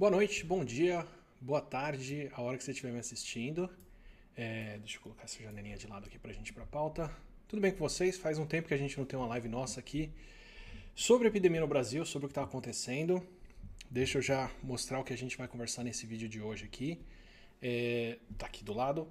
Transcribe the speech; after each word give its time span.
Boa 0.00 0.10
noite, 0.10 0.46
bom 0.46 0.64
dia, 0.64 1.06
boa 1.38 1.60
tarde, 1.60 2.30
a 2.32 2.40
hora 2.40 2.56
que 2.56 2.64
você 2.64 2.70
estiver 2.70 2.90
me 2.90 2.98
assistindo. 2.98 3.68
É, 4.34 4.78
deixa 4.78 4.96
eu 4.96 5.02
colocar 5.02 5.24
essa 5.24 5.42
janelinha 5.42 5.76
de 5.76 5.86
lado 5.86 6.06
aqui 6.06 6.18
pra 6.18 6.32
gente 6.32 6.54
pra 6.54 6.64
pauta. 6.64 7.14
Tudo 7.46 7.60
bem 7.60 7.70
com 7.70 7.80
vocês? 7.80 8.16
Faz 8.16 8.38
um 8.38 8.46
tempo 8.46 8.66
que 8.66 8.72
a 8.72 8.78
gente 8.78 8.96
não 8.96 9.04
tem 9.04 9.18
uma 9.18 9.28
live 9.28 9.46
nossa 9.46 9.78
aqui 9.78 10.10
sobre 10.94 11.26
a 11.26 11.28
epidemia 11.28 11.60
no 11.60 11.66
Brasil, 11.66 12.02
sobre 12.06 12.24
o 12.24 12.28
que 12.30 12.32
está 12.32 12.42
acontecendo. 12.42 13.22
Deixa 13.90 14.16
eu 14.16 14.22
já 14.22 14.50
mostrar 14.62 15.00
o 15.00 15.04
que 15.04 15.12
a 15.12 15.18
gente 15.18 15.36
vai 15.36 15.46
conversar 15.46 15.84
nesse 15.84 16.06
vídeo 16.06 16.30
de 16.30 16.40
hoje 16.40 16.64
aqui. 16.64 16.98
É, 17.60 18.16
tá 18.38 18.46
aqui 18.46 18.64
do 18.64 18.72
lado. 18.72 19.06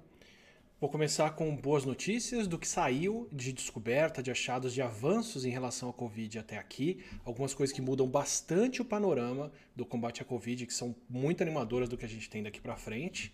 Vou 0.80 0.88
começar 0.88 1.32
com 1.32 1.54
boas 1.54 1.84
notícias 1.84 2.48
do 2.48 2.58
que 2.58 2.66
saiu 2.66 3.28
de 3.30 3.52
descoberta, 3.52 4.22
de 4.22 4.30
achados, 4.30 4.72
de 4.72 4.80
avanços 4.80 5.44
em 5.44 5.50
relação 5.50 5.90
à 5.90 5.92
Covid 5.92 6.38
até 6.38 6.56
aqui. 6.56 7.04
Algumas 7.22 7.52
coisas 7.52 7.76
que 7.76 7.82
mudam 7.82 8.08
bastante 8.08 8.80
o 8.80 8.84
panorama 8.84 9.52
do 9.76 9.84
combate 9.84 10.22
à 10.22 10.24
Covid, 10.24 10.64
que 10.64 10.72
são 10.72 10.96
muito 11.06 11.42
animadoras 11.42 11.86
do 11.86 11.98
que 11.98 12.06
a 12.06 12.08
gente 12.08 12.30
tem 12.30 12.42
daqui 12.42 12.62
para 12.62 12.78
frente. 12.78 13.30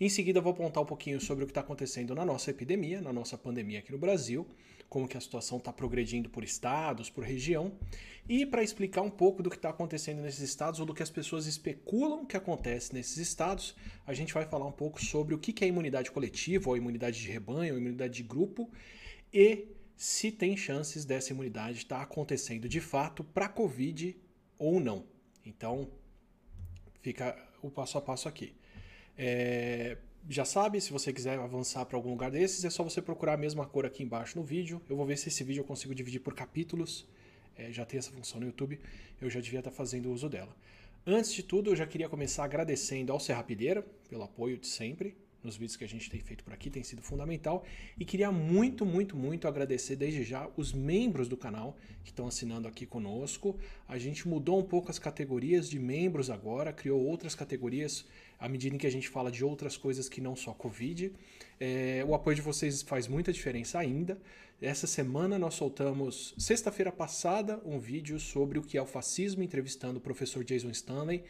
Em 0.00 0.08
seguida, 0.08 0.40
vou 0.40 0.52
apontar 0.52 0.82
um 0.82 0.86
pouquinho 0.86 1.20
sobre 1.20 1.44
o 1.44 1.46
que 1.46 1.50
está 1.50 1.60
acontecendo 1.60 2.14
na 2.14 2.24
nossa 2.24 2.50
epidemia, 2.50 3.02
na 3.02 3.12
nossa 3.12 3.36
pandemia 3.36 3.80
aqui 3.80 3.92
no 3.92 3.98
Brasil, 3.98 4.46
como 4.88 5.08
que 5.08 5.16
a 5.16 5.20
situação 5.20 5.58
está 5.58 5.72
progredindo 5.72 6.28
por 6.28 6.44
estados, 6.44 7.10
por 7.10 7.24
região, 7.24 7.72
e 8.28 8.44
para 8.44 8.62
explicar 8.62 9.02
um 9.02 9.10
pouco 9.10 9.42
do 9.42 9.50
que 9.50 9.56
está 9.56 9.70
acontecendo 9.70 10.20
nesses 10.20 10.40
estados 10.40 10.80
ou 10.80 10.86
do 10.86 10.94
que 10.94 11.02
as 11.02 11.10
pessoas 11.10 11.46
especulam 11.46 12.26
que 12.26 12.36
acontece 12.36 12.92
nesses 12.92 13.18
estados, 13.18 13.76
a 14.06 14.12
gente 14.12 14.34
vai 14.34 14.44
falar 14.44 14.66
um 14.66 14.72
pouco 14.72 15.02
sobre 15.04 15.34
o 15.34 15.38
que 15.38 15.64
é 15.64 15.68
imunidade 15.68 16.10
coletiva, 16.10 16.68
ou 16.68 16.76
imunidade 16.76 17.20
de 17.20 17.30
rebanho, 17.30 17.74
ou 17.74 17.80
imunidade 17.80 18.14
de 18.14 18.22
grupo, 18.22 18.70
e 19.32 19.68
se 19.96 20.30
tem 20.30 20.56
chances 20.56 21.04
dessa 21.04 21.32
imunidade 21.32 21.78
estar 21.78 21.98
tá 21.98 22.02
acontecendo 22.02 22.68
de 22.68 22.80
fato 22.80 23.24
para 23.24 23.46
a 23.46 23.48
Covid 23.48 24.16
ou 24.58 24.80
não. 24.80 25.04
Então, 25.44 25.88
fica 27.00 27.36
o 27.62 27.70
passo 27.70 27.96
a 27.96 28.00
passo 28.00 28.28
aqui. 28.28 28.54
É, 29.16 29.96
já 30.28 30.44
sabe, 30.44 30.80
se 30.80 30.92
você 30.92 31.12
quiser 31.12 31.38
avançar 31.38 31.84
para 31.86 31.96
algum 31.96 32.10
lugar 32.10 32.30
desses, 32.30 32.64
é 32.64 32.70
só 32.70 32.82
você 32.82 33.00
procurar 33.00 33.34
a 33.34 33.36
mesma 33.36 33.64
cor 33.64 33.86
aqui 33.86 34.02
embaixo 34.02 34.38
no 34.38 34.44
vídeo. 34.44 34.82
Eu 34.88 34.96
vou 34.96 35.06
ver 35.06 35.16
se 35.16 35.28
esse 35.28 35.44
vídeo 35.44 35.60
eu 35.60 35.64
consigo 35.64 35.94
dividir 35.94 36.20
por 36.20 36.34
capítulos. 36.34 37.06
É, 37.56 37.72
já 37.72 37.84
tem 37.84 37.98
essa 37.98 38.10
função 38.10 38.40
no 38.40 38.46
YouTube, 38.46 38.78
eu 39.20 39.30
já 39.30 39.40
devia 39.40 39.60
estar 39.60 39.70
tá 39.70 39.76
fazendo 39.76 40.10
uso 40.12 40.28
dela. 40.28 40.54
Antes 41.06 41.32
de 41.32 41.42
tudo, 41.42 41.70
eu 41.70 41.76
já 41.76 41.86
queria 41.86 42.08
começar 42.08 42.44
agradecendo 42.44 43.12
ao 43.12 43.20
Serrapideira 43.20 43.86
pelo 44.08 44.24
apoio 44.24 44.58
de 44.58 44.66
sempre 44.66 45.16
nos 45.46 45.56
vídeos 45.56 45.76
que 45.76 45.84
a 45.84 45.88
gente 45.88 46.10
tem 46.10 46.20
feito 46.20 46.42
por 46.42 46.52
aqui, 46.52 46.68
tem 46.68 46.82
sido 46.82 47.00
fundamental. 47.00 47.64
E 47.98 48.04
queria 48.04 48.32
muito, 48.32 48.84
muito, 48.84 49.16
muito 49.16 49.46
agradecer 49.46 49.96
desde 49.96 50.24
já 50.24 50.48
os 50.56 50.72
membros 50.72 51.28
do 51.28 51.36
canal 51.36 51.76
que 52.02 52.10
estão 52.10 52.26
assinando 52.26 52.66
aqui 52.66 52.84
conosco. 52.84 53.56
A 53.88 53.96
gente 53.96 54.26
mudou 54.28 54.58
um 54.58 54.64
pouco 54.64 54.90
as 54.90 54.98
categorias 54.98 55.70
de 55.70 55.78
membros 55.78 56.28
agora, 56.28 56.72
criou 56.72 57.00
outras 57.00 57.34
categorias 57.34 58.04
à 58.38 58.48
medida 58.48 58.74
em 58.74 58.78
que 58.78 58.86
a 58.86 58.90
gente 58.90 59.08
fala 59.08 59.30
de 59.30 59.44
outras 59.44 59.76
coisas 59.76 60.08
que 60.08 60.20
não 60.20 60.36
só 60.36 60.52
Covid. 60.52 61.12
É, 61.58 62.04
o 62.06 62.14
apoio 62.14 62.36
de 62.36 62.42
vocês 62.42 62.82
faz 62.82 63.08
muita 63.08 63.32
diferença 63.32 63.78
ainda. 63.78 64.18
Essa 64.60 64.86
semana 64.86 65.38
nós 65.38 65.54
soltamos, 65.54 66.34
sexta-feira 66.38 66.90
passada, 66.90 67.60
um 67.64 67.78
vídeo 67.78 68.18
sobre 68.18 68.58
o 68.58 68.62
que 68.62 68.78
é 68.78 68.82
o 68.82 68.86
fascismo, 68.86 69.42
entrevistando 69.42 69.98
o 69.98 70.00
professor 70.00 70.42
Jason 70.42 70.70
Stanley, 70.70 71.22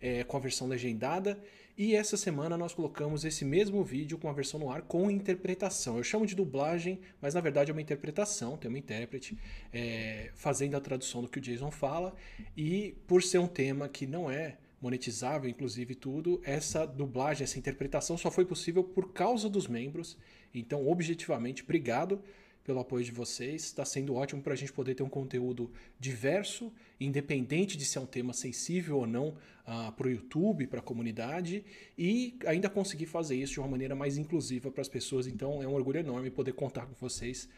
é, 0.00 0.24
com 0.24 0.36
a 0.36 0.40
versão 0.40 0.66
legendada. 0.66 1.40
E 1.78 1.94
essa 1.94 2.16
semana 2.16 2.56
nós 2.58 2.74
colocamos 2.74 3.24
esse 3.24 3.44
mesmo 3.44 3.82
vídeo 3.82 4.18
com 4.18 4.28
a 4.28 4.32
versão 4.32 4.60
no 4.60 4.68
ar 4.68 4.82
com 4.82 5.10
interpretação. 5.10 5.96
Eu 5.96 6.04
chamo 6.04 6.26
de 6.26 6.34
dublagem, 6.34 7.00
mas 7.20 7.34
na 7.34 7.40
verdade 7.40 7.70
é 7.70 7.72
uma 7.72 7.80
interpretação, 7.80 8.56
tem 8.58 8.68
uma 8.68 8.78
intérprete 8.78 9.38
é, 9.72 10.30
fazendo 10.34 10.76
a 10.76 10.80
tradução 10.80 11.22
do 11.22 11.28
que 11.28 11.38
o 11.38 11.40
Jason 11.40 11.70
fala. 11.70 12.14
E 12.56 12.94
por 13.06 13.22
ser 13.22 13.38
um 13.38 13.46
tema 13.46 13.88
que 13.88 14.06
não 14.06 14.30
é 14.30 14.58
monetizável, 14.82 15.48
inclusive 15.48 15.94
tudo, 15.94 16.40
essa 16.44 16.84
dublagem, 16.84 17.44
essa 17.44 17.58
interpretação 17.58 18.18
só 18.18 18.32
foi 18.32 18.44
possível 18.44 18.82
por 18.82 19.12
causa 19.12 19.48
dos 19.48 19.68
membros. 19.68 20.18
Então, 20.52 20.88
objetivamente, 20.88 21.62
obrigado 21.62 22.20
pelo 22.64 22.80
apoio 22.80 23.04
de 23.04 23.12
vocês. 23.12 23.62
Está 23.62 23.84
sendo 23.84 24.14
ótimo 24.14 24.42
para 24.42 24.54
a 24.54 24.56
gente 24.56 24.72
poder 24.72 24.96
ter 24.96 25.04
um 25.04 25.08
conteúdo 25.08 25.70
diverso, 26.00 26.72
independente 27.00 27.76
de 27.76 27.84
ser 27.84 28.00
um 28.00 28.06
tema 28.06 28.32
sensível 28.32 28.98
ou 28.98 29.06
não 29.06 29.28
uh, 29.28 29.92
para 29.92 30.08
o 30.08 30.10
YouTube, 30.10 30.66
para 30.66 30.80
a 30.80 30.82
comunidade, 30.82 31.64
e 31.96 32.36
ainda 32.44 32.68
conseguir 32.68 33.06
fazer 33.06 33.36
isso 33.36 33.54
de 33.54 33.60
uma 33.60 33.68
maneira 33.68 33.94
mais 33.94 34.18
inclusiva 34.18 34.68
para 34.70 34.80
as 34.80 34.88
pessoas. 34.88 35.28
Então, 35.28 35.62
é 35.62 35.68
um 35.68 35.74
orgulho 35.74 36.00
enorme 36.00 36.28
poder 36.28 36.54
contar 36.54 36.86
com 36.86 36.94
vocês 36.94 37.48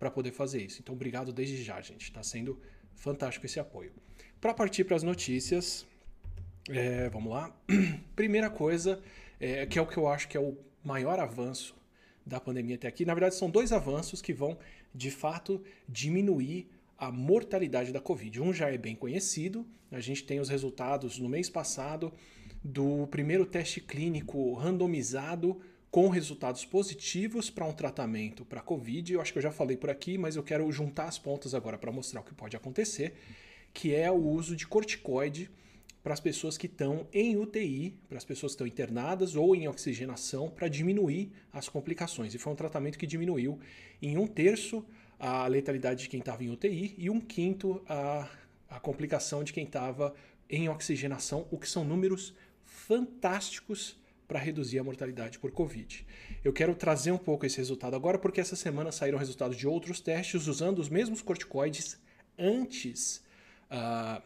para 0.00 0.10
poder 0.10 0.32
fazer 0.32 0.64
isso. 0.64 0.80
Então, 0.80 0.96
obrigado 0.96 1.32
desde 1.32 1.62
já, 1.62 1.80
gente. 1.80 2.02
Está 2.02 2.24
sendo 2.24 2.58
fantástico 2.96 3.46
esse 3.46 3.60
apoio. 3.60 3.92
Para 4.40 4.52
partir 4.52 4.82
para 4.82 4.96
as 4.96 5.04
notícias, 5.04 5.86
é, 6.68 7.08
vamos 7.08 7.32
lá. 7.32 7.54
Primeira 8.14 8.48
coisa, 8.48 9.00
é, 9.40 9.66
que 9.66 9.78
é 9.78 9.82
o 9.82 9.86
que 9.86 9.96
eu 9.96 10.06
acho 10.06 10.28
que 10.28 10.36
é 10.36 10.40
o 10.40 10.56
maior 10.84 11.18
avanço 11.18 11.74
da 12.24 12.38
pandemia 12.38 12.76
até 12.76 12.86
aqui. 12.86 13.04
Na 13.04 13.14
verdade, 13.14 13.34
são 13.34 13.50
dois 13.50 13.72
avanços 13.72 14.22
que 14.22 14.32
vão, 14.32 14.56
de 14.94 15.10
fato, 15.10 15.62
diminuir 15.88 16.68
a 16.96 17.10
mortalidade 17.10 17.92
da 17.92 18.00
Covid. 18.00 18.40
Um 18.40 18.52
já 18.52 18.70
é 18.70 18.78
bem 18.78 18.94
conhecido, 18.94 19.66
a 19.90 20.00
gente 20.00 20.22
tem 20.24 20.38
os 20.38 20.48
resultados 20.48 21.18
no 21.18 21.28
mês 21.28 21.50
passado 21.50 22.12
do 22.62 23.08
primeiro 23.08 23.44
teste 23.44 23.80
clínico 23.80 24.54
randomizado 24.54 25.60
com 25.90 26.08
resultados 26.08 26.64
positivos 26.64 27.50
para 27.50 27.66
um 27.66 27.72
tratamento 27.72 28.44
para 28.44 28.62
Covid. 28.62 29.12
Eu 29.12 29.20
acho 29.20 29.32
que 29.32 29.38
eu 29.38 29.42
já 29.42 29.50
falei 29.50 29.76
por 29.76 29.90
aqui, 29.90 30.16
mas 30.16 30.36
eu 30.36 30.42
quero 30.42 30.70
juntar 30.70 31.06
as 31.06 31.18
pontas 31.18 31.54
agora 31.54 31.76
para 31.76 31.90
mostrar 31.90 32.20
o 32.20 32.24
que 32.24 32.32
pode 32.32 32.56
acontecer, 32.56 33.14
que 33.74 33.92
é 33.92 34.10
o 34.10 34.16
uso 34.16 34.54
de 34.54 34.66
corticoide 34.66 35.50
para 36.02 36.12
as 36.12 36.20
pessoas 36.20 36.58
que 36.58 36.66
estão 36.66 37.06
em 37.12 37.36
UTI, 37.36 37.96
para 38.08 38.18
as 38.18 38.24
pessoas 38.24 38.52
que 38.52 38.54
estão 38.54 38.66
internadas 38.66 39.36
ou 39.36 39.54
em 39.54 39.68
oxigenação, 39.68 40.50
para 40.50 40.68
diminuir 40.68 41.30
as 41.52 41.68
complicações. 41.68 42.34
E 42.34 42.38
foi 42.38 42.52
um 42.52 42.56
tratamento 42.56 42.98
que 42.98 43.06
diminuiu 43.06 43.58
em 44.00 44.18
um 44.18 44.26
terço 44.26 44.84
a 45.18 45.46
letalidade 45.46 46.02
de 46.02 46.08
quem 46.08 46.18
estava 46.18 46.42
em 46.42 46.50
UTI 46.50 46.94
e 46.98 47.08
um 47.08 47.20
quinto 47.20 47.80
a, 47.88 48.28
a 48.68 48.80
complicação 48.80 49.44
de 49.44 49.52
quem 49.52 49.64
estava 49.64 50.12
em 50.50 50.68
oxigenação, 50.68 51.46
o 51.50 51.56
que 51.56 51.68
são 51.68 51.84
números 51.84 52.34
fantásticos 52.64 53.96
para 54.26 54.40
reduzir 54.40 54.78
a 54.78 54.84
mortalidade 54.84 55.38
por 55.38 55.52
Covid. 55.52 56.06
Eu 56.42 56.52
quero 56.52 56.74
trazer 56.74 57.12
um 57.12 57.18
pouco 57.18 57.46
esse 57.46 57.58
resultado 57.58 57.94
agora, 57.94 58.18
porque 58.18 58.40
essa 58.40 58.56
semana 58.56 58.90
saíram 58.90 59.18
resultados 59.18 59.56
de 59.56 59.68
outros 59.68 60.00
testes 60.00 60.46
usando 60.46 60.78
os 60.78 60.88
mesmos 60.88 61.22
corticoides 61.22 62.00
antes 62.38 63.22
uh, 63.70 64.22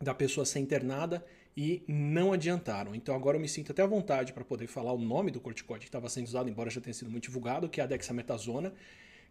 da 0.00 0.14
pessoa 0.14 0.44
ser 0.44 0.58
internada 0.58 1.24
e 1.56 1.82
não 1.86 2.32
adiantaram. 2.32 2.94
Então 2.94 3.14
agora 3.14 3.36
eu 3.36 3.40
me 3.40 3.48
sinto 3.48 3.72
até 3.72 3.82
à 3.82 3.86
vontade 3.86 4.32
para 4.32 4.44
poder 4.44 4.66
falar 4.66 4.92
o 4.92 4.98
nome 4.98 5.30
do 5.30 5.40
corticoide 5.40 5.84
que 5.84 5.88
estava 5.88 6.08
sendo 6.08 6.26
usado, 6.26 6.48
embora 6.48 6.70
já 6.70 6.80
tenha 6.80 6.94
sido 6.94 7.10
muito 7.10 7.24
divulgado, 7.24 7.68
que 7.68 7.80
é 7.80 7.84
a 7.84 7.86
dexametasona, 7.86 8.72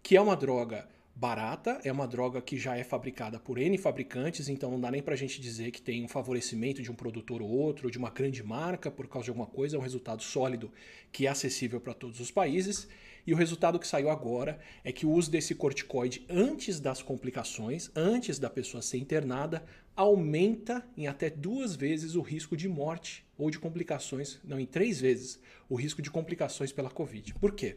que 0.01 0.15
é 0.15 0.21
uma 0.21 0.35
droga 0.35 0.87
barata, 1.15 1.79
é 1.83 1.91
uma 1.91 2.07
droga 2.07 2.41
que 2.41 2.57
já 2.57 2.75
é 2.75 2.83
fabricada 2.83 3.39
por 3.39 3.59
N 3.59 3.77
fabricantes, 3.77 4.49
então 4.49 4.71
não 4.71 4.81
dá 4.81 4.89
nem 4.89 5.01
para 5.01 5.13
a 5.13 5.17
gente 5.17 5.39
dizer 5.39 5.69
que 5.69 5.81
tem 5.81 6.03
um 6.03 6.07
favorecimento 6.07 6.81
de 6.81 6.89
um 6.89 6.95
produtor 6.95 7.41
ou 7.41 7.49
outro, 7.49 7.87
ou 7.87 7.91
de 7.91 7.99
uma 7.99 8.09
grande 8.09 8.41
marca 8.41 8.89
por 8.89 9.07
causa 9.07 9.25
de 9.25 9.29
alguma 9.29 9.45
coisa, 9.45 9.75
é 9.75 9.79
um 9.79 9.83
resultado 9.83 10.23
sólido 10.23 10.71
que 11.11 11.27
é 11.27 11.29
acessível 11.29 11.79
para 11.79 11.93
todos 11.93 12.19
os 12.19 12.31
países. 12.31 12.87
E 13.25 13.33
o 13.33 13.37
resultado 13.37 13.79
que 13.79 13.87
saiu 13.87 14.09
agora 14.09 14.59
é 14.83 14.91
que 14.91 15.05
o 15.05 15.11
uso 15.11 15.31
desse 15.31 15.55
corticoide 15.55 16.25
antes 16.29 16.79
das 16.79 17.01
complicações, 17.01 17.89
antes 17.95 18.37
da 18.37 18.49
pessoa 18.49 18.81
ser 18.81 18.97
internada, 18.97 19.63
aumenta 19.95 20.85
em 20.97 21.07
até 21.07 21.29
duas 21.29 21.75
vezes 21.75 22.15
o 22.15 22.21
risco 22.21 22.57
de 22.57 22.67
morte 22.67 23.25
ou 23.37 23.49
de 23.49 23.59
complicações, 23.59 24.39
não, 24.43 24.59
em 24.59 24.65
três 24.65 24.99
vezes, 24.99 25.39
o 25.69 25.75
risco 25.75 26.01
de 26.01 26.09
complicações 26.09 26.71
pela 26.71 26.89
Covid. 26.89 27.33
Por 27.35 27.53
quê? 27.53 27.75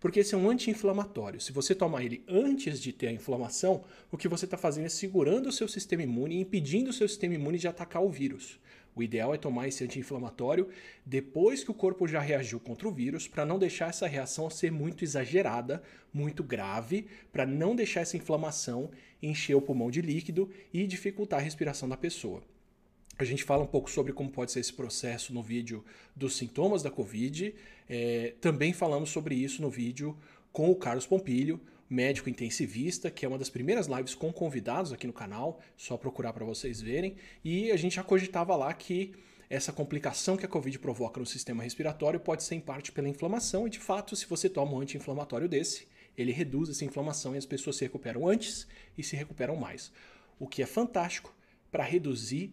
Porque 0.00 0.20
esse 0.20 0.34
é 0.34 0.38
um 0.38 0.50
anti-inflamatório. 0.50 1.40
Se 1.40 1.52
você 1.52 1.74
tomar 1.74 2.04
ele 2.04 2.22
antes 2.28 2.80
de 2.80 2.92
ter 2.92 3.08
a 3.08 3.12
inflamação, 3.12 3.84
o 4.10 4.18
que 4.18 4.28
você 4.28 4.44
está 4.44 4.56
fazendo 4.56 4.86
é 4.86 4.90
segurando 4.90 5.48
o 5.48 5.52
seu 5.52 5.66
sistema 5.66 6.02
imune 6.02 6.36
e 6.36 6.40
impedindo 6.40 6.90
o 6.90 6.92
seu 6.92 7.08
sistema 7.08 7.34
imune 7.34 7.58
de 7.58 7.68
atacar 7.68 8.02
o 8.02 8.10
vírus. 8.10 8.58
O 8.96 9.02
ideal 9.02 9.34
é 9.34 9.38
tomar 9.38 9.66
esse 9.68 9.82
anti-inflamatório 9.82 10.68
depois 11.04 11.64
que 11.64 11.70
o 11.70 11.74
corpo 11.74 12.06
já 12.06 12.20
reagiu 12.20 12.60
contra 12.60 12.88
o 12.88 12.92
vírus, 12.92 13.26
para 13.26 13.44
não 13.44 13.58
deixar 13.58 13.90
essa 13.90 14.06
reação 14.06 14.48
ser 14.48 14.70
muito 14.70 15.02
exagerada, 15.02 15.82
muito 16.12 16.44
grave, 16.44 17.06
para 17.32 17.44
não 17.44 17.74
deixar 17.74 18.02
essa 18.02 18.16
inflamação 18.16 18.90
encher 19.22 19.54
o 19.54 19.62
pulmão 19.62 19.90
de 19.90 20.00
líquido 20.00 20.50
e 20.72 20.86
dificultar 20.86 21.40
a 21.40 21.42
respiração 21.42 21.88
da 21.88 21.96
pessoa. 21.96 22.42
A 23.16 23.24
gente 23.24 23.44
fala 23.44 23.62
um 23.62 23.66
pouco 23.66 23.90
sobre 23.90 24.12
como 24.12 24.28
pode 24.28 24.50
ser 24.50 24.60
esse 24.60 24.72
processo 24.72 25.32
no 25.32 25.42
vídeo 25.42 25.84
dos 26.16 26.36
sintomas 26.36 26.82
da 26.82 26.90
Covid. 26.90 27.54
É, 27.88 28.34
também 28.40 28.72
falamos 28.72 29.10
sobre 29.10 29.36
isso 29.36 29.62
no 29.62 29.70
vídeo 29.70 30.16
com 30.52 30.70
o 30.70 30.76
Carlos 30.76 31.06
Pompilho, 31.06 31.60
médico 31.88 32.30
intensivista, 32.30 33.10
que 33.10 33.24
é 33.24 33.28
uma 33.28 33.38
das 33.38 33.50
primeiras 33.50 33.86
lives 33.86 34.14
com 34.14 34.32
convidados 34.32 34.92
aqui 34.92 35.06
no 35.06 35.12
canal, 35.12 35.60
só 35.76 35.96
procurar 35.96 36.32
para 36.32 36.44
vocês 36.44 36.80
verem. 36.80 37.16
E 37.44 37.70
a 37.70 37.76
gente 37.76 37.96
já 37.96 38.02
cogitava 38.02 38.56
lá 38.56 38.72
que 38.72 39.14
essa 39.48 39.72
complicação 39.72 40.36
que 40.36 40.46
a 40.46 40.48
Covid 40.48 40.78
provoca 40.78 41.20
no 41.20 41.26
sistema 41.26 41.62
respiratório 41.62 42.18
pode 42.18 42.42
ser 42.42 42.54
em 42.54 42.60
parte 42.60 42.90
pela 42.90 43.08
inflamação, 43.08 43.66
e 43.66 43.70
de 43.70 43.78
fato, 43.78 44.16
se 44.16 44.26
você 44.26 44.48
toma 44.48 44.72
um 44.72 44.80
anti-inflamatório 44.80 45.48
desse, 45.48 45.86
ele 46.16 46.32
reduz 46.32 46.68
essa 46.68 46.84
inflamação 46.84 47.34
e 47.34 47.38
as 47.38 47.46
pessoas 47.46 47.76
se 47.76 47.84
recuperam 47.84 48.26
antes 48.26 48.66
e 48.96 49.02
se 49.02 49.16
recuperam 49.16 49.56
mais. 49.56 49.92
O 50.38 50.46
que 50.46 50.62
é 50.62 50.66
fantástico 50.66 51.34
para 51.70 51.84
reduzir 51.84 52.52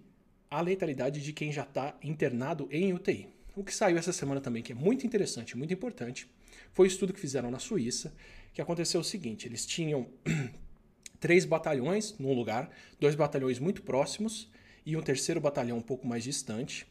a 0.49 0.61
letalidade 0.61 1.21
de 1.21 1.31
quem 1.31 1.51
já 1.51 1.63
está 1.63 1.95
internado 2.03 2.67
em 2.71 2.93
UTI. 2.93 3.29
O 3.55 3.63
que 3.63 3.73
saiu 3.73 3.97
essa 3.97 4.11
semana 4.11 4.41
também, 4.41 4.63
que 4.63 4.71
é 4.71 4.75
muito 4.75 5.05
interessante, 5.05 5.57
muito 5.57 5.73
importante, 5.73 6.29
foi 6.73 6.85
um 6.85 6.87
estudo 6.87 7.13
que 7.13 7.19
fizeram 7.19 7.51
na 7.51 7.59
Suíça, 7.59 8.13
que 8.53 8.61
aconteceu 8.61 9.01
o 9.01 9.03
seguinte: 9.03 9.47
eles 9.47 9.65
tinham 9.65 10.07
três 11.19 11.45
batalhões 11.45 12.17
num 12.17 12.33
lugar, 12.33 12.69
dois 12.99 13.15
batalhões 13.15 13.59
muito 13.59 13.81
próximos 13.83 14.49
e 14.85 14.97
um 14.97 15.01
terceiro 15.01 15.39
batalhão 15.39 15.77
um 15.77 15.81
pouco 15.81 16.07
mais 16.07 16.23
distante. 16.23 16.87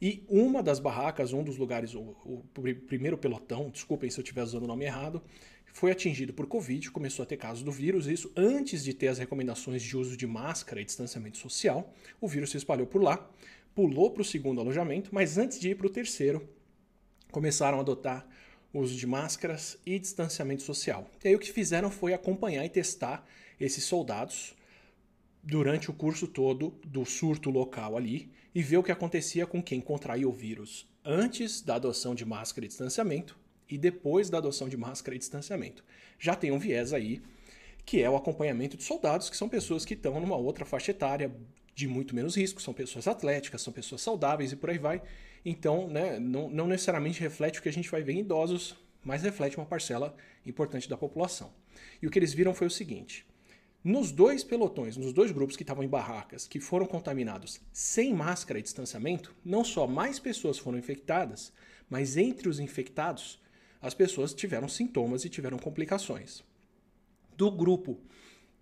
E 0.00 0.24
uma 0.28 0.62
das 0.64 0.80
barracas, 0.80 1.32
um 1.32 1.44
dos 1.44 1.56
lugares, 1.56 1.94
o, 1.94 2.00
o 2.24 2.44
primeiro 2.88 3.16
pelotão, 3.16 3.70
desculpem 3.70 4.10
se 4.10 4.18
eu 4.18 4.22
estiver 4.22 4.42
usando 4.42 4.64
o 4.64 4.66
nome 4.66 4.84
errado, 4.84 5.22
foi 5.72 5.92
atingido 5.92 6.34
por 6.34 6.46
Covid, 6.46 6.90
começou 6.90 7.22
a 7.22 7.26
ter 7.26 7.36
casos 7.36 7.62
do 7.62 7.70
vírus, 7.70 8.06
isso 8.06 8.30
antes 8.36 8.82
de 8.82 8.92
ter 8.92 9.08
as 9.08 9.18
recomendações 9.18 9.80
de 9.80 9.96
uso 9.96 10.16
de 10.16 10.26
máscara 10.26 10.80
e 10.80 10.84
distanciamento 10.84 11.38
social. 11.38 11.94
O 12.20 12.26
vírus 12.26 12.50
se 12.50 12.56
espalhou 12.56 12.86
por 12.86 13.00
lá, 13.00 13.30
pulou 13.74 14.10
para 14.10 14.22
o 14.22 14.24
segundo 14.24 14.60
alojamento, 14.60 15.10
mas 15.14 15.38
antes 15.38 15.58
de 15.58 15.70
ir 15.70 15.76
para 15.76 15.86
o 15.86 15.90
terceiro, 15.90 16.46
começaram 17.30 17.78
a 17.78 17.80
adotar 17.80 18.26
uso 18.72 18.96
de 18.96 19.06
máscaras 19.06 19.78
e 19.84 19.98
distanciamento 19.98 20.62
social. 20.62 21.10
E 21.22 21.28
aí 21.28 21.34
o 21.34 21.38
que 21.38 21.52
fizeram 21.52 21.90
foi 21.90 22.14
acompanhar 22.14 22.64
e 22.64 22.68
testar 22.68 23.26
esses 23.60 23.84
soldados 23.84 24.54
durante 25.42 25.90
o 25.90 25.94
curso 25.94 26.26
todo 26.26 26.74
do 26.84 27.04
surto 27.04 27.50
local 27.50 27.96
ali 27.96 28.30
e 28.54 28.62
ver 28.62 28.76
o 28.76 28.82
que 28.82 28.92
acontecia 28.92 29.46
com 29.46 29.62
quem 29.62 29.80
contraiu 29.80 30.28
o 30.28 30.32
vírus 30.32 30.86
antes 31.04 31.60
da 31.60 31.74
adoção 31.74 32.14
de 32.14 32.24
máscara 32.24 32.64
e 32.64 32.68
distanciamento 32.68 33.36
e 33.68 33.76
depois 33.76 34.30
da 34.30 34.38
adoção 34.38 34.68
de 34.68 34.76
máscara 34.76 35.16
e 35.16 35.18
distanciamento. 35.18 35.84
Já 36.18 36.34
tem 36.34 36.52
um 36.52 36.58
viés 36.58 36.92
aí, 36.92 37.22
que 37.84 38.00
é 38.00 38.08
o 38.08 38.16
acompanhamento 38.16 38.76
de 38.76 38.84
soldados, 38.84 39.28
que 39.28 39.36
são 39.36 39.48
pessoas 39.48 39.84
que 39.84 39.94
estão 39.94 40.20
numa 40.20 40.36
outra 40.36 40.64
faixa 40.64 40.92
etária 40.92 41.34
de 41.74 41.88
muito 41.88 42.14
menos 42.14 42.36
risco, 42.36 42.60
são 42.60 42.74
pessoas 42.74 43.08
atléticas, 43.08 43.62
são 43.62 43.72
pessoas 43.72 44.02
saudáveis 44.02 44.52
e 44.52 44.56
por 44.56 44.70
aí 44.70 44.78
vai. 44.78 45.02
Então, 45.44 45.88
né, 45.88 46.18
não, 46.18 46.48
não 46.48 46.66
necessariamente 46.66 47.20
reflete 47.20 47.58
o 47.58 47.62
que 47.62 47.68
a 47.68 47.72
gente 47.72 47.90
vai 47.90 48.02
ver 48.02 48.12
em 48.12 48.20
idosos, 48.20 48.76
mas 49.04 49.22
reflete 49.22 49.56
uma 49.56 49.66
parcela 49.66 50.14
importante 50.46 50.88
da 50.88 50.96
população. 50.96 51.52
E 52.00 52.06
o 52.06 52.10
que 52.10 52.18
eles 52.18 52.32
viram 52.32 52.54
foi 52.54 52.66
o 52.66 52.70
seguinte: 52.70 53.26
nos 53.82 54.12
dois 54.12 54.44
pelotões, 54.44 54.96
nos 54.96 55.12
dois 55.12 55.32
grupos 55.32 55.56
que 55.56 55.64
estavam 55.64 55.82
em 55.82 55.88
barracas, 55.88 56.46
que 56.46 56.60
foram 56.60 56.86
contaminados 56.86 57.60
sem 57.72 58.14
máscara 58.14 58.60
e 58.60 58.62
distanciamento, 58.62 59.34
não 59.44 59.64
só 59.64 59.86
mais 59.86 60.20
pessoas 60.20 60.58
foram 60.58 60.78
infectadas, 60.78 61.52
mas 61.90 62.16
entre 62.16 62.48
os 62.48 62.60
infectados, 62.60 63.40
as 63.80 63.94
pessoas 63.94 64.32
tiveram 64.32 64.68
sintomas 64.68 65.24
e 65.24 65.28
tiveram 65.28 65.58
complicações. 65.58 66.44
Do 67.36 67.50
grupo 67.50 67.98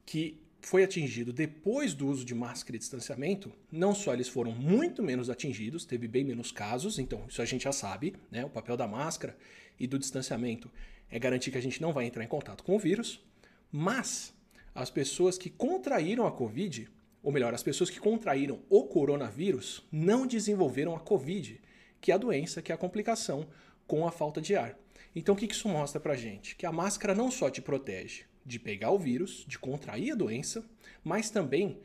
que 0.07 0.41
foi 0.63 0.83
atingido 0.83 1.33
depois 1.33 1.95
do 1.95 2.07
uso 2.07 2.25
de 2.25 2.35
máscara 2.35 2.77
e 2.77 2.79
distanciamento, 2.79 3.53
não 3.71 3.95
só 3.95 4.13
eles 4.13 4.29
foram 4.29 4.53
muito 4.53 5.03
menos 5.03 5.31
atingidos, 5.31 5.85
teve 5.85 6.07
bem 6.07 6.25
menos 6.25 6.53
casos, 6.53 6.99
então 6.99 7.25
isso 7.29 7.41
a 7.41 7.45
gente 7.45 7.65
já 7.65 7.73
sabe, 7.73 8.15
né? 8.31 8.45
O 8.45 8.51
papel 8.51 8.77
da 8.77 8.87
máscara 8.87 9.37
e 9.79 9.87
do 9.87 9.99
distanciamento 9.99 10.71
é 11.11 11.19
garantir 11.19 11.51
que 11.51 11.59
a 11.59 11.63
gente 11.63 11.81
não 11.81 11.93
vai 11.93 12.05
entrar 12.05 12.23
em 12.23 12.29
contato 12.29 12.63
com 12.63 12.77
o 12.77 12.79
vírus, 12.79 13.25
mas 13.73 14.35
as 14.75 14.91
pessoas 14.91 15.37
que 15.37 15.51
contraíram 15.51 16.27
a 16.27 16.33
Covid, 16.33 16.89
ou 17.23 17.33
melhor, 17.33 17.55
as 17.55 17.63
pessoas 17.63 17.91
que 17.91 17.99
contraíram 17.99 18.61
o 18.69 18.85
coronavírus, 18.85 19.87
não 19.91 20.27
desenvolveram 20.27 20.95
a 20.95 21.01
Covid, 21.01 21.61
que 22.01 22.13
é 22.13 22.15
a 22.15 22.19
doença, 22.19 22.63
que 22.63 22.71
é 22.71 22.75
a 22.75 22.79
complicação 22.79 23.49
com 23.87 24.07
a 24.07 24.13
falta 24.13 24.41
de 24.41 24.55
ar. 24.55 24.79
Então, 25.15 25.35
o 25.35 25.39
que 25.39 25.47
isso 25.47 25.69
mostra 25.69 26.01
pra 26.01 26.15
gente? 26.15 26.55
Que 26.55 26.65
a 26.65 26.73
máscara 26.73 27.15
não 27.15 27.31
só 27.31 27.51
te 27.51 27.61
protege 27.61 28.30
de 28.45 28.59
pegar 28.59 28.91
o 28.91 28.99
vírus, 28.99 29.45
de 29.47 29.59
contrair 29.59 30.13
a 30.13 30.17
doença, 30.17 30.65
mas 31.05 31.31
também 31.31 31.81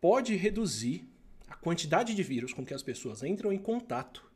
pode 0.00 0.34
reduzir 0.34 1.08
a 1.48 1.54
quantidade 1.54 2.14
de 2.14 2.22
vírus 2.22 2.52
com 2.52 2.64
que 2.64 2.74
as 2.74 2.82
pessoas 2.82 3.22
entram 3.22 3.52
em 3.52 3.58
contato. 3.58 4.30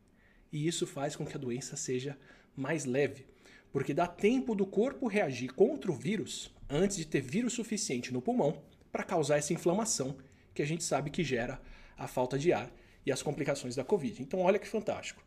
E 0.53 0.67
isso 0.67 0.87
faz 0.87 1.17
com 1.17 1.25
que 1.25 1.37
a 1.37 1.41
doença 1.41 1.77
seja 1.77 2.19
mais 2.57 2.85
leve, 2.85 3.27
porque 3.73 3.95
dá 3.95 4.07
tempo 4.07 4.55
do 4.55 4.67
corpo 4.67 5.09
reagir 5.09 5.53
contra 5.53 5.91
o 5.91 5.95
vírus 5.95 6.53
antes 6.69 6.97
de 6.97 7.07
ter 7.07 7.21
vírus 7.21 7.53
suficiente 7.53 8.13
no 8.13 8.23
pulmão 8.23 8.63
para 8.93 9.03
causar 9.03 9.39
essa 9.39 9.53
inflamação 9.53 10.17
que 10.55 10.63
a 10.63 10.67
gente 10.67 10.85
sabe 10.85 11.11
que 11.11 11.25
gera 11.25 11.61
a 11.97 12.07
falta 12.07 12.39
de 12.39 12.53
ar 12.53 12.71
e 13.05 13.11
as 13.11 13.23
complicações 13.23 13.75
da 13.75 13.85
Covid. 13.85 14.23
Então, 14.23 14.41
olha 14.41 14.59
que 14.59 14.69
fantástico. 14.69 15.23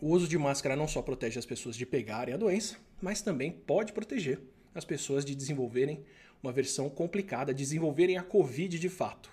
O 0.00 0.08
uso 0.08 0.26
de 0.26 0.36
máscara 0.38 0.74
não 0.74 0.88
só 0.88 1.00
protege 1.00 1.38
as 1.38 1.46
pessoas 1.46 1.76
de 1.76 1.86
pegarem 1.86 2.34
a 2.34 2.38
doença, 2.38 2.76
mas 3.00 3.22
também 3.22 3.52
pode 3.52 3.92
proteger 3.92 4.40
as 4.74 4.84
pessoas 4.84 5.24
de 5.24 5.34
desenvolverem 5.34 6.04
uma 6.42 6.52
versão 6.52 6.88
complicada, 6.90 7.54
desenvolverem 7.54 8.18
a 8.18 8.22
Covid 8.22 8.78
de 8.78 8.88
fato. 8.88 9.30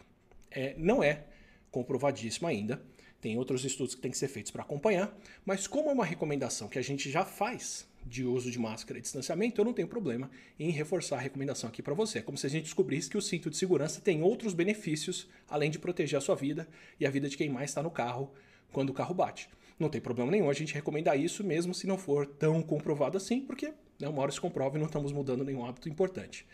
É, 0.51 0.75
não 0.77 1.03
é 1.03 1.25
comprovadíssimo 1.71 2.47
ainda, 2.47 2.81
tem 3.21 3.37
outros 3.37 3.65
estudos 3.65 3.95
que 3.95 4.01
têm 4.01 4.11
que 4.11 4.17
ser 4.17 4.27
feitos 4.27 4.51
para 4.51 4.63
acompanhar, 4.63 5.15
mas 5.45 5.67
como 5.67 5.89
é 5.89 5.93
uma 5.93 6.05
recomendação 6.05 6.67
que 6.67 6.79
a 6.79 6.81
gente 6.81 7.09
já 7.09 7.25
faz 7.25 7.87
de 8.05 8.23
uso 8.23 8.49
de 8.49 8.57
máscara 8.57 8.97
e 8.97 9.01
distanciamento, 9.01 9.59
eu 9.59 9.65
não 9.65 9.73
tenho 9.73 9.87
problema 9.87 10.31
em 10.57 10.71
reforçar 10.71 11.17
a 11.17 11.19
recomendação 11.19 11.69
aqui 11.69 11.81
para 11.81 11.93
você. 11.93 12.19
É 12.19 12.21
como 12.21 12.37
se 12.37 12.47
a 12.47 12.49
gente 12.49 12.63
descobrisse 12.63 13.09
que 13.09 13.17
o 13.17 13.21
cinto 13.21 13.49
de 13.49 13.57
segurança 13.57 13.99
tem 13.99 14.23
outros 14.23 14.53
benefícios, 14.53 15.27
além 15.47 15.69
de 15.69 15.77
proteger 15.77 16.17
a 16.17 16.21
sua 16.21 16.35
vida 16.35 16.67
e 16.99 17.05
a 17.05 17.09
vida 17.09 17.27
de 17.27 17.35
quem 17.35 17.49
mais 17.49 17.69
está 17.69 17.83
no 17.83 17.91
carro 17.91 18.31
quando 18.71 18.89
o 18.89 18.93
carro 18.93 19.13
bate. 19.13 19.49
Não 19.77 19.89
tem 19.89 20.01
problema 20.01 20.31
nenhum 20.31 20.49
a 20.49 20.53
gente 20.53 20.73
recomendar 20.73 21.19
isso, 21.19 21.43
mesmo 21.43 21.73
se 21.73 21.87
não 21.87 21.97
for 21.97 22.25
tão 22.25 22.61
comprovado 22.61 23.17
assim, 23.17 23.41
porque 23.41 23.73
né, 23.99 24.07
uma 24.07 24.21
hora 24.21 24.31
se 24.31 24.39
comprova 24.39 24.77
e 24.77 24.79
não 24.79 24.87
estamos 24.87 25.11
mudando 25.11 25.43
nenhum 25.43 25.65
hábito 25.65 25.89
importante. 25.89 26.45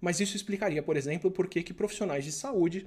Mas 0.00 0.20
isso 0.20 0.36
explicaria, 0.36 0.82
por 0.82 0.96
exemplo, 0.96 1.30
por 1.30 1.48
que 1.48 1.72
profissionais 1.72 2.24
de 2.24 2.32
saúde 2.32 2.86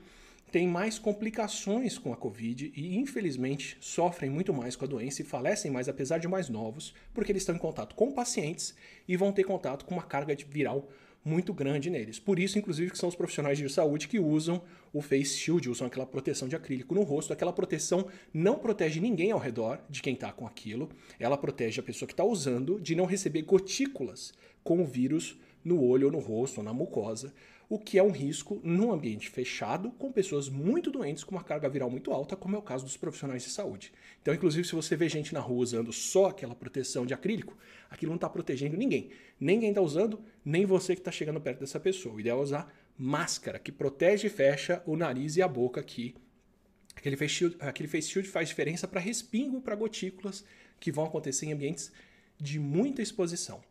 têm 0.51 0.67
mais 0.67 0.97
complicações 0.97 1.97
com 1.97 2.13
a 2.13 2.17
Covid 2.17 2.71
e, 2.75 2.95
infelizmente, 2.97 3.77
sofrem 3.79 4.29
muito 4.29 4.53
mais 4.53 4.75
com 4.75 4.85
a 4.85 4.87
doença 4.87 5.21
e 5.21 5.25
falecem 5.25 5.69
mais, 5.69 5.89
apesar 5.89 6.19
de 6.19 6.27
mais 6.27 6.47
novos, 6.49 6.93
porque 7.13 7.31
eles 7.31 7.41
estão 7.41 7.55
em 7.55 7.59
contato 7.59 7.95
com 7.95 8.11
pacientes 8.11 8.75
e 9.07 9.17
vão 9.17 9.31
ter 9.31 9.43
contato 9.43 9.85
com 9.85 9.95
uma 9.95 10.03
carga 10.03 10.35
viral 10.47 10.87
muito 11.27 11.53
grande 11.53 11.89
neles. 11.89 12.17
Por 12.17 12.39
isso, 12.39 12.57
inclusive, 12.57 12.91
que 12.91 12.97
são 12.97 13.09
os 13.09 13.15
profissionais 13.15 13.57
de 13.57 13.67
saúde 13.69 14.07
que 14.07 14.17
usam 14.17 14.61
o 14.93 15.01
face 15.01 15.37
shield, 15.37 15.69
usam 15.69 15.85
aquela 15.85 16.05
proteção 16.05 16.47
de 16.47 16.55
acrílico 16.55 16.95
no 16.95 17.03
rosto. 17.03 17.33
Aquela 17.33 17.51
proteção 17.51 18.07
não 18.33 18.57
protege 18.57 19.01
ninguém 19.01 19.31
ao 19.31 19.39
redor 19.39 19.79
de 19.89 20.01
quem 20.01 20.13
está 20.13 20.31
com 20.31 20.47
aquilo, 20.47 20.89
ela 21.19 21.37
protege 21.37 21.81
a 21.81 21.83
pessoa 21.83 22.07
que 22.07 22.13
está 22.13 22.23
usando 22.23 22.79
de 22.79 22.95
não 22.95 23.05
receber 23.05 23.41
gotículas 23.41 24.33
com 24.63 24.81
o 24.81 24.85
vírus 24.85 25.37
no 25.63 25.83
olho 25.83 26.07
ou 26.07 26.11
no 26.11 26.19
rosto 26.19 26.59
ou 26.59 26.63
na 26.63 26.73
mucosa 26.73 27.33
o 27.69 27.77
que 27.77 27.99
é 27.99 28.03
um 28.03 28.11
risco 28.11 28.61
num 28.63 28.91
ambiente 28.91 29.29
fechado 29.29 29.91
com 29.91 30.11
pessoas 30.11 30.47
muito 30.47 30.89
doentes 30.89 31.23
com 31.23 31.35
uma 31.35 31.43
carga 31.43 31.67
viral 31.67 31.89
muito 31.89 32.11
alta, 32.11 32.35
como 32.35 32.55
é 32.55 32.59
o 32.59 32.61
caso 32.61 32.85
dos 32.85 32.95
profissionais 32.95 33.43
de 33.43 33.49
saúde. 33.49 33.91
Então, 34.21 34.33
inclusive, 34.33 34.65
se 34.65 34.73
você 34.73 34.95
vê 34.95 35.09
gente 35.09 35.33
na 35.33 35.41
rua 35.41 35.63
usando 35.63 35.91
só 35.91 36.27
aquela 36.27 36.55
proteção 36.55 37.05
de 37.05 37.13
acrílico, 37.13 37.57
aquilo 37.89 38.11
não 38.11 38.15
está 38.17 38.29
protegendo 38.29 38.77
ninguém. 38.77 39.09
Ninguém 39.39 39.69
está 39.69 39.81
usando, 39.81 40.21
nem 40.45 40.65
você 40.65 40.95
que 40.95 41.01
está 41.01 41.11
chegando 41.11 41.41
perto 41.41 41.59
dessa 41.59 41.79
pessoa. 41.79 42.15
O 42.15 42.19
ideal 42.19 42.39
é 42.39 42.43
usar 42.43 42.73
máscara, 42.97 43.59
que 43.59 43.71
protege 43.71 44.27
e 44.27 44.29
fecha 44.29 44.81
o 44.85 44.95
nariz 44.95 45.35
e 45.35 45.41
a 45.41 45.47
boca 45.47 45.81
aqui. 45.81 46.15
Aquele 46.95 47.17
face 47.17 47.33
shield, 47.33 47.57
aquele 47.59 47.87
face 47.87 48.09
shield 48.09 48.29
faz 48.29 48.47
diferença 48.47 48.87
para 48.87 48.99
respingo, 48.99 49.61
para 49.61 49.75
gotículas 49.75 50.43
que 50.79 50.91
vão 50.91 51.05
acontecer 51.05 51.45
em 51.45 51.53
ambientes 51.53 51.91
de 52.39 52.59
muita 52.59 53.01
exposição. 53.01 53.61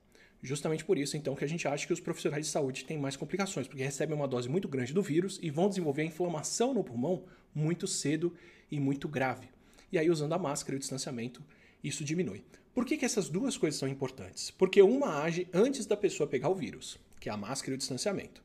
Justamente 0.47 0.85
por 0.85 0.97
isso, 0.97 1.17
então, 1.17 1.35
que 1.35 1.45
a 1.45 1.49
gente 1.49 1.67
acha 1.67 1.85
que 1.85 1.93
os 1.93 1.99
profissionais 1.99 2.47
de 2.47 2.53
saúde 2.53 2.85
têm 2.85 2.97
mais 2.97 3.17
complicações, 3.17 3.67
porque 3.67 3.83
recebem 3.83 4.15
uma 4.15 4.29
dose 4.29 4.49
muito 4.49 4.69
grande 4.69 4.95
do 4.95 5.03
vírus 5.03 5.41
e 5.43 5.51
vão 5.51 5.69
desenvolver 5.69 6.03
a 6.03 6.05
inflamação 6.05 6.73
no 6.73 6.85
pulmão 6.85 7.25
muito 7.53 7.89
cedo 7.89 8.33
e 8.71 8.79
muito 8.79 9.09
grave. 9.09 9.49
E 9.91 9.99
aí, 9.99 10.09
usando 10.09 10.35
a 10.35 10.39
máscara 10.39 10.77
e 10.77 10.79
o 10.79 10.79
distanciamento, 10.79 11.43
isso 11.83 12.05
diminui. 12.05 12.45
Por 12.73 12.85
que, 12.85 12.97
que 12.97 13.05
essas 13.05 13.29
duas 13.29 13.57
coisas 13.57 13.81
são 13.81 13.89
importantes? 13.89 14.53
Porque 14.53 14.81
uma 14.81 15.21
age 15.21 15.49
antes 15.53 15.85
da 15.85 15.97
pessoa 15.97 16.29
pegar 16.29 16.49
o 16.49 16.55
vírus, 16.55 16.97
que 17.19 17.29
é 17.29 17.33
a 17.33 17.37
máscara 17.37 17.73
e 17.73 17.75
o 17.75 17.79
distanciamento. 17.79 18.41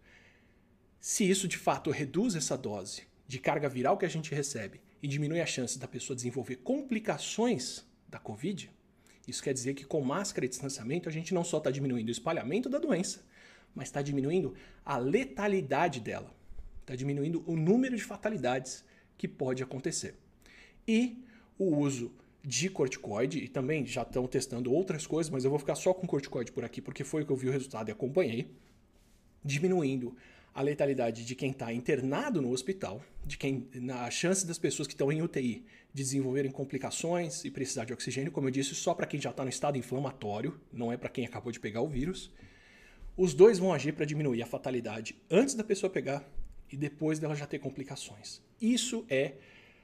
Se 1.00 1.30
isso 1.30 1.48
de 1.48 1.58
fato 1.58 1.92
reduz 1.92 2.36
essa 2.36 2.58
dose 2.58 3.04
de 3.28 3.38
carga 3.38 3.70
viral 3.70 3.96
que 3.96 4.08
a 4.08 4.10
gente 4.10 4.34
recebe 4.34 4.82
e 5.04 5.08
diminui 5.08 5.40
a 5.40 5.46
chance 5.46 5.78
da 5.78 5.88
pessoa 5.88 6.16
desenvolver 6.16 6.56
complicações 6.58 7.86
da 8.10 8.18
Covid, 8.18 8.72
isso 9.28 9.44
quer 9.44 9.54
dizer 9.54 9.74
que 9.74 9.86
com 9.86 10.02
máscara 10.02 10.46
e 10.46 10.50
distanciamento 10.50 11.08
a 11.08 11.12
gente 11.12 11.34
não 11.34 11.44
só 11.44 11.58
está 11.58 11.70
diminuindo 11.72 12.10
o 12.10 12.12
espalhamento 12.12 12.70
da 12.70 12.80
doença, 12.80 13.24
mas 13.74 13.88
está 13.88 14.02
diminuindo 14.02 14.54
a 14.86 14.98
letalidade 14.98 16.00
dela. 16.00 16.34
Está 16.82 16.96
diminuindo 16.96 17.44
o 17.46 17.56
número 17.56 17.96
de 17.96 18.04
fatalidades 18.04 18.84
que 19.18 19.28
pode 19.28 19.62
acontecer. 19.62 20.16
E 20.88 21.24
o 21.58 21.76
uso 21.78 22.12
de 22.44 22.70
corticoide, 22.70 23.38
e 23.38 23.48
também 23.48 23.86
já 23.86 24.02
estão 24.02 24.26
testando 24.28 24.74
outras 24.74 25.06
coisas, 25.06 25.30
mas 25.30 25.44
eu 25.44 25.50
vou 25.50 25.60
ficar 25.60 25.76
só 25.76 25.94
com 25.94 26.08
corticoide 26.08 26.52
por 26.52 26.66
aqui, 26.66 26.82
porque 26.82 27.04
foi 27.04 27.22
o 27.22 27.26
que 27.26 27.32
eu 27.32 27.36
vi 27.36 27.48
o 27.48 27.52
resultado 27.52 27.90
e 27.90 27.92
acompanhei, 27.92 28.52
diminuindo 29.46 30.16
a 30.54 30.62
letalidade 30.62 31.26
de 31.26 31.36
quem 31.36 31.52
está 31.52 31.72
internado 31.74 32.42
no 32.42 32.52
hospital, 32.52 33.02
de 33.26 33.38
quem 33.38 33.68
a 33.94 34.12
chance 34.12 34.46
das 34.46 34.58
pessoas 34.58 34.88
que 34.88 34.94
estão 34.94 35.12
em 35.12 35.22
UTI 35.22 35.66
de 35.94 36.04
desenvolverem 36.04 36.52
complicações 36.52 37.46
e 37.46 37.52
precisar 37.52 37.86
de 37.86 37.94
oxigênio, 37.94 38.32
como 38.32 38.48
eu 38.48 38.52
disse, 38.52 38.76
só 38.76 38.94
para 38.94 39.06
quem 39.06 39.20
já 39.20 39.30
está 39.30 39.44
no 39.44 39.50
estado 39.50 39.78
inflamatório, 39.78 40.60
não 40.72 40.92
é 40.92 40.98
para 40.98 41.10
quem 41.10 41.26
acabou 41.26 41.52
de 41.52 41.60
pegar 41.60 41.82
o 41.82 41.88
vírus. 41.88 42.32
Os 43.16 43.34
dois 43.34 43.60
vão 43.60 43.74
agir 43.74 43.94
para 43.94 44.06
diminuir 44.06 44.42
a 44.42 44.46
fatalidade 44.46 45.16
antes 45.30 45.56
da 45.56 45.64
pessoa 45.64 45.90
pegar 45.90 46.28
e 46.72 46.78
depois 46.78 47.20
dela 47.20 47.36
já 47.36 47.46
ter 47.46 47.60
complicações. 47.60 48.42
Isso 48.62 49.06
é 49.10 49.34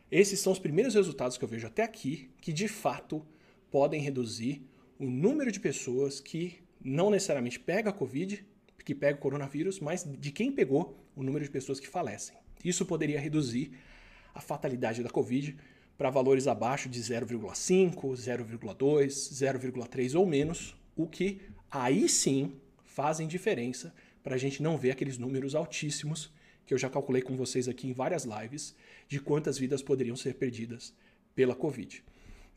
Esses 0.09 0.39
são 0.39 0.53
os 0.53 0.59
primeiros 0.59 0.95
resultados 0.95 1.37
que 1.37 1.43
eu 1.43 1.49
vejo 1.49 1.67
até 1.67 1.83
aqui 1.83 2.29
que 2.39 2.53
de 2.53 2.67
fato 2.67 3.25
podem 3.69 4.01
reduzir 4.01 4.61
o 4.97 5.05
número 5.05 5.51
de 5.51 5.59
pessoas 5.59 6.21
que 6.21 6.59
não 6.81 7.09
necessariamente 7.09 7.59
pega 7.59 7.89
a 7.89 7.93
Covid, 7.93 8.45
que 8.87 8.95
pega 8.95 9.17
o 9.17 9.21
coronavírus, 9.21 9.81
mas 9.81 10.07
de 10.17 10.31
quem 10.31 10.49
pegou 10.49 10.97
o 11.13 11.21
número 11.21 11.43
de 11.43 11.51
pessoas 11.51 11.77
que 11.77 11.89
falecem. 11.89 12.37
Isso 12.63 12.85
poderia 12.85 13.19
reduzir 13.19 13.73
a 14.33 14.39
fatalidade 14.39 15.03
da 15.03 15.09
Covid 15.09 15.57
para 15.97 16.09
valores 16.09 16.47
abaixo 16.47 16.87
de 16.87 16.97
0,5, 17.01 17.93
0,2, 18.13 19.07
0,3 19.09 20.17
ou 20.17 20.25
menos, 20.25 20.73
o 20.95 21.05
que 21.05 21.41
aí 21.69 22.07
sim 22.07 22.53
fazem 22.85 23.27
diferença 23.27 23.93
para 24.23 24.35
a 24.35 24.37
gente 24.37 24.63
não 24.63 24.77
ver 24.77 24.91
aqueles 24.91 25.17
números 25.17 25.53
altíssimos 25.53 26.31
que 26.65 26.73
eu 26.73 26.77
já 26.77 26.89
calculei 26.89 27.21
com 27.21 27.35
vocês 27.35 27.67
aqui 27.67 27.89
em 27.89 27.93
várias 27.93 28.23
lives 28.23 28.73
de 29.09 29.19
quantas 29.19 29.57
vidas 29.57 29.81
poderiam 29.81 30.15
ser 30.15 30.35
perdidas 30.35 30.95
pela 31.35 31.53
Covid. 31.53 32.01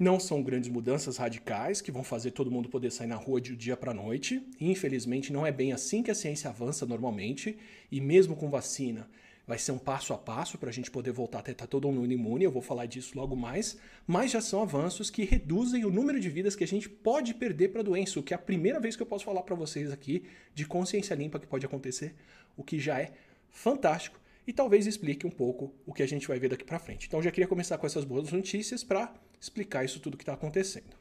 Não 0.01 0.19
são 0.19 0.43
grandes 0.43 0.71
mudanças 0.71 1.19
radicais 1.19 1.83
que 1.83 1.93
vão 1.93 2.03
fazer 2.03 2.31
todo 2.31 2.51
mundo 2.51 2.71
poder 2.71 2.91
sair 2.91 3.07
na 3.07 3.17
rua 3.17 3.39
de 3.39 3.55
dia 3.55 3.77
para 3.77 3.93
noite. 3.93 4.43
Infelizmente, 4.59 5.31
não 5.31 5.47
é 5.47 5.53
bem 5.53 5.75
assim 5.75 6.03
que 6.03 6.11
a 6.11 6.15
ciência 6.15 6.49
avança 6.49 6.87
normalmente. 6.87 7.59
E 7.93 8.01
mesmo 8.01 8.35
com 8.35 8.49
vacina, 8.49 9.07
vai 9.47 9.59
ser 9.59 9.73
um 9.73 9.79
passo 9.79 10.15
a 10.15 10.17
passo 10.17 10.57
para 10.57 10.71
a 10.71 10.73
gente 10.73 10.91
poder 10.91 11.13
voltar 11.13 11.41
a 11.41 11.43
ter 11.43 11.55
todo 11.55 11.93
mundo 11.93 12.11
imune. 12.11 12.47
Eu 12.47 12.51
vou 12.51 12.63
falar 12.63 12.87
disso 12.87 13.13
logo 13.15 13.37
mais. 13.37 13.77
Mas 14.07 14.31
já 14.31 14.41
são 14.41 14.63
avanços 14.63 15.11
que 15.11 15.23
reduzem 15.23 15.85
o 15.85 15.91
número 15.91 16.19
de 16.19 16.31
vidas 16.31 16.57
que 16.57 16.65
a 16.65 16.67
gente 16.67 16.89
pode 16.89 17.35
perder 17.35 17.69
para 17.69 17.83
a 17.83 17.85
doença. 17.85 18.19
O 18.19 18.23
que 18.23 18.33
é 18.33 18.37
a 18.37 18.41
primeira 18.41 18.81
vez 18.81 18.97
que 18.97 19.03
eu 19.03 19.07
posso 19.07 19.27
falar 19.27 19.43
para 19.43 19.55
vocês 19.55 19.93
aqui 19.93 20.25
de 20.55 20.65
consciência 20.65 21.15
limpa 21.15 21.39
que 21.39 21.47
pode 21.47 21.67
acontecer. 21.67 22.15
O 22.57 22.65
que 22.65 22.79
já 22.79 22.99
é 22.99 23.13
fantástico 23.51 24.19
e 24.47 24.53
talvez 24.55 24.87
explique 24.87 25.27
um 25.27 25.31
pouco 25.31 25.75
o 25.85 25.93
que 25.93 26.03
a 26.03 26.09
gente 26.09 26.27
vai 26.27 26.39
ver 26.39 26.49
daqui 26.49 26.65
para 26.65 26.79
frente. 26.79 27.07
Então, 27.07 27.23
já 27.23 27.31
queria 27.31 27.47
começar 27.47 27.77
com 27.77 27.87
essas 27.87 28.03
boas 28.03 28.33
notícias 28.33 28.83
para 28.83 29.13
explicar 29.41 29.85
isso 29.85 29.99
tudo 30.01 30.17
que 30.17 30.23
está 30.23 30.35
acontecendo. 30.35 30.97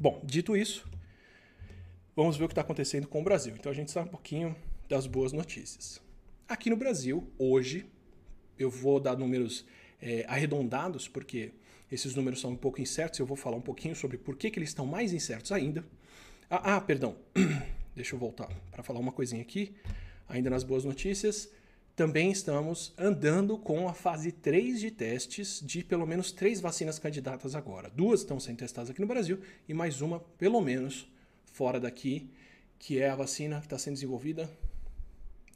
Bom, 0.00 0.20
dito 0.24 0.56
isso, 0.56 0.86
vamos 2.16 2.36
ver 2.36 2.44
o 2.44 2.48
que 2.48 2.52
está 2.52 2.62
acontecendo 2.62 3.06
com 3.06 3.20
o 3.20 3.24
Brasil. 3.24 3.54
Então, 3.56 3.70
a 3.70 3.74
gente 3.74 3.90
sabe 3.90 4.08
um 4.08 4.10
pouquinho 4.10 4.56
das 4.88 5.06
boas 5.06 5.32
notícias. 5.32 6.00
Aqui 6.48 6.68
no 6.68 6.76
Brasil, 6.76 7.30
hoje, 7.38 7.86
eu 8.58 8.68
vou 8.68 8.98
dar 8.98 9.16
números 9.16 9.64
é, 10.02 10.24
arredondados, 10.28 11.06
porque 11.08 11.52
esses 11.90 12.14
números 12.14 12.40
são 12.40 12.50
um 12.50 12.56
pouco 12.56 12.80
incertos. 12.80 13.20
Eu 13.20 13.26
vou 13.26 13.36
falar 13.36 13.56
um 13.56 13.62
pouquinho 13.62 13.94
sobre 13.94 14.18
por 14.18 14.36
que, 14.36 14.50
que 14.50 14.58
eles 14.58 14.70
estão 14.70 14.84
mais 14.84 15.12
incertos 15.12 15.52
ainda. 15.52 15.84
Ah, 16.50 16.76
ah 16.76 16.80
perdão. 16.80 17.16
Deixa 17.94 18.14
eu 18.14 18.18
voltar 18.18 18.48
para 18.72 18.82
falar 18.82 18.98
uma 18.98 19.12
coisinha 19.12 19.40
aqui. 19.40 19.74
Ainda 20.28 20.50
nas 20.50 20.64
boas 20.64 20.84
notícias 20.84 21.48
também 21.96 22.32
estamos 22.32 22.92
andando 22.98 23.56
com 23.56 23.88
a 23.88 23.94
fase 23.94 24.32
3 24.32 24.80
de 24.80 24.90
testes 24.90 25.62
de 25.64 25.84
pelo 25.84 26.04
menos 26.04 26.32
três 26.32 26.60
vacinas 26.60 26.98
candidatas 26.98 27.54
agora. 27.54 27.88
Duas 27.88 28.20
estão 28.20 28.40
sendo 28.40 28.58
testadas 28.58 28.90
aqui 28.90 29.00
no 29.00 29.06
Brasil 29.06 29.40
e 29.68 29.74
mais 29.74 30.00
uma, 30.00 30.18
pelo 30.36 30.60
menos, 30.60 31.08
fora 31.52 31.78
daqui, 31.78 32.28
que 32.80 32.98
é 32.98 33.08
a 33.08 33.14
vacina 33.14 33.60
que 33.60 33.66
está 33.66 33.78
sendo 33.78 33.94
desenvolvida 33.94 34.50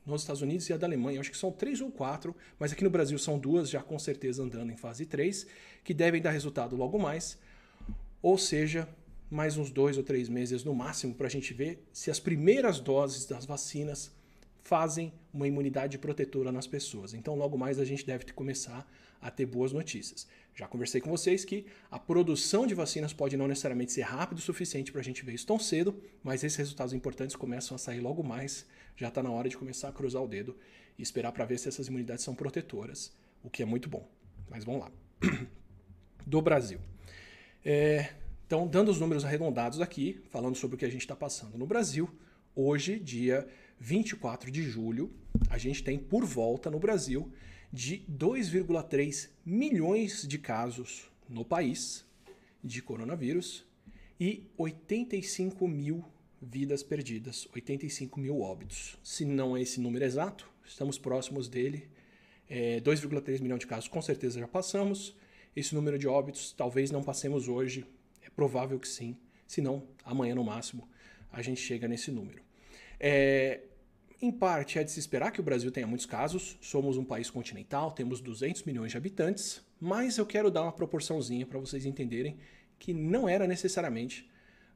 nos 0.07 0.23
Estados 0.23 0.41
Unidos 0.41 0.69
e 0.69 0.73
a 0.73 0.77
da 0.77 0.87
Alemanha. 0.87 1.21
Acho 1.21 1.31
que 1.33 1.37
são 1.37 1.51
três 1.51 1.81
ou 1.81 1.91
quatro, 1.91 2.35
mas 2.57 2.73
aqui 2.73 2.85
no 2.85 2.91
Brasil 2.91 3.19
são 3.19 3.37
duas, 3.37 3.69
já 3.69 3.83
com 3.83 3.99
certeza 3.99 4.43
andando 4.43 4.71
em 4.71 4.77
fase 4.77 5.07
3, 5.07 5.45
que 5.83 5.93
devem 5.93 6.23
dar 6.23 6.31
resultado 6.31 6.77
logo 6.77 7.01
mais. 7.01 7.37
Ou 8.23 8.39
seja, 8.39 8.89
mais 9.29 9.57
uns 9.57 9.73
dois 9.73 9.99
ou 9.99 10.05
três 10.05 10.29
meses 10.29 10.63
no 10.63 10.73
máximo 10.73 11.15
para 11.15 11.27
a 11.27 11.31
gente 11.31 11.53
ver 11.53 11.85
se 11.93 12.13
as 12.13 12.21
primeiras 12.21 12.79
doses 12.79 13.27
das 13.27 13.45
vacinas 13.45 14.17
fazem 14.69 15.15
uma 15.33 15.49
imunidade 15.49 15.97
protetora 15.97 16.53
nas 16.53 16.67
pessoas. 16.67 17.15
Então, 17.15 17.35
logo 17.35 17.57
mais 17.57 17.79
a 17.79 17.87
gente 17.87 18.05
deve 18.05 18.31
começar 18.35 18.87
a 19.19 19.31
ter 19.31 19.47
boas 19.47 19.73
notícias. 19.73 20.29
Já 20.55 20.69
conversei 20.69 21.01
com 21.01 21.09
vocês 21.09 21.43
que 21.43 21.65
a 21.91 21.99
produção 21.99 22.67
de 22.67 22.75
vacinas 22.75 23.15
pode 23.15 23.35
não 23.35 23.49
necessariamente 23.49 23.93
ser 23.93 24.03
rápido 24.03 24.39
o 24.39 24.43
suficiente 24.43 24.93
para 24.93 25.01
a 25.01 25.05
gente 25.05 25.25
ver 25.25 25.33
isso 25.33 25.47
tão 25.47 25.59
cedo, 25.59 25.99
mas 26.23 26.45
esses 26.45 26.59
resultados 26.59 26.93
importantes 26.93 27.35
começam 27.35 27.75
a 27.75 27.79
sair 27.79 28.01
logo 28.01 28.23
mais. 28.23 28.67
Já 28.95 29.09
está 29.09 29.23
na 29.23 29.31
hora 29.31 29.49
de 29.49 29.57
começar 29.57 29.89
a 29.89 29.93
cruzar 29.93 30.23
o 30.23 30.29
dedo 30.29 30.55
e 30.99 31.03
esperar 31.03 31.33
para 31.33 31.47
ver 31.47 31.59
se 31.59 31.67
essas 31.67 31.89
imunidades 31.89 32.23
são 32.23 32.35
protetoras, 32.35 33.11
o 33.43 33.49
que 33.49 33.63
é 33.63 33.67
muito 33.67 33.89
bom. 33.89 34.07
Mas 34.51 34.65
vamos 34.65 34.83
lá. 34.83 34.93
Do 36.27 36.43
Brasil. 36.43 36.79
É, 37.65 38.13
então, 38.47 38.69
dando 38.69 38.91
os 38.91 39.01
números 39.01 39.25
arredondados 39.25 39.81
aqui, 39.81 40.21
falando 40.29 40.57
sobre 40.57 40.75
o 40.75 40.79
que 40.79 40.85
a 40.85 40.91
gente 40.91 41.01
está 41.01 41.17
passando 41.17 41.57
no 41.57 41.67
Brasil, 41.67 42.11
hoje, 42.55 42.99
dia 42.99 43.49
24 43.81 44.51
de 44.51 44.63
julho, 44.63 45.13
a 45.49 45.59
gente 45.59 45.83
tem 45.83 45.99
por 45.99 46.25
volta 46.25 46.71
no 46.71 46.79
Brasil 46.79 47.31
de 47.73 48.05
2,3 48.11 49.31
milhões 49.45 50.27
de 50.27 50.39
casos 50.39 51.11
no 51.29 51.45
país 51.45 52.05
de 52.63 52.83
coronavírus 52.83 53.65
e 54.19 54.51
85 54.57 55.69
mil 55.69 56.05
vidas 56.41 56.83
perdidas, 56.83 57.49
85 57.55 58.19
mil 58.19 58.41
óbitos. 58.41 58.97
Se 59.03 59.25
não 59.25 59.57
é 59.57 59.63
esse 59.63 59.81
número 59.81 60.05
exato, 60.05 60.49
estamos 60.65 60.99
próximos 60.99 61.49
dele. 61.49 61.89
É, 62.49 62.81
2,3 62.81 63.41
milhões 63.41 63.61
de 63.61 63.67
casos 63.67 63.89
com 63.89 64.01
certeza 64.01 64.41
já 64.41 64.49
passamos. 64.49 65.15
Esse 65.55 65.75
número 65.75 65.99
de 65.99 66.07
óbitos 66.07 66.53
talvez 66.53 66.91
não 66.91 67.03
passemos 67.03 67.49
hoje, 67.49 67.85
é 68.23 68.31
provável 68.31 68.79
que 68.79 68.89
sim. 68.89 69.17
Se 69.47 69.61
não, 69.61 69.87
amanhã 70.05 70.35
no 70.35 70.45
máximo 70.45 70.89
a 71.31 71.43
gente 71.43 71.61
chega 71.61 71.87
nesse 71.87 72.11
número. 72.11 72.43
É, 72.99 73.61
em 74.21 74.33
parte 74.33 74.79
é 74.79 74.85
de 74.85 74.91
se 74.91 74.99
esperar 74.99 75.31
que 75.31 75.41
o 75.41 75.45
Brasil 75.45 75.71
tenha 75.71 75.87
muitos 75.87 76.07
casos, 76.07 76.59
somos 76.61 76.97
um 76.97 77.05
país 77.05 77.31
continental, 77.31 77.93
temos 77.93 78.21
200 78.21 78.65
milhões 78.65 78.91
de 78.91 78.97
habitantes, 78.97 79.63
mas 79.81 80.19
eu 80.19 80.27
quero 80.27 80.51
dar 80.51 80.63
uma 80.63 80.73
proporçãozinha 80.73 81.47
para 81.47 81.59
vocês 81.59 81.87
entenderem 81.87 82.37
que 82.79 82.93
não 82.93 83.29
era 83.29 83.47
necessariamente 83.47 84.29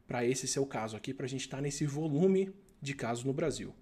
para 0.06 0.25
esse 0.25 0.46
ser 0.46 0.61
o 0.61 0.66
caso 0.66 0.96
aqui, 0.96 1.12
para 1.12 1.26
a 1.26 1.28
gente 1.28 1.40
estar 1.40 1.56
tá 1.56 1.62
nesse 1.62 1.84
volume 1.87 2.52
de 2.80 2.94
casos 2.94 3.25
no 3.25 3.32
Brasil. 3.32 3.75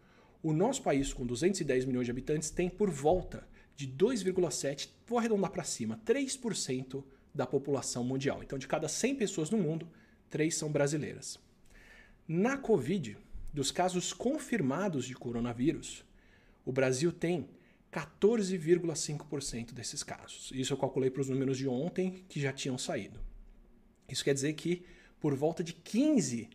O 0.43 0.53
nosso 0.53 0.83
país, 0.83 1.13
com 1.13 1.27
210 1.27 1.85
milhões 1.85 2.07
de 2.07 2.11
habitantes, 2.11 2.51
tem 2.51 2.71
por 2.71 2.89
volta 2.89 3.47
de 3.77 3.87
2,7, 3.87 4.89
vou 5.07 5.19
arredondar 5.19 5.51
para 5.51 5.65
cima, 5.65 6.01
3% 6.07 7.05
da 7.35 7.47
população 7.47 8.03
mundial. 8.03 8.43
Então, 8.43 8.59
de 8.59 8.67
cada 8.67 8.89
100 8.89 9.15
pessoas 9.17 9.51
no 9.51 9.59
mundo, 9.59 9.87
3 10.31 10.55
são 10.55 10.73
brasileiras. 10.73 11.39
Na 12.27 12.57
Covid, 12.57 13.19
dos 13.53 13.71
casos 13.71 14.13
confirmados 14.13 15.05
de 15.05 15.15
coronavírus, 15.15 16.05
o 16.65 16.73
Brasil 16.73 17.13
tem 17.13 17.49
14,5% 17.93 19.73
desses 19.73 20.03
casos. 20.03 20.51
Isso 20.55 20.73
eu 20.73 20.77
calculei 20.77 21.11
para 21.11 21.23
os 21.23 21.29
números 21.29 21.59
de 21.59 21.67
ontem 21.67 22.25
que 22.29 22.41
já 22.41 22.53
tinham 22.53 22.79
saído. 22.79 23.21
Isso 24.09 24.25
quer 24.25 24.35
dizer 24.35 24.53
que 24.53 24.85
por 25.19 25.35
volta 25.35 25.63
de 25.63 25.73
15 25.73 26.49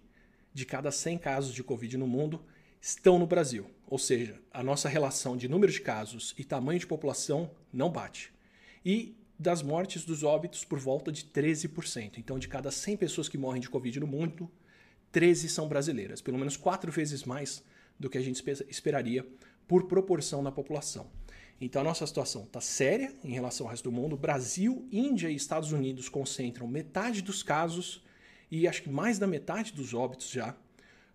de 0.54 0.66
cada 0.66 0.92
100 0.92 1.18
casos 1.18 1.54
de 1.54 1.64
Covid 1.64 1.98
no 1.98 2.08
mundo 2.08 2.44
estão 2.82 3.20
no 3.20 3.28
Brasil. 3.28 3.70
Ou 3.88 4.00
seja, 4.00 4.40
a 4.52 4.64
nossa 4.64 4.88
relação 4.88 5.36
de 5.36 5.48
número 5.48 5.72
de 5.72 5.82
casos 5.82 6.34
e 6.38 6.44
tamanho 6.44 6.80
de 6.80 6.88
população 6.88 7.52
não 7.72 7.90
bate. 7.90 8.32
E 8.84 9.16
das 9.38 9.62
mortes 9.62 10.06
dos 10.06 10.24
óbitos 10.24 10.64
por 10.64 10.80
volta 10.80 11.12
de 11.12 11.26
13%. 11.26 12.18
Então, 12.18 12.40
de 12.40 12.48
cada 12.48 12.72
100 12.72 12.98
pessoas 12.98 13.28
que 13.28 13.38
morrem 13.38 13.62
de 13.62 13.70
Covid 13.70 14.00
no 14.00 14.08
mundo, 14.08 14.50
13 15.16 15.48
são 15.48 15.70
brasileiras, 15.70 16.22
pelo 16.22 16.38
menos 16.38 16.58
quatro 16.58 16.92
vezes 16.92 17.24
mais 17.24 17.64
do 17.98 18.10
que 18.10 18.18
a 18.18 18.22
gente 18.22 18.44
esperaria 18.68 19.26
por 19.66 19.88
proporção 19.88 20.42
na 20.42 20.52
população. 20.52 21.10
Então 21.62 21.82
a 21.82 21.86
nossa 21.86 22.06
situação 22.06 22.44
está 22.44 22.60
séria 22.60 23.16
em 23.24 23.32
relação 23.32 23.66
ao 23.66 23.72
resto 23.72 23.86
do 23.86 23.94
mundo. 23.94 24.18
Brasil, 24.18 24.86
Índia 24.92 25.30
e 25.30 25.36
Estados 25.36 25.72
Unidos 25.72 26.10
concentram 26.10 26.68
metade 26.68 27.22
dos 27.22 27.42
casos 27.42 28.04
e 28.52 28.68
acho 28.68 28.84
que 28.84 28.90
mais 28.90 29.18
da 29.18 29.26
metade 29.26 29.72
dos 29.72 29.94
óbitos 29.94 30.30
já 30.30 30.54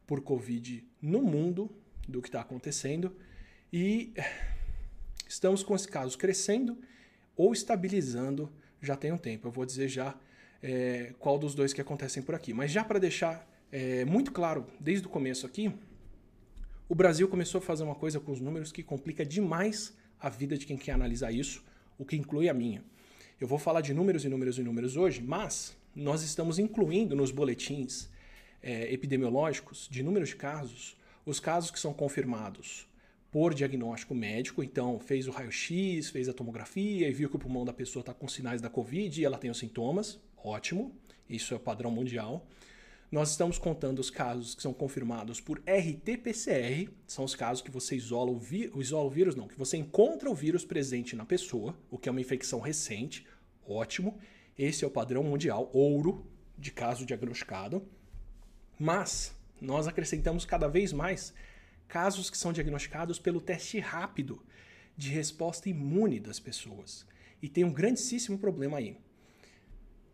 por 0.07 0.23
Covid 0.23 0.83
no 1.03 1.21
mundo 1.21 1.71
do 2.09 2.23
que 2.23 2.29
está 2.29 2.41
acontecendo. 2.41 3.15
E 3.71 4.15
estamos 5.29 5.63
com 5.63 5.77
esses 5.77 5.87
casos 5.87 6.17
crescendo 6.17 6.79
ou 7.37 7.53
estabilizando 7.53 8.51
já 8.81 8.97
tem 8.97 9.13
um 9.13 9.19
tempo. 9.19 9.49
Eu 9.49 9.53
vou 9.53 9.67
dizer 9.67 9.89
já 9.89 10.19
é, 10.63 11.13
qual 11.19 11.39
dos 11.39 11.55
dois 11.55 11.75
que 11.75 11.83
acontecem 11.83 12.23
por 12.23 12.35
aqui. 12.35 12.55
Mas 12.55 12.71
já 12.71 12.83
para 12.83 12.99
deixar 12.99 13.50
é, 13.73 14.05
muito 14.05 14.33
claro 14.33 14.67
desde 14.79 15.07
o 15.07 15.11
começo 15.11 15.47
aqui, 15.47 15.73
o 16.89 16.95
Brasil 16.95 17.29
começou 17.29 17.59
a 17.59 17.63
fazer 17.63 17.85
uma 17.85 17.95
coisa 17.95 18.19
com 18.19 18.33
os 18.33 18.41
números 18.41 18.73
que 18.73 18.83
complica 18.83 19.25
demais 19.25 19.97
a 20.19 20.29
vida 20.29 20.59
de 20.59 20.67
quem 20.67 20.77
quer 20.77 20.93
analisar 20.93 21.31
isso, 21.33 21.65
o 21.99 22.05
que 22.05 22.17
inclui 22.17 22.49
a 22.49 22.55
minha. 22.55 22.83
Eu 23.41 23.47
vou 23.47 23.59
falar 23.59 23.81
de 23.81 23.95
números 23.95 24.25
e 24.25 24.29
números 24.29 24.59
e 24.59 24.63
números 24.63 24.97
hoje, 24.97 25.23
mas 25.23 25.77
nós 25.95 26.23
estamos 26.23 26.59
incluindo 26.59 27.15
nos 27.15 27.31
boletins 27.31 28.09
é, 28.63 28.93
epidemiológicos 28.93 29.89
de 29.91 30.03
números 30.03 30.31
de 30.31 30.37
casos 30.37 30.97
os 31.25 31.39
casos 31.39 31.71
que 31.71 31.79
são 31.79 31.93
confirmados 31.93 32.89
por 33.31 33.55
diagnóstico 33.55 34.15
médico, 34.15 34.63
então 34.63 34.99
fez 34.99 35.29
o 35.29 35.31
raio-x, 35.31 36.11
fez 36.11 36.29
a 36.29 36.33
tomografia 36.33 37.09
e 37.09 37.13
viu 37.13 37.29
que 37.29 37.37
o 37.37 37.39
pulmão 37.39 37.65
da 37.65 37.73
pessoa 37.73 38.01
está 38.01 38.13
com 38.13 38.27
sinais 38.27 38.61
da 38.61 38.69
Covid 38.69 39.21
e 39.21 39.25
ela 39.25 39.39
tem 39.39 39.51
os 39.51 39.59
sintomas, 39.59 40.19
ótimo, 40.37 40.93
isso 41.29 41.55
é 41.55 41.57
o 41.57 41.61
padrão 41.61 41.91
mundial. 41.91 42.45
Nós 43.11 43.31
estamos 43.31 43.59
contando 43.59 43.99
os 43.99 44.09
casos 44.09 44.55
que 44.55 44.63
são 44.63 44.73
confirmados 44.73 45.41
por 45.41 45.61
RT-PCR, 45.67 46.91
são 47.07 47.25
os 47.25 47.35
casos 47.35 47.61
que 47.61 47.71
você 47.71 47.97
isola 47.97 48.31
o, 48.31 48.39
vírus, 48.39 48.87
isola 48.87 49.07
o 49.07 49.11
vírus, 49.11 49.35
não, 49.35 49.49
que 49.49 49.59
você 49.59 49.77
encontra 49.77 50.31
o 50.31 50.35
vírus 50.35 50.65
presente 50.65 51.17
na 51.17 51.25
pessoa, 51.25 51.77
o 51.91 51.99
que 51.99 52.09
é 52.09 52.13
uma 52.13 52.21
infecção 52.21 52.61
recente, 52.61 53.27
Ótimo. 53.71 54.19
Esse 54.59 54.85
é 54.85 54.87
o 54.87 54.91
padrão 54.91 55.23
mundial, 55.23 55.71
ouro, 55.73 56.27
de 56.59 56.73
caso 56.73 57.07
diagnosticado. 57.07 57.87
Mas 58.79 59.35
nós 59.61 59.87
acrescentamos 59.87 60.45
cada 60.45 60.67
vez 60.67 60.93
mais 60.93 61.33
casos 61.87 62.29
que 62.29 62.37
são 62.37 62.53
diagnosticados 62.53 63.19
pelo 63.19 63.41
teste 63.41 63.79
rápido 63.79 64.45
de 64.97 65.11
resposta 65.11 65.69
imune 65.69 66.19
das 66.19 66.41
pessoas. 66.41 67.07
E 67.41 67.49
tem 67.49 67.65
um 67.65 67.73
grandíssimo 67.73 68.39
problema 68.39 68.79
aí. 68.79 68.97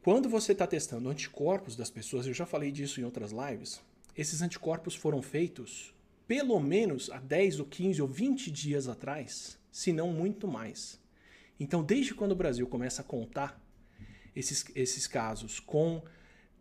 Quando 0.07 0.29
você 0.29 0.53
está 0.53 0.69
testando 0.69 1.09
anticorpos 1.09 1.75
das 1.75 1.91
pessoas, 1.91 2.29
eu 2.29 2.33
já 2.33 2.47
falei 2.47 2.71
disso 2.71 3.01
em 3.01 3.05
outras 3.05 3.33
lives, 3.33 3.83
esses 4.17 4.41
anticorpos 4.41 4.95
foram 4.95 5.21
feitos 5.21 5.93
pelo 6.29 6.61
menos 6.61 7.11
há 7.11 7.19
10 7.19 7.59
ou 7.59 7.67
15 7.67 8.03
ou 8.03 8.07
20 8.07 8.49
dias 8.53 8.87
atrás, 8.87 9.59
se 9.69 9.93
não 9.93 10.13
muito 10.13 10.47
mais. 10.47 11.01
Então, 11.59 11.83
desde 11.83 12.15
quando 12.15 12.31
o 12.31 12.37
Brasil 12.37 12.69
começa 12.69 13.03
a 13.03 13.05
contar 13.05 13.61
esses, 14.37 14.65
esses 14.77 15.09
casos 15.09 15.59
com 15.59 16.01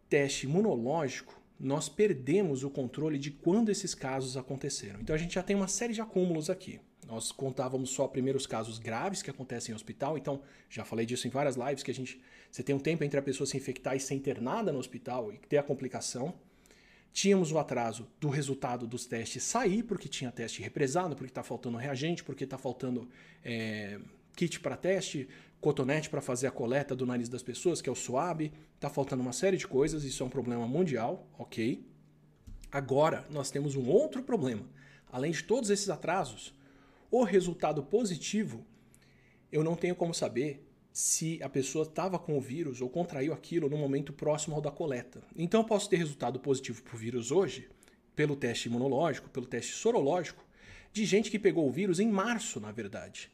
teste 0.09 0.47
imunológico, 0.47 1.39
nós 1.59 1.87
perdemos 1.87 2.63
o 2.63 2.69
controle 2.71 3.19
de 3.19 3.29
quando 3.29 3.69
esses 3.69 3.93
casos 3.93 4.35
aconteceram. 4.35 5.01
Então 5.01 5.15
a 5.15 5.19
gente 5.19 5.35
já 5.35 5.43
tem 5.43 5.55
uma 5.55 5.67
série 5.67 5.93
de 5.93 6.01
acúmulos 6.01 6.49
aqui. 6.49 6.79
Nós 7.07 7.31
contávamos 7.31 7.91
só 7.91 8.07
primeiro 8.07 8.37
os 8.37 8.47
casos 8.47 8.79
graves 8.79 9.21
que 9.21 9.29
acontecem 9.29 9.73
em 9.73 9.75
hospital, 9.75 10.17
então 10.17 10.41
já 10.69 10.83
falei 10.83 11.05
disso 11.05 11.27
em 11.27 11.29
várias 11.29 11.55
lives 11.55 11.83
que 11.83 11.91
a 11.91 11.93
gente 11.93 12.19
você 12.55 12.63
tem 12.63 12.73
um 12.73 12.79
tempo 12.79 13.03
entre 13.03 13.19
a 13.19 13.21
pessoa 13.21 13.45
se 13.45 13.57
infectar 13.57 13.97
e 13.97 13.99
ser 13.99 14.15
internada 14.15 14.71
no 14.71 14.79
hospital 14.79 15.29
e 15.29 15.37
ter 15.37 15.57
a 15.57 15.63
complicação. 15.63 16.33
Tínhamos 17.11 17.51
o 17.51 17.59
atraso 17.59 18.07
do 18.17 18.29
resultado 18.29 18.87
dos 18.87 19.05
testes 19.05 19.43
sair, 19.43 19.83
porque 19.83 20.07
tinha 20.07 20.31
teste 20.31 20.61
represado, 20.61 21.17
porque 21.17 21.31
está 21.31 21.43
faltando 21.43 21.77
reagente, 21.77 22.23
porque 22.23 22.45
está 22.45 22.57
faltando 22.57 23.09
é, 23.43 23.99
kit 24.35 24.61
para 24.61 24.77
teste, 24.77 25.27
cotonete 25.59 26.09
para 26.09 26.21
fazer 26.21 26.47
a 26.47 26.51
coleta 26.51 26.95
do 26.95 27.05
nariz 27.05 27.27
das 27.27 27.43
pessoas, 27.43 27.81
que 27.81 27.89
é 27.89 27.91
o 27.91 27.95
SWAB, 27.95 28.53
está 28.75 28.89
faltando 28.89 29.21
uma 29.21 29.33
série 29.33 29.57
de 29.57 29.67
coisas, 29.67 30.05
isso 30.05 30.23
é 30.23 30.25
um 30.25 30.29
problema 30.29 30.65
mundial, 30.65 31.27
ok. 31.37 31.85
Agora 32.71 33.25
nós 33.29 33.51
temos 33.51 33.75
um 33.75 33.85
outro 33.85 34.23
problema. 34.23 34.63
Além 35.11 35.31
de 35.31 35.43
todos 35.43 35.69
esses 35.69 35.89
atrasos, 35.89 36.53
o 37.09 37.23
resultado 37.23 37.83
positivo, 37.83 38.65
eu 39.51 39.63
não 39.63 39.75
tenho 39.75 39.95
como 39.95 40.13
saber 40.13 40.65
se 40.91 41.41
a 41.43 41.49
pessoa 41.49 41.83
estava 41.83 42.17
com 42.17 42.37
o 42.37 42.41
vírus 42.41 42.81
ou 42.81 42.89
contraiu 42.89 43.33
aquilo 43.33 43.69
no 43.69 43.77
momento 43.77 44.13
próximo 44.13 44.55
ao 44.55 44.61
da 44.61 44.71
coleta. 44.71 45.21
Então 45.35 45.61
eu 45.61 45.65
posso 45.65 45.89
ter 45.89 45.97
resultado 45.97 46.39
positivo 46.39 46.81
para 46.81 46.95
o 46.95 46.97
vírus 46.97 47.31
hoje, 47.31 47.69
pelo 48.15 48.35
teste 48.35 48.69
imunológico, 48.69 49.29
pelo 49.29 49.45
teste 49.45 49.73
sorológico, 49.73 50.45
de 50.93 51.03
gente 51.03 51.29
que 51.29 51.37
pegou 51.37 51.67
o 51.67 51.71
vírus 51.71 51.99
em 51.99 52.07
março, 52.07 52.59
na 52.61 52.71
verdade. 52.71 53.29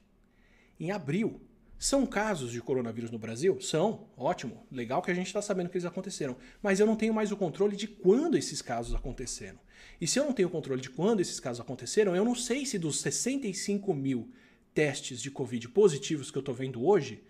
Em 0.79 0.89
abril, 0.89 1.39
são 1.77 2.05
casos 2.05 2.51
de 2.51 2.61
coronavírus 2.61 3.11
no 3.11 3.19
Brasil? 3.19 3.59
São, 3.61 4.07
ótimo, 4.17 4.65
legal 4.71 5.01
que 5.01 5.11
a 5.11 5.13
gente 5.13 5.27
está 5.27 5.41
sabendo 5.41 5.69
que 5.69 5.77
eles 5.77 5.85
aconteceram. 5.85 6.37
Mas 6.61 6.79
eu 6.79 6.87
não 6.87 6.95
tenho 6.95 7.13
mais 7.13 7.31
o 7.31 7.37
controle 7.37 7.75
de 7.75 7.87
quando 7.87 8.37
esses 8.37 8.61
casos 8.61 8.95
aconteceram. 8.95 9.59
E 9.99 10.07
se 10.07 10.19
eu 10.19 10.25
não 10.25 10.33
tenho 10.33 10.49
controle 10.49 10.81
de 10.81 10.89
quando 10.89 11.19
esses 11.19 11.39
casos 11.39 11.61
aconteceram, 11.61 12.15
eu 12.15 12.25
não 12.25 12.35
sei 12.35 12.65
se 12.65 12.79
dos 12.79 12.99
65 13.01 13.93
mil 13.93 14.29
testes 14.73 15.21
de 15.21 15.29
Covid 15.29 15.67
positivos 15.69 16.31
que 16.31 16.37
eu 16.37 16.41
estou 16.41 16.55
vendo 16.55 16.85
hoje, 16.85 17.23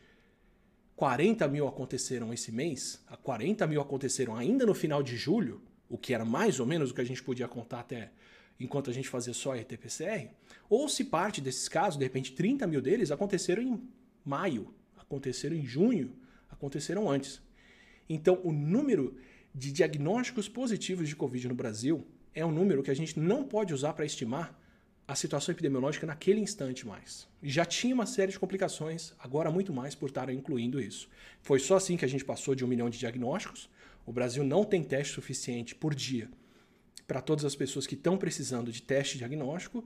40 0.95 1.47
mil 1.47 1.67
aconteceram 1.67 2.33
esse 2.33 2.51
mês, 2.51 3.03
40 3.23 3.65
mil 3.65 3.81
aconteceram 3.81 4.35
ainda 4.35 4.65
no 4.65 4.73
final 4.73 5.01
de 5.01 5.17
julho, 5.17 5.61
o 5.89 5.97
que 5.97 6.13
era 6.13 6.23
mais 6.23 6.59
ou 6.59 6.65
menos 6.65 6.91
o 6.91 6.93
que 6.93 7.01
a 7.01 7.05
gente 7.05 7.23
podia 7.23 7.47
contar 7.47 7.79
até 7.79 8.11
enquanto 8.59 8.89
a 8.91 8.93
gente 8.93 9.09
fazia 9.09 9.33
só 9.33 9.53
RT-PCR, 9.53 10.29
ou 10.69 10.87
se 10.87 11.03
parte 11.03 11.41
desses 11.41 11.67
casos, 11.67 11.97
de 11.97 12.05
repente 12.05 12.33
30 12.33 12.67
mil 12.67 12.81
deles, 12.81 13.11
aconteceram 13.11 13.63
em 13.63 13.81
maio, 14.23 14.73
aconteceram 14.95 15.55
em 15.55 15.65
junho, 15.65 16.15
aconteceram 16.49 17.09
antes. 17.09 17.41
Então, 18.07 18.39
o 18.43 18.51
número 18.51 19.17
de 19.53 19.71
diagnósticos 19.71 20.47
positivos 20.47 21.09
de 21.09 21.15
Covid 21.15 21.47
no 21.47 21.55
Brasil 21.55 22.05
é 22.33 22.45
um 22.45 22.51
número 22.51 22.83
que 22.83 22.91
a 22.91 22.95
gente 22.95 23.19
não 23.19 23.43
pode 23.43 23.73
usar 23.73 23.93
para 23.93 24.05
estimar 24.05 24.57
a 25.07 25.15
situação 25.15 25.51
epidemiológica 25.51 26.07
naquele 26.07 26.39
instante 26.39 26.87
mais. 26.87 27.27
Já 27.43 27.65
tinha 27.65 27.93
uma 27.93 28.05
série 28.05 28.31
de 28.31 28.39
complicações, 28.39 29.13
agora 29.19 29.51
muito 29.51 29.73
mais 29.73 29.93
por 29.93 30.09
estar 30.09 30.29
incluindo 30.29 30.79
isso. 30.79 31.09
Foi 31.41 31.59
só 31.59 31.75
assim 31.75 31.97
que 31.97 32.05
a 32.05 32.07
gente 32.07 32.23
passou 32.23 32.55
de 32.55 32.63
um 32.63 32.67
milhão 32.67 32.89
de 32.89 32.97
diagnósticos. 32.97 33.69
O 34.05 34.13
Brasil 34.13 34.43
não 34.43 34.63
tem 34.63 34.83
teste 34.83 35.13
suficiente 35.13 35.75
por 35.75 35.93
dia 35.93 36.29
para 37.05 37.21
todas 37.21 37.43
as 37.43 37.55
pessoas 37.55 37.85
que 37.85 37.95
estão 37.95 38.17
precisando 38.17 38.71
de 38.71 38.81
teste 38.81 39.17
diagnóstico, 39.17 39.83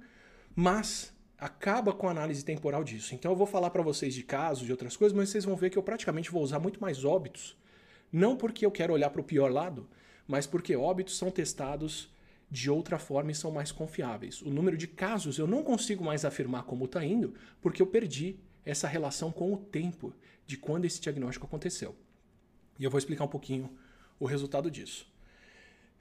mas 0.55 1.11
acaba 1.39 1.91
com 1.91 2.07
a 2.07 2.11
análise 2.11 2.45
temporal 2.45 2.83
disso. 2.83 3.15
Então 3.15 3.31
eu 3.31 3.35
vou 3.35 3.47
falar 3.47 3.71
para 3.71 3.81
vocês 3.81 4.13
de 4.13 4.21
casos, 4.21 4.65
de 4.65 4.71
outras 4.71 4.95
coisas, 4.95 5.17
mas 5.17 5.29
vocês 5.29 5.43
vão 5.43 5.55
ver 5.55 5.71
que 5.71 5.77
eu 5.77 5.83
praticamente 5.83 6.29
vou 6.29 6.43
usar 6.43 6.59
muito 6.59 6.79
mais 6.79 7.03
óbitos, 7.03 7.57
não 8.11 8.37
porque 8.37 8.65
eu 8.65 8.71
quero 8.71 8.93
olhar 8.93 9.09
para 9.09 9.21
o 9.21 9.23
pior 9.23 9.51
lado, 9.51 9.89
mas 10.27 10.45
porque 10.45 10.75
óbitos 10.75 11.17
são 11.17 11.31
testados 11.31 12.13
de 12.49 12.69
outra 12.69 12.97
forma 12.97 13.31
e 13.31 13.35
são 13.35 13.51
mais 13.51 13.71
confiáveis. 13.71 14.41
O 14.41 14.49
número 14.49 14.77
de 14.77 14.87
casos 14.87 15.37
eu 15.37 15.47
não 15.47 15.63
consigo 15.63 16.03
mais 16.03 16.23
afirmar 16.23 16.63
como 16.63 16.85
está 16.85 17.03
indo, 17.03 17.33
porque 17.61 17.81
eu 17.81 17.87
perdi 17.87 18.37
essa 18.65 18.87
relação 18.87 19.31
com 19.31 19.53
o 19.53 19.57
tempo 19.57 20.13
de 20.45 20.57
quando 20.57 20.85
esse 20.85 21.01
diagnóstico 21.01 21.45
aconteceu. 21.45 21.95
E 22.79 22.83
eu 22.83 22.91
vou 22.91 22.97
explicar 22.97 23.23
um 23.23 23.29
pouquinho 23.29 23.69
o 24.19 24.25
resultado 24.25 24.69
disso. 24.69 25.07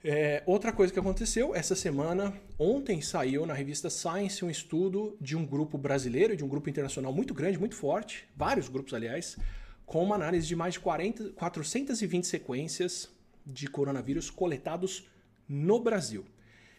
É, 0.03 0.43
outra 0.45 0.71
coisa 0.71 0.93
que 0.93 0.99
aconteceu 0.99 1.55
essa 1.55 1.75
semana, 1.75 2.31
ontem 2.59 3.01
saiu 3.01 3.43
na 3.45 3.55
revista 3.55 3.89
Science 3.89 4.45
um 4.45 4.49
estudo 4.49 5.17
de 5.19 5.35
um 5.35 5.43
grupo 5.43 5.79
brasileiro, 5.79 6.37
de 6.37 6.43
um 6.43 6.47
grupo 6.47 6.69
internacional 6.69 7.11
muito 7.11 7.33
grande, 7.33 7.57
muito 7.57 7.75
forte, 7.75 8.27
vários 8.35 8.69
grupos, 8.69 8.93
aliás, 8.93 9.35
com 9.85 10.03
uma 10.03 10.15
análise 10.15 10.45
de 10.45 10.55
mais 10.55 10.75
de 10.75 10.79
40, 10.79 11.31
420 11.31 12.27
sequências 12.27 13.09
de 13.45 13.67
coronavírus 13.67 14.29
coletados 14.29 15.07
no 15.47 15.79
Brasil. 15.79 16.23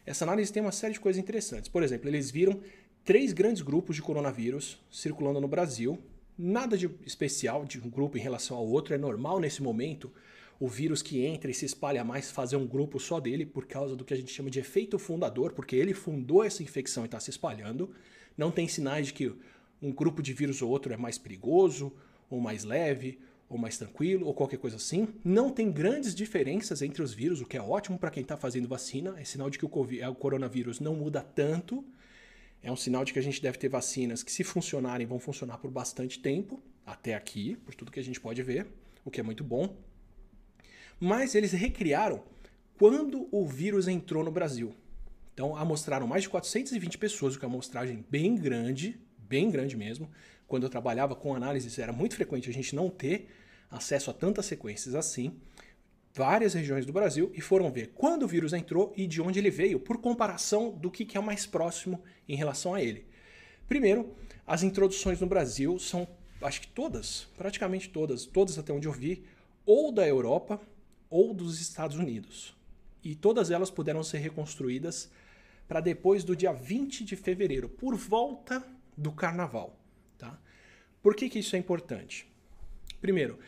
Essa 0.06 0.24
análise 0.24 0.52
tem 0.52 0.62
uma 0.62 0.72
série 0.72 0.92
de 0.92 1.00
coisas 1.00 1.20
interessantes. 1.20 1.68
Por 1.68 1.82
exemplo, 1.82 2.08
eles 2.08 2.30
viram 2.30 2.60
três 3.04 3.32
grandes 3.32 3.60
grupos 3.60 3.96
de 3.96 4.02
coronavírus 4.02 4.78
circulando 4.90 5.40
no 5.40 5.48
Brasil. 5.48 5.98
Nada 6.38 6.78
de 6.78 6.88
especial 7.04 7.64
de 7.64 7.80
um 7.80 7.90
grupo 7.90 8.16
em 8.16 8.20
relação 8.20 8.56
ao 8.56 8.66
outro, 8.66 8.94
é 8.94 8.98
normal 8.98 9.40
nesse 9.40 9.62
momento 9.62 10.12
o 10.58 10.68
vírus 10.68 11.02
que 11.02 11.24
entra 11.24 11.50
e 11.50 11.54
se 11.54 11.66
espalha 11.66 12.02
mais 12.04 12.30
fazer 12.30 12.56
um 12.56 12.66
grupo 12.66 12.98
só 12.98 13.20
dele 13.20 13.44
por 13.44 13.66
causa 13.66 13.94
do 13.94 14.04
que 14.04 14.14
a 14.14 14.16
gente 14.16 14.32
chama 14.32 14.48
de 14.48 14.58
efeito 14.60 14.98
fundador, 14.98 15.52
porque 15.52 15.76
ele 15.76 15.92
fundou 15.92 16.42
essa 16.42 16.62
infecção 16.62 17.02
e 17.02 17.06
está 17.06 17.20
se 17.20 17.30
espalhando. 17.30 17.90
Não 18.36 18.50
tem 18.50 18.66
sinais 18.68 19.08
de 19.08 19.12
que 19.12 19.34
um 19.82 19.92
grupo 19.92 20.22
de 20.22 20.32
vírus 20.32 20.62
ou 20.62 20.70
outro 20.70 20.92
é 20.92 20.96
mais 20.96 21.18
perigoso, 21.18 21.92
ou 22.30 22.40
mais 22.40 22.64
leve, 22.64 23.18
ou 23.48 23.56
mais 23.56 23.78
tranquilo, 23.78 24.26
ou 24.26 24.34
qualquer 24.34 24.58
coisa 24.58 24.76
assim. 24.76 25.08
Não 25.24 25.50
tem 25.50 25.70
grandes 25.70 26.14
diferenças 26.14 26.82
entre 26.82 27.02
os 27.02 27.14
vírus, 27.14 27.40
o 27.40 27.46
que 27.46 27.56
é 27.56 27.62
ótimo 27.62 27.98
para 27.98 28.10
quem 28.10 28.22
está 28.22 28.36
fazendo 28.36 28.66
vacina. 28.66 29.14
É 29.18 29.24
sinal 29.24 29.48
de 29.48 29.58
que 29.58 29.64
o, 29.64 29.68
COVID, 29.68 30.04
o 30.04 30.14
coronavírus 30.14 30.80
não 30.80 30.94
muda 30.94 31.22
tanto. 31.22 31.84
É 32.62 32.72
um 32.72 32.76
sinal 32.76 33.04
de 33.04 33.12
que 33.12 33.18
a 33.18 33.22
gente 33.22 33.40
deve 33.40 33.58
ter 33.58 33.68
vacinas 33.68 34.22
que, 34.22 34.32
se 34.32 34.42
funcionarem, 34.42 35.06
vão 35.06 35.20
funcionar 35.20 35.58
por 35.58 35.70
bastante 35.70 36.18
tempo, 36.18 36.60
até 36.84 37.14
aqui, 37.14 37.56
por 37.64 37.74
tudo 37.74 37.92
que 37.92 38.00
a 38.00 38.04
gente 38.04 38.20
pode 38.20 38.42
ver, 38.42 38.66
o 39.04 39.10
que 39.10 39.20
é 39.20 39.22
muito 39.22 39.44
bom. 39.44 39.76
Mas 40.98 41.34
eles 41.34 41.52
recriaram 41.52 42.22
quando 42.76 43.28
o 43.30 43.46
vírus 43.46 43.86
entrou 43.86 44.24
no 44.24 44.30
Brasil. 44.30 44.74
Então, 45.32 45.54
amostraram 45.54 46.06
mais 46.06 46.22
de 46.22 46.28
420 46.30 46.98
pessoas, 46.98 47.36
o 47.36 47.38
que 47.38 47.44
é 47.44 47.48
uma 47.48 47.54
amostragem 47.54 48.04
bem 48.10 48.34
grande, 48.34 48.98
bem 49.18 49.50
grande 49.50 49.76
mesmo. 49.76 50.10
Quando 50.46 50.62
eu 50.62 50.70
trabalhava 50.70 51.14
com 51.14 51.34
análises, 51.34 51.78
era 51.78 51.92
muito 51.92 52.14
frequente 52.14 52.48
a 52.48 52.52
gente 52.52 52.74
não 52.74 52.88
ter 52.88 53.28
acesso 53.70 54.10
a 54.10 54.14
tantas 54.14 54.46
sequências 54.46 54.94
assim. 54.94 55.40
Várias 56.14 56.54
regiões 56.54 56.86
do 56.86 56.92
Brasil 56.92 57.30
e 57.34 57.40
foram 57.40 57.70
ver 57.70 57.92
quando 57.94 58.22
o 58.22 58.28
vírus 58.28 58.52
entrou 58.52 58.92
e 58.96 59.06
de 59.06 59.20
onde 59.20 59.38
ele 59.38 59.50
veio, 59.50 59.78
por 59.78 59.98
comparação 59.98 60.70
do 60.70 60.90
que 60.90 61.16
é 61.16 61.20
mais 61.20 61.44
próximo 61.46 62.02
em 62.28 62.36
relação 62.36 62.74
a 62.74 62.82
ele. 62.82 63.06
Primeiro, 63.68 64.14
as 64.46 64.62
introduções 64.62 65.20
no 65.20 65.26
Brasil 65.26 65.78
são, 65.78 66.06
acho 66.40 66.60
que 66.60 66.68
todas, 66.68 67.26
praticamente 67.36 67.88
todas, 67.88 68.24
todas 68.24 68.58
até 68.58 68.72
onde 68.72 68.86
eu 68.86 68.92
vi, 68.92 69.24
ou 69.66 69.92
da 69.92 70.06
Europa 70.06 70.60
ou 71.10 71.34
dos 71.34 71.60
Estados 71.60 71.98
Unidos. 71.98 72.56
E 73.02 73.14
todas 73.14 73.50
elas 73.50 73.70
puderam 73.70 74.02
ser 74.02 74.18
reconstruídas 74.18 75.10
para 75.68 75.80
depois 75.80 76.22
do 76.22 76.36
dia 76.36 76.52
20 76.52 77.04
de 77.04 77.16
fevereiro, 77.16 77.68
por 77.68 77.94
volta 77.96 78.64
do 78.96 79.12
carnaval. 79.12 79.76
Por 81.06 81.14
que, 81.14 81.28
que 81.28 81.38
isso 81.38 81.54
é 81.54 81.58
importante? 81.60 82.26
Primeiro, 83.00 83.38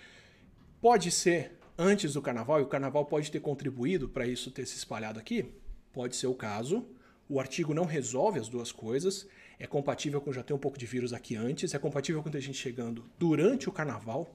pode 0.81 1.11
ser 1.11 1.59
antes 1.77 2.13
do 2.13 2.23
carnaval, 2.23 2.61
e 2.61 2.63
o 2.63 2.69
carnaval 2.69 3.05
pode 3.05 3.33
ter 3.33 3.41
contribuído 3.41 4.09
para 4.09 4.29
isso 4.29 4.53
ter 4.53 4.65
se 4.65 4.77
espalhado 4.77 5.19
aqui? 5.19 5.45
Pode 5.93 6.15
ser 6.15 6.29
o 6.29 6.35
caso. 6.37 6.87
O 7.29 7.41
artigo 7.41 7.75
não 7.75 7.85
resolve 7.85 8.39
as 8.39 8.49
duas 8.49 8.71
coisas. 8.71 9.27
É 9.59 9.67
compatível 9.67 10.21
com 10.21 10.33
já 10.33 10.45
ter 10.45 10.53
um 10.53 10.59
pouco 10.59 10.79
de 10.79 10.87
vírus 10.87 11.13
aqui 11.13 11.35
antes, 11.35 11.75
é 11.75 11.81
compatível 11.81 12.23
com 12.23 12.31
ter 12.31 12.41
gente 12.41 12.59
chegando 12.59 13.05
durante 13.19 13.69
o 13.69 13.73
carnaval 13.73 14.33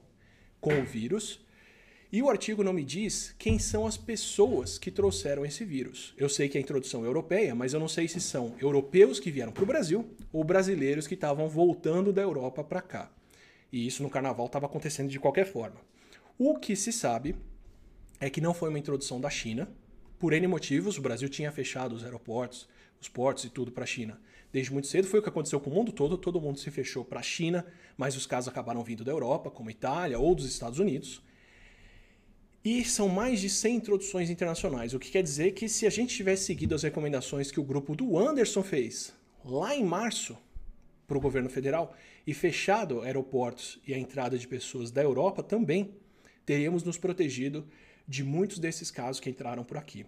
com 0.60 0.78
o 0.78 0.84
vírus. 0.84 1.40
E 2.14 2.22
o 2.22 2.30
artigo 2.30 2.62
não 2.62 2.72
me 2.72 2.84
diz 2.84 3.34
quem 3.36 3.58
são 3.58 3.88
as 3.88 3.96
pessoas 3.96 4.78
que 4.78 4.88
trouxeram 4.88 5.44
esse 5.44 5.64
vírus. 5.64 6.14
Eu 6.16 6.28
sei 6.28 6.48
que 6.48 6.56
a 6.56 6.60
introdução 6.60 7.04
é 7.04 7.08
europeia, 7.08 7.56
mas 7.56 7.74
eu 7.74 7.80
não 7.80 7.88
sei 7.88 8.06
se 8.06 8.20
são 8.20 8.54
europeus 8.60 9.18
que 9.18 9.32
vieram 9.32 9.50
para 9.50 9.64
o 9.64 9.66
Brasil 9.66 10.08
ou 10.32 10.44
brasileiros 10.44 11.08
que 11.08 11.14
estavam 11.14 11.48
voltando 11.48 12.12
da 12.12 12.22
Europa 12.22 12.62
para 12.62 12.80
cá. 12.80 13.10
E 13.72 13.84
isso 13.84 14.00
no 14.00 14.08
carnaval 14.08 14.46
estava 14.46 14.66
acontecendo 14.66 15.10
de 15.10 15.18
qualquer 15.18 15.44
forma. 15.44 15.80
O 16.38 16.56
que 16.56 16.76
se 16.76 16.92
sabe 16.92 17.34
é 18.20 18.30
que 18.30 18.40
não 18.40 18.54
foi 18.54 18.68
uma 18.68 18.78
introdução 18.78 19.20
da 19.20 19.28
China. 19.28 19.68
Por 20.16 20.32
N 20.32 20.46
motivos, 20.46 20.96
o 20.96 21.02
Brasil 21.02 21.28
tinha 21.28 21.50
fechado 21.50 21.96
os 21.96 22.04
aeroportos, 22.04 22.68
os 23.00 23.08
portos 23.08 23.42
e 23.42 23.50
tudo 23.50 23.72
para 23.72 23.82
a 23.82 23.88
China 23.88 24.20
desde 24.52 24.72
muito 24.72 24.86
cedo. 24.86 25.08
Foi 25.08 25.18
o 25.18 25.22
que 25.24 25.30
aconteceu 25.30 25.58
com 25.58 25.68
o 25.68 25.74
mundo 25.74 25.90
todo. 25.90 26.16
Todo 26.16 26.40
mundo 26.40 26.60
se 26.60 26.70
fechou 26.70 27.04
para 27.04 27.18
a 27.18 27.24
China, 27.24 27.66
mas 27.96 28.14
os 28.14 28.24
casos 28.24 28.46
acabaram 28.46 28.84
vindo 28.84 29.02
da 29.02 29.10
Europa, 29.10 29.50
como 29.50 29.68
Itália 29.68 30.16
ou 30.16 30.32
dos 30.32 30.46
Estados 30.46 30.78
Unidos. 30.78 31.20
E 32.64 32.82
são 32.82 33.08
mais 33.10 33.40
de 33.40 33.50
100 33.50 33.76
introduções 33.76 34.30
internacionais, 34.30 34.94
o 34.94 34.98
que 34.98 35.10
quer 35.10 35.22
dizer 35.22 35.52
que 35.52 35.68
se 35.68 35.86
a 35.86 35.90
gente 35.90 36.16
tivesse 36.16 36.46
seguido 36.46 36.74
as 36.74 36.82
recomendações 36.82 37.50
que 37.50 37.60
o 37.60 37.64
grupo 37.64 37.94
do 37.94 38.18
Anderson 38.18 38.62
fez 38.62 39.12
lá 39.44 39.76
em 39.76 39.84
março 39.84 40.34
para 41.06 41.18
o 41.18 41.20
governo 41.20 41.50
federal 41.50 41.94
e 42.26 42.32
fechado 42.32 43.02
aeroportos 43.02 43.78
e 43.86 43.92
a 43.92 43.98
entrada 43.98 44.38
de 44.38 44.48
pessoas 44.48 44.90
da 44.90 45.02
Europa 45.02 45.42
também, 45.42 45.90
teríamos 46.46 46.82
nos 46.82 46.96
protegido 46.96 47.68
de 48.08 48.24
muitos 48.24 48.58
desses 48.58 48.90
casos 48.90 49.20
que 49.20 49.28
entraram 49.28 49.62
por 49.62 49.76
aqui. 49.76 50.06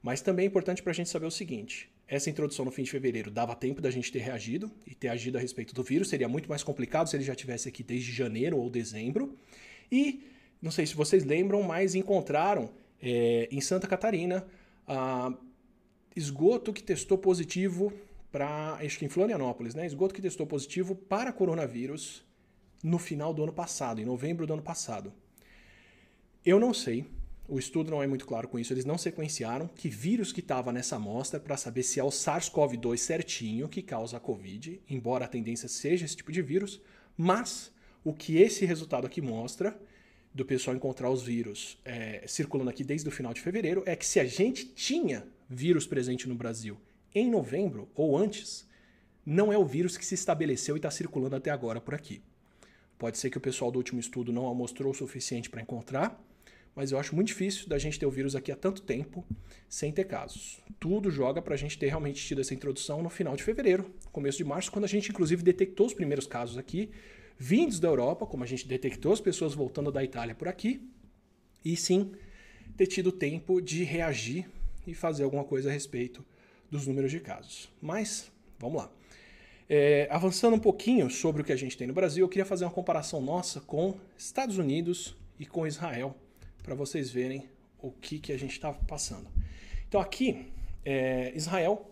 Mas 0.00 0.20
também 0.20 0.44
é 0.44 0.46
importante 0.46 0.84
para 0.84 0.92
a 0.92 0.94
gente 0.94 1.10
saber 1.10 1.26
o 1.26 1.30
seguinte: 1.32 1.90
essa 2.06 2.30
introdução 2.30 2.64
no 2.64 2.70
fim 2.70 2.84
de 2.84 2.90
fevereiro 2.92 3.32
dava 3.32 3.56
tempo 3.56 3.80
da 3.80 3.90
gente 3.90 4.12
ter 4.12 4.20
reagido 4.20 4.70
e 4.86 4.94
ter 4.94 5.08
agido 5.08 5.38
a 5.38 5.40
respeito 5.40 5.74
do 5.74 5.82
vírus. 5.82 6.08
Seria 6.08 6.28
muito 6.28 6.48
mais 6.48 6.62
complicado 6.62 7.08
se 7.08 7.16
ele 7.16 7.24
já 7.24 7.34
tivesse 7.34 7.68
aqui 7.68 7.82
desde 7.82 8.12
janeiro 8.12 8.58
ou 8.58 8.70
dezembro. 8.70 9.36
E 9.90 10.22
não 10.60 10.70
sei 10.70 10.86
se 10.86 10.94
vocês 10.94 11.24
lembram, 11.24 11.62
mas 11.62 11.94
encontraram 11.94 12.70
é, 13.00 13.48
em 13.50 13.60
Santa 13.60 13.86
Catarina 13.86 14.46
esgoto 16.14 16.72
que 16.72 16.82
testou 16.82 17.18
positivo 17.18 17.92
para, 18.32 18.74
acho 18.74 18.98
que 18.98 19.04
em 19.04 19.08
Florianópolis, 19.08 19.74
né? 19.74 19.84
Esgoto 19.86 20.14
que 20.14 20.22
testou 20.22 20.46
positivo 20.46 20.94
para 20.94 21.32
coronavírus 21.32 22.24
no 22.82 22.98
final 22.98 23.34
do 23.34 23.42
ano 23.42 23.52
passado, 23.52 24.00
em 24.00 24.04
novembro 24.04 24.46
do 24.46 24.52
ano 24.54 24.62
passado. 24.62 25.12
Eu 26.44 26.60
não 26.60 26.72
sei, 26.72 27.04
o 27.48 27.58
estudo 27.58 27.90
não 27.90 28.02
é 28.02 28.06
muito 28.06 28.26
claro 28.26 28.48
com 28.48 28.58
isso, 28.58 28.72
eles 28.72 28.84
não 28.84 28.96
sequenciaram 28.96 29.68
que 29.68 29.88
vírus 29.88 30.32
que 30.32 30.40
estava 30.40 30.72
nessa 30.72 30.96
amostra 30.96 31.40
para 31.40 31.56
saber 31.56 31.82
se 31.82 32.00
é 32.00 32.04
o 32.04 32.08
SARS-CoV-2 32.08 32.96
certinho 32.98 33.68
que 33.68 33.82
causa 33.82 34.16
a 34.16 34.20
Covid, 34.20 34.80
embora 34.88 35.24
a 35.24 35.28
tendência 35.28 35.68
seja 35.68 36.04
esse 36.04 36.16
tipo 36.16 36.32
de 36.32 36.42
vírus, 36.42 36.80
mas 37.16 37.72
o 38.04 38.12
que 38.12 38.38
esse 38.38 38.64
resultado 38.64 39.06
aqui 39.06 39.20
mostra 39.20 39.78
do 40.36 40.44
pessoal 40.44 40.76
encontrar 40.76 41.08
os 41.10 41.22
vírus 41.22 41.78
é, 41.82 42.22
circulando 42.26 42.68
aqui 42.68 42.84
desde 42.84 43.08
o 43.08 43.10
final 43.10 43.32
de 43.32 43.40
fevereiro 43.40 43.82
é 43.86 43.96
que 43.96 44.04
se 44.04 44.20
a 44.20 44.24
gente 44.26 44.66
tinha 44.66 45.26
vírus 45.48 45.86
presente 45.86 46.28
no 46.28 46.34
Brasil 46.34 46.76
em 47.14 47.30
novembro 47.30 47.88
ou 47.94 48.18
antes, 48.18 48.68
não 49.24 49.50
é 49.50 49.56
o 49.56 49.64
vírus 49.64 49.96
que 49.96 50.04
se 50.04 50.14
estabeleceu 50.14 50.76
e 50.76 50.78
está 50.78 50.90
circulando 50.90 51.36
até 51.36 51.50
agora 51.50 51.80
por 51.80 51.94
aqui. 51.94 52.20
Pode 52.98 53.16
ser 53.16 53.30
que 53.30 53.38
o 53.38 53.40
pessoal 53.40 53.70
do 53.70 53.78
último 53.78 53.98
estudo 53.98 54.30
não 54.30 54.54
mostrou 54.54 54.90
o 54.90 54.94
suficiente 54.94 55.48
para 55.48 55.62
encontrar, 55.62 56.22
mas 56.74 56.92
eu 56.92 56.98
acho 56.98 57.14
muito 57.14 57.28
difícil 57.28 57.66
da 57.66 57.78
gente 57.78 57.98
ter 57.98 58.04
o 58.04 58.10
vírus 58.10 58.36
aqui 58.36 58.52
há 58.52 58.56
tanto 58.56 58.82
tempo 58.82 59.24
sem 59.70 59.90
ter 59.90 60.04
casos. 60.04 60.60
Tudo 60.78 61.10
joga 61.10 61.40
para 61.40 61.54
a 61.54 61.56
gente 61.56 61.78
ter 61.78 61.86
realmente 61.86 62.22
tido 62.22 62.42
essa 62.42 62.52
introdução 62.52 63.02
no 63.02 63.08
final 63.08 63.34
de 63.34 63.42
fevereiro, 63.42 63.90
começo 64.12 64.36
de 64.36 64.44
março, 64.44 64.70
quando 64.70 64.84
a 64.84 64.88
gente 64.88 65.08
inclusive 65.08 65.42
detectou 65.42 65.86
os 65.86 65.94
primeiros 65.94 66.26
casos 66.26 66.58
aqui, 66.58 66.90
vindos 67.38 67.78
da 67.78 67.88
Europa, 67.88 68.26
como 68.26 68.44
a 68.44 68.46
gente 68.46 68.66
detectou 68.66 69.12
as 69.12 69.20
pessoas 69.20 69.54
voltando 69.54 69.92
da 69.92 70.02
Itália 70.02 70.34
por 70.34 70.48
aqui, 70.48 70.80
e 71.64 71.76
sim 71.76 72.12
ter 72.76 72.86
tido 72.86 73.10
tempo 73.10 73.60
de 73.60 73.84
reagir 73.84 74.48
e 74.86 74.94
fazer 74.94 75.24
alguma 75.24 75.44
coisa 75.44 75.68
a 75.68 75.72
respeito 75.72 76.24
dos 76.70 76.86
números 76.86 77.10
de 77.10 77.20
casos. 77.20 77.68
Mas, 77.80 78.30
vamos 78.58 78.82
lá. 78.82 78.90
É, 79.68 80.06
avançando 80.10 80.54
um 80.54 80.60
pouquinho 80.60 81.10
sobre 81.10 81.42
o 81.42 81.44
que 81.44 81.52
a 81.52 81.56
gente 81.56 81.76
tem 81.76 81.86
no 81.86 81.92
Brasil, 81.92 82.24
eu 82.24 82.28
queria 82.28 82.44
fazer 82.44 82.64
uma 82.64 82.70
comparação 82.70 83.20
nossa 83.20 83.60
com 83.60 83.96
Estados 84.16 84.58
Unidos 84.58 85.16
e 85.40 85.46
com 85.46 85.66
Israel, 85.66 86.14
para 86.62 86.74
vocês 86.74 87.10
verem 87.10 87.48
o 87.78 87.90
que, 87.90 88.18
que 88.18 88.32
a 88.32 88.38
gente 88.38 88.52
está 88.52 88.72
passando. 88.72 89.28
Então, 89.88 90.00
aqui, 90.00 90.52
é, 90.84 91.32
Israel 91.34 91.90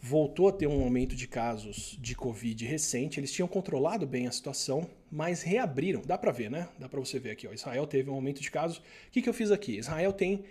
voltou 0.00 0.48
a 0.48 0.52
ter 0.52 0.66
um 0.66 0.82
aumento 0.82 1.14
de 1.16 1.26
casos 1.26 1.98
de 2.00 2.14
Covid 2.14 2.64
recente. 2.64 3.18
Eles 3.18 3.32
tinham 3.32 3.48
controlado 3.48 4.06
bem 4.06 4.26
a 4.26 4.32
situação, 4.32 4.88
mas 5.10 5.42
reabriram. 5.42 6.02
Dá 6.02 6.16
para 6.16 6.32
ver, 6.32 6.50
né? 6.50 6.68
Dá 6.78 6.88
para 6.88 7.00
você 7.00 7.18
ver 7.18 7.30
aqui. 7.30 7.46
Ó. 7.46 7.52
Israel 7.52 7.86
teve 7.86 8.08
um 8.08 8.14
aumento 8.14 8.40
de 8.40 8.50
casos. 8.50 8.78
O 8.78 8.82
que, 9.10 9.22
que 9.22 9.28
eu 9.28 9.34
fiz 9.34 9.50
aqui? 9.50 9.78
Israel 9.78 10.12
tem 10.12 10.44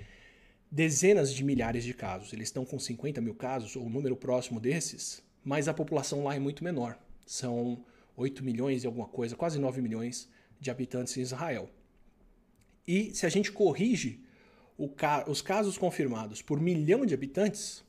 dezenas 0.69 1.33
de 1.33 1.43
milhares 1.43 1.83
de 1.83 1.93
casos. 1.93 2.33
Eles 2.33 2.49
estão 2.49 2.65
com 2.65 2.77
50 2.77 3.21
mil 3.21 3.33
casos, 3.33 3.75
ou 3.75 3.85
um 3.85 3.89
número 3.89 4.15
próximo 4.15 4.59
desses, 4.59 5.23
mas 5.43 5.67
a 5.67 5.73
população 5.73 6.23
lá 6.23 6.35
é 6.35 6.39
muito 6.39 6.63
menor. 6.63 6.97
São 7.25 7.83
8 8.15 8.43
milhões 8.43 8.83
e 8.83 8.87
alguma 8.87 9.07
coisa, 9.07 9.35
quase 9.35 9.59
9 9.59 9.81
milhões 9.81 10.29
de 10.59 10.69
habitantes 10.69 11.15
em 11.17 11.21
Israel. 11.21 11.69
E 12.87 13.13
se 13.13 13.25
a 13.25 13.29
gente 13.29 13.51
corrige 13.51 14.21
ca 14.95 15.25
os 15.27 15.41
casos 15.41 15.77
confirmados 15.77 16.41
por 16.41 16.59
milhão 16.59 17.05
de 17.05 17.13
habitantes, 17.13 17.83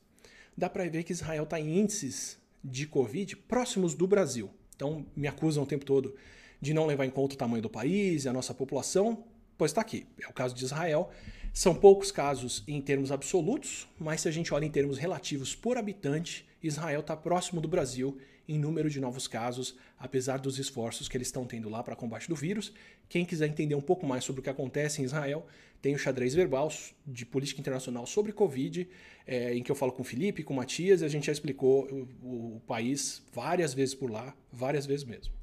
dá 0.58 0.68
para 0.68 0.88
ver 0.88 1.04
que 1.04 1.12
Israel 1.12 1.44
está 1.44 1.60
em 1.60 1.78
índices 1.78 2.36
de 2.62 2.84
Covid 2.84 3.36
próximos 3.36 3.94
do 3.94 4.08
Brasil. 4.08 4.50
Então, 4.74 5.06
me 5.14 5.28
acusam 5.28 5.62
o 5.62 5.66
tempo 5.66 5.84
todo 5.84 6.14
de 6.60 6.74
não 6.74 6.84
levar 6.84 7.06
em 7.06 7.10
conta 7.10 7.36
o 7.36 7.38
tamanho 7.38 7.62
do 7.62 7.70
país 7.70 8.24
e 8.24 8.28
a 8.28 8.32
nossa 8.32 8.52
população, 8.52 9.24
pois 9.56 9.70
está 9.70 9.80
aqui. 9.80 10.06
É 10.20 10.26
o 10.26 10.32
caso 10.32 10.56
de 10.56 10.64
Israel. 10.64 11.10
São 11.54 11.74
poucos 11.74 12.10
casos 12.10 12.64
em 12.66 12.80
termos 12.80 13.12
absolutos, 13.12 13.86
mas 13.98 14.20
se 14.20 14.28
a 14.28 14.32
gente 14.32 14.52
olha 14.52 14.64
em 14.64 14.70
termos 14.70 14.98
relativos 14.98 15.54
por 15.54 15.78
habitante, 15.78 16.44
Israel 16.60 17.00
está 17.00 17.16
próximo 17.16 17.60
do 17.60 17.68
Brasil 17.68 18.18
em 18.48 18.58
número 18.58 18.88
de 18.88 18.98
novos 18.98 19.28
casos, 19.28 19.76
apesar 19.98 20.38
dos 20.38 20.58
esforços 20.58 21.08
que 21.08 21.16
eles 21.16 21.28
estão 21.28 21.44
tendo 21.44 21.68
lá 21.68 21.82
para 21.82 21.94
combate 21.94 22.28
do 22.28 22.34
vírus. 22.34 22.72
Quem 23.08 23.24
quiser 23.24 23.46
entender 23.46 23.74
um 23.74 23.80
pouco 23.80 24.06
mais 24.06 24.24
sobre 24.24 24.40
o 24.40 24.42
que 24.42 24.48
acontece 24.48 25.02
em 25.02 25.04
Israel, 25.04 25.46
tem 25.82 25.94
o 25.94 25.98
xadrez 25.98 26.34
verbal 26.34 26.72
de 27.06 27.26
política 27.26 27.60
internacional 27.60 28.06
sobre 28.06 28.32
Covid, 28.32 28.88
é, 29.26 29.54
em 29.54 29.62
que 29.62 29.70
eu 29.70 29.76
falo 29.76 29.92
com 29.92 30.02
o 30.02 30.04
Felipe, 30.04 30.42
com 30.42 30.54
o 30.54 30.56
Matias, 30.56 31.02
e 31.02 31.04
a 31.04 31.08
gente 31.08 31.26
já 31.26 31.32
explicou 31.32 31.86
o, 32.22 32.56
o 32.56 32.62
país 32.66 33.22
várias 33.32 33.74
vezes 33.74 33.94
por 33.94 34.10
lá, 34.10 34.34
várias 34.50 34.86
vezes 34.86 35.04
mesmo. 35.04 35.34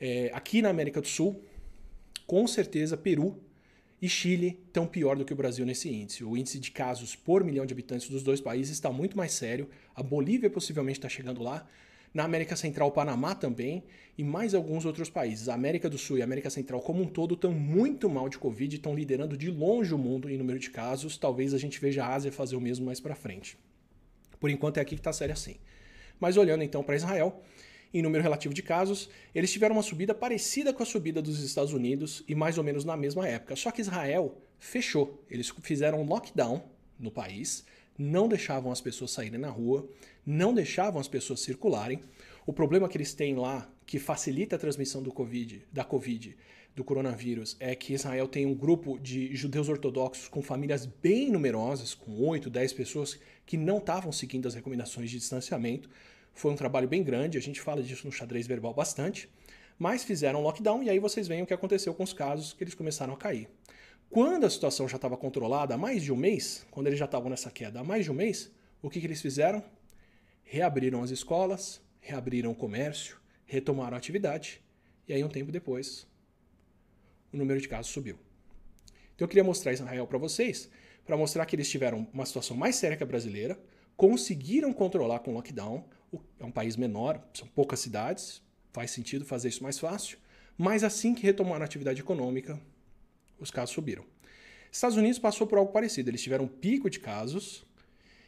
É, 0.00 0.30
aqui 0.34 0.60
na 0.60 0.68
América 0.68 1.00
do 1.00 1.08
Sul, 1.08 1.42
com 2.26 2.46
certeza 2.46 2.96
Peru 2.96 3.40
e 4.00 4.08
Chile 4.08 4.60
estão 4.66 4.86
pior 4.86 5.16
do 5.16 5.24
que 5.24 5.32
o 5.32 5.36
Brasil 5.36 5.64
nesse 5.64 5.88
índice. 5.88 6.22
O 6.22 6.36
índice 6.36 6.58
de 6.58 6.70
casos 6.70 7.16
por 7.16 7.42
milhão 7.42 7.64
de 7.64 7.72
habitantes 7.72 8.08
dos 8.08 8.22
dois 8.22 8.40
países 8.40 8.74
está 8.74 8.90
muito 8.92 9.16
mais 9.16 9.32
sério. 9.32 9.68
A 9.94 10.02
Bolívia 10.02 10.50
possivelmente 10.50 10.98
está 10.98 11.08
chegando 11.08 11.42
lá, 11.42 11.66
na 12.14 12.22
América 12.22 12.54
Central, 12.54 12.88
o 12.88 12.92
Panamá 12.92 13.34
também 13.34 13.82
e 14.16 14.22
mais 14.22 14.54
alguns 14.54 14.84
outros 14.84 15.10
países. 15.10 15.48
A 15.48 15.54
América 15.54 15.90
do 15.90 15.98
Sul 15.98 16.18
e 16.18 16.20
a 16.20 16.24
América 16.24 16.48
Central 16.48 16.80
como 16.80 17.02
um 17.02 17.06
todo 17.06 17.34
estão 17.34 17.50
muito 17.50 18.08
mal 18.08 18.28
de 18.28 18.38
Covid 18.38 18.76
estão 18.76 18.94
liderando 18.94 19.36
de 19.36 19.50
longe 19.50 19.92
o 19.92 19.98
mundo 19.98 20.30
em 20.30 20.38
número 20.38 20.60
de 20.60 20.70
casos. 20.70 21.18
Talvez 21.18 21.52
a 21.52 21.58
gente 21.58 21.80
veja 21.80 22.04
a 22.04 22.14
Ásia 22.14 22.30
fazer 22.30 22.54
o 22.54 22.60
mesmo 22.60 22.86
mais 22.86 23.00
para 23.00 23.16
frente. 23.16 23.58
Por 24.38 24.48
enquanto 24.48 24.78
é 24.78 24.80
aqui 24.80 24.94
que 24.94 25.00
está 25.00 25.12
sério 25.12 25.32
assim. 25.32 25.56
Mas 26.20 26.36
olhando 26.36 26.62
então 26.62 26.84
para 26.84 26.94
Israel, 26.94 27.42
em 27.92 28.00
número 28.00 28.22
relativo 28.22 28.54
de 28.54 28.62
casos, 28.62 29.10
eles 29.34 29.50
tiveram 29.50 29.74
uma 29.74 29.82
subida 29.82 30.14
parecida 30.14 30.72
com 30.72 30.84
a 30.84 30.86
subida 30.86 31.20
dos 31.20 31.42
Estados 31.42 31.72
Unidos 31.72 32.22
e 32.28 32.34
mais 32.34 32.58
ou 32.58 32.62
menos 32.62 32.84
na 32.84 32.96
mesma 32.96 33.26
época. 33.26 33.56
Só 33.56 33.72
que 33.72 33.80
Israel 33.80 34.38
fechou. 34.60 35.24
Eles 35.28 35.52
fizeram 35.62 36.00
um 36.00 36.06
lockdown 36.06 36.62
no 36.98 37.10
país, 37.10 37.64
não 37.98 38.28
deixavam 38.28 38.70
as 38.70 38.80
pessoas 38.80 39.10
saírem 39.10 39.38
na 39.38 39.50
rua, 39.50 39.88
não 40.26 40.54
deixavam 40.54 41.00
as 41.00 41.08
pessoas 41.08 41.40
circularem. 41.40 42.00
O 42.46 42.52
problema 42.52 42.88
que 42.88 42.96
eles 42.96 43.14
têm 43.14 43.34
lá, 43.34 43.70
que 43.86 43.98
facilita 43.98 44.56
a 44.56 44.58
transmissão 44.58 45.02
do 45.02 45.12
COVID, 45.12 45.66
da 45.72 45.84
Covid, 45.84 46.36
do 46.74 46.82
coronavírus, 46.82 47.56
é 47.60 47.74
que 47.74 47.94
Israel 47.94 48.26
tem 48.26 48.46
um 48.46 48.54
grupo 48.54 48.98
de 48.98 49.34
judeus 49.34 49.68
ortodoxos 49.68 50.28
com 50.28 50.42
famílias 50.42 50.86
bem 50.86 51.30
numerosas, 51.30 51.94
com 51.94 52.20
8, 52.20 52.50
10 52.50 52.72
pessoas, 52.72 53.18
que 53.46 53.56
não 53.56 53.78
estavam 53.78 54.10
seguindo 54.10 54.48
as 54.48 54.54
recomendações 54.54 55.10
de 55.10 55.18
distanciamento. 55.18 55.88
Foi 56.32 56.50
um 56.50 56.56
trabalho 56.56 56.88
bem 56.88 57.02
grande, 57.02 57.38
a 57.38 57.40
gente 57.40 57.60
fala 57.60 57.82
disso 57.82 58.06
no 58.06 58.12
xadrez 58.12 58.46
verbal 58.46 58.74
bastante. 58.74 59.28
Mas 59.78 60.04
fizeram 60.04 60.40
lockdown 60.40 60.82
e 60.82 60.90
aí 60.90 60.98
vocês 60.98 61.26
veem 61.26 61.42
o 61.42 61.46
que 61.46 61.54
aconteceu 61.54 61.94
com 61.94 62.02
os 62.02 62.12
casos 62.12 62.52
que 62.52 62.62
eles 62.62 62.74
começaram 62.74 63.14
a 63.14 63.16
cair. 63.16 63.48
Quando 64.08 64.44
a 64.44 64.50
situação 64.50 64.88
já 64.88 64.96
estava 64.96 65.16
controlada 65.16 65.74
há 65.74 65.78
mais 65.78 66.02
de 66.02 66.12
um 66.12 66.16
mês, 66.16 66.64
quando 66.70 66.86
eles 66.86 66.98
já 66.98 67.04
estavam 67.04 67.28
nessa 67.28 67.50
queda 67.50 67.80
há 67.80 67.84
mais 67.84 68.04
de 68.04 68.12
um 68.12 68.14
mês, 68.14 68.50
o 68.80 68.88
que, 68.88 69.00
que 69.00 69.06
eles 69.06 69.20
fizeram? 69.20 69.62
Reabriram 70.44 71.02
as 71.02 71.10
escolas, 71.10 71.80
reabriram 72.00 72.52
o 72.52 72.54
comércio, 72.54 73.16
retomaram 73.46 73.96
a 73.96 73.98
atividade, 73.98 74.62
e 75.08 75.12
aí 75.12 75.24
um 75.24 75.28
tempo 75.28 75.50
depois 75.50 76.06
o 77.32 77.36
número 77.36 77.60
de 77.60 77.68
casos 77.68 77.90
subiu. 77.90 78.16
Então 79.14 79.24
eu 79.24 79.28
queria 79.28 79.44
mostrar 79.44 79.72
Israel 79.72 80.06
para 80.06 80.18
vocês, 80.18 80.70
para 81.04 81.16
mostrar 81.16 81.44
que 81.46 81.56
eles 81.56 81.68
tiveram 81.68 82.06
uma 82.12 82.24
situação 82.24 82.56
mais 82.56 82.76
séria 82.76 82.96
que 82.96 83.02
a 83.02 83.06
brasileira, 83.06 83.58
conseguiram 83.96 84.72
controlar 84.72 85.20
com 85.20 85.30
o 85.32 85.34
lockdown, 85.34 85.84
é 86.38 86.44
um 86.44 86.50
país 86.50 86.76
menor, 86.76 87.22
são 87.32 87.46
poucas 87.48 87.80
cidades, 87.80 88.42
faz 88.72 88.90
sentido 88.90 89.24
fazer 89.24 89.48
isso 89.48 89.62
mais 89.62 89.78
fácil, 89.78 90.18
mas 90.56 90.84
assim 90.84 91.14
que 91.14 91.22
retomaram 91.22 91.62
a 91.62 91.64
atividade 91.64 92.00
econômica, 92.00 92.60
os 93.38 93.50
casos 93.50 93.74
subiram. 93.74 94.04
Estados 94.70 94.96
Unidos 94.96 95.18
passou 95.18 95.46
por 95.46 95.58
algo 95.58 95.72
parecido, 95.72 96.10
eles 96.10 96.22
tiveram 96.22 96.44
um 96.44 96.48
pico 96.48 96.90
de 96.90 96.98
casos, 96.98 97.64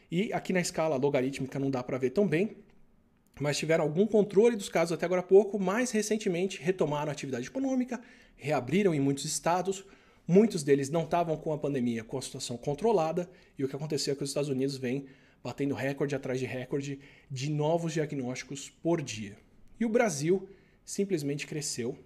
e 0.09 0.31
aqui 0.31 0.53
na 0.53 0.61
escala 0.61 0.95
logarítmica 0.95 1.59
não 1.59 1.69
dá 1.69 1.83
para 1.83 1.97
ver 1.97 2.11
tão 2.11 2.27
bem, 2.27 2.57
mas 3.39 3.57
tiveram 3.57 3.83
algum 3.83 4.07
controle 4.07 4.55
dos 4.55 4.69
casos 4.69 4.93
até 4.93 5.05
agora 5.05 5.21
há 5.21 5.23
pouco, 5.23 5.59
mais 5.59 5.91
recentemente 5.91 6.61
retomaram 6.61 7.09
a 7.09 7.11
atividade 7.11 7.47
econômica, 7.47 8.01
reabriram 8.35 8.93
em 8.93 8.99
muitos 8.99 9.25
estados, 9.25 9.85
muitos 10.27 10.63
deles 10.63 10.89
não 10.89 11.03
estavam 11.03 11.37
com 11.37 11.53
a 11.53 11.57
pandemia 11.57 12.03
com 12.03 12.17
a 12.17 12.21
situação 12.21 12.57
controlada, 12.57 13.29
e 13.57 13.63
o 13.63 13.67
que 13.67 13.75
aconteceu 13.75 14.13
é 14.13 14.15
que 14.15 14.23
os 14.23 14.29
Estados 14.29 14.49
Unidos 14.49 14.77
vêm 14.77 15.05
batendo 15.43 15.75
recorde 15.75 16.15
atrás 16.15 16.39
de 16.39 16.45
recorde 16.45 16.99
de 17.29 17.49
novos 17.49 17.93
diagnósticos 17.93 18.69
por 18.69 19.01
dia. 19.01 19.37
E 19.79 19.85
o 19.85 19.89
Brasil 19.89 20.47
simplesmente 20.83 21.45
cresceu, 21.45 21.97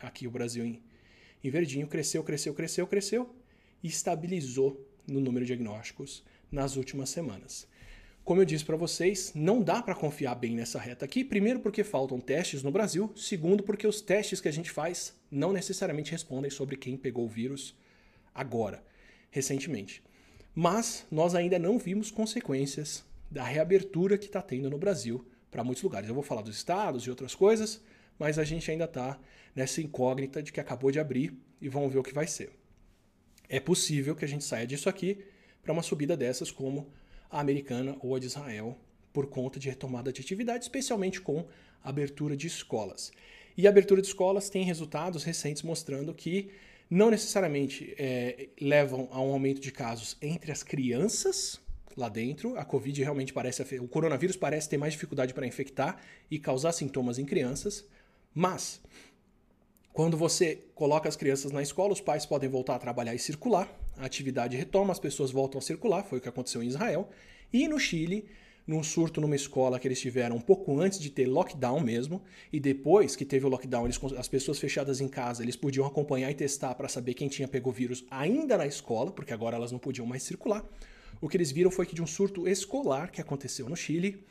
aqui 0.00 0.26
o 0.26 0.30
Brasil 0.30 0.64
em, 0.64 0.82
em 1.44 1.50
verdinho, 1.50 1.86
cresceu, 1.86 2.24
cresceu, 2.24 2.54
cresceu, 2.54 2.86
cresceu, 2.86 3.34
e 3.82 3.88
estabilizou 3.88 4.88
no 5.06 5.20
número 5.20 5.44
de 5.44 5.54
diagnósticos 5.54 6.24
nas 6.52 6.76
últimas 6.76 7.08
semanas. 7.08 7.66
Como 8.24 8.40
eu 8.40 8.44
disse 8.44 8.64
para 8.64 8.76
vocês, 8.76 9.32
não 9.34 9.60
dá 9.60 9.82
para 9.82 9.96
confiar 9.96 10.36
bem 10.36 10.54
nessa 10.54 10.78
reta 10.78 11.04
aqui. 11.04 11.24
Primeiro, 11.24 11.58
porque 11.58 11.82
faltam 11.82 12.20
testes 12.20 12.62
no 12.62 12.70
Brasil. 12.70 13.10
Segundo, 13.16 13.64
porque 13.64 13.84
os 13.86 14.00
testes 14.00 14.40
que 14.40 14.46
a 14.46 14.52
gente 14.52 14.70
faz 14.70 15.12
não 15.28 15.52
necessariamente 15.52 16.12
respondem 16.12 16.50
sobre 16.50 16.76
quem 16.76 16.96
pegou 16.96 17.24
o 17.24 17.28
vírus 17.28 17.74
agora, 18.32 18.84
recentemente. 19.30 20.04
Mas 20.54 21.04
nós 21.10 21.34
ainda 21.34 21.58
não 21.58 21.78
vimos 21.78 22.12
consequências 22.12 23.04
da 23.28 23.42
reabertura 23.42 24.16
que 24.16 24.26
está 24.26 24.40
tendo 24.40 24.70
no 24.70 24.78
Brasil 24.78 25.26
para 25.50 25.64
muitos 25.64 25.82
lugares. 25.82 26.08
Eu 26.08 26.14
vou 26.14 26.22
falar 26.22 26.42
dos 26.42 26.56
estados 26.56 27.04
e 27.04 27.10
outras 27.10 27.34
coisas, 27.34 27.82
mas 28.18 28.38
a 28.38 28.44
gente 28.44 28.70
ainda 28.70 28.84
está 28.84 29.18
nessa 29.54 29.80
incógnita 29.80 30.40
de 30.40 30.52
que 30.52 30.60
acabou 30.60 30.92
de 30.92 31.00
abrir 31.00 31.36
e 31.60 31.68
vamos 31.68 31.92
ver 31.92 31.98
o 31.98 32.02
que 32.04 32.14
vai 32.14 32.28
ser. 32.28 32.52
É 33.48 33.58
possível 33.58 34.14
que 34.14 34.24
a 34.24 34.28
gente 34.28 34.44
saia 34.44 34.66
disso 34.66 34.88
aqui 34.88 35.24
para 35.62 35.72
uma 35.72 35.82
subida 35.82 36.16
dessas 36.16 36.50
como 36.50 36.88
a 37.30 37.40
americana 37.40 37.96
ou 38.00 38.14
a 38.14 38.18
de 38.18 38.26
Israel, 38.26 38.76
por 39.12 39.26
conta 39.28 39.58
de 39.58 39.68
retomada 39.68 40.12
de 40.12 40.20
atividade, 40.20 40.64
especialmente 40.64 41.20
com 41.20 41.46
abertura 41.82 42.36
de 42.36 42.46
escolas. 42.46 43.12
E 43.56 43.66
a 43.66 43.70
abertura 43.70 44.00
de 44.00 44.08
escolas 44.08 44.48
tem 44.48 44.64
resultados 44.64 45.24
recentes 45.24 45.62
mostrando 45.62 46.12
que 46.14 46.50
não 46.90 47.10
necessariamente 47.10 47.94
é, 47.98 48.48
levam 48.60 49.08
a 49.10 49.20
um 49.20 49.32
aumento 49.32 49.60
de 49.60 49.70
casos 49.70 50.16
entre 50.20 50.52
as 50.52 50.62
crianças 50.62 51.60
lá 51.96 52.08
dentro. 52.08 52.56
A 52.58 52.64
Covid 52.64 53.02
realmente 53.02 53.32
parece. 53.32 53.62
O 53.78 53.88
coronavírus 53.88 54.36
parece 54.36 54.68
ter 54.68 54.76
mais 54.76 54.92
dificuldade 54.92 55.32
para 55.32 55.46
infectar 55.46 56.00
e 56.30 56.38
causar 56.38 56.72
sintomas 56.72 57.18
em 57.18 57.24
crianças, 57.24 57.84
mas 58.34 58.80
quando 59.92 60.16
você 60.16 60.64
coloca 60.74 61.08
as 61.08 61.16
crianças 61.16 61.52
na 61.52 61.62
escola, 61.62 61.92
os 61.92 62.00
pais 62.00 62.24
podem 62.24 62.48
voltar 62.48 62.76
a 62.76 62.78
trabalhar 62.78 63.14
e 63.14 63.18
circular, 63.18 63.68
a 63.96 64.04
atividade 64.04 64.56
retoma, 64.56 64.92
as 64.92 64.98
pessoas 64.98 65.30
voltam 65.30 65.58
a 65.58 65.62
circular, 65.62 66.02
foi 66.04 66.18
o 66.18 66.20
que 66.20 66.28
aconteceu 66.28 66.62
em 66.62 66.66
Israel. 66.66 67.08
E 67.52 67.68
no 67.68 67.78
Chile, 67.78 68.26
num 68.66 68.82
surto 68.82 69.20
numa 69.20 69.36
escola 69.36 69.78
que 69.78 69.88
eles 69.88 70.00
tiveram 70.00 70.36
um 70.36 70.40
pouco 70.40 70.78
antes 70.80 70.98
de 70.98 71.10
ter 71.10 71.26
lockdown 71.26 71.80
mesmo, 71.80 72.22
e 72.52 72.60
depois 72.60 73.16
que 73.16 73.24
teve 73.24 73.44
o 73.46 73.48
lockdown, 73.48 73.84
eles, 73.84 74.00
as 74.16 74.28
pessoas 74.28 74.58
fechadas 74.58 75.00
em 75.00 75.08
casa, 75.08 75.42
eles 75.42 75.56
podiam 75.56 75.86
acompanhar 75.86 76.30
e 76.30 76.34
testar 76.34 76.74
para 76.74 76.88
saber 76.88 77.14
quem 77.14 77.28
tinha 77.28 77.48
pego 77.48 77.70
o 77.70 77.72
vírus 77.72 78.04
ainda 78.10 78.56
na 78.56 78.66
escola, 78.66 79.10
porque 79.10 79.32
agora 79.32 79.56
elas 79.56 79.72
não 79.72 79.78
podiam 79.78 80.06
mais 80.06 80.22
circular. 80.22 80.64
O 81.20 81.28
que 81.28 81.36
eles 81.36 81.50
viram 81.50 81.70
foi 81.70 81.86
que 81.86 81.94
de 81.94 82.02
um 82.02 82.06
surto 82.06 82.48
escolar 82.48 83.10
que 83.10 83.20
aconteceu 83.20 83.68
no 83.68 83.76
Chile, 83.76 84.24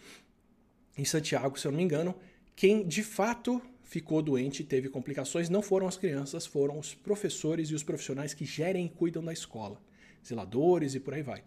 em 0.97 1.05
Santiago, 1.05 1.57
se 1.57 1.67
eu 1.67 1.71
não 1.71 1.77
me 1.77 1.83
engano, 1.83 2.15
quem 2.55 2.85
de 2.85 3.03
fato 3.03 3.61
ficou 3.91 4.21
doente 4.21 4.61
e 4.61 4.65
teve 4.65 4.87
complicações 4.87 5.49
não 5.49 5.61
foram 5.61 5.85
as 5.85 5.97
crianças, 5.97 6.45
foram 6.45 6.79
os 6.79 6.93
professores 6.93 7.69
e 7.69 7.75
os 7.75 7.83
profissionais 7.83 8.33
que 8.33 8.45
gerem 8.45 8.85
e 8.85 8.89
cuidam 8.89 9.21
da 9.21 9.33
escola, 9.33 9.81
zeladores 10.25 10.95
e 10.95 10.99
por 11.01 11.13
aí 11.13 11.21
vai. 11.21 11.43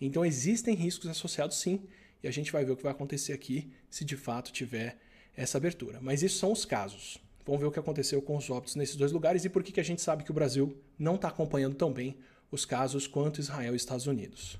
Então 0.00 0.24
existem 0.24 0.74
riscos 0.74 1.10
associados 1.10 1.58
sim, 1.58 1.82
e 2.22 2.26
a 2.26 2.30
gente 2.30 2.50
vai 2.50 2.64
ver 2.64 2.72
o 2.72 2.76
que 2.78 2.82
vai 2.82 2.92
acontecer 2.92 3.34
aqui 3.34 3.70
se 3.90 4.06
de 4.06 4.16
fato 4.16 4.50
tiver 4.50 4.96
essa 5.36 5.58
abertura. 5.58 6.00
Mas 6.00 6.22
isso 6.22 6.38
são 6.38 6.50
os 6.50 6.64
casos. 6.64 7.18
Vamos 7.44 7.60
ver 7.60 7.66
o 7.66 7.70
que 7.70 7.78
aconteceu 7.78 8.22
com 8.22 8.38
os 8.38 8.48
óbitos 8.48 8.74
nesses 8.74 8.96
dois 8.96 9.12
lugares 9.12 9.44
e 9.44 9.50
por 9.50 9.62
que, 9.62 9.70
que 9.70 9.80
a 9.80 9.84
gente 9.84 10.00
sabe 10.00 10.24
que 10.24 10.30
o 10.30 10.34
Brasil 10.34 10.74
não 10.98 11.16
está 11.16 11.28
acompanhando 11.28 11.74
tão 11.74 11.92
bem 11.92 12.16
os 12.50 12.64
casos 12.64 13.06
quanto 13.06 13.38
Israel 13.38 13.74
e 13.74 13.76
Estados 13.76 14.06
Unidos. 14.06 14.58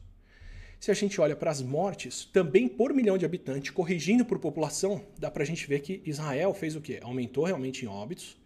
Se 0.83 0.91
a 0.91 0.95
gente 0.95 1.21
olha 1.21 1.37
para 1.37 1.49
as 1.49 1.63
mortes, 1.63 2.25
também 2.25 2.67
por 2.67 2.93
milhão 2.93 3.17
de 3.17 3.25
habitantes, 3.25 3.71
corrigindo 3.71 4.25
por 4.25 4.41
população, 4.41 5.07
dá 5.17 5.31
para 5.31 5.45
a 5.45 5.47
gente 5.47 5.65
ver 5.65 5.79
que 5.79 6.03
Israel 6.05 6.53
fez 6.53 6.75
o 6.75 6.81
quê? 6.81 6.99
Aumentou 7.01 7.45
realmente 7.45 7.85
em 7.85 7.89
óbitos, 7.89 8.37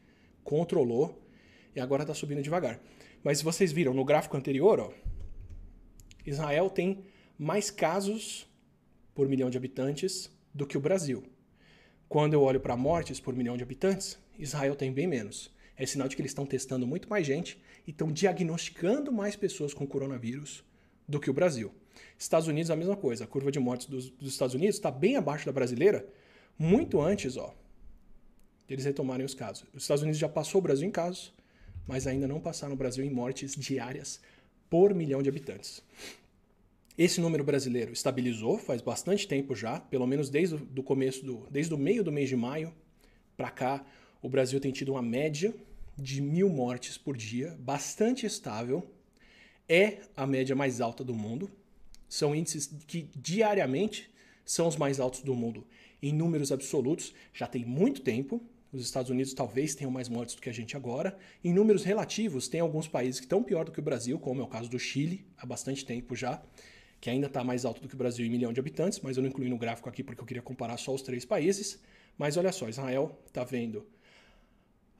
controlou 0.44 1.18
e 1.74 1.80
agora 1.80 2.02
está 2.02 2.12
subindo 2.12 2.42
devagar. 2.42 2.78
Mas 3.24 3.40
vocês 3.40 3.72
viram 3.72 3.94
no 3.94 4.04
gráfico 4.04 4.36
anterior, 4.36 4.78
ó, 4.80 4.92
Israel 6.26 6.68
tem 6.68 7.06
mais 7.38 7.70
casos 7.70 8.46
por 9.14 9.26
milhão 9.26 9.48
de 9.48 9.56
habitantes 9.56 10.30
do 10.52 10.66
que 10.66 10.76
o 10.76 10.80
Brasil. 10.80 11.24
Quando 12.06 12.34
eu 12.34 12.42
olho 12.42 12.60
para 12.60 12.76
mortes 12.76 13.18
por 13.18 13.34
milhão 13.34 13.56
de 13.56 13.62
habitantes, 13.62 14.18
Israel 14.38 14.76
tem 14.76 14.92
bem 14.92 15.06
menos. 15.06 15.50
É 15.74 15.86
sinal 15.86 16.06
de 16.06 16.14
que 16.14 16.20
eles 16.20 16.32
estão 16.32 16.44
testando 16.44 16.86
muito 16.86 17.08
mais 17.08 17.26
gente 17.26 17.58
e 17.86 17.92
estão 17.92 18.12
diagnosticando 18.12 19.10
mais 19.10 19.36
pessoas 19.36 19.72
com 19.72 19.86
coronavírus 19.86 20.62
do 21.08 21.18
que 21.18 21.30
o 21.30 21.32
Brasil. 21.32 21.72
Estados 22.18 22.48
Unidos, 22.48 22.70
a 22.70 22.76
mesma 22.76 22.96
coisa. 22.96 23.24
A 23.24 23.26
curva 23.26 23.50
de 23.50 23.58
mortes 23.58 23.86
dos, 23.86 24.10
dos 24.10 24.32
Estados 24.32 24.54
Unidos 24.54 24.76
está 24.76 24.90
bem 24.90 25.16
abaixo 25.16 25.46
da 25.46 25.52
brasileira, 25.52 26.06
muito 26.58 27.00
antes 27.00 27.36
ó, 27.36 27.54
eles 28.68 28.84
retomarem 28.84 29.24
os 29.24 29.34
casos. 29.34 29.64
Os 29.74 29.82
Estados 29.82 30.02
Unidos 30.02 30.18
já 30.18 30.28
passou 30.28 30.60
o 30.60 30.62
Brasil 30.62 30.88
em 30.88 30.90
casos, 30.90 31.32
mas 31.86 32.06
ainda 32.06 32.26
não 32.26 32.40
passaram 32.40 32.74
o 32.74 32.76
Brasil 32.76 33.04
em 33.04 33.10
mortes 33.10 33.54
diárias 33.54 34.20
por 34.68 34.94
milhão 34.94 35.22
de 35.22 35.28
habitantes. 35.28 35.82
Esse 36.98 37.20
número 37.20 37.44
brasileiro 37.44 37.92
estabilizou 37.92 38.58
faz 38.58 38.80
bastante 38.80 39.28
tempo 39.28 39.54
já, 39.54 39.78
pelo 39.78 40.06
menos 40.06 40.30
desde 40.30 40.54
o 40.54 40.82
começo 40.82 41.24
do, 41.24 41.46
desde 41.50 41.72
o 41.74 41.78
meio 41.78 42.02
do 42.02 42.10
mês 42.10 42.28
de 42.28 42.36
maio 42.36 42.72
para 43.36 43.50
cá, 43.50 43.84
o 44.22 44.28
Brasil 44.28 44.58
tem 44.58 44.72
tido 44.72 44.92
uma 44.92 45.02
média 45.02 45.54
de 45.96 46.20
mil 46.20 46.48
mortes 46.48 46.96
por 46.96 47.16
dia, 47.16 47.56
bastante 47.60 48.26
estável. 48.26 48.90
É 49.68 49.98
a 50.16 50.26
média 50.26 50.56
mais 50.56 50.80
alta 50.80 51.04
do 51.04 51.14
mundo. 51.14 51.50
São 52.08 52.34
índices 52.34 52.70
que 52.86 53.10
diariamente 53.14 54.10
são 54.44 54.68
os 54.68 54.76
mais 54.76 55.00
altos 55.00 55.22
do 55.22 55.34
mundo 55.34 55.66
em 56.02 56.12
números 56.12 56.52
absolutos. 56.52 57.14
Já 57.32 57.46
tem 57.46 57.64
muito 57.64 58.00
tempo. 58.00 58.40
Os 58.72 58.82
Estados 58.82 59.10
Unidos 59.10 59.32
talvez 59.32 59.74
tenham 59.74 59.90
mais 59.90 60.08
mortes 60.08 60.34
do 60.34 60.42
que 60.42 60.48
a 60.48 60.52
gente 60.52 60.76
agora. 60.76 61.16
Em 61.42 61.52
números 61.52 61.84
relativos, 61.84 62.48
tem 62.48 62.60
alguns 62.60 62.86
países 62.88 63.20
que 63.20 63.26
estão 63.26 63.42
pior 63.42 63.64
do 63.64 63.72
que 63.72 63.80
o 63.80 63.82
Brasil, 63.82 64.18
como 64.18 64.40
é 64.40 64.44
o 64.44 64.48
caso 64.48 64.68
do 64.68 64.78
Chile, 64.78 65.24
há 65.38 65.46
bastante 65.46 65.84
tempo 65.84 66.14
já, 66.14 66.42
que 67.00 67.08
ainda 67.08 67.26
está 67.26 67.42
mais 67.42 67.64
alto 67.64 67.80
do 67.80 67.88
que 67.88 67.94
o 67.94 67.98
Brasil 67.98 68.26
em 68.26 68.30
milhão 68.30 68.52
de 68.52 68.60
habitantes, 68.60 69.00
mas 69.00 69.16
eu 69.16 69.22
não 69.22 69.30
incluí 69.30 69.48
no 69.48 69.56
gráfico 69.56 69.88
aqui 69.88 70.02
porque 70.02 70.20
eu 70.20 70.26
queria 70.26 70.42
comparar 70.42 70.76
só 70.76 70.94
os 70.94 71.02
três 71.02 71.24
países. 71.24 71.80
Mas 72.18 72.36
olha 72.36 72.52
só, 72.52 72.68
Israel 72.68 73.18
está 73.26 73.44
vendo 73.44 73.86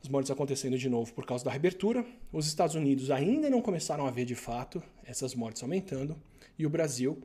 as 0.02 0.08
mortes 0.08 0.30
acontecendo 0.30 0.78
de 0.78 0.88
novo 0.88 1.12
por 1.12 1.26
causa 1.26 1.44
da 1.44 1.50
reabertura. 1.50 2.06
Os 2.32 2.46
Estados 2.46 2.74
Unidos 2.74 3.10
ainda 3.10 3.50
não 3.50 3.60
começaram 3.60 4.06
a 4.06 4.10
ver 4.10 4.24
de 4.24 4.34
fato 4.34 4.82
essas 5.04 5.34
mortes 5.34 5.62
aumentando. 5.62 6.16
E 6.58 6.66
o 6.66 6.70
Brasil 6.70 7.22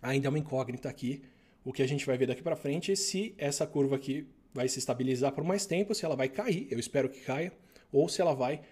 ainda 0.00 0.28
é 0.28 0.30
uma 0.30 0.38
incógnita 0.38 0.88
aqui. 0.88 1.22
O 1.64 1.72
que 1.72 1.82
a 1.82 1.86
gente 1.86 2.06
vai 2.06 2.16
ver 2.16 2.26
daqui 2.26 2.42
para 2.42 2.56
frente 2.56 2.92
é 2.92 2.96
se 2.96 3.34
essa 3.36 3.66
curva 3.66 3.96
aqui 3.96 4.26
vai 4.54 4.68
se 4.68 4.78
estabilizar 4.78 5.32
por 5.32 5.44
mais 5.44 5.66
tempo, 5.66 5.94
se 5.94 6.04
ela 6.04 6.16
vai 6.16 6.28
cair, 6.28 6.66
eu 6.70 6.78
espero 6.78 7.08
que 7.08 7.20
caia, 7.20 7.52
ou 7.92 8.08
se 8.08 8.20
ela 8.20 8.34
vai 8.34 8.62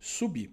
subir. 0.00 0.50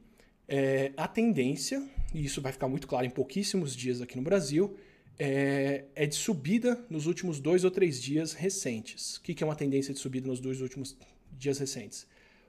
É, 0.47 0.91
a 0.95 1.07
tendência, 1.07 1.83
e 2.13 2.23
isso 2.23 2.41
vai 2.41 2.51
ficar 2.51 2.67
muito 2.67 2.87
claro 2.87 3.05
em 3.05 3.09
pouquíssimos 3.09 3.75
dias 3.75 4.01
aqui 4.01 4.15
no 4.15 4.21
Brasil, 4.21 4.77
é, 5.17 5.85
é 5.95 6.05
de 6.05 6.15
subida 6.15 6.85
nos 6.89 7.07
últimos 7.07 7.39
dois 7.39 7.63
ou 7.63 7.71
três 7.71 8.01
dias 8.01 8.33
recentes. 8.33 9.17
O 9.17 9.21
que, 9.21 9.33
que 9.33 9.43
é 9.43 9.47
uma 9.47 9.55
tendência 9.55 9.93
de 9.93 9.99
subida 9.99 10.27
nos 10.27 10.39
dois 10.39 10.61
últimos 10.61 10.97
dias 11.31 11.57
recentes? 11.57 12.05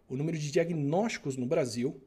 O 0.09 0.17
número 0.17 0.37
de 0.37 0.51
diagnósticos 0.51 1.37
no 1.37 1.47
Brasil 1.47 2.01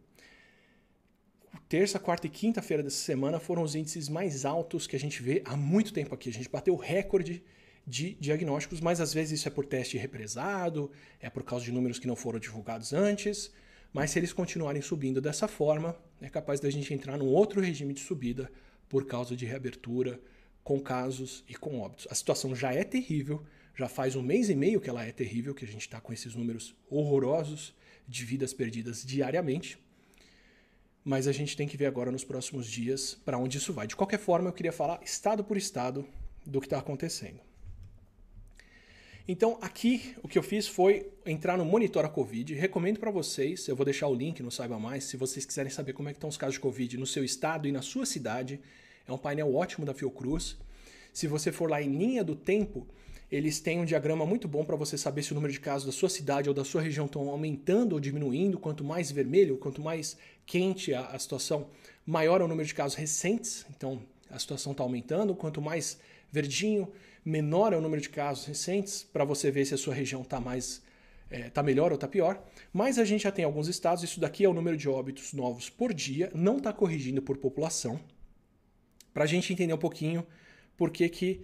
terça, 1.69 1.99
quarta 1.99 2.25
e 2.25 2.29
quinta-feira 2.32 2.82
dessa 2.82 2.97
semana 2.97 3.39
foram 3.39 3.62
os 3.62 3.75
índices 3.75 4.10
mais 4.10 4.43
altos 4.43 4.88
que 4.88 4.95
a 4.95 4.99
gente 4.99 5.21
vê 5.21 5.43
há 5.45 5.55
muito 5.55 5.93
tempo 5.93 6.15
aqui. 6.15 6.27
A 6.27 6.34
gente 6.34 6.49
bateu 6.49 6.75
recorde 6.75 7.43
de 7.86 8.15
diagnósticos, 8.15 8.82
mas 8.82 8.99
às 8.99 9.13
vezes 9.13 9.39
isso 9.39 9.47
é 9.47 9.51
por 9.51 9.67
teste 9.67 9.95
represado, 9.95 10.91
é 11.19 11.29
por 11.29 11.43
causa 11.43 11.63
de 11.63 11.71
números 11.71 11.99
que 11.99 12.08
não 12.08 12.15
foram 12.15 12.39
divulgados 12.39 12.91
antes. 12.91 13.51
Mas 13.93 14.10
se 14.10 14.17
eles 14.17 14.34
continuarem 14.34 14.82
subindo 14.82 15.21
dessa 15.21 15.47
forma, 15.47 15.95
é 16.19 16.27
capaz 16.27 16.60
da 16.60 16.71
gente 16.71 16.91
entrar 16.91 17.17
num 17.19 17.27
outro 17.27 17.62
regime 17.62 17.93
de 17.93 17.99
subida 17.99 18.51
por 18.88 19.05
causa 19.05 19.36
de 19.36 19.45
reabertura, 19.45 20.19
com 20.63 20.79
casos 20.79 21.43
e 21.47 21.53
com 21.53 21.79
óbitos. 21.79 22.08
A 22.10 22.15
situação 22.15 22.55
já 22.55 22.73
é 22.73 22.84
terrível, 22.84 23.43
já 23.75 23.88
faz 23.88 24.15
um 24.15 24.23
mês 24.23 24.49
e 24.49 24.55
meio 24.55 24.82
que 24.82 24.89
ela 24.89 25.05
é 25.05 25.12
terrível, 25.12 25.53
que 25.53 25.65
a 25.65 25.67
gente 25.67 25.82
está 25.82 26.01
com 26.01 26.12
esses 26.12 26.34
números 26.34 26.75
horrorosos 26.89 27.75
de 28.08 28.25
vidas 28.25 28.53
perdidas 28.53 29.03
diariamente 29.03 29.77
mas 31.03 31.27
a 31.27 31.31
gente 31.31 31.55
tem 31.55 31.67
que 31.67 31.77
ver 31.77 31.85
agora 31.85 32.12
nos 32.12 32.23
próximos 32.23 32.67
dias 32.67 33.17
para 33.25 33.38
onde 33.38 33.57
isso 33.57 33.73
vai. 33.73 33.88
De 33.88 33.95
qualquer 33.95 34.19
forma, 34.19 34.49
eu 34.49 34.53
queria 34.53 34.71
falar 34.71 34.99
estado 35.03 35.43
por 35.43 35.57
estado 35.57 36.05
do 36.45 36.59
que 36.59 36.67
está 36.67 36.79
acontecendo. 36.79 37.39
Então, 39.31 39.59
aqui 39.62 40.15
o 40.23 40.27
que 40.27 40.39
eu 40.39 40.43
fiz 40.43 40.67
foi 40.67 41.07
entrar 41.23 41.55
no 41.55 41.63
Monitora 41.63 42.09
Covid. 42.09 42.51
Recomendo 42.55 42.99
para 42.99 43.12
vocês, 43.12 43.67
eu 43.67 43.75
vou 43.75 43.85
deixar 43.85 44.07
o 44.07 44.15
link 44.15 44.41
no 44.41 44.49
Saiba 44.49 44.79
Mais, 44.79 45.03
se 45.03 45.17
vocês 45.17 45.45
quiserem 45.45 45.71
saber 45.71 45.93
como 45.93 46.09
é 46.09 46.13
que 46.13 46.17
estão 46.17 46.29
os 46.29 46.35
casos 46.35 46.55
de 46.55 46.59
Covid 46.59 46.97
no 46.97 47.05
seu 47.05 47.23
estado 47.23 47.67
e 47.67 47.71
na 47.71 47.83
sua 47.83 48.07
cidade. 48.07 48.59
É 49.07 49.12
um 49.12 49.19
painel 49.19 49.53
ótimo 49.53 49.85
da 49.85 49.93
Fiocruz. 49.93 50.57
Se 51.13 51.27
você 51.27 51.51
for 51.51 51.69
lá 51.69 51.79
em 51.79 51.95
linha 51.95 52.23
do 52.23 52.35
tempo, 52.35 52.88
eles 53.31 53.59
têm 53.59 53.79
um 53.79 53.85
diagrama 53.85 54.25
muito 54.25 54.47
bom 54.47 54.65
para 54.65 54.75
você 54.75 54.97
saber 54.97 55.21
se 55.21 55.31
o 55.31 55.35
número 55.35 55.53
de 55.53 55.59
casos 55.59 55.85
da 55.85 55.91
sua 55.91 56.09
cidade 56.09 56.49
ou 56.49 56.55
da 56.55 56.65
sua 56.65 56.81
região 56.81 57.05
estão 57.05 57.29
aumentando 57.29 57.93
ou 57.93 57.99
diminuindo. 57.99 58.57
Quanto 58.57 58.83
mais 58.83 59.11
vermelho, 59.11 59.57
quanto 59.57 59.81
mais 59.81 60.17
quente 60.45 60.93
a, 60.93 61.05
a 61.07 61.19
situação, 61.19 61.69
maior 62.05 62.41
é 62.41 62.43
o 62.43 62.47
número 62.47 62.67
de 62.67 62.73
casos 62.73 62.97
recentes. 62.97 63.65
Então, 63.69 64.01
a 64.29 64.39
situação 64.39 64.71
está 64.71 64.83
aumentando. 64.83 65.35
Quanto 65.35 65.61
mais 65.61 65.99
verdinho, 66.31 66.91
menor 67.23 67.71
é 67.71 67.77
o 67.77 67.81
número 67.81 68.01
de 68.01 68.09
casos 68.09 68.45
recentes, 68.45 69.03
para 69.03 69.23
você 69.23 69.51
ver 69.51 69.65
se 69.65 69.75
a 69.75 69.77
sua 69.77 69.93
região 69.93 70.21
está 70.21 70.39
mais 70.39 70.81
é, 71.29 71.49
tá 71.49 71.61
melhor 71.61 71.91
ou 71.91 71.95
está 71.95 72.07
pior. 72.07 72.43
Mas 72.73 72.97
a 72.97 73.05
gente 73.05 73.23
já 73.23 73.31
tem 73.31 73.45
alguns 73.45 73.67
estados, 73.67 74.03
isso 74.03 74.19
daqui 74.19 74.43
é 74.43 74.49
o 74.49 74.53
número 74.53 74.75
de 74.75 74.89
óbitos 74.89 75.33
novos 75.33 75.69
por 75.69 75.93
dia, 75.93 76.31
não 76.33 76.57
está 76.57 76.73
corrigindo 76.73 77.21
por 77.21 77.37
população. 77.37 77.99
Para 79.13 79.23
a 79.23 79.27
gente 79.27 79.51
entender 79.53 79.73
um 79.73 79.77
pouquinho 79.77 80.25
por 80.75 80.89
que, 80.89 81.07
que 81.09 81.41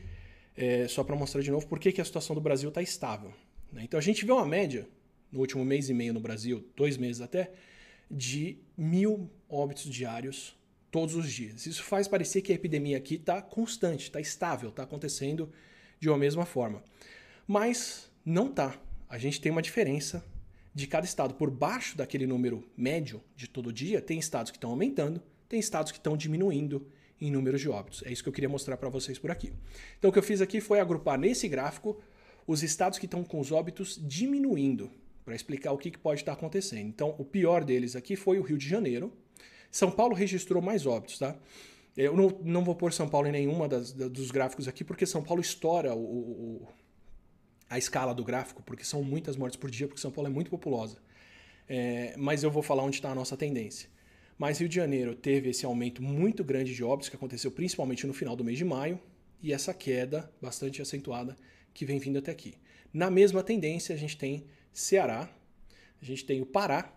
é, 0.55 0.87
só 0.87 1.03
para 1.03 1.15
mostrar 1.15 1.41
de 1.41 1.51
novo, 1.51 1.67
por 1.67 1.79
que, 1.79 1.91
que 1.91 2.01
a 2.01 2.05
situação 2.05 2.35
do 2.35 2.41
Brasil 2.41 2.69
está 2.69 2.81
estável. 2.81 3.33
Né? 3.71 3.83
Então 3.83 3.97
a 3.97 4.03
gente 4.03 4.25
vê 4.25 4.31
uma 4.31 4.45
média, 4.45 4.87
no 5.31 5.39
último 5.39 5.65
mês 5.65 5.89
e 5.89 5.93
meio 5.93 6.13
no 6.13 6.19
Brasil, 6.19 6.65
dois 6.75 6.97
meses 6.97 7.21
até, 7.21 7.51
de 8.09 8.57
mil 8.77 9.29
óbitos 9.49 9.85
diários 9.85 10.55
todos 10.91 11.15
os 11.15 11.31
dias. 11.31 11.65
Isso 11.65 11.83
faz 11.83 12.07
parecer 12.07 12.41
que 12.41 12.51
a 12.51 12.55
epidemia 12.55 12.97
aqui 12.97 13.15
está 13.15 13.41
constante, 13.41 14.03
está 14.03 14.21
estável, 14.21 14.69
está 14.69 14.83
acontecendo 14.83 15.51
de 15.99 16.07
uma 16.07 16.17
mesma 16.17 16.45
forma. 16.45 16.83
Mas 17.45 18.09
não 18.23 18.47
está. 18.47 18.79
A 19.09 19.17
gente 19.17 19.41
tem 19.41 19.51
uma 19.51 19.61
diferença 19.61 20.23
de 20.73 20.87
cada 20.87 21.05
estado. 21.05 21.33
Por 21.33 21.49
baixo 21.49 21.97
daquele 21.97 22.25
número 22.25 22.63
médio 22.77 23.21
de 23.35 23.47
todo 23.47 23.73
dia, 23.73 24.01
tem 24.01 24.17
estados 24.17 24.51
que 24.51 24.57
estão 24.57 24.69
aumentando, 24.69 25.21
tem 25.49 25.59
estados 25.59 25.91
que 25.91 25.97
estão 25.97 26.15
diminuindo 26.15 26.87
em 27.19 27.31
números 27.31 27.61
de 27.61 27.69
óbitos. 27.69 28.03
É 28.05 28.11
isso 28.11 28.23
que 28.23 28.29
eu 28.29 28.33
queria 28.33 28.49
mostrar 28.49 28.77
para 28.77 28.89
vocês 28.89 29.17
por 29.17 29.31
aqui. 29.31 29.53
Então, 29.97 30.09
o 30.09 30.13
que 30.13 30.19
eu 30.19 30.23
fiz 30.23 30.41
aqui 30.41 30.59
foi 30.59 30.79
agrupar 30.79 31.17
nesse 31.17 31.47
gráfico 31.47 32.01
os 32.47 32.61
estados 32.61 32.99
que 32.99 33.05
estão 33.05 33.23
com 33.23 33.39
os 33.39 33.51
óbitos 33.51 33.99
diminuindo, 34.01 34.91
para 35.23 35.35
explicar 35.35 35.71
o 35.71 35.77
que, 35.77 35.89
que 35.89 35.97
pode 35.97 36.21
estar 36.21 36.33
acontecendo. 36.33 36.87
Então, 36.87 37.15
o 37.17 37.25
pior 37.25 37.63
deles 37.63 37.95
aqui 37.95 38.15
foi 38.15 38.37
o 38.37 38.43
Rio 38.43 38.57
de 38.57 38.67
Janeiro. 38.67 39.11
São 39.71 39.89
Paulo 39.89 40.13
registrou 40.13 40.61
mais 40.61 40.85
óbitos, 40.85 41.17
tá? 41.17 41.35
Eu 41.97 42.15
não, 42.15 42.29
não 42.43 42.63
vou 42.63 42.75
pôr 42.75 42.93
São 42.93 43.07
Paulo 43.07 43.27
em 43.27 43.31
nenhuma 43.31 43.67
das, 43.67 43.91
dos 43.93 44.29
gráficos 44.29 44.67
aqui, 44.67 44.83
porque 44.83 45.05
São 45.05 45.23
Paulo 45.23 45.41
estoura 45.41 45.95
o, 45.95 45.99
o, 45.99 46.67
a 47.69 47.77
escala 47.77 48.13
do 48.13 48.23
gráfico, 48.23 48.61
porque 48.63 48.83
são 48.83 49.01
muitas 49.01 49.35
mortes 49.35 49.57
por 49.57 49.71
dia, 49.71 49.87
porque 49.87 50.01
São 50.01 50.11
Paulo 50.11 50.29
é 50.29 50.31
muito 50.31 50.51
populosa. 50.51 50.97
É, 51.67 52.13
mas 52.17 52.43
eu 52.43 52.51
vou 52.51 52.61
falar 52.61 52.83
onde 52.83 52.97
está 52.97 53.09
a 53.09 53.15
nossa 53.15 53.35
tendência. 53.35 53.89
Mas 54.37 54.59
Rio 54.59 54.67
de 54.67 54.75
Janeiro 54.75 55.15
teve 55.15 55.49
esse 55.49 55.65
aumento 55.65 56.03
muito 56.03 56.43
grande 56.43 56.73
de 56.73 56.83
óbitos 56.83 57.09
que 57.09 57.15
aconteceu 57.15 57.51
principalmente 57.51 58.05
no 58.05 58.13
final 58.13 58.35
do 58.35 58.43
mês 58.43 58.57
de 58.57 58.65
maio 58.65 58.99
e 59.41 59.53
essa 59.53 59.73
queda 59.73 60.29
bastante 60.41 60.81
acentuada 60.81 61.37
que 61.73 61.85
vem 61.85 61.99
vindo 61.99 62.19
até 62.19 62.31
aqui. 62.31 62.55
Na 62.93 63.09
mesma 63.09 63.43
tendência, 63.43 63.95
a 63.95 63.97
gente 63.97 64.17
tem 64.17 64.45
Ceará, 64.73 65.29
a 66.01 66.05
gente 66.05 66.25
tem 66.25 66.41
o 66.41 66.45
Pará, 66.45 66.93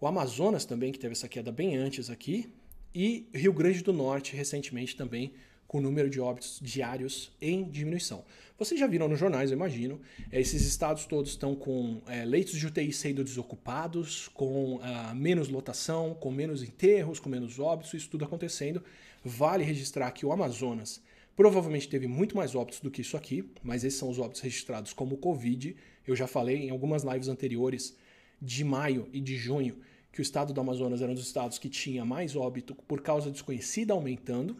o 0.00 0.06
Amazonas 0.06 0.64
também, 0.64 0.92
que 0.92 0.98
teve 0.98 1.12
essa 1.12 1.28
queda 1.28 1.50
bem 1.50 1.76
antes 1.76 2.10
aqui, 2.10 2.52
e 2.94 3.28
Rio 3.34 3.52
Grande 3.52 3.82
do 3.82 3.92
Norte, 3.92 4.36
recentemente 4.36 4.96
também, 4.96 5.32
com 5.66 5.78
o 5.78 5.80
número 5.80 6.08
de 6.08 6.20
óbitos 6.20 6.58
diários 6.62 7.30
em 7.40 7.64
diminuição. 7.64 8.24
Vocês 8.58 8.80
já 8.80 8.86
viram 8.86 9.06
nos 9.06 9.18
jornais, 9.18 9.50
eu 9.50 9.56
imagino, 9.56 10.00
é, 10.32 10.40
esses 10.40 10.62
estados 10.62 11.04
todos 11.04 11.30
estão 11.30 11.54
com 11.54 12.00
é, 12.06 12.24
leitos 12.24 12.58
de 12.58 12.66
UTI 12.66 12.92
sendo 12.92 13.22
desocupados, 13.22 14.28
com 14.28 14.76
uh, 14.76 15.14
menos 15.14 15.48
lotação, 15.48 16.14
com 16.14 16.30
menos 16.30 16.62
enterros, 16.62 17.20
com 17.20 17.28
menos 17.28 17.58
óbitos, 17.58 17.92
isso 17.92 18.08
tudo 18.08 18.24
acontecendo. 18.24 18.82
Vale 19.22 19.62
registrar 19.62 20.10
que 20.12 20.24
o 20.24 20.32
Amazonas 20.32 21.02
provavelmente 21.36 21.86
teve 21.86 22.06
muito 22.06 22.34
mais 22.34 22.54
óbitos 22.54 22.80
do 22.80 22.90
que 22.90 23.02
isso 23.02 23.16
aqui, 23.16 23.44
mas 23.62 23.84
esses 23.84 23.98
são 23.98 24.08
os 24.08 24.18
óbitos 24.18 24.40
registrados 24.40 24.94
como 24.94 25.18
Covid. 25.18 25.76
Eu 26.06 26.16
já 26.16 26.26
falei 26.26 26.64
em 26.64 26.70
algumas 26.70 27.02
lives 27.02 27.28
anteriores 27.28 27.94
de 28.40 28.64
maio 28.64 29.06
e 29.12 29.20
de 29.20 29.36
junho 29.36 29.76
que 30.16 30.20
o 30.20 30.22
estado 30.22 30.54
do 30.54 30.60
Amazonas 30.62 31.02
era 31.02 31.12
um 31.12 31.14
dos 31.14 31.26
estados 31.26 31.58
que 31.58 31.68
tinha 31.68 32.02
mais 32.02 32.34
óbito 32.34 32.74
por 32.74 33.02
causa 33.02 33.30
desconhecida 33.30 33.92
aumentando. 33.92 34.56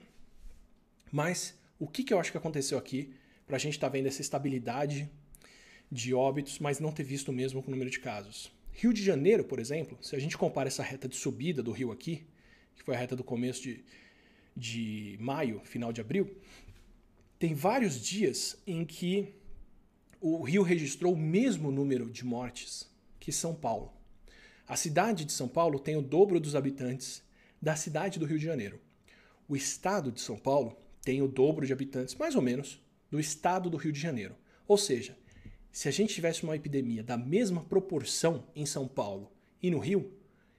Mas 1.11 1.55
o 1.79 1.87
que, 1.87 2.03
que 2.03 2.12
eu 2.12 2.19
acho 2.19 2.31
que 2.31 2.38
aconteceu 2.38 2.79
aqui 2.79 3.14
para 3.47 3.57
a 3.57 3.59
gente 3.59 3.75
estar 3.75 3.88
tá 3.88 3.92
vendo 3.92 4.07
essa 4.07 4.21
estabilidade 4.21 5.09
de 5.90 6.12
óbitos, 6.12 6.59
mas 6.59 6.81
não 6.81 6.90
ter 6.90 7.05
visto 7.05 7.33
mesmo 7.33 7.62
com 7.62 7.69
o 7.69 7.71
número 7.71 7.90
de 7.90 8.01
casos. 8.01 8.51
Rio 8.73 8.92
de 8.92 9.03
Janeiro, 9.03 9.45
por 9.45 9.59
exemplo, 9.59 9.97
se 10.03 10.16
a 10.16 10.19
gente 10.19 10.37
compara 10.37 10.69
essa 10.69 10.83
reta 10.83 11.09
de 11.09 11.16
subida 11.16 11.62
do 11.62 11.71
rio 11.71 11.92
aqui, 11.92 12.27
que 12.75 12.83
foi 12.83 12.95
a 12.95 12.99
reta 12.99 13.14
do 13.16 13.25
começo 13.25 13.62
de, 13.62 13.85
de 14.57 15.16
maio, 15.21 15.61
final 15.64 15.92
de 15.92 16.01
abril, 16.01 16.37
tem 17.38 17.55
vários 17.55 18.01
dias 18.01 18.57
em 18.66 18.85
que 18.85 19.35
o 20.21 20.42
Rio 20.42 20.62
registrou 20.62 21.12
o 21.12 21.19
mesmo 21.19 21.71
número 21.71 22.11
de 22.11 22.25
mortes 22.25 22.90
que 23.21 23.31
São 23.31 23.55
Paulo. 23.55 23.92
A 24.66 24.77
cidade 24.77 25.25
de 25.25 25.33
São 25.33 25.47
Paulo 25.47 25.79
tem 25.79 25.97
o 25.97 26.03
dobro 26.03 26.40
dos 26.40 26.57
habitantes 26.57 27.23
da 27.61 27.77
cidade 27.77 28.19
do 28.19 28.27
Rio 28.27 28.38
de 28.38 28.45
Janeiro. 28.45 28.81
O 29.49 29.55
estado 29.55 30.11
de 30.11 30.21
São 30.21 30.37
Paulo 30.37 30.77
tem 31.07 31.23
o 31.23 31.29
dobro 31.29 31.64
de 31.64 31.73
habitantes, 31.73 32.16
mais 32.16 32.35
ou 32.35 32.42
menos, 32.42 32.83
do 33.09 33.21
estado 33.21 33.71
do 33.71 33.77
Rio 33.77 33.92
de 33.92 34.01
Janeiro. 34.01 34.35
Ou 34.66 34.77
seja, 34.77 35.16
se 35.71 35.87
a 35.87 35.92
gente 35.92 36.12
tivesse 36.12 36.42
uma 36.42 36.57
epidemia 36.57 37.01
da 37.01 37.16
mesma 37.16 37.62
proporção 37.62 38.45
em 38.57 38.66
São 38.66 38.88
Paulo 38.88 39.31
e 39.62 39.71
no 39.71 39.79
Rio, 39.79 40.12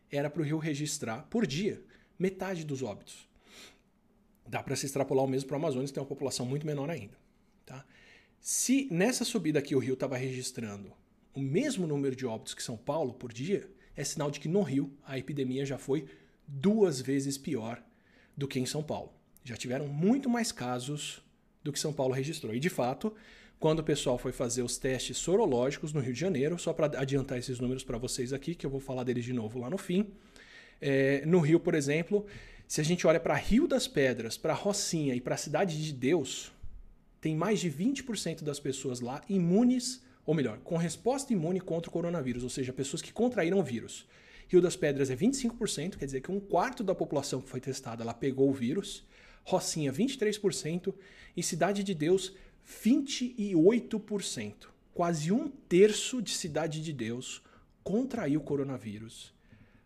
era 0.10 0.30
para 0.30 0.42
o 0.42 0.46
Rio 0.46 0.58
registrar 0.58 1.24
por 1.24 1.46
dia 1.46 1.84
metade 2.18 2.64
dos 2.64 2.82
óbitos. 2.82 3.28
Dá 4.48 4.64
para 4.64 4.78
se 4.78 4.86
extrapolar 4.86 5.26
o 5.26 5.28
mesmo 5.28 5.50
para 5.50 5.56
o 5.56 5.60
Amazonas, 5.60 5.90
que 5.90 5.96
tem 5.96 6.02
uma 6.02 6.08
população 6.08 6.46
muito 6.46 6.66
menor 6.66 6.90
ainda. 6.90 7.18
Tá? 7.66 7.86
Se 8.40 8.88
nessa 8.90 9.26
subida 9.26 9.60
aqui 9.60 9.76
o 9.76 9.80
Rio 9.80 9.96
estava 9.96 10.16
registrando 10.16 10.94
o 11.34 11.42
mesmo 11.42 11.86
número 11.86 12.16
de 12.16 12.26
óbitos 12.26 12.54
que 12.54 12.64
São 12.64 12.78
Paulo 12.78 13.14
por 13.16 13.34
dia, 13.34 13.70
é 13.98 14.04
sinal 14.06 14.32
de 14.32 14.40
que 14.40 14.48
no 14.48 14.62
Rio 14.62 14.98
a 15.04 15.18
epidemia 15.18 15.66
já 15.66 15.78
foi 15.78 16.08
duas 16.48 17.02
vezes 17.02 17.38
pior 17.38 17.84
do 18.38 18.48
que 18.48 18.62
em 18.62 18.66
São 18.66 18.82
Paulo. 18.82 19.17
Já 19.48 19.56
tiveram 19.56 19.88
muito 19.88 20.30
mais 20.30 20.52
casos 20.52 21.22
do 21.64 21.72
que 21.72 21.80
São 21.80 21.94
Paulo 21.94 22.14
registrou. 22.14 22.54
E 22.54 22.60
de 22.60 22.70
fato, 22.70 23.14
quando 23.58 23.80
o 23.80 23.84
pessoal 23.84 24.18
foi 24.18 24.34
fazer 24.34 24.62
os 24.62 24.78
testes 24.78 25.16
sorológicos 25.16 25.94
no 25.94 26.02
Rio 26.02 26.12
de 26.12 26.20
Janeiro, 26.20 26.60
só 26.60 26.74
para 26.74 27.00
adiantar 27.00 27.38
esses 27.38 27.58
números 27.58 27.82
para 27.82 27.98
vocês 27.98 28.34
aqui, 28.34 28.54
que 28.54 28.66
eu 28.66 28.70
vou 28.70 28.82
falar 28.82 29.06
deles 29.06 29.24
de 29.24 29.32
novo 29.32 29.58
lá 29.58 29.70
no 29.70 29.78
fim. 29.78 30.12
É, 30.82 31.24
no 31.26 31.40
Rio, 31.40 31.62
por 31.62 31.76
exemplo, 31.76 32.26
se 32.68 32.82
a 32.82 32.84
gente 32.84 33.08
olha 33.08 33.22
para 33.22 33.36
Rio 33.36 33.70
das 33.70 33.88
Pedras, 33.88 34.36
para 34.36 34.54
Rocinha 34.54 35.16
e 35.16 35.22
para 35.22 35.36
a 35.36 35.38
Cidade 35.38 35.82
de 35.82 35.94
Deus, 35.94 36.52
tem 37.22 37.34
mais 37.34 37.62
de 37.62 37.72
20% 37.72 38.44
das 38.44 38.60
pessoas 38.60 39.00
lá 39.00 39.22
imunes, 39.30 40.04
ou 40.26 40.36
melhor, 40.36 40.58
com 40.60 40.76
resposta 40.76 41.32
imune 41.32 41.62
contra 41.62 41.90
o 41.90 41.94
coronavírus, 41.94 42.44
ou 42.44 42.50
seja, 42.50 42.74
pessoas 42.74 43.02
que 43.02 43.14
contraíram 43.14 43.60
o 43.60 43.64
vírus. 43.64 44.06
Rio 44.50 44.62
das 44.62 44.76
Pedras 44.76 45.10
é 45.10 45.16
25%, 45.16 45.98
quer 45.98 46.06
dizer 46.06 46.22
que 46.22 46.32
um 46.32 46.40
quarto 46.40 46.84
da 46.84 46.96
população 46.96 47.42
que 47.42 47.50
foi 47.50 47.60
testada 47.60 48.04
ela 48.04 48.14
pegou 48.14 48.50
o 48.50 48.54
vírus. 48.54 49.06
Rocinha, 49.48 49.94
23%. 49.94 50.94
E 51.36 51.42
Cidade 51.42 51.82
de 51.84 51.94
Deus, 51.94 52.34
28%. 52.84 54.68
Quase 54.94 55.32
um 55.32 55.48
terço 55.48 56.22
de 56.22 56.32
Cidade 56.32 56.82
de 56.82 56.92
Deus 56.92 57.42
contraiu 57.82 58.42
coronavírus 58.42 59.34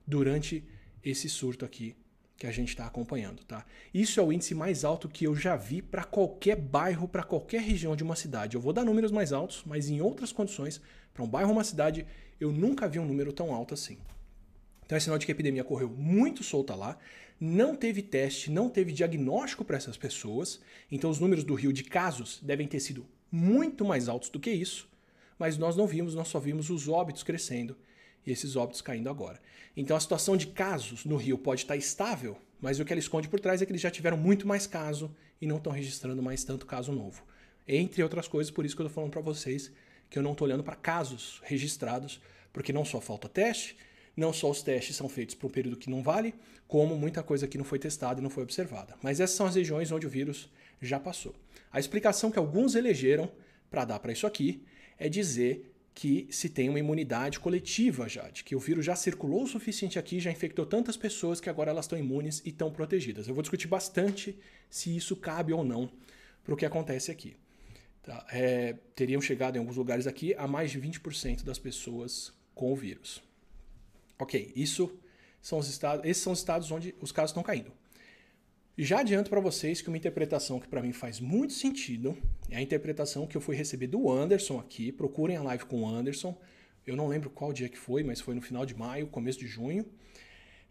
durante 0.08 0.64
esse 1.04 1.30
surto 1.30 1.64
aqui 1.64 1.96
que 2.36 2.48
a 2.48 2.52
gente 2.52 2.70
está 2.70 2.88
acompanhando, 2.88 3.44
tá? 3.44 3.64
Isso 3.94 4.20
é 4.20 4.24
o 4.24 4.34
índice 4.34 4.56
mais 4.56 4.84
alto 4.84 5.08
que 5.08 5.26
eu 5.26 5.36
já 5.36 5.56
vi 5.56 5.80
para 5.80 6.04
qualquer 6.04 6.56
bairro, 6.56 7.08
para 7.08 7.22
qualquer 7.22 7.62
região 7.62 7.96
de 7.96 8.02
uma 8.02 8.16
cidade. 8.16 8.56
Eu 8.56 8.62
vou 8.62 8.74
dar 8.74 8.84
números 8.84 9.12
mais 9.12 9.32
altos, 9.32 9.62
mas 9.64 9.90
em 9.90 10.02
outras 10.02 10.32
condições, 10.32 10.82
para 11.14 11.24
um 11.24 11.28
bairro 11.28 11.50
ou 11.50 11.56
uma 11.56 11.64
cidade, 11.64 12.08
eu 12.40 12.52
nunca 12.52 12.88
vi 12.88 12.98
um 12.98 13.06
número 13.06 13.32
tão 13.32 13.54
alto 13.54 13.76
assim. 13.76 14.00
Então 14.84 14.98
é 14.98 15.00
sinal 15.00 15.20
de 15.20 15.26
que 15.28 15.32
a 15.32 15.36
epidemia 15.36 15.64
correu 15.64 15.90
muito 15.90 16.44
solta 16.44 16.74
lá, 16.74 16.98
não 17.44 17.76
teve 17.76 18.04
teste, 18.04 18.52
não 18.52 18.70
teve 18.70 18.92
diagnóstico 18.92 19.66
para 19.66 19.76
essas 19.76 19.98
pessoas, 19.98 20.62
então 20.92 21.10
os 21.10 21.20
números 21.20 21.44
do 21.44 21.56
Rio 21.56 21.74
de 21.74 21.84
casos 21.84 22.40
devem 22.44 22.68
ter 22.68 22.80
sido 22.80 23.04
muito 23.32 23.84
mais 23.84 24.08
altos 24.08 24.30
do 24.30 24.40
que 24.40 24.52
isso, 24.52 24.88
mas 25.40 25.58
nós 25.58 25.76
não 25.76 25.88
vimos, 25.88 26.14
nós 26.14 26.28
só 26.28 26.40
vimos 26.40 26.70
os 26.70 26.88
óbitos 26.88 27.24
crescendo 27.24 27.76
e 28.24 28.32
esses 28.32 28.56
óbitos 28.56 28.80
caindo 28.80 29.10
agora. 29.10 29.42
Então 29.76 29.98
a 29.98 30.00
situação 30.00 30.38
de 30.38 30.48
casos 30.48 31.04
no 31.04 31.18
Rio 31.18 31.36
pode 31.36 31.62
estar 31.62 31.76
estável, 31.76 32.38
mas 32.62 32.80
o 32.80 32.86
que 32.86 32.94
ela 32.94 33.00
esconde 33.00 33.28
por 33.28 33.40
trás 33.40 33.60
é 33.60 33.66
que 33.66 33.72
eles 33.72 33.82
já 33.82 33.90
tiveram 33.90 34.18
muito 34.18 34.48
mais 34.48 34.68
caso 34.68 35.10
e 35.42 35.48
não 35.48 35.58
estão 35.58 35.74
registrando 35.74 36.22
mais 36.22 36.44
tanto 36.44 36.68
caso 36.68 36.92
novo. 36.92 37.24
Entre 37.68 38.04
outras 38.04 38.28
coisas, 38.28 38.52
por 38.52 38.66
isso 38.68 38.76
que 38.76 38.84
eu 38.84 38.86
estou 38.86 38.94
falando 38.94 39.12
para 39.12 39.22
vocês 39.22 39.72
que 40.12 40.20
eu 40.20 40.22
não 40.22 40.34
estou 40.34 40.46
olhando 40.46 40.64
para 40.64 40.76
casos 40.76 41.42
registrados, 41.44 42.22
porque 42.54 42.74
não 42.74 42.86
só 42.86 43.02
falta 43.02 43.28
teste, 43.28 43.78
não 44.16 44.34
só 44.34 44.50
os 44.50 44.62
testes 44.62 44.96
são 44.96 45.08
feitos 45.08 45.36
por 45.36 45.48
um 45.48 45.50
período 45.50 45.78
que 45.78 45.90
não 45.90 46.04
vale, 46.04 46.34
como 46.68 46.96
muita 46.96 47.22
coisa 47.22 47.48
que 47.48 47.58
não 47.58 47.66
foi 47.66 47.80
testada 47.80 48.20
e 48.20 48.24
não 48.24 48.30
foi 48.30 48.44
observada. 48.44 48.96
Mas 49.02 49.20
essas 49.20 49.36
são 49.36 49.46
as 49.46 49.56
regiões 49.56 49.92
onde 49.92 50.08
o 50.08 50.10
vírus 50.10 50.50
já 50.82 51.00
passou. 51.00 51.36
A 51.72 51.80
explicação 51.80 52.32
que 52.32 52.40
alguns 52.40 52.76
elegeram 52.76 53.32
para 53.70 53.86
dar 53.86 54.00
para 54.00 54.12
isso 54.12 54.28
aqui 54.28 54.64
é 54.98 55.10
dizer 55.10 55.72
que 55.94 56.28
se 56.32 56.48
tem 56.50 56.70
uma 56.70 56.80
imunidade 56.80 57.40
coletiva 57.40 58.08
já, 58.08 58.30
de 58.30 58.44
que 58.44 58.56
o 58.56 58.60
vírus 58.60 58.86
já 58.86 58.96
circulou 58.96 59.44
o 59.44 59.48
suficiente 59.48 60.00
aqui, 60.00 60.20
já 60.20 60.32
infectou 60.32 60.66
tantas 60.66 60.96
pessoas 60.96 61.42
que 61.42 61.50
agora 61.50 61.72
elas 61.72 61.86
estão 61.86 62.00
imunes 62.00 62.42
e 62.46 62.50
estão 62.50 62.72
protegidas. 62.72 63.28
Eu 63.28 63.34
vou 63.34 63.42
discutir 63.42 63.68
bastante 63.68 64.38
se 64.70 64.96
isso 64.96 65.16
cabe 65.16 65.52
ou 65.52 65.64
não 65.64 65.92
para 66.44 66.54
o 66.54 66.58
que 66.58 66.66
acontece 66.66 67.12
aqui. 67.12 67.36
tá? 68.02 68.26
é, 68.32 68.76
teriam 68.96 69.22
chegado 69.22 69.58
em 69.58 69.60
alguns 69.60 69.76
lugares 69.76 70.08
aqui 70.08 70.34
a 70.36 70.48
mais 70.48 70.72
de 70.72 70.80
20% 70.80 71.44
das 71.44 71.60
pessoas 71.60 72.34
com 72.56 72.72
o 72.72 72.76
vírus. 72.76 73.22
Ok, 74.22 74.54
isso 74.56 75.00
são 75.42 75.58
os 75.58 75.68
estados, 75.68 76.06
esses 76.06 76.22
são 76.22 76.32
os 76.32 76.38
estados 76.38 76.70
onde 76.70 76.94
os 77.02 77.12
casos 77.12 77.32
estão 77.32 77.42
caindo. 77.42 77.72
Já 78.78 79.00
adianto 79.00 79.32
para 79.32 79.40
vocês 79.40 79.82
que 79.82 79.88
uma 79.88 79.98
interpretação 79.98 80.60
que 80.60 80.68
para 80.68 80.80
mim 80.80 80.94
faz 80.94 81.20
muito 81.20 81.54
sentido 81.54 82.16
é 82.48 82.58
a 82.58 82.62
interpretação 82.62 83.26
que 83.26 83.36
eu 83.36 83.42
fui 83.42 83.56
receber 83.56 83.88
do 83.88 84.12
Anderson 84.12 84.60
aqui. 84.60 84.92
Procurem 84.92 85.38
a 85.38 85.42
live 85.42 85.66
com 85.66 85.82
o 85.82 85.88
Anderson. 85.88 86.40
Eu 86.86 86.96
não 86.96 87.08
lembro 87.08 87.32
qual 87.32 87.52
dia 87.52 87.68
que 87.68 87.80
foi, 87.80 88.04
mas 88.04 88.22
foi 88.22 88.36
no 88.36 88.42
final 88.42 88.64
de 88.64 88.76
maio, 88.76 89.08
começo 89.08 89.40
de 89.40 89.48
junho, 89.48 89.88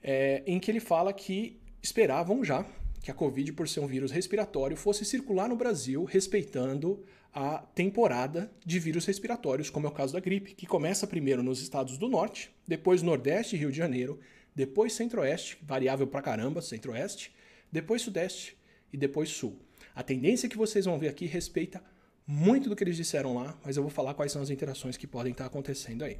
é, 0.00 0.44
em 0.46 0.60
que 0.60 0.70
ele 0.70 0.80
fala 0.80 1.12
que 1.12 1.60
esperavam 1.82 2.44
já 2.44 2.64
que 3.02 3.10
a 3.10 3.14
Covid, 3.14 3.52
por 3.54 3.68
ser 3.68 3.80
um 3.80 3.86
vírus 3.88 4.12
respiratório, 4.12 4.76
fosse 4.76 5.04
circular 5.04 5.48
no 5.48 5.56
Brasil 5.56 6.04
respeitando 6.04 7.04
a 7.32 7.58
temporada 7.58 8.50
de 8.64 8.78
vírus 8.78 9.04
respiratórios, 9.04 9.70
como 9.70 9.86
é 9.86 9.90
o 9.90 9.92
caso 9.92 10.12
da 10.12 10.20
gripe, 10.20 10.54
que 10.54 10.66
começa 10.66 11.06
primeiro 11.06 11.42
nos 11.42 11.60
estados 11.62 11.96
do 11.96 12.08
norte, 12.08 12.52
depois 12.66 13.02
Nordeste 13.02 13.54
e 13.54 13.58
Rio 13.58 13.70
de 13.70 13.78
Janeiro, 13.78 14.18
depois 14.54 14.92
Centro-Oeste, 14.92 15.58
variável 15.62 16.06
pra 16.06 16.22
caramba, 16.22 16.60
Centro-Oeste, 16.60 17.32
depois 17.70 18.02
Sudeste 18.02 18.56
e 18.92 18.96
depois 18.96 19.28
Sul. 19.30 19.58
A 19.94 20.02
tendência 20.02 20.48
que 20.48 20.56
vocês 20.56 20.84
vão 20.84 20.98
ver 20.98 21.08
aqui 21.08 21.26
respeita 21.26 21.82
muito 22.26 22.68
do 22.68 22.76
que 22.76 22.84
eles 22.84 22.96
disseram 22.96 23.34
lá, 23.34 23.58
mas 23.64 23.76
eu 23.76 23.82
vou 23.82 23.90
falar 23.90 24.14
quais 24.14 24.32
são 24.32 24.42
as 24.42 24.50
interações 24.50 24.96
que 24.96 25.06
podem 25.06 25.32
estar 25.32 25.46
acontecendo 25.46 26.04
aí. 26.04 26.18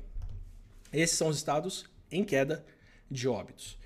Esses 0.93 1.17
são 1.17 1.29
os 1.29 1.37
estados 1.37 1.85
em 2.11 2.25
queda 2.25 2.65
de 3.11 3.29
óbitos. 3.29 3.80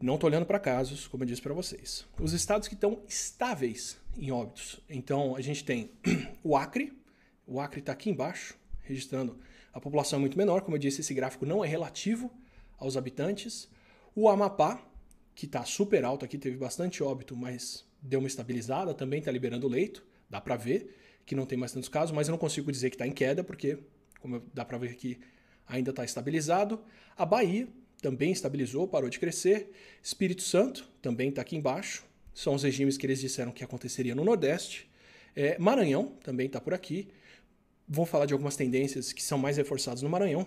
Não 0.00 0.14
estou 0.14 0.30
olhando 0.30 0.46
para 0.46 0.58
casos, 0.58 1.06
como 1.06 1.24
eu 1.24 1.26
disse 1.26 1.42
para 1.42 1.52
vocês. 1.52 2.06
Os 2.18 2.32
estados 2.32 2.66
que 2.66 2.72
estão 2.72 3.02
estáveis 3.06 3.98
em 4.16 4.30
óbitos. 4.30 4.80
Então, 4.88 5.36
a 5.36 5.42
gente 5.42 5.62
tem 5.62 5.90
o 6.42 6.56
Acre. 6.56 6.98
O 7.46 7.60
Acre 7.60 7.80
está 7.80 7.92
aqui 7.92 8.08
embaixo, 8.08 8.58
registrando 8.82 9.38
a 9.74 9.78
população 9.78 10.16
é 10.18 10.20
muito 10.20 10.38
menor. 10.38 10.62
Como 10.62 10.74
eu 10.74 10.80
disse, 10.80 11.02
esse 11.02 11.12
gráfico 11.12 11.44
não 11.44 11.62
é 11.62 11.68
relativo 11.68 12.32
aos 12.78 12.96
habitantes. 12.96 13.68
O 14.14 14.30
Amapá, 14.30 14.82
que 15.34 15.44
está 15.44 15.66
super 15.66 16.02
alto 16.02 16.24
aqui, 16.24 16.38
teve 16.38 16.56
bastante 16.56 17.02
óbito, 17.02 17.36
mas 17.36 17.84
deu 18.00 18.20
uma 18.20 18.26
estabilizada, 18.26 18.94
também 18.94 19.18
está 19.18 19.30
liberando 19.30 19.68
leito. 19.68 20.02
Dá 20.30 20.40
para 20.40 20.56
ver 20.56 20.96
que 21.26 21.34
não 21.34 21.44
tem 21.44 21.58
mais 21.58 21.72
tantos 21.72 21.90
casos, 21.90 22.12
mas 22.12 22.26
eu 22.26 22.32
não 22.32 22.38
consigo 22.38 22.72
dizer 22.72 22.88
que 22.88 22.96
está 22.96 23.06
em 23.06 23.12
queda, 23.12 23.44
porque, 23.44 23.78
como 24.18 24.42
dá 24.54 24.64
para 24.64 24.78
ver 24.78 24.92
aqui, 24.92 25.20
ainda 25.66 25.90
está 25.90 26.04
estabilizado. 26.04 26.82
A 27.18 27.26
Bahia 27.26 27.68
também 28.00 28.32
estabilizou, 28.32 28.88
parou 28.88 29.10
de 29.10 29.18
crescer. 29.18 29.70
Espírito 30.02 30.42
Santo 30.42 30.88
também 31.02 31.28
está 31.28 31.42
aqui 31.42 31.56
embaixo. 31.56 32.04
São 32.34 32.54
os 32.54 32.62
regimes 32.62 32.96
que 32.96 33.06
eles 33.06 33.20
disseram 33.20 33.52
que 33.52 33.64
aconteceria 33.64 34.14
no 34.14 34.24
Nordeste. 34.24 34.90
É, 35.34 35.58
Maranhão 35.58 36.16
também 36.22 36.46
está 36.46 36.60
por 36.60 36.74
aqui. 36.74 37.08
Vou 37.86 38.06
falar 38.06 38.26
de 38.26 38.32
algumas 38.32 38.56
tendências 38.56 39.12
que 39.12 39.22
são 39.22 39.38
mais 39.38 39.56
reforçadas 39.56 40.02
no 40.02 40.08
Maranhão. 40.08 40.46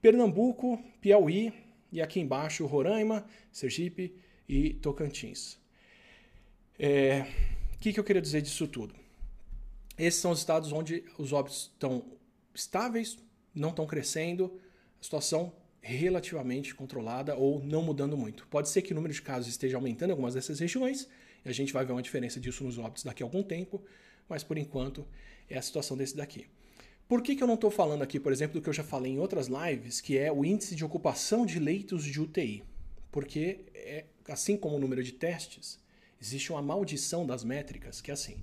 Pernambuco, 0.00 0.82
Piauí 1.00 1.52
e 1.90 2.00
aqui 2.00 2.20
embaixo 2.20 2.66
Roraima, 2.66 3.26
Sergipe 3.52 4.14
e 4.48 4.74
Tocantins. 4.74 5.58
É, 6.78 7.26
o 7.74 7.78
que, 7.78 7.92
que 7.92 8.00
eu 8.00 8.04
queria 8.04 8.22
dizer 8.22 8.42
disso 8.42 8.66
tudo? 8.66 8.94
Esses 9.96 10.20
são 10.20 10.32
os 10.32 10.40
estados 10.40 10.72
onde 10.72 11.04
os 11.18 11.32
óbitos 11.32 11.70
estão 11.72 12.04
estáveis, 12.54 13.16
não 13.54 13.70
estão 13.70 13.86
crescendo, 13.86 14.60
a 15.00 15.04
situação 15.04 15.52
relativamente 15.92 16.74
controlada 16.74 17.36
ou 17.36 17.62
não 17.62 17.82
mudando 17.82 18.16
muito. 18.16 18.46
Pode 18.48 18.68
ser 18.68 18.82
que 18.82 18.92
o 18.92 18.94
número 18.94 19.12
de 19.12 19.20
casos 19.20 19.48
esteja 19.48 19.76
aumentando 19.76 20.10
em 20.10 20.12
algumas 20.12 20.34
dessas 20.34 20.58
regiões, 20.58 21.08
e 21.44 21.48
a 21.48 21.52
gente 21.52 21.72
vai 21.72 21.84
ver 21.84 21.92
uma 21.92 22.02
diferença 22.02 22.40
disso 22.40 22.64
nos 22.64 22.78
óbitos 22.78 23.04
daqui 23.04 23.22
a 23.22 23.26
algum 23.26 23.42
tempo, 23.42 23.82
mas 24.28 24.42
por 24.42 24.56
enquanto 24.56 25.06
é 25.48 25.58
a 25.58 25.62
situação 25.62 25.96
desse 25.96 26.16
daqui. 26.16 26.46
Por 27.06 27.22
que, 27.22 27.36
que 27.36 27.42
eu 27.42 27.46
não 27.46 27.54
estou 27.54 27.70
falando 27.70 28.00
aqui, 28.00 28.18
por 28.18 28.32
exemplo, 28.32 28.58
do 28.58 28.62
que 28.62 28.68
eu 28.68 28.72
já 28.72 28.82
falei 28.82 29.12
em 29.12 29.18
outras 29.18 29.46
lives, 29.46 30.00
que 30.00 30.16
é 30.16 30.32
o 30.32 30.42
índice 30.42 30.74
de 30.74 30.84
ocupação 30.84 31.44
de 31.44 31.58
leitos 31.58 32.02
de 32.02 32.18
UTI? 32.18 32.64
Porque, 33.12 33.66
é, 33.74 34.06
assim 34.26 34.56
como 34.56 34.76
o 34.76 34.80
número 34.80 35.04
de 35.04 35.12
testes, 35.12 35.78
existe 36.18 36.50
uma 36.50 36.62
maldição 36.62 37.26
das 37.26 37.44
métricas, 37.44 38.00
que 38.00 38.10
é 38.10 38.14
assim. 38.14 38.42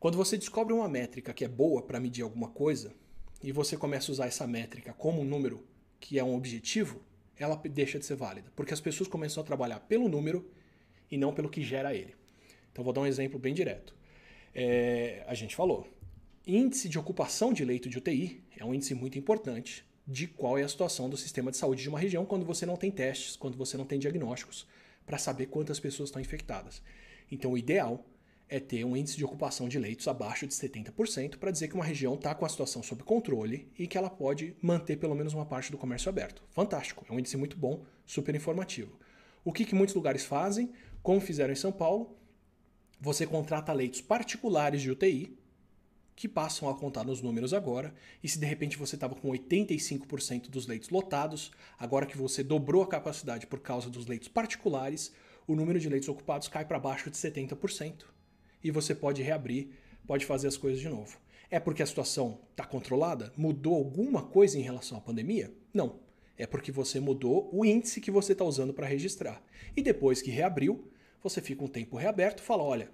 Quando 0.00 0.16
você 0.16 0.38
descobre 0.38 0.72
uma 0.72 0.88
métrica 0.88 1.34
que 1.34 1.44
é 1.44 1.48
boa 1.48 1.82
para 1.82 2.00
medir 2.00 2.22
alguma 2.22 2.48
coisa, 2.48 2.94
e 3.42 3.52
você 3.52 3.76
começa 3.76 4.10
a 4.10 4.12
usar 4.12 4.26
essa 4.26 4.46
métrica 4.46 4.94
como 4.94 5.20
um 5.20 5.24
número 5.24 5.62
que 6.02 6.18
é 6.18 6.24
um 6.24 6.34
objetivo, 6.34 7.00
ela 7.38 7.54
deixa 7.54 7.96
de 7.96 8.04
ser 8.04 8.16
válida. 8.16 8.52
Porque 8.56 8.74
as 8.74 8.80
pessoas 8.80 9.08
começam 9.08 9.40
a 9.40 9.46
trabalhar 9.46 9.78
pelo 9.80 10.08
número 10.08 10.50
e 11.08 11.16
não 11.16 11.32
pelo 11.32 11.48
que 11.48 11.62
gera 11.62 11.94
ele. 11.94 12.14
Então 12.72 12.82
vou 12.82 12.92
dar 12.92 13.02
um 13.02 13.06
exemplo 13.06 13.38
bem 13.38 13.54
direto. 13.54 13.94
É, 14.52 15.24
a 15.28 15.34
gente 15.34 15.54
falou, 15.54 15.86
índice 16.44 16.88
de 16.88 16.98
ocupação 16.98 17.52
de 17.52 17.64
leito 17.64 17.88
de 17.88 17.98
UTI 17.98 18.42
é 18.58 18.64
um 18.64 18.74
índice 18.74 18.94
muito 18.94 19.16
importante 19.16 19.86
de 20.06 20.26
qual 20.26 20.58
é 20.58 20.64
a 20.64 20.68
situação 20.68 21.08
do 21.08 21.16
sistema 21.16 21.52
de 21.52 21.56
saúde 21.56 21.82
de 21.82 21.88
uma 21.88 22.00
região 22.00 22.26
quando 22.26 22.44
você 22.44 22.66
não 22.66 22.76
tem 22.76 22.90
testes, 22.90 23.36
quando 23.36 23.56
você 23.56 23.76
não 23.76 23.84
tem 23.84 24.00
diagnósticos 24.00 24.66
para 25.06 25.18
saber 25.18 25.46
quantas 25.46 25.78
pessoas 25.78 26.08
estão 26.08 26.20
infectadas. 26.20 26.82
Então 27.30 27.52
o 27.52 27.58
ideal 27.58 28.04
é 28.48 28.60
ter 28.60 28.84
um 28.84 28.96
índice 28.96 29.16
de 29.16 29.24
ocupação 29.24 29.68
de 29.68 29.78
leitos 29.78 30.06
abaixo 30.06 30.46
de 30.46 30.52
70% 30.54 31.38
para 31.38 31.50
dizer 31.50 31.68
que 31.68 31.74
uma 31.74 31.84
região 31.84 32.14
está 32.14 32.34
com 32.34 32.44
a 32.44 32.48
situação 32.48 32.82
sob 32.82 33.02
controle 33.02 33.70
e 33.78 33.86
que 33.86 33.96
ela 33.96 34.10
pode 34.10 34.54
manter 34.60 34.96
pelo 34.96 35.14
menos 35.14 35.32
uma 35.32 35.46
parte 35.46 35.70
do 35.70 35.78
comércio 35.78 36.08
aberto. 36.08 36.42
Fantástico, 36.50 37.06
é 37.08 37.12
um 37.12 37.18
índice 37.18 37.36
muito 37.36 37.56
bom, 37.56 37.82
super 38.04 38.34
informativo. 38.34 38.98
O 39.42 39.52
que, 39.52 39.64
que 39.64 39.74
muitos 39.74 39.94
lugares 39.94 40.24
fazem, 40.24 40.70
como 41.02 41.20
fizeram 41.20 41.52
em 41.52 41.56
São 41.56 41.72
Paulo, 41.72 42.14
você 43.00 43.26
contrata 43.26 43.72
leitos 43.72 44.00
particulares 44.00 44.82
de 44.82 44.90
UTI, 44.90 45.36
que 46.14 46.28
passam 46.28 46.68
a 46.68 46.74
contar 46.74 47.04
nos 47.04 47.22
números 47.22 47.54
agora, 47.54 47.94
e 48.22 48.28
se 48.28 48.38
de 48.38 48.44
repente 48.44 48.76
você 48.76 48.96
estava 48.96 49.14
com 49.14 49.28
85% 49.30 50.50
dos 50.50 50.66
leitos 50.66 50.90
lotados, 50.90 51.50
agora 51.78 52.04
que 52.04 52.18
você 52.18 52.44
dobrou 52.44 52.82
a 52.82 52.86
capacidade 52.86 53.46
por 53.46 53.60
causa 53.60 53.88
dos 53.88 54.06
leitos 54.06 54.28
particulares, 54.28 55.10
o 55.46 55.56
número 55.56 55.80
de 55.80 55.88
leitos 55.88 56.08
ocupados 56.08 56.48
cai 56.48 56.64
para 56.64 56.78
baixo 56.78 57.10
de 57.10 57.16
70% 57.16 58.11
e 58.62 58.70
você 58.70 58.94
pode 58.94 59.22
reabrir, 59.22 59.68
pode 60.06 60.26
fazer 60.26 60.48
as 60.48 60.56
coisas 60.56 60.80
de 60.80 60.88
novo. 60.88 61.18
É 61.50 61.60
porque 61.60 61.82
a 61.82 61.86
situação 61.86 62.38
está 62.50 62.64
controlada? 62.64 63.32
Mudou 63.36 63.74
alguma 63.74 64.22
coisa 64.22 64.58
em 64.58 64.62
relação 64.62 64.96
à 64.96 65.00
pandemia? 65.00 65.52
Não. 65.72 66.00
É 66.38 66.46
porque 66.46 66.72
você 66.72 66.98
mudou 66.98 67.50
o 67.52 67.64
índice 67.64 68.00
que 68.00 68.10
você 68.10 68.32
está 68.32 68.44
usando 68.44 68.72
para 68.72 68.86
registrar. 68.86 69.42
E 69.76 69.82
depois 69.82 70.22
que 70.22 70.30
reabriu, 70.30 70.90
você 71.22 71.40
fica 71.40 71.62
um 71.62 71.68
tempo 71.68 71.96
reaberto 71.96 72.42
e 72.42 72.46
fala: 72.46 72.62
olha, 72.62 72.90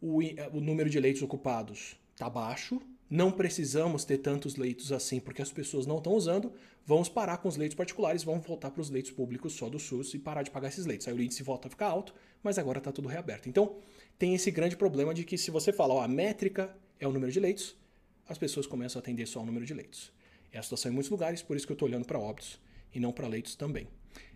o, 0.00 0.20
o 0.52 0.60
número 0.60 0.88
de 0.88 1.00
leitos 1.00 1.22
ocupados 1.22 1.96
está 2.12 2.30
baixo, 2.30 2.80
não 3.10 3.30
precisamos 3.30 4.04
ter 4.04 4.18
tantos 4.18 4.56
leitos 4.56 4.92
assim 4.92 5.20
porque 5.20 5.40
as 5.40 5.50
pessoas 5.50 5.86
não 5.86 5.98
estão 5.98 6.12
usando, 6.12 6.52
vamos 6.84 7.08
parar 7.08 7.38
com 7.38 7.48
os 7.48 7.56
leitos 7.56 7.76
particulares, 7.76 8.22
vamos 8.22 8.46
voltar 8.46 8.70
para 8.70 8.80
os 8.80 8.90
leitos 8.90 9.10
públicos 9.10 9.54
só 9.54 9.68
do 9.68 9.78
SUS 9.78 10.14
e 10.14 10.18
parar 10.18 10.42
de 10.42 10.50
pagar 10.50 10.68
esses 10.68 10.86
leitos. 10.86 11.08
Aí 11.08 11.14
o 11.14 11.22
índice 11.22 11.42
volta 11.42 11.68
a 11.68 11.70
ficar 11.70 11.86
alto, 11.86 12.14
mas 12.42 12.58
agora 12.58 12.78
está 12.78 12.92
tudo 12.92 13.08
reaberto. 13.08 13.48
Então, 13.48 13.76
tem 14.18 14.34
esse 14.34 14.50
grande 14.50 14.76
problema 14.76 15.14
de 15.14 15.24
que 15.24 15.38
se 15.38 15.50
você 15.50 15.72
falar, 15.72 15.94
ó, 15.94 16.02
a 16.02 16.08
métrica 16.08 16.76
é 17.00 17.06
o 17.06 17.12
número 17.12 17.32
de 17.32 17.40
leitos, 17.40 17.76
as 18.28 18.36
pessoas 18.36 18.66
começam 18.66 18.98
a 18.98 19.02
atender 19.02 19.26
só 19.26 19.40
o 19.40 19.46
número 19.46 19.64
de 19.64 19.72
leitos. 19.72 20.12
É 20.52 20.58
a 20.58 20.62
situação 20.62 20.90
em 20.90 20.94
muitos 20.94 21.10
lugares, 21.10 21.42
por 21.42 21.56
isso 21.56 21.66
que 21.66 21.72
eu 21.72 21.74
estou 21.74 21.88
olhando 21.88 22.04
para 22.04 22.18
óbitos 22.18 22.60
e 22.94 23.00
não 23.00 23.12
para 23.12 23.26
leitos 23.26 23.54
também. 23.54 23.88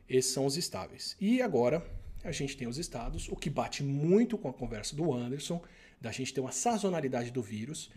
Esses 0.08 0.32
são 0.32 0.46
os 0.46 0.56
estáveis. 0.56 1.16
E 1.20 1.40
agora 1.42 1.84
a 2.24 2.32
gente 2.32 2.56
tem 2.56 2.68
os 2.68 2.78
estados, 2.78 3.28
o 3.28 3.36
que 3.36 3.50
bate 3.50 3.82
muito 3.82 4.38
com 4.38 4.48
a 4.48 4.52
conversa 4.52 4.94
do 4.94 5.12
Anderson, 5.12 5.62
da 6.00 6.10
gente 6.10 6.32
ter 6.32 6.40
uma 6.40 6.52
sazonalidade 6.52 7.30
do 7.30 7.42
vírus. 7.42 7.90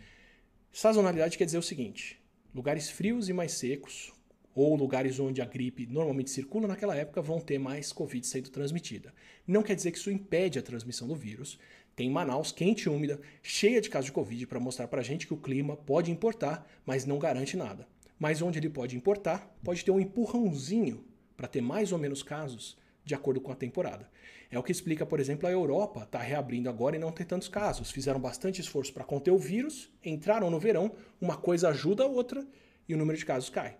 Sazonalidade 0.76 1.38
quer 1.38 1.46
dizer 1.46 1.56
o 1.56 1.62
seguinte: 1.62 2.20
lugares 2.54 2.90
frios 2.90 3.30
e 3.30 3.32
mais 3.32 3.52
secos, 3.52 4.12
ou 4.54 4.76
lugares 4.76 5.18
onde 5.18 5.40
a 5.40 5.46
gripe 5.46 5.86
normalmente 5.86 6.28
circula 6.28 6.68
naquela 6.68 6.94
época, 6.94 7.22
vão 7.22 7.40
ter 7.40 7.58
mais 7.58 7.94
Covid 7.94 8.26
sendo 8.26 8.50
transmitida. 8.50 9.14
Não 9.46 9.62
quer 9.62 9.74
dizer 9.74 9.90
que 9.90 9.96
isso 9.96 10.10
impede 10.10 10.58
a 10.58 10.62
transmissão 10.62 11.08
do 11.08 11.14
vírus, 11.14 11.58
tem 11.96 12.10
Manaus 12.10 12.52
quente 12.52 12.82
e 12.82 12.88
úmida, 12.90 13.18
cheia 13.42 13.80
de 13.80 13.88
casos 13.88 14.08
de 14.08 14.12
Covid 14.12 14.46
para 14.46 14.60
mostrar 14.60 14.86
para 14.86 15.00
a 15.00 15.02
gente 15.02 15.26
que 15.26 15.32
o 15.32 15.38
clima 15.38 15.78
pode 15.78 16.10
importar, 16.10 16.70
mas 16.84 17.06
não 17.06 17.18
garante 17.18 17.56
nada. 17.56 17.88
Mas 18.18 18.42
onde 18.42 18.58
ele 18.58 18.68
pode 18.68 18.98
importar, 18.98 19.56
pode 19.64 19.82
ter 19.82 19.90
um 19.90 19.98
empurrãozinho 19.98 21.02
para 21.38 21.48
ter 21.48 21.62
mais 21.62 21.90
ou 21.90 21.98
menos 21.98 22.22
casos 22.22 22.76
de 23.02 23.14
acordo 23.14 23.40
com 23.40 23.50
a 23.50 23.56
temporada. 23.56 24.10
É 24.50 24.58
o 24.58 24.62
que 24.62 24.72
explica, 24.72 25.04
por 25.04 25.18
exemplo, 25.18 25.48
a 25.48 25.52
Europa 25.52 26.04
está 26.04 26.18
reabrindo 26.18 26.68
agora 26.68 26.96
e 26.96 26.98
não 26.98 27.12
tem 27.12 27.26
tantos 27.26 27.48
casos. 27.48 27.90
Fizeram 27.90 28.20
bastante 28.20 28.60
esforço 28.60 28.92
para 28.92 29.04
conter 29.04 29.30
o 29.30 29.38
vírus, 29.38 29.90
entraram 30.04 30.50
no 30.50 30.60
verão, 30.60 30.92
uma 31.20 31.36
coisa 31.36 31.68
ajuda 31.68 32.04
a 32.04 32.06
outra 32.06 32.46
e 32.88 32.94
o 32.94 32.98
número 32.98 33.18
de 33.18 33.24
casos 33.24 33.50
cai. 33.50 33.76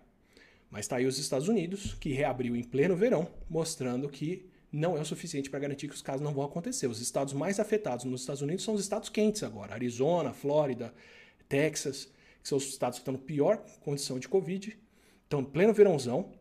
Mas 0.69 0.81
está 0.81 0.97
aí 0.97 1.05
os 1.05 1.17
Estados 1.17 1.47
Unidos, 1.47 1.93
que 1.93 2.11
reabriu 2.11 2.55
em 2.55 2.63
pleno 2.63 2.95
verão, 2.95 3.29
mostrando 3.49 4.09
que 4.09 4.49
não 4.71 4.97
é 4.97 5.01
o 5.01 5.05
suficiente 5.05 5.49
para 5.49 5.59
garantir 5.59 5.87
que 5.87 5.95
os 5.95 6.01
casos 6.01 6.21
não 6.21 6.33
vão 6.33 6.43
acontecer. 6.43 6.87
Os 6.87 6.99
estados 6.99 7.33
mais 7.33 7.59
afetados 7.59 8.03
nos 8.03 8.21
Estados 8.21 8.41
Unidos 8.41 8.65
são 8.65 8.73
os 8.73 8.81
estados 8.81 9.07
quentes 9.07 9.43
agora: 9.43 9.73
Arizona, 9.73 10.33
Flórida, 10.33 10.93
Texas, 11.47 12.11
que 12.41 12.49
são 12.49 12.57
os 12.57 12.67
estados 12.67 12.99
que 12.99 13.01
estão 13.01 13.13
no 13.13 13.19
pior 13.19 13.63
condição 13.79 14.19
de 14.19 14.27
Covid, 14.27 14.77
estão 15.23 15.39
em 15.39 15.45
pleno 15.45 15.73
verãozão, 15.73 16.31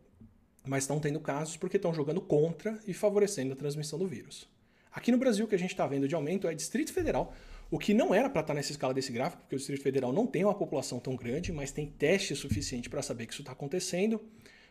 mas 0.67 0.85
estão 0.85 0.99
tendo 0.99 1.21
casos 1.21 1.57
porque 1.57 1.77
estão 1.77 1.95
jogando 1.95 2.21
contra 2.21 2.79
e 2.87 2.93
favorecendo 2.93 3.53
a 3.53 3.57
transmissão 3.57 3.99
do 3.99 4.07
vírus. 4.07 4.49
Aqui 4.93 5.13
no 5.13 5.19
Brasil, 5.19 5.45
o 5.45 5.49
que 5.49 5.55
a 5.55 5.59
gente 5.59 5.71
está 5.71 5.87
vendo 5.87 6.09
de 6.09 6.15
aumento 6.15 6.49
é 6.49 6.55
Distrito 6.55 6.93
Federal, 6.93 7.33
o 7.71 7.79
que 7.79 7.93
não 7.93 8.15
era 8.15 8.31
para 8.31 8.41
estar 8.41 8.53
tá 8.53 8.57
nessa 8.57 8.73
escala 8.73 8.95
desse 8.95 9.13
gráfico, 9.13 9.43
porque 9.43 9.57
o 9.57 9.59
Distrito 9.59 9.83
Federal 9.83 10.13
não 10.13 10.27
tem 10.27 10.45
uma 10.45 10.55
população 10.55 10.99
tão 10.99 11.15
grande, 11.15 11.53
mas 11.53 11.71
tem 11.71 11.87
teste 11.87 12.35
suficiente 12.35 12.89
para 12.89 13.03
saber 13.03 13.27
que 13.27 13.33
isso 13.33 13.43
está 13.43 13.53
acontecendo. 13.53 14.21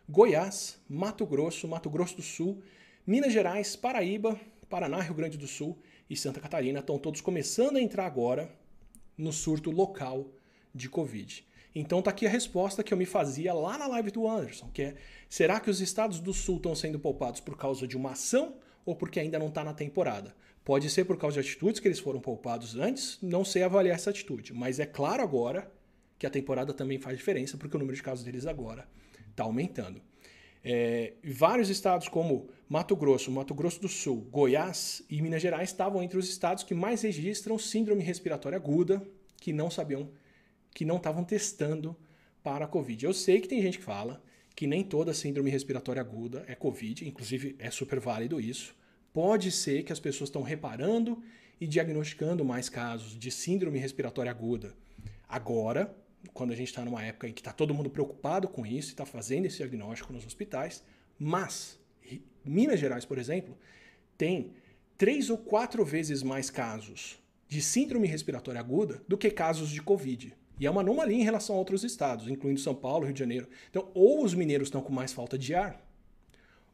Goiás, 0.07 0.79
Mato 0.89 1.25
Grosso, 1.25 1.67
Mato 1.67 1.89
Grosso 1.89 2.15
do 2.15 2.21
Sul, 2.21 2.61
Minas 3.05 3.33
Gerais, 3.33 3.75
Paraíba, 3.75 4.39
Paraná, 4.69 4.99
Rio 5.01 5.13
Grande 5.13 5.37
do 5.37 5.47
Sul 5.47 5.77
e 6.09 6.15
Santa 6.15 6.39
Catarina 6.39 6.79
estão 6.79 6.97
todos 6.97 7.21
começando 7.21 7.77
a 7.77 7.81
entrar 7.81 8.05
agora 8.05 8.49
no 9.17 9.31
surto 9.31 9.71
local 9.71 10.31
de 10.73 10.89
Covid. 10.89 11.45
Então 11.76 12.01
tá 12.01 12.09
aqui 12.09 12.26
a 12.26 12.30
resposta 12.30 12.82
que 12.82 12.93
eu 12.93 12.97
me 12.97 13.05
fazia 13.05 13.53
lá 13.53 13.78
na 13.78 13.86
live 13.86 14.09
do 14.09 14.26
Anderson, 14.26 14.69
que 14.73 14.82
é: 14.82 14.95
será 15.28 15.59
que 15.59 15.69
os 15.69 15.82
estados 15.82 16.21
do 16.21 16.34
sul 16.34 16.55
estão 16.55 16.73
sendo 16.73 16.97
poupados 16.97 17.41
por 17.41 17.57
causa 17.57 17.86
de 17.86 17.97
uma 17.97 18.11
ação 18.11 18.55
ou 18.86 18.95
porque 18.95 19.19
ainda 19.19 19.38
não 19.38 19.49
está 19.49 19.61
na 19.61 19.73
temporada? 19.73 20.34
Pode 20.63 20.89
ser 20.89 21.03
por 21.03 21.17
causa 21.17 21.41
de 21.41 21.47
atitudes 21.47 21.82
que 21.82 21.88
eles 21.88 21.99
foram 21.99 22.21
poupados 22.21 22.76
antes, 22.76 23.19
não 23.21 23.43
sei 23.43 23.61
avaliar 23.61 23.95
essa 23.95 24.09
atitude, 24.09 24.53
mas 24.53 24.80
é 24.80 24.86
claro 24.86 25.21
agora 25.21 25.69
que 26.17 26.26
a 26.26 26.30
temporada 26.30 26.73
também 26.73 26.97
faz 26.97 27.17
diferença 27.17 27.57
porque 27.57 27.76
o 27.76 27.80
número 27.80 27.95
de 27.95 28.01
casos 28.01 28.23
deles 28.23 28.47
agora 28.47 28.88
está 29.30 29.43
aumentando. 29.43 30.01
É, 30.63 31.13
vários 31.23 31.69
estados 31.69 32.07
como 32.07 32.47
Mato 32.67 32.95
Grosso, 32.95 33.30
Mato 33.30 33.53
Grosso 33.53 33.80
do 33.82 33.88
Sul, 33.88 34.28
Goiás 34.32 35.03
e 35.07 35.21
Minas 35.21 35.39
Gerais 35.39 35.69
estavam 35.69 36.01
entre 36.01 36.17
os 36.17 36.28
estados 36.28 36.63
que 36.63 36.73
mais 36.73 37.03
registram 37.03 37.59
síndrome 37.59 38.01
respiratória 38.01 38.55
aguda, 38.55 39.05
que 39.39 39.53
não 39.53 39.69
sabiam, 39.69 40.09
que 40.76 40.84
não 40.84 40.97
estavam 40.97 41.23
testando 41.23 41.95
para 42.43 42.65
a 42.65 42.67
Covid. 42.67 43.05
Eu 43.05 43.13
sei 43.13 43.39
que 43.39 43.47
tem 43.47 43.61
gente 43.61 43.80
que 43.80 43.84
fala 43.84 44.21
que 44.53 44.67
nem 44.67 44.84
toda 44.84 45.13
síndrome 45.13 45.49
respiratória 45.49 46.01
aguda 46.01 46.43
é 46.47 46.53
Covid, 46.53 47.07
inclusive 47.07 47.55
é 47.57 47.71
super 47.71 47.99
válido 47.99 48.41
isso. 48.41 48.76
Pode 49.13 49.51
ser 49.51 49.84
que 49.84 49.93
as 49.93 50.01
pessoas 50.01 50.28
estão 50.28 50.43
reparando 50.43 51.23
e 51.61 51.65
diagnosticando 51.65 52.43
mais 52.43 52.67
casos 52.67 53.17
de 53.17 53.32
síndrome 53.32 53.80
respiratória 53.80 54.30
aguda 54.30 54.76
agora, 55.30 55.95
quando 56.34 56.51
a 56.51 56.55
gente 56.55 56.67
está 56.67 56.84
numa 56.84 57.03
época 57.03 57.30
em 57.30 57.34
que 57.34 57.39
está 57.39 57.53
todo 57.53 57.73
mundo 57.73 57.89
preocupado 57.89 58.47
com 58.49 58.65
isso 58.65 58.89
e 58.89 58.91
está 58.91 59.05
fazendo 59.05 59.45
esse 59.45 59.57
diagnóstico 59.57 60.11
nos 60.11 60.26
hospitais, 60.26 60.84
mas 61.17 61.80
Minas 62.43 62.82
Gerais, 62.82 63.05
por 63.05 63.17
exemplo, 63.17 63.57
tem 64.17 64.51
três 64.97 65.30
ou 65.30 65.38
quatro 65.38 65.86
vezes 65.86 66.21
mais 66.21 66.49
casos 66.49 67.17
de 67.47 67.61
síndrome 67.61 68.07
respiratória 68.07 68.59
aguda 68.59 69.01
do 69.07 69.17
que 69.17 69.32
casos 69.32 69.69
de 69.69 69.82
Covid. 69.82 70.36
E 70.59 70.65
é 70.65 70.71
uma 70.71 70.81
anomalia 70.81 71.17
em 71.17 71.23
relação 71.23 71.55
a 71.55 71.59
outros 71.59 71.83
estados, 71.83 72.27
incluindo 72.27 72.59
São 72.59 72.73
Paulo, 72.73 73.05
Rio 73.05 73.13
de 73.13 73.19
Janeiro. 73.19 73.47
Então, 73.69 73.89
ou 73.93 74.23
os 74.23 74.33
mineiros 74.33 74.67
estão 74.67 74.81
com 74.81 74.93
mais 74.93 75.11
falta 75.11 75.37
de 75.37 75.53
ar, 75.53 75.85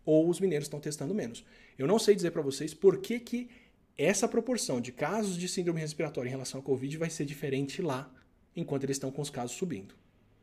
ou 0.05 0.29
os 0.29 0.39
mineiros 0.39 0.67
estão 0.67 0.79
testando 0.79 1.13
menos. 1.13 1.43
Eu 1.77 1.87
não 1.87 1.97
sei 1.97 2.15
dizer 2.15 2.31
para 2.31 2.41
vocês 2.41 2.73
por 2.73 2.97
que, 2.97 3.19
que 3.19 3.49
essa 3.97 4.27
proporção 4.27 4.79
de 4.79 4.91
casos 4.91 5.37
de 5.37 5.47
síndrome 5.47 5.79
respiratória 5.79 6.29
em 6.29 6.31
relação 6.31 6.59
ao 6.59 6.63
Covid 6.63 6.97
vai 6.97 7.09
ser 7.09 7.25
diferente 7.25 7.81
lá 7.81 8.11
enquanto 8.55 8.83
eles 8.83 8.95
estão 8.95 9.11
com 9.11 9.21
os 9.21 9.29
casos 9.29 9.55
subindo. 9.55 9.95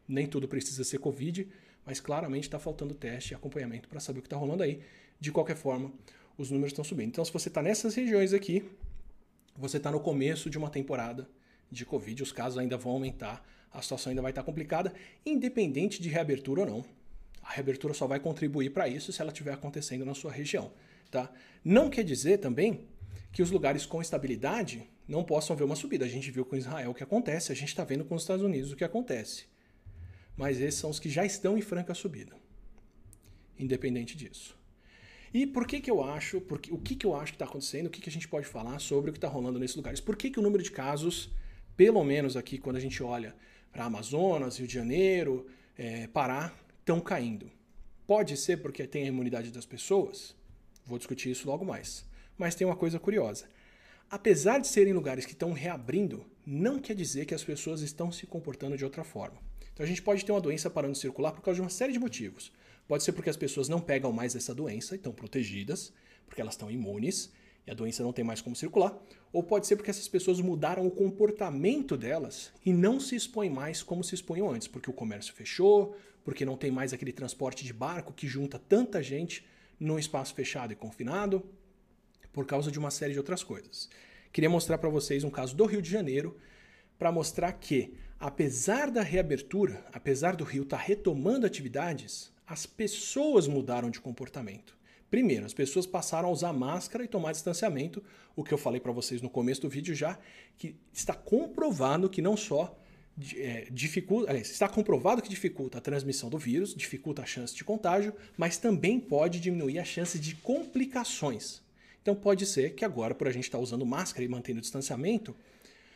Nem 0.06 0.26
tudo 0.26 0.48
precisa 0.48 0.82
ser 0.84 0.98
Covid, 0.98 1.48
mas 1.84 2.00
claramente 2.00 2.44
está 2.44 2.58
faltando 2.58 2.94
teste 2.94 3.32
e 3.32 3.34
acompanhamento 3.34 3.88
para 3.88 4.00
saber 4.00 4.18
o 4.20 4.22
que 4.22 4.26
está 4.26 4.36
rolando 4.36 4.62
aí. 4.62 4.80
De 5.20 5.30
qualquer 5.32 5.56
forma, 5.56 5.92
os 6.36 6.50
números 6.50 6.72
estão 6.72 6.84
subindo. 6.84 7.08
Então, 7.08 7.24
se 7.24 7.32
você 7.32 7.48
está 7.48 7.62
nessas 7.62 7.94
regiões 7.94 8.32
aqui, 8.32 8.64
você 9.56 9.76
está 9.76 9.90
no 9.90 10.00
começo 10.00 10.48
de 10.48 10.56
uma 10.56 10.70
temporada 10.70 11.28
de 11.70 11.84
Covid, 11.84 12.22
os 12.22 12.32
casos 12.32 12.58
ainda 12.58 12.76
vão 12.76 12.92
aumentar, 12.92 13.46
a 13.70 13.82
situação 13.82 14.10
ainda 14.10 14.22
vai 14.22 14.30
estar 14.30 14.42
complicada, 14.42 14.92
independente 15.24 16.00
de 16.00 16.08
reabertura 16.08 16.62
ou 16.62 16.66
não. 16.66 16.84
A 17.42 17.52
reabertura 17.52 17.94
só 17.94 18.06
vai 18.06 18.20
contribuir 18.20 18.70
para 18.70 18.88
isso 18.88 19.12
se 19.12 19.20
ela 19.20 19.30
estiver 19.30 19.52
acontecendo 19.52 20.04
na 20.04 20.14
sua 20.14 20.32
região. 20.32 20.72
Tá? 21.10 21.30
Não 21.64 21.88
quer 21.88 22.04
dizer 22.04 22.38
também 22.38 22.86
que 23.32 23.42
os 23.42 23.50
lugares 23.50 23.86
com 23.86 24.00
estabilidade 24.00 24.88
não 25.06 25.24
possam 25.24 25.56
ver 25.56 25.64
uma 25.64 25.76
subida. 25.76 26.04
A 26.04 26.08
gente 26.08 26.30
viu 26.30 26.44
com 26.44 26.56
Israel 26.56 26.90
o 26.90 26.94
que 26.94 27.02
acontece, 27.02 27.50
a 27.50 27.54
gente 27.54 27.68
está 27.68 27.84
vendo 27.84 28.04
com 28.04 28.14
os 28.14 28.22
Estados 28.22 28.44
Unidos 28.44 28.72
o 28.72 28.76
que 28.76 28.84
acontece. 28.84 29.46
Mas 30.36 30.60
esses 30.60 30.78
são 30.78 30.90
os 30.90 31.00
que 31.00 31.08
já 31.08 31.24
estão 31.24 31.56
em 31.56 31.62
franca 31.62 31.94
subida, 31.94 32.36
independente 33.58 34.16
disso. 34.16 34.56
E 35.32 35.46
por 35.46 35.66
que, 35.66 35.80
que 35.80 35.90
eu 35.90 36.02
acho, 36.02 36.40
porque, 36.40 36.72
o 36.72 36.78
que, 36.78 36.94
que 36.94 37.04
eu 37.04 37.14
acho 37.14 37.32
que 37.32 37.36
está 37.36 37.44
acontecendo, 37.44 37.86
o 37.86 37.90
que, 37.90 38.00
que 38.00 38.08
a 38.08 38.12
gente 38.12 38.28
pode 38.28 38.46
falar 38.46 38.78
sobre 38.78 39.10
o 39.10 39.12
que 39.12 39.18
está 39.18 39.28
rolando 39.28 39.58
nesses 39.58 39.76
lugares? 39.76 40.00
Por 40.00 40.16
que, 40.16 40.30
que 40.30 40.38
o 40.38 40.42
número 40.42 40.62
de 40.62 40.70
casos, 40.70 41.30
pelo 41.78 42.04
menos 42.04 42.36
aqui 42.36 42.58
quando 42.58 42.76
a 42.76 42.80
gente 42.80 43.02
olha 43.02 43.34
para 43.72 43.86
Amazonas, 43.86 44.58
Rio 44.58 44.68
de 44.68 44.74
Janeiro, 44.74 45.46
é, 45.78 46.06
Pará, 46.08 46.52
estão 46.80 47.00
caindo? 47.00 47.50
Pode 48.06 48.36
ser 48.36 48.58
porque 48.58 48.86
tem 48.86 49.04
a 49.04 49.06
imunidade 49.06 49.50
das 49.50 49.64
pessoas? 49.64 50.36
Vou 50.84 50.98
discutir 50.98 51.30
isso 51.30 51.48
logo 51.48 51.64
mais. 51.64 52.04
Mas 52.36 52.54
tem 52.54 52.66
uma 52.66 52.76
coisa 52.76 52.98
curiosa 52.98 53.46
apesar 54.10 54.58
de 54.58 54.66
serem 54.66 54.92
lugares 54.92 55.26
que 55.26 55.32
estão 55.32 55.52
reabrindo, 55.52 56.24
não 56.46 56.78
quer 56.78 56.94
dizer 56.94 57.26
que 57.26 57.34
as 57.34 57.44
pessoas 57.44 57.82
estão 57.82 58.10
se 58.10 58.26
comportando 58.26 58.76
de 58.76 58.84
outra 58.84 59.04
forma. 59.04 59.38
Então 59.72 59.84
a 59.84 59.88
gente 59.88 60.02
pode 60.02 60.24
ter 60.24 60.32
uma 60.32 60.40
doença 60.40 60.70
parando 60.70 60.94
de 60.94 60.98
circular 60.98 61.32
por 61.32 61.42
causa 61.42 61.56
de 61.56 61.60
uma 61.60 61.70
série 61.70 61.92
de 61.92 61.98
motivos. 61.98 62.52
Pode 62.86 63.02
ser 63.02 63.12
porque 63.12 63.30
as 63.30 63.36
pessoas 63.36 63.68
não 63.68 63.80
pegam 63.80 64.10
mais 64.12 64.34
essa 64.34 64.54
doença 64.54 64.94
e 64.94 64.96
estão 64.96 65.12
protegidas, 65.12 65.92
porque 66.26 66.40
elas 66.40 66.54
estão 66.54 66.70
imunes 66.70 67.30
e 67.68 67.70
a 67.70 67.74
doença 67.74 68.02
não 68.02 68.14
tem 68.14 68.24
mais 68.24 68.40
como 68.40 68.56
circular. 68.56 68.98
Ou 69.30 69.42
pode 69.42 69.66
ser 69.66 69.76
porque 69.76 69.90
essas 69.90 70.08
pessoas 70.08 70.40
mudaram 70.40 70.86
o 70.86 70.90
comportamento 70.90 71.98
delas 71.98 72.50
e 72.64 72.72
não 72.72 72.98
se 72.98 73.14
expõem 73.14 73.50
mais 73.50 73.82
como 73.82 74.02
se 74.02 74.14
expunham 74.14 74.50
antes, 74.50 74.66
porque 74.66 74.88
o 74.88 74.92
comércio 74.92 75.34
fechou, 75.34 75.94
porque 76.24 76.46
não 76.46 76.56
tem 76.56 76.70
mais 76.70 76.94
aquele 76.94 77.12
transporte 77.12 77.64
de 77.64 77.72
barco 77.74 78.14
que 78.14 78.26
junta 78.26 78.58
tanta 78.58 79.02
gente 79.02 79.46
num 79.78 79.98
espaço 79.98 80.34
fechado 80.34 80.72
e 80.72 80.76
confinado 80.76 81.44
por 82.32 82.46
causa 82.46 82.70
de 82.70 82.78
uma 82.78 82.90
série 82.90 83.12
de 83.12 83.18
outras 83.18 83.42
coisas. 83.42 83.90
Queria 84.32 84.48
mostrar 84.48 84.78
para 84.78 84.88
vocês 84.88 85.22
um 85.22 85.30
caso 85.30 85.54
do 85.54 85.66
Rio 85.66 85.82
de 85.82 85.90
Janeiro 85.90 86.38
para 86.98 87.12
mostrar 87.12 87.52
que, 87.52 87.94
apesar 88.18 88.90
da 88.90 89.02
reabertura, 89.02 89.84
apesar 89.92 90.34
do 90.34 90.44
Rio 90.44 90.62
estar 90.62 90.78
tá 90.78 90.82
retomando 90.82 91.44
atividades, 91.44 92.32
as 92.46 92.64
pessoas 92.64 93.46
mudaram 93.46 93.90
de 93.90 94.00
comportamento. 94.00 94.77
Primeiro, 95.10 95.46
as 95.46 95.54
pessoas 95.54 95.86
passaram 95.86 96.28
a 96.28 96.32
usar 96.32 96.52
máscara 96.52 97.02
e 97.04 97.08
tomar 97.08 97.32
distanciamento, 97.32 98.02
o 98.36 98.44
que 98.44 98.52
eu 98.52 98.58
falei 98.58 98.80
para 98.80 98.92
vocês 98.92 99.22
no 99.22 99.30
começo 99.30 99.62
do 99.62 99.68
vídeo 99.68 99.94
já, 99.94 100.18
que 100.56 100.76
está 100.92 101.14
comprovado 101.14 102.10
que 102.10 102.20
não 102.20 102.36
só 102.36 102.78
é, 103.36 103.66
dificulta, 103.70 104.30
aliás, 104.30 104.50
está 104.50 104.68
comprovado 104.68 105.22
que 105.22 105.28
dificulta 105.28 105.78
a 105.78 105.80
transmissão 105.80 106.28
do 106.28 106.38
vírus, 106.38 106.74
dificulta 106.74 107.22
a 107.22 107.26
chance 107.26 107.54
de 107.54 107.64
contágio, 107.64 108.14
mas 108.36 108.58
também 108.58 109.00
pode 109.00 109.40
diminuir 109.40 109.78
a 109.78 109.84
chance 109.84 110.18
de 110.18 110.34
complicações. 110.36 111.62
Então 112.02 112.14
pode 112.14 112.46
ser 112.46 112.74
que 112.74 112.84
agora, 112.84 113.14
por 113.14 113.26
a 113.26 113.32
gente 113.32 113.44
estar 113.44 113.58
usando 113.58 113.84
máscara 113.84 114.24
e 114.24 114.28
mantendo 114.28 114.58
o 114.58 114.62
distanciamento, 114.62 115.34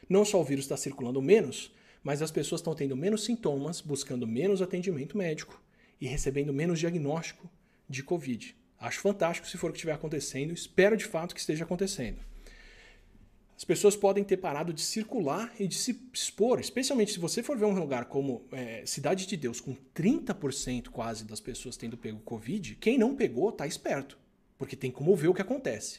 não 0.09 0.25
só 0.25 0.41
o 0.41 0.45
vírus 0.45 0.65
está 0.65 0.77
circulando 0.77 1.23
menos, 1.23 1.73
mas 2.03 2.23
as 2.23 2.31
pessoas 2.31 2.61
estão 2.61 2.75
tendo 2.75 2.97
menos 2.97 3.25
sintomas, 3.25 3.81
buscando 3.81 4.27
menos 4.27 4.61
atendimento 4.61 5.17
médico 5.17 5.63
e 6.01 6.07
recebendo 6.07 6.53
menos 6.53 6.81
diagnóstico 6.81 7.49
de 7.89 8.03
Covid. 8.03 8.57
Acho 8.83 9.01
fantástico 9.01 9.49
se 9.49 9.57
for 9.57 9.71
o 9.71 9.73
que 9.73 9.79
estiver 9.79 9.93
acontecendo, 9.93 10.53
espero 10.53 10.97
de 10.97 11.05
fato 11.05 11.35
que 11.35 11.41
esteja 11.41 11.65
acontecendo. 11.65 12.19
As 13.57 13.65
pessoas 13.65 13.95
podem 13.95 14.25
ter 14.25 14.39
parado 14.39 14.73
de 14.73 14.81
circular 14.81 15.55
e 15.59 15.69
de 15.69 15.77
se 15.77 16.09
expor, 16.13 16.59
especialmente 16.59 17.13
se 17.13 17.21
você 17.21 17.43
for 17.43 17.57
ver 17.57 17.65
um 17.65 17.79
lugar 17.79 18.07
como 18.07 18.45
é, 18.51 18.85
Cidade 18.85 19.25
de 19.25 19.37
Deus, 19.37 19.61
com 19.61 19.77
30% 19.95 20.89
quase 20.89 21.25
das 21.25 21.41
pessoas 21.41 21.77
tendo 21.77 21.97
pego 21.97 22.19
Covid, 22.21 22.77
quem 22.77 22.99
não 22.99 23.15
pegou 23.15 23.51
está 23.51 23.67
esperto 23.67 24.19
porque 24.63 24.77
tem 24.77 24.93
como 24.93 25.17
ver 25.17 25.27
o 25.27 25.35
que 25.35 25.43
acontece. 25.43 25.99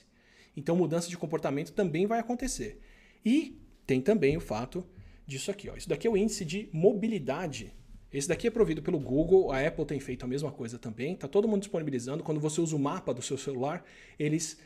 Então, 0.55 0.73
mudança 0.73 1.09
de 1.09 1.17
comportamento 1.17 1.73
também 1.73 2.05
vai 2.05 2.17
acontecer. 2.19 2.79
E 3.25 3.59
tem 3.86 3.99
também 3.99 4.38
o 4.38 4.39
fato 4.39 4.88
disso 5.27 5.51
aqui. 5.51 5.69
Ó. 5.69 5.75
Isso 5.75 5.89
daqui 5.89 6.07
é 6.07 6.09
o 6.09 6.15
índice 6.15 6.45
de 6.45 6.69
mobilidade. 6.71 7.73
Esse 8.14 8.28
daqui 8.28 8.47
é 8.47 8.51
provido 8.51 8.82
pelo 8.82 8.99
Google, 8.99 9.51
a 9.51 9.66
Apple 9.66 9.86
tem 9.86 9.99
feito 9.99 10.24
a 10.24 10.28
mesma 10.28 10.51
coisa 10.51 10.78
também. 10.78 11.14
Está 11.14 11.28
todo 11.28 11.47
mundo 11.47 11.61
disponibilizando. 11.61 12.24
Quando 12.24 12.39
você 12.39 12.61
usa 12.61 12.76
o 12.76 12.80
mapa 12.80 13.14
do 13.14 13.22
seu 13.24 13.38
celular, 13.38 13.84
eles 14.20 14.59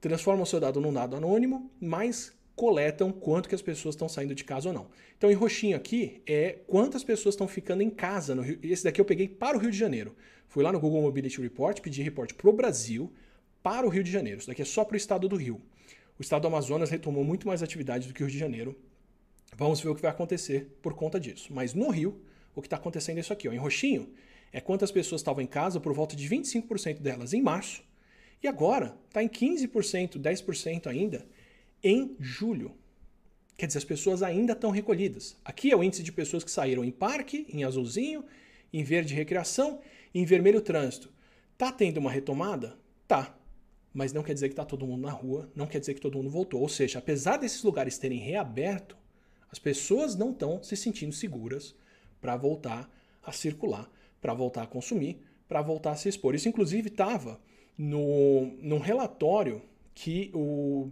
transformam 0.00 0.42
o 0.42 0.46
seu 0.46 0.58
dado 0.58 0.80
num 0.80 0.92
dado 0.92 1.14
anônimo, 1.14 1.70
mas 1.78 2.32
coletam 2.56 3.12
quanto 3.12 3.48
que 3.48 3.54
as 3.54 3.60
pessoas 3.60 3.94
estão 3.94 4.08
saindo 4.08 4.34
de 4.34 4.44
casa 4.44 4.68
ou 4.68 4.74
não. 4.74 4.86
Então, 5.18 5.30
em 5.30 5.34
roxinho 5.34 5.76
aqui 5.76 6.22
é 6.26 6.60
quantas 6.66 7.04
pessoas 7.04 7.34
estão 7.34 7.46
ficando 7.46 7.82
em 7.82 7.90
casa 7.90 8.34
no 8.34 8.42
Rio. 8.42 8.58
Esse 8.62 8.84
daqui 8.84 9.00
eu 9.00 9.04
peguei 9.04 9.28
para 9.28 9.56
o 9.56 9.60
Rio 9.60 9.70
de 9.70 9.76
Janeiro. 9.76 10.16
Fui 10.48 10.62
lá 10.62 10.72
no 10.72 10.80
Google 10.80 11.02
Mobility 11.02 11.40
Report, 11.40 11.80
pedi 11.80 12.02
report 12.02 12.32
para 12.32 12.48
o 12.48 12.52
Brasil 12.52 13.12
para 13.62 13.86
o 13.86 13.90
Rio 13.90 14.04
de 14.04 14.10
Janeiro. 14.10 14.38
Isso 14.38 14.48
daqui 14.48 14.62
é 14.62 14.64
só 14.64 14.84
para 14.84 14.94
o 14.94 14.96
estado 14.96 15.28
do 15.28 15.36
Rio. 15.36 15.60
O 16.18 16.22
estado 16.22 16.42
do 16.42 16.48
Amazonas 16.48 16.90
retomou 16.90 17.24
muito 17.24 17.46
mais 17.46 17.62
atividade 17.62 18.06
do 18.06 18.14
que 18.14 18.22
o 18.22 18.26
Rio 18.26 18.32
de 18.32 18.38
Janeiro. 18.38 18.76
Vamos 19.56 19.80
ver 19.80 19.88
o 19.88 19.94
que 19.94 20.02
vai 20.02 20.10
acontecer 20.10 20.78
por 20.80 20.94
conta 20.94 21.18
disso. 21.18 21.52
Mas 21.52 21.74
no 21.74 21.90
Rio, 21.90 22.20
o 22.54 22.60
que 22.60 22.66
está 22.66 22.76
acontecendo 22.76 23.18
é 23.18 23.20
isso 23.20 23.32
aqui. 23.32 23.48
Ó. 23.48 23.52
Em 23.52 23.58
roxinho, 23.58 24.12
é 24.52 24.60
quantas 24.60 24.90
pessoas 24.90 25.20
estavam 25.20 25.42
em 25.42 25.46
casa, 25.46 25.80
por 25.80 25.92
volta 25.92 26.14
de 26.14 26.28
25% 26.28 27.00
delas 27.00 27.32
em 27.32 27.42
março. 27.42 27.82
E 28.42 28.48
agora 28.48 28.96
está 29.06 29.22
em 29.22 29.28
15%, 29.28 30.18
10% 30.18 30.86
ainda 30.86 31.26
em 31.82 32.16
julho. 32.18 32.72
Quer 33.56 33.66
dizer, 33.66 33.78
as 33.78 33.84
pessoas 33.84 34.22
ainda 34.22 34.52
estão 34.52 34.70
recolhidas. 34.70 35.36
Aqui 35.44 35.70
é 35.70 35.76
o 35.76 35.82
índice 35.82 36.02
de 36.02 36.12
pessoas 36.12 36.42
que 36.44 36.50
saíram 36.50 36.84
em 36.84 36.90
parque, 36.90 37.46
em 37.48 37.64
azulzinho, 37.64 38.24
em 38.72 38.82
verde 38.82 39.14
recreação, 39.14 39.80
em 40.14 40.24
vermelho 40.24 40.60
trânsito. 40.60 41.12
Tá 41.56 41.70
tendo 41.70 41.98
uma 41.98 42.10
retomada? 42.10 42.76
Tá 43.06 43.36
mas 43.94 44.12
não 44.12 44.24
quer 44.24 44.34
dizer 44.34 44.48
que 44.48 44.54
está 44.54 44.64
todo 44.64 44.84
mundo 44.84 45.02
na 45.02 45.12
rua, 45.12 45.48
não 45.54 45.68
quer 45.68 45.78
dizer 45.78 45.94
que 45.94 46.00
todo 46.00 46.18
mundo 46.18 46.28
voltou. 46.28 46.60
Ou 46.60 46.68
seja, 46.68 46.98
apesar 46.98 47.36
desses 47.36 47.62
lugares 47.62 47.96
terem 47.96 48.18
reaberto, 48.18 48.98
as 49.48 49.58
pessoas 49.60 50.16
não 50.16 50.32
estão 50.32 50.60
se 50.64 50.76
sentindo 50.76 51.14
seguras 51.14 51.76
para 52.24 52.38
voltar 52.38 52.90
a 53.22 53.32
circular, 53.32 53.86
para 54.18 54.32
voltar 54.32 54.62
a 54.62 54.66
consumir, 54.66 55.18
para 55.46 55.60
voltar 55.60 55.90
a 55.90 55.94
se 55.94 56.08
expor. 56.08 56.34
Isso, 56.34 56.48
inclusive, 56.48 56.88
estava 56.88 57.38
num 57.76 58.78
relatório 58.78 59.60
que 59.94 60.30
o 60.32 60.90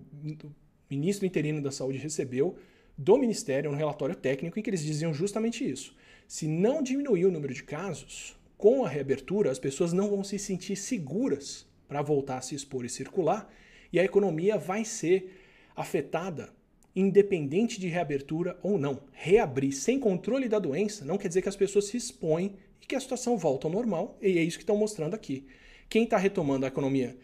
ministro 0.91 1.25
interino 1.25 1.63
da 1.63 1.71
Saúde 1.71 1.97
recebeu 1.97 2.55
do 2.99 3.17
Ministério, 3.17 3.71
um 3.71 3.75
relatório 3.75 4.15
técnico, 4.15 4.59
em 4.59 4.63
que 4.63 4.69
eles 4.69 4.85
diziam 4.85 5.15
justamente 5.15 5.67
isso. 5.67 5.97
Se 6.29 6.47
não 6.47 6.83
diminuir 6.83 7.25
o 7.25 7.33
número 7.33 7.55
de 7.55 7.63
casos, 7.63 8.39
com 8.59 8.85
a 8.85 8.89
reabertura, 8.91 9.51
as 9.51 9.59
pessoas 9.59 9.95
não 9.95 10.11
vão 10.11 10.23
se 10.23 10.39
sentir 10.39 10.77
seguras 10.77 11.67
para 11.89 12.03
voltar 12.03 12.37
a 12.37 12.43
se 12.43 12.55
expor 12.55 12.85
e 12.85 12.91
circular, 12.91 13.51
e 13.91 13.99
a 13.99 14.05
economia 14.05 14.59
vai 14.59 14.85
ser 14.85 15.41
afetada 15.75 16.53
independente 16.95 17.81
de 17.81 17.89
reabertura 17.89 18.59
ou 18.63 18.79
não. 18.79 19.03
Reabrir 19.13 19.73
sem 19.73 19.99
controle 19.99 20.49
da 20.49 20.59
doença 20.59 21.05
não 21.05 21.19
quer 21.19 21.29
dizer 21.29 21.43
que 21.43 21.49
as 21.49 21.57
pessoas 21.57 21.87
se 21.87 21.97
expõem 21.97 22.57
e 22.81 22.87
que 22.87 22.95
a 22.95 23.01
situação 23.01 23.37
volta 23.39 23.67
ao 23.67 23.73
normal, 23.73 24.19
e 24.21 24.39
é 24.39 24.43
isso 24.43 24.59
que 24.59 24.63
estão 24.63 24.77
mostrando 24.77 25.15
aqui. 25.15 25.47
Quem 25.89 26.05
está 26.05 26.17
retomando 26.17 26.65
a 26.65 26.69
economia, 26.69 27.17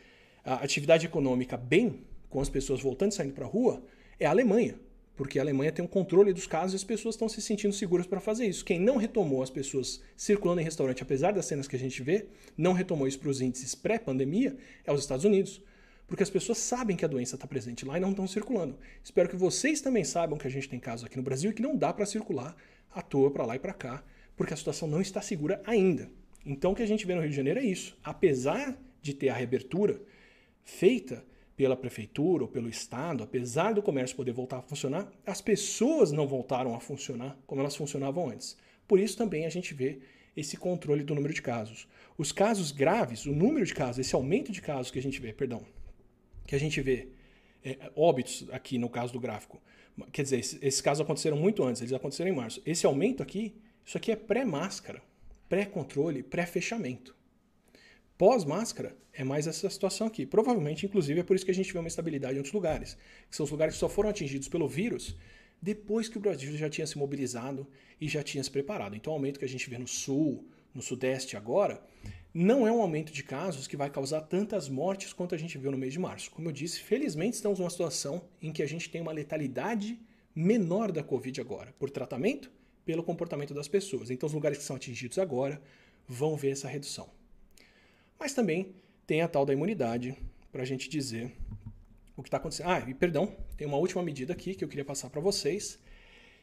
a 0.45 0.55
atividade 0.57 1.07
econômica 1.07 1.57
bem, 1.57 2.03
com 2.29 2.41
as 2.41 2.49
pessoas 2.49 2.81
voltando 2.81 3.13
e 3.13 3.15
saindo 3.15 3.35
para 3.35 3.45
a 3.45 3.49
rua, 3.49 3.83
é 4.21 4.27
a 4.27 4.31
Alemanha, 4.31 4.79
porque 5.17 5.39
a 5.39 5.43
Alemanha 5.43 5.73
tem 5.73 5.85
um 5.85 5.89
controle 5.89 6.33
dos 6.33 6.47
casos 6.47 6.75
e 6.75 6.77
as 6.77 6.85
pessoas 6.85 7.15
estão 7.15 7.29
se 7.29 7.41
sentindo 7.41 7.75
seguras 7.75 8.07
para 8.07 8.21
fazer 8.21 8.47
isso. 8.47 8.65
Quem 8.65 8.79
não 8.79 8.97
retomou 8.97 9.43
as 9.43 9.51
pessoas 9.51 10.01
circulando 10.17 10.61
em 10.61 10.65
restaurante, 10.65 11.03
apesar 11.03 11.33
das 11.33 11.47
cenas 11.47 11.67
que 11.67 11.77
a 11.77 11.79
gente 11.79 12.03
vê, 12.03 12.27
não 12.57 12.73
retomou 12.73 13.09
isso 13.09 13.19
para 13.19 13.31
os 13.31 13.41
índices 13.41 13.75
pré-pandemia, 13.75 14.57
é 14.85 14.93
os 14.93 15.01
Estados 15.01 15.25
Unidos 15.25 15.61
porque 16.09 16.23
as 16.23 16.31
pessoas 16.31 16.57
sabem 16.59 16.97
que 16.97 17.05
a 17.05 17.09
doença 17.09 17.35
está 17.35 17.47
presente 17.47 17.85
lá 17.85 17.99
e 17.99 18.01
não 18.01 18.11
estão 18.11 18.27
circulando. 18.27 18.79
Espero 19.05 19.29
que 19.29 19.37
vocês 19.37 19.83
também 19.83 20.03
saibam 20.03 20.39
que 20.39 20.47
a 20.47 20.51
gente 20.51 20.69
tem 20.69 20.81
casos 20.81 21.05
aqui 21.05 21.19
no 21.19 21.23
Brasil 21.23 21.51
e 21.51 21.55
que 21.55 21.63
não 21.63 21.77
dá 21.77 21.93
para 21.93 22.07
circular 22.07 22.57
à 22.91 23.03
toa 23.03 23.31
para 23.31 23.45
lá 23.45 23.57
e 23.57 23.59
para 23.59 23.75
cá, 23.75 24.03
porque 24.35 24.55
a 24.55 24.57
situação 24.57 24.89
não 24.89 25.03
está 25.03 25.21
segura 25.21 25.63
ainda. 25.67 26.11
Então 26.47 26.73
o 26.73 26.75
que 26.75 26.83
a 26.83 26.87
gente 26.87 27.07
vê 27.07 27.15
no 27.15 27.21
Rio 27.21 27.31
de 27.31 27.37
Janeiro 27.37 27.61
é 27.61 27.65
isso. 27.65 27.97
Apesar 28.03 28.77
de 29.03 29.13
ter 29.13 29.29
a 29.29 29.35
reabertura 29.35 30.01
feita 30.65 31.23
pela 31.55 31.77
prefeitura 31.77 32.45
ou 32.45 32.49
pelo 32.49 32.71
estado, 32.71 33.23
apesar 33.23 33.75
do 33.75 33.83
comércio 33.83 34.17
poder 34.17 34.33
voltar 34.33 34.59
a 34.59 34.63
funcionar, 34.63 35.13
as 35.27 35.43
pessoas 35.43 36.11
não 36.11 36.27
voltaram 36.27 36.75
a 36.75 36.81
funcionar 36.81 37.39
como 37.47 37.61
elas 37.61 37.77
funcionavam 37.77 38.31
antes. 38.31 38.57
Por 38.87 38.99
isso 38.99 39.17
também 39.17 39.45
a 39.45 39.51
gente 39.51 39.75
vê 39.75 39.99
esse 40.35 40.57
controle 40.57 41.05
do 41.05 41.15
número 41.15 41.35
de 41.35 41.43
casos. 41.43 41.87
Os 42.17 42.33
casos 42.33 42.73
graves, 42.73 43.27
o 43.27 43.33
número 43.33 43.67
de 43.67 43.75
casos, 43.75 43.99
esse 43.99 44.15
aumento 44.15 44.51
de 44.51 44.63
casos 44.63 44.91
que 44.91 44.99
a 44.99 45.03
gente 45.03 45.21
vê, 45.21 45.33
perdão, 45.33 45.67
que 46.49 46.55
a 46.55 46.59
gente 46.59 46.81
vê 46.81 47.09
é, 47.63 47.91
óbitos 47.95 48.47
aqui 48.51 48.79
no 48.79 48.89
caso 48.89 49.13
do 49.13 49.21
gráfico. 49.21 49.61
Quer 50.11 50.23
dizer, 50.23 50.39
esses, 50.39 50.59
esses 50.63 50.81
casos 50.81 51.03
aconteceram 51.03 51.37
muito 51.37 51.63
antes, 51.63 51.83
eles 51.83 51.93
aconteceram 51.93 52.31
em 52.31 52.35
março. 52.35 52.63
Esse 52.65 52.87
aumento 52.87 53.23
aqui, 53.23 53.55
isso 53.85 53.99
aqui 53.99 54.11
é 54.11 54.17
pré-máscara, 54.17 55.03
pré-controle, 55.47 56.23
pré-fechamento. 56.23 57.15
Pós-máscara 58.17 58.97
é 59.13 59.23
mais 59.23 59.47
essa 59.47 59.69
situação 59.69 60.07
aqui. 60.07 60.25
Provavelmente, 60.25 60.87
inclusive, 60.87 61.21
é 61.21 61.23
por 61.23 61.37
isso 61.37 61.45
que 61.45 61.51
a 61.51 61.55
gente 61.55 61.71
vê 61.71 61.79
uma 61.79 61.87
estabilidade 61.87 62.35
em 62.35 62.39
outros 62.39 62.55
lugares, 62.55 62.97
que 63.29 63.37
são 63.37 63.45
os 63.45 63.51
lugares 63.51 63.75
que 63.75 63.81
só 63.81 63.89
foram 63.89 64.09
atingidos 64.09 64.49
pelo 64.49 64.67
vírus 64.67 65.15
depois 65.61 66.09
que 66.09 66.17
o 66.17 66.21
Brasil 66.21 66.57
já 66.57 66.71
tinha 66.71 66.87
se 66.87 66.97
mobilizado 66.97 67.67
e 68.01 68.09
já 68.09 68.23
tinha 68.23 68.43
se 68.43 68.51
preparado. 68.51 68.97
Então, 68.97 69.13
o 69.13 69.17
aumento 69.17 69.39
que 69.39 69.45
a 69.45 69.49
gente 69.49 69.69
vê 69.69 69.77
no 69.77 69.89
sul, 69.89 70.49
no 70.73 70.81
sudeste 70.81 71.37
agora, 71.37 71.83
não 72.41 72.69
é 72.69 72.71
um 72.71 72.81
aumento 72.81 73.13
de 73.13 73.25
casos 73.25 73.67
que 73.67 73.77
vai 73.77 73.91
causar 73.91 74.21
tantas 74.21 74.69
mortes 74.69 75.13
quanto 75.13 75.35
a 75.35 75.39
gente 75.39 75.59
viu 75.59 75.73
no 75.73 75.77
mês 75.77 75.93
de 75.93 75.99
março. 75.99 76.31
Como 76.31 76.47
eu 76.47 76.53
disse, 76.53 76.79
felizmente 76.79 77.35
estamos 77.35 77.59
numa 77.59 77.69
situação 77.69 78.23
em 78.41 78.53
que 78.53 78.63
a 78.63 78.67
gente 78.67 78.89
tem 78.89 79.01
uma 79.01 79.11
letalidade 79.11 79.99
menor 80.33 80.93
da 80.93 81.03
Covid 81.03 81.41
agora, 81.41 81.75
por 81.81 81.91
tratamento, 81.91 82.49
pelo 82.85 83.03
comportamento 83.03 83.53
das 83.53 83.67
pessoas. 83.67 84.09
Então, 84.09 84.29
os 84.29 84.33
lugares 84.33 84.57
que 84.57 84.63
são 84.63 84.77
atingidos 84.77 85.19
agora 85.19 85.61
vão 86.07 86.37
ver 86.37 86.51
essa 86.51 86.69
redução. 86.69 87.09
Mas 88.21 88.35
também 88.35 88.73
tem 89.05 89.21
a 89.21 89.27
tal 89.27 89.45
da 89.45 89.53
imunidade 89.53 90.17
para 90.53 90.63
a 90.63 90.65
gente 90.65 90.89
dizer 90.89 91.33
o 92.17 92.23
que 92.23 92.29
está 92.29 92.37
acontecendo. 92.37 92.69
Ah, 92.69 92.85
e 92.89 92.95
perdão, 92.95 93.35
tem 93.57 93.67
uma 93.67 93.79
última 93.79 94.01
medida 94.01 94.33
aqui 94.33 94.55
que 94.55 94.63
eu 94.63 94.69
queria 94.69 94.85
passar 94.85 95.11
para 95.11 95.21
vocês. 95.21 95.81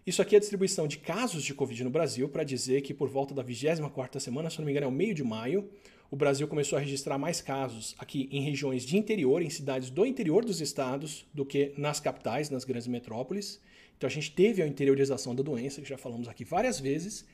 Isso 0.06 0.22
aqui 0.22 0.36
é 0.36 0.38
a 0.38 0.39
distribuição 0.39 0.88
de 0.88 0.99
casos 0.99 1.43
de 1.43 1.51
Covid 1.51 1.84
no 1.84 1.89
Brasil, 1.89 2.30
para 2.30 2.43
dizer 2.43 2.82
que 2.82 2.93
por 2.93 3.10
volta 3.10 3.34
da 3.34 3.43
24ª 3.43 4.20
semana, 4.20 4.51
se 4.51 4.60
não 4.60 4.66
me 4.66 4.72
engano 4.72 4.86
é 4.86 4.89
o 4.89 4.91
meio 4.91 5.16
de 5.16 5.24
maio, 5.24 5.68
o 6.12 6.16
Brasil 6.16 6.47
começou 6.47 6.78
a 6.78 6.80
registrar 6.80 7.18
mais 7.18 7.41
casos 7.41 7.95
aqui 7.97 8.30
em 8.32 8.39
regiões 8.41 8.86
de 8.86 8.97
interior, 8.97 9.41
em 9.41 9.49
cidades 9.49 9.89
do 9.89 10.06
interior 10.06 10.45
dos 10.45 10.62
estados, 10.62 11.26
do 11.34 11.43
que 11.43 11.74
nas 11.76 11.99
capitais, 11.99 12.51
nas 12.51 12.64
grandes 12.64 12.88
metrópoles. 12.88 13.60
Então 13.97 14.08
a 14.08 14.12
gente 14.12 14.32
teve 14.32 14.62
a 14.62 14.68
interiorização 14.68 15.34
da 15.34 15.41
doença, 15.41 15.82
que 15.82 15.89
já 15.89 15.97
falamos 15.97 16.28
aqui 16.28 16.43
várias 16.43 16.80
vezes, 16.80 17.26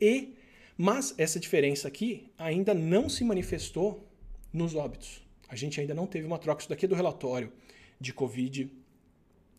e 0.00 0.34
mas 0.76 1.14
essa 1.16 1.38
diferença 1.38 1.86
aqui 1.86 2.28
ainda 2.36 2.74
não 2.74 3.08
se 3.08 3.22
manifestou 3.22 4.04
nos 4.52 4.74
óbitos. 4.74 5.22
A 5.48 5.54
gente 5.54 5.80
ainda 5.80 5.94
não 5.94 6.08
teve 6.08 6.26
uma 6.26 6.38
troca. 6.40 6.62
Isso 6.62 6.68
daqui 6.68 6.86
é 6.86 6.88
do 6.88 6.96
relatório 6.96 7.52
de 8.00 8.12
Covid 8.12 8.68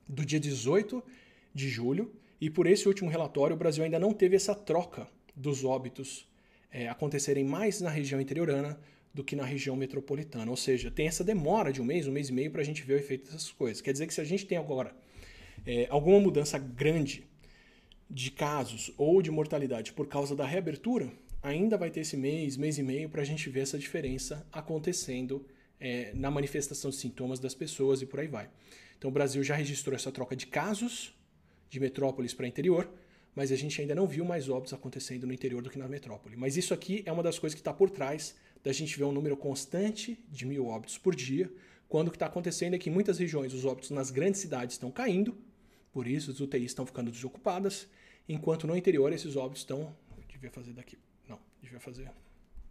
do 0.05 0.26
dia 0.26 0.39
18 0.39 1.01
de 1.55 1.70
julho. 1.70 2.13
E 2.39 2.49
por 2.49 2.67
esse 2.67 2.88
último 2.88 3.09
relatório, 3.09 3.55
o 3.55 3.59
Brasil 3.59 3.83
ainda 3.83 3.99
não 3.99 4.13
teve 4.13 4.35
essa 4.35 4.53
troca 4.53 5.07
dos 5.35 5.63
óbitos 5.63 6.27
é, 6.71 6.88
acontecerem 6.88 7.43
mais 7.43 7.81
na 7.81 7.89
região 7.89 8.21
interiorana 8.21 8.79
do 9.13 9.23
que 9.23 9.35
na 9.35 9.43
região 9.43 9.75
metropolitana. 9.75 10.49
Ou 10.49 10.57
seja, 10.57 10.91
tem 10.91 11.07
essa 11.07 11.23
demora 11.23 11.73
de 11.73 11.81
um 11.81 11.85
mês, 11.85 12.07
um 12.07 12.11
mês 12.11 12.29
e 12.29 12.33
meio 12.33 12.51
para 12.51 12.61
a 12.61 12.65
gente 12.65 12.83
ver 12.83 12.93
o 12.93 12.97
efeito 12.97 13.25
dessas 13.25 13.51
coisas. 13.51 13.81
Quer 13.81 13.91
dizer 13.91 14.05
que 14.05 14.13
se 14.13 14.21
a 14.21 14.23
gente 14.23 14.45
tem 14.45 14.57
agora 14.57 14.95
é, 15.65 15.88
alguma 15.89 16.19
mudança 16.19 16.59
grande 16.59 17.23
de 18.09 18.31
casos 18.31 18.93
ou 18.97 19.21
de 19.21 19.31
mortalidade 19.31 19.91
por 19.93 20.07
causa 20.07 20.35
da 20.35 20.45
reabertura, 20.45 21.11
ainda 21.41 21.77
vai 21.77 21.89
ter 21.89 22.01
esse 22.01 22.15
mês, 22.15 22.55
mês 22.55 22.77
e 22.77 22.83
meio 22.83 23.09
para 23.09 23.21
a 23.21 23.25
gente 23.25 23.49
ver 23.49 23.61
essa 23.61 23.77
diferença 23.77 24.47
acontecendo 24.51 25.45
é, 25.79 26.11
na 26.13 26.29
manifestação 26.31 26.91
de 26.91 26.97
sintomas 26.97 27.39
das 27.39 27.53
pessoas 27.53 28.01
e 28.01 28.05
por 28.05 28.19
aí 28.19 28.27
vai. 28.27 28.49
Então 28.97 29.09
o 29.09 29.13
Brasil 29.13 29.43
já 29.43 29.55
registrou 29.55 29.95
essa 29.95 30.11
troca 30.11 30.35
de 30.35 30.47
casos 30.47 31.13
de 31.70 31.80
metrópoles 31.80 32.34
para 32.34 32.47
interior, 32.47 32.89
mas 33.36 33.51
a 33.51 33.55
gente 33.55 33.80
ainda 33.80 33.93
não 33.93 34.07
viu 34.07 34.26
mais 34.26 34.49
óbitos 34.49 34.74
acontecendo 34.74 35.28
no 35.28 35.34
interior 35.34 35.61
do 35.61 35.70
que 35.70 35.78
na 35.78 35.88
metrópole. 35.88 36.36
Mas 36.36 36.57
isso 36.57 36.74
aqui 36.74 37.03
é 37.05 37.11
uma 37.11 37.22
das 37.22 37.38
coisas 37.38 37.53
que 37.53 37.61
está 37.61 37.74
por 37.74 37.89
trás 37.89 38.36
da 38.63 38.74
gente 38.74 38.97
ver 38.97 39.03
um 39.03 39.11
número 39.11 39.38
constante 39.38 40.20
de 40.30 40.45
mil 40.45 40.65
óbitos 40.68 40.97
por 40.97 41.15
dia, 41.15 41.51
quando 41.88 42.07
o 42.07 42.11
que 42.11 42.18
está 42.18 42.26
acontecendo 42.26 42.74
é 42.74 42.80
que 42.80 42.89
em 42.89 42.93
muitas 42.93 43.18
regiões 43.18 43.53
os 43.53 43.63
óbitos 43.63 43.91
nas 43.91 44.11
grandes 44.11 44.41
cidades 44.41 44.76
estão 44.76 44.91
caindo, 44.91 45.38
por 45.91 46.05
isso 46.07 46.32
as 46.32 46.39
UTIs 46.39 46.65
estão 46.65 46.86
ficando 46.86 47.09
desocupadas, 47.09 47.88
enquanto 48.28 48.68
no 48.68 48.76
interior 48.76 49.13
esses 49.13 49.36
óbitos 49.36 49.61
estão. 49.61 49.95
Devia 50.28 50.51
fazer 50.51 50.74
daqui. 50.74 50.97
Não, 51.28 51.39
devia 51.61 51.80
fazer 51.80 52.11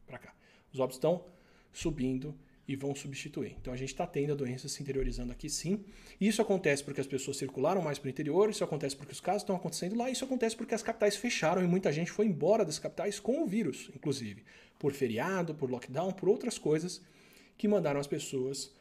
para 0.06 0.18
cá. 0.18 0.34
Os 0.72 0.78
óbitos 0.78 0.98
estão 0.98 1.24
subindo 1.72 2.38
e 2.68 2.74
vão 2.74 2.94
substituir. 2.94 3.56
Então 3.60 3.72
a 3.72 3.76
gente 3.76 3.90
está 3.90 4.06
tendo 4.06 4.32
a 4.32 4.36
doença 4.36 4.68
se 4.68 4.82
interiorizando 4.82 5.32
aqui 5.32 5.48
sim. 5.48 5.84
Isso 6.20 6.42
acontece 6.42 6.82
porque 6.82 7.00
as 7.00 7.06
pessoas 7.06 7.36
circularam 7.36 7.80
mais 7.80 7.98
para 7.98 8.08
o 8.08 8.10
interior, 8.10 8.50
isso 8.50 8.64
acontece 8.64 8.96
porque 8.96 9.12
os 9.12 9.20
casos 9.20 9.42
estão 9.42 9.54
acontecendo 9.54 9.96
lá, 9.96 10.10
isso 10.10 10.24
acontece 10.24 10.56
porque 10.56 10.74
as 10.74 10.82
capitais 10.82 11.16
fecharam 11.16 11.62
e 11.62 11.66
muita 11.66 11.92
gente 11.92 12.10
foi 12.10 12.26
embora 12.26 12.64
das 12.64 12.78
capitais 12.78 13.20
com 13.20 13.42
o 13.42 13.46
vírus, 13.46 13.90
inclusive, 13.94 14.42
por 14.78 14.92
feriado, 14.92 15.54
por 15.54 15.70
lockdown, 15.70 16.12
por 16.12 16.28
outras 16.28 16.58
coisas 16.58 17.00
que 17.56 17.68
mandaram 17.68 18.00
as 18.00 18.06
pessoas 18.06 18.72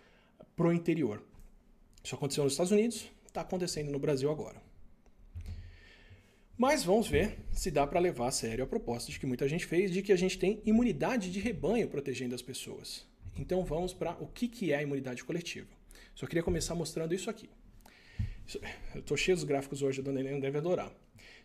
para 0.56 0.68
o 0.68 0.74
interior. 0.74 1.22
Isso 2.04 2.16
aconteceu 2.16 2.44
nos 2.44 2.54
Estados 2.54 2.72
Unidos, 2.72 3.10
está 3.28 3.42
acontecendo 3.42 3.92
no 3.92 4.00
Brasil 4.00 4.32
agora. 4.32 4.62
Mas 6.58 6.86
vamos 6.86 7.08
ver 7.08 7.38
se 7.52 7.70
dá 7.70 7.86
para 7.86 8.00
levar 8.00 8.28
a 8.28 8.32
sério 8.32 8.64
a 8.64 8.68
proposta 8.68 9.12
de 9.12 9.20
que 9.20 9.26
muita 9.26 9.48
gente 9.48 9.66
fez 9.66 9.92
de 9.92 10.02
que 10.02 10.14
a 10.14 10.16
gente 10.16 10.40
tem 10.40 10.62
imunidade 10.66 11.30
de 11.30 11.40
rebanho 11.40 11.90
protegendo 11.90 12.34
as 12.34 12.42
pessoas. 12.42 13.06
Então 13.38 13.64
vamos 13.64 13.94
para 13.94 14.12
o 14.22 14.28
que, 14.28 14.48
que 14.48 14.72
é 14.72 14.78
a 14.78 14.84
imunidade 14.84 15.24
coletiva. 15.24 15.68
Só 16.14 16.26
queria 16.26 16.44
começar 16.44 16.76
mostrando 16.76 17.14
isso 17.14 17.30
aqui. 17.30 17.50
Eu 18.94 19.02
estou 19.02 19.18
cheio 19.18 19.36
dos 19.36 19.44
gráficos 19.44 19.82
hoje, 19.82 20.00
a 20.00 20.04
dona 20.04 20.20
Helena 20.20 20.40
deve 20.40 20.58
adorar. 20.58 20.92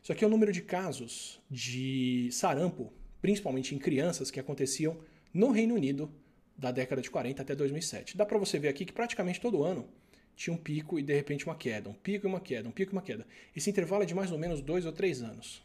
Isso 0.03 0.12
aqui 0.12 0.24
é 0.24 0.26
o 0.26 0.30
número 0.30 0.53
de 0.53 0.62
casos 0.62 1.41
de 1.51 2.28
sarampo, 2.32 2.93
principalmente 3.20 3.74
em 3.74 3.78
crianças, 3.78 4.30
que 4.30 4.38
aconteciam 4.38 4.99
no 5.32 5.51
Reino 5.51 5.74
Unido 5.74 6.11
da 6.57 6.70
década 6.70 7.01
de 7.01 7.11
40 7.11 7.43
até 7.43 7.55
2007. 7.55 8.16
Dá 8.16 8.26
para 8.26 8.38
você 8.38 8.59
ver 8.59 8.68
aqui 8.68 8.84
que 8.84 8.93
praticamente 8.93 9.41
todo 9.41 9.62
ano 9.62 9.88
tinha 10.36 10.55
um 10.55 10.57
pico 10.57 10.99
e 10.99 11.03
de 11.03 11.14
repente 11.14 11.47
uma 11.47 11.55
queda, 11.55 11.88
um 11.88 11.95
pico 11.95 12.26
e 12.26 12.28
uma 12.28 12.41
queda, 12.41 12.68
um 12.68 12.72
pico 12.72 12.93
e 12.93 12.95
uma 12.95 13.03
queda. 13.03 13.26
Esse 13.55 13.68
intervalo 13.70 14.03
é 14.03 14.07
de 14.07 14.14
mais 14.14 14.30
ou 14.30 14.38
menos 14.38 14.61
dois 14.61 14.86
ou 14.86 14.93
três 14.93 15.22
anos. 15.22 15.62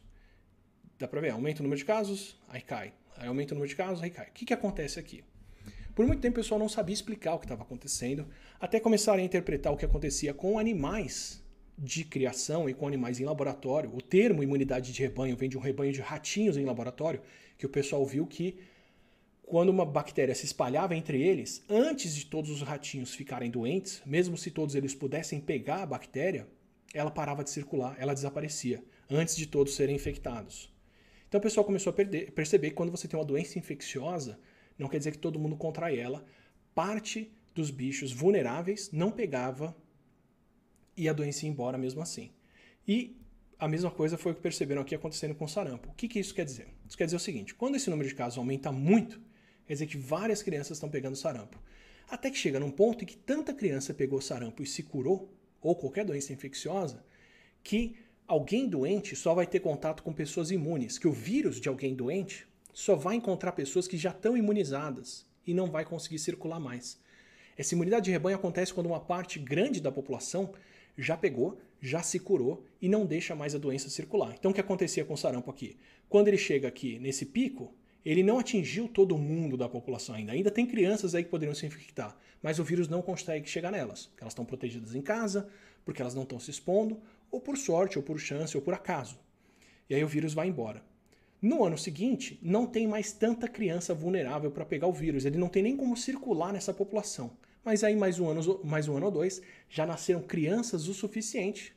Dá 0.98 1.08
para 1.08 1.20
ver, 1.20 1.32
aumenta 1.32 1.62
o 1.62 1.64
número 1.64 1.78
de 1.78 1.86
casos, 1.86 2.38
aí 2.48 2.62
cai. 2.62 2.94
Aí 3.18 3.28
aumenta 3.28 3.54
o 3.54 3.56
número 3.56 3.70
de 3.70 3.76
casos, 3.76 4.02
aí 4.02 4.10
cai. 4.10 4.28
O 4.28 4.32
que, 4.32 4.46
que 4.46 4.54
acontece 4.54 5.00
aqui? 5.00 5.24
Por 5.96 6.06
muito 6.06 6.20
tempo 6.20 6.38
o 6.38 6.44
pessoal 6.44 6.60
não 6.60 6.68
sabia 6.68 6.94
explicar 6.94 7.34
o 7.34 7.40
que 7.40 7.46
estava 7.46 7.64
acontecendo, 7.64 8.28
até 8.60 8.82
começarem 8.82 9.24
a 9.24 9.26
interpretar 9.26 9.72
o 9.72 9.78
que 9.78 9.86
acontecia 9.86 10.34
com 10.34 10.60
animais 10.60 11.42
de 11.78 12.04
criação 12.04 12.70
e 12.70 12.74
com 12.74 12.86
animais 12.86 13.22
em 13.22 13.24
laboratório. 13.24 13.90
O 13.96 14.02
termo 14.02 14.44
imunidade 14.44 14.92
de 14.92 15.02
rebanho 15.02 15.38
vem 15.38 15.48
de 15.48 15.58
um 15.58 15.62
rebanho 15.62 15.94
de 15.94 16.02
ratinhos 16.02 16.58
em 16.58 16.66
laboratório, 16.66 17.22
que 17.58 17.66
o 17.66 17.70
pessoal 17.70 18.06
viu 18.06 18.28
que 18.28 18.58
quando 19.42 19.70
uma 19.70 19.86
bactéria 19.86 20.36
se 20.36 20.46
espalhava 20.46 20.96
entre 20.96 21.22
eles, 21.22 21.64
antes 21.70 22.14
de 22.14 22.26
todos 22.26 22.52
os 22.52 22.62
ratinhos 22.62 23.16
ficarem 23.16 23.50
doentes, 23.50 24.02
mesmo 24.06 24.38
se 24.38 24.52
todos 24.52 24.76
eles 24.76 24.94
pudessem 24.94 25.40
pegar 25.40 25.84
a 25.84 25.86
bactéria, 25.86 26.46
ela 26.94 27.12
parava 27.12 27.44
de 27.44 27.52
circular, 27.52 27.96
ela 27.98 28.14
desaparecia, 28.14 28.84
antes 29.10 29.36
de 29.36 29.46
todos 29.46 29.76
serem 29.76 29.96
infectados. 29.96 30.74
Então 31.30 31.40
o 31.40 31.42
pessoal 31.42 31.66
começou 31.66 31.92
a 31.92 31.94
perder, 31.94 32.32
perceber 32.32 32.72
que 32.72 32.76
quando 32.76 32.92
você 32.92 33.08
tem 33.08 33.18
uma 33.18 33.26
doença 33.26 33.58
infecciosa, 33.58 34.38
não 34.78 34.88
quer 34.88 34.98
dizer 34.98 35.12
que 35.12 35.18
todo 35.18 35.40
mundo 35.40 35.56
contrai 35.56 35.98
ela. 35.98 36.26
Parte 36.74 37.32
dos 37.54 37.72
bichos 37.72 38.12
vulneráveis 38.12 38.92
não 38.92 39.12
pegava 39.12 39.76
e 40.98 41.08
a 41.08 41.14
doença 41.14 41.46
ia 41.46 41.52
embora 41.52 41.78
mesmo 41.78 42.02
assim. 42.02 42.32
E 42.88 43.18
a 43.58 43.68
mesma 43.68 43.90
coisa 43.90 44.18
foi 44.18 44.34
o 44.34 44.36
que 44.36 44.42
perceberam 44.42 44.82
aqui 44.82 44.94
acontecendo 44.94 45.34
com 45.34 45.46
o 45.46 45.50
sarampo. 45.50 45.90
O 45.90 45.94
que, 45.94 46.08
que 46.08 46.20
isso 46.20 46.34
quer 46.34 46.46
dizer? 46.46 46.68
Isso 46.88 46.98
quer 46.98 47.06
dizer 47.06 47.18
o 47.18 47.20
seguinte: 47.20 47.56
quando 47.56 47.76
esse 47.76 47.90
número 47.90 48.08
de 48.08 48.16
casos 48.16 48.38
aumenta 48.38 48.72
muito, 48.72 49.22
quer 49.66 49.74
dizer 49.74 49.88
que 49.88 49.98
várias 49.98 50.44
crianças 50.44 50.78
estão 50.78 50.90
pegando 50.90 51.16
sarampo. 51.16 51.62
Até 52.10 52.30
que 52.30 52.38
chega 52.38 52.60
num 52.60 52.70
ponto 52.70 53.04
em 53.04 53.08
que 53.08 53.18
tanta 53.18 53.54
criança 53.54 53.94
pegou 53.94 54.22
sarampo 54.22 54.62
e 54.62 54.66
se 54.66 54.84
curou, 54.84 55.34
ou 55.62 55.76
qualquer 55.76 56.06
doença 56.06 56.32
infecciosa, 56.32 57.04
que 57.64 57.96
alguém 58.28 58.68
doente 58.68 59.16
só 59.16 59.34
vai 59.34 59.48
ter 59.48 59.60
contato 59.60 60.04
com 60.04 60.14
pessoas 60.14 60.52
imunes, 60.52 61.00
que 61.00 61.08
o 61.08 61.12
vírus 61.12 61.60
de 61.60 61.68
alguém 61.68 61.96
doente 61.96 62.48
só 62.76 62.94
vai 62.94 63.16
encontrar 63.16 63.54
pessoas 63.54 63.88
que 63.88 63.96
já 63.96 64.10
estão 64.10 64.36
imunizadas 64.36 65.26
e 65.48 65.54
não 65.54 65.72
vai 65.72 65.86
conseguir 65.86 66.20
circular 66.20 66.60
mais. 66.60 67.00
Essa 67.58 67.74
imunidade 67.74 68.04
de 68.04 68.12
rebanho 68.12 68.36
acontece 68.36 68.74
quando 68.74 68.88
uma 68.88 69.00
parte 69.00 69.40
grande 69.40 69.80
da 69.80 69.94
população 69.94 70.52
já 70.98 71.16
pegou, 71.16 71.58
já 71.82 72.04
se 72.04 72.20
curou 72.20 72.66
e 72.82 72.90
não 72.90 73.06
deixa 73.06 73.34
mais 73.34 73.56
a 73.56 73.58
doença 73.58 73.90
circular. 73.90 74.36
Então 74.38 74.52
o 74.52 74.54
que 74.54 74.60
acontecia 74.60 75.06
com 75.06 75.14
o 75.14 75.18
sarampo 75.18 75.50
aqui? 75.50 75.78
Quando 76.10 76.28
ele 76.28 76.38
chega 76.38 76.68
aqui 76.68 77.00
nesse 77.00 77.26
pico, 77.26 77.74
ele 78.04 78.22
não 78.22 78.40
atingiu 78.40 78.90
todo 78.90 79.18
mundo 79.18 79.56
da 79.56 79.70
população 79.70 80.14
ainda. 80.14 80.34
Ainda 80.34 80.52
tem 80.52 80.68
crianças 80.68 81.16
aí 81.16 81.24
que 81.24 81.30
poderiam 81.30 81.56
se 81.56 81.66
infectar, 81.66 82.18
mas 82.44 82.60
o 82.60 82.64
vírus 82.66 82.90
não 82.90 83.02
consegue 83.02 83.50
chegar 83.50 83.72
nelas. 83.72 84.12
Elas 84.20 84.34
estão 84.34 84.44
protegidas 84.44 84.94
em 84.94 85.02
casa, 85.02 85.48
porque 85.86 86.02
elas 86.02 86.14
não 86.14 86.24
estão 86.24 86.42
se 86.42 86.52
expondo, 86.52 87.02
ou 87.32 87.40
por 87.40 87.58
sorte, 87.58 87.98
ou 87.98 88.04
por 88.04 88.20
chance, 88.20 88.58
ou 88.58 88.62
por 88.62 88.74
acaso. 88.74 89.18
E 89.90 89.96
aí 89.96 90.04
o 90.04 90.08
vírus 90.10 90.34
vai 90.34 90.50
embora. 90.50 90.84
No 91.42 91.64
ano 91.64 91.78
seguinte, 91.78 92.40
não 92.42 92.66
tem 92.66 92.88
mais 92.88 93.12
tanta 93.12 93.48
criança 93.48 93.94
vulnerável 93.94 94.50
para 94.52 94.66
pegar 94.66 94.88
o 94.88 94.94
vírus, 94.94 95.26
ele 95.26 95.38
não 95.38 95.50
tem 95.50 95.64
nem 95.64 95.76
como 95.76 95.96
circular 95.96 96.52
nessa 96.54 96.74
população. 96.74 97.32
Mas 97.64 97.84
aí, 97.84 97.96
mais 97.96 98.20
um, 98.20 98.30
ano, 98.30 98.62
mais 98.64 98.88
um 98.88 98.96
ano 98.96 99.08
ou 99.08 99.12
dois, 99.12 99.42
já 99.70 99.86
nasceram 99.86 100.22
crianças 100.22 100.88
o 100.88 100.94
suficiente 100.94 101.76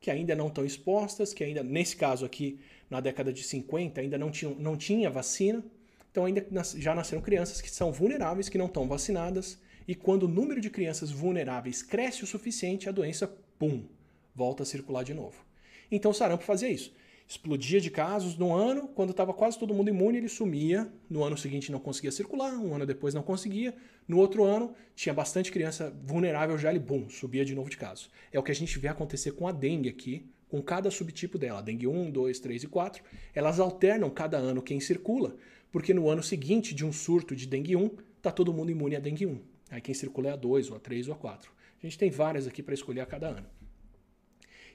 que 0.00 0.10
ainda 0.10 0.34
não 0.34 0.48
estão 0.48 0.64
expostas, 0.64 1.34
que 1.34 1.44
ainda, 1.44 1.62
nesse 1.62 1.94
caso 1.94 2.24
aqui, 2.24 2.58
na 2.88 3.00
década 3.00 3.32
de 3.32 3.42
50, 3.42 4.00
ainda 4.00 4.16
não, 4.16 4.30
tinham, 4.30 4.54
não 4.54 4.76
tinha 4.76 5.10
vacina. 5.10 5.62
Então, 6.10 6.24
ainda 6.24 6.44
já 6.76 6.94
nasceram 6.94 7.22
crianças 7.22 7.60
que 7.60 7.70
são 7.70 7.92
vulneráveis, 7.92 8.48
que 8.48 8.56
não 8.56 8.66
estão 8.66 8.88
vacinadas. 8.88 9.58
E 9.86 9.94
quando 9.94 10.22
o 10.22 10.28
número 10.28 10.60
de 10.60 10.70
crianças 10.70 11.10
vulneráveis 11.10 11.82
cresce 11.82 12.24
o 12.24 12.26
suficiente, 12.26 12.88
a 12.88 12.92
doença, 12.92 13.28
pum, 13.58 13.84
volta 14.34 14.62
a 14.62 14.66
circular 14.66 15.04
de 15.04 15.12
novo. 15.12 15.44
Então 15.92 16.10
o 16.10 16.14
sarampo 16.14 16.44
fazia 16.44 16.70
isso. 16.70 16.92
Explodia 17.30 17.80
de 17.80 17.92
casos 17.92 18.36
no 18.36 18.52
ano, 18.52 18.88
quando 18.88 19.10
estava 19.10 19.32
quase 19.32 19.56
todo 19.56 19.72
mundo 19.72 19.88
imune, 19.88 20.18
ele 20.18 20.28
sumia. 20.28 20.92
No 21.08 21.22
ano 21.22 21.38
seguinte 21.38 21.70
não 21.70 21.78
conseguia 21.78 22.10
circular, 22.10 22.58
um 22.58 22.74
ano 22.74 22.84
depois 22.84 23.14
não 23.14 23.22
conseguia. 23.22 23.72
No 24.08 24.18
outro 24.18 24.42
ano, 24.42 24.74
tinha 24.96 25.14
bastante 25.14 25.52
criança 25.52 25.96
vulnerável 26.04 26.58
já, 26.58 26.70
ele, 26.70 26.80
bum, 26.80 27.08
subia 27.08 27.44
de 27.44 27.54
novo 27.54 27.70
de 27.70 27.76
casos. 27.76 28.10
É 28.32 28.38
o 28.40 28.42
que 28.42 28.50
a 28.50 28.54
gente 28.54 28.76
vê 28.80 28.88
acontecer 28.88 29.30
com 29.30 29.46
a 29.46 29.52
dengue 29.52 29.88
aqui, 29.88 30.28
com 30.48 30.60
cada 30.60 30.90
subtipo 30.90 31.38
dela. 31.38 31.62
Dengue 31.62 31.86
1, 31.86 32.10
2, 32.10 32.40
3 32.40 32.64
e 32.64 32.66
4. 32.66 33.00
Elas 33.32 33.60
alternam 33.60 34.10
cada 34.10 34.36
ano 34.36 34.60
quem 34.60 34.80
circula, 34.80 35.36
porque 35.70 35.94
no 35.94 36.08
ano 36.08 36.24
seguinte 36.24 36.74
de 36.74 36.84
um 36.84 36.92
surto 36.92 37.36
de 37.36 37.46
dengue 37.46 37.76
1, 37.76 37.90
está 38.16 38.32
todo 38.32 38.52
mundo 38.52 38.72
imune 38.72 38.96
a 38.96 38.98
dengue 38.98 39.26
1. 39.26 39.40
Aí 39.70 39.80
quem 39.80 39.94
circula 39.94 40.30
é 40.30 40.32
a 40.32 40.36
2, 40.36 40.70
ou 40.70 40.76
a 40.76 40.80
3 40.80 41.06
ou 41.06 41.14
a 41.14 41.16
4. 41.16 41.52
A 41.80 41.86
gente 41.86 41.96
tem 41.96 42.10
várias 42.10 42.48
aqui 42.48 42.60
para 42.60 42.74
escolher 42.74 43.02
a 43.02 43.06
cada 43.06 43.28
ano. 43.28 43.46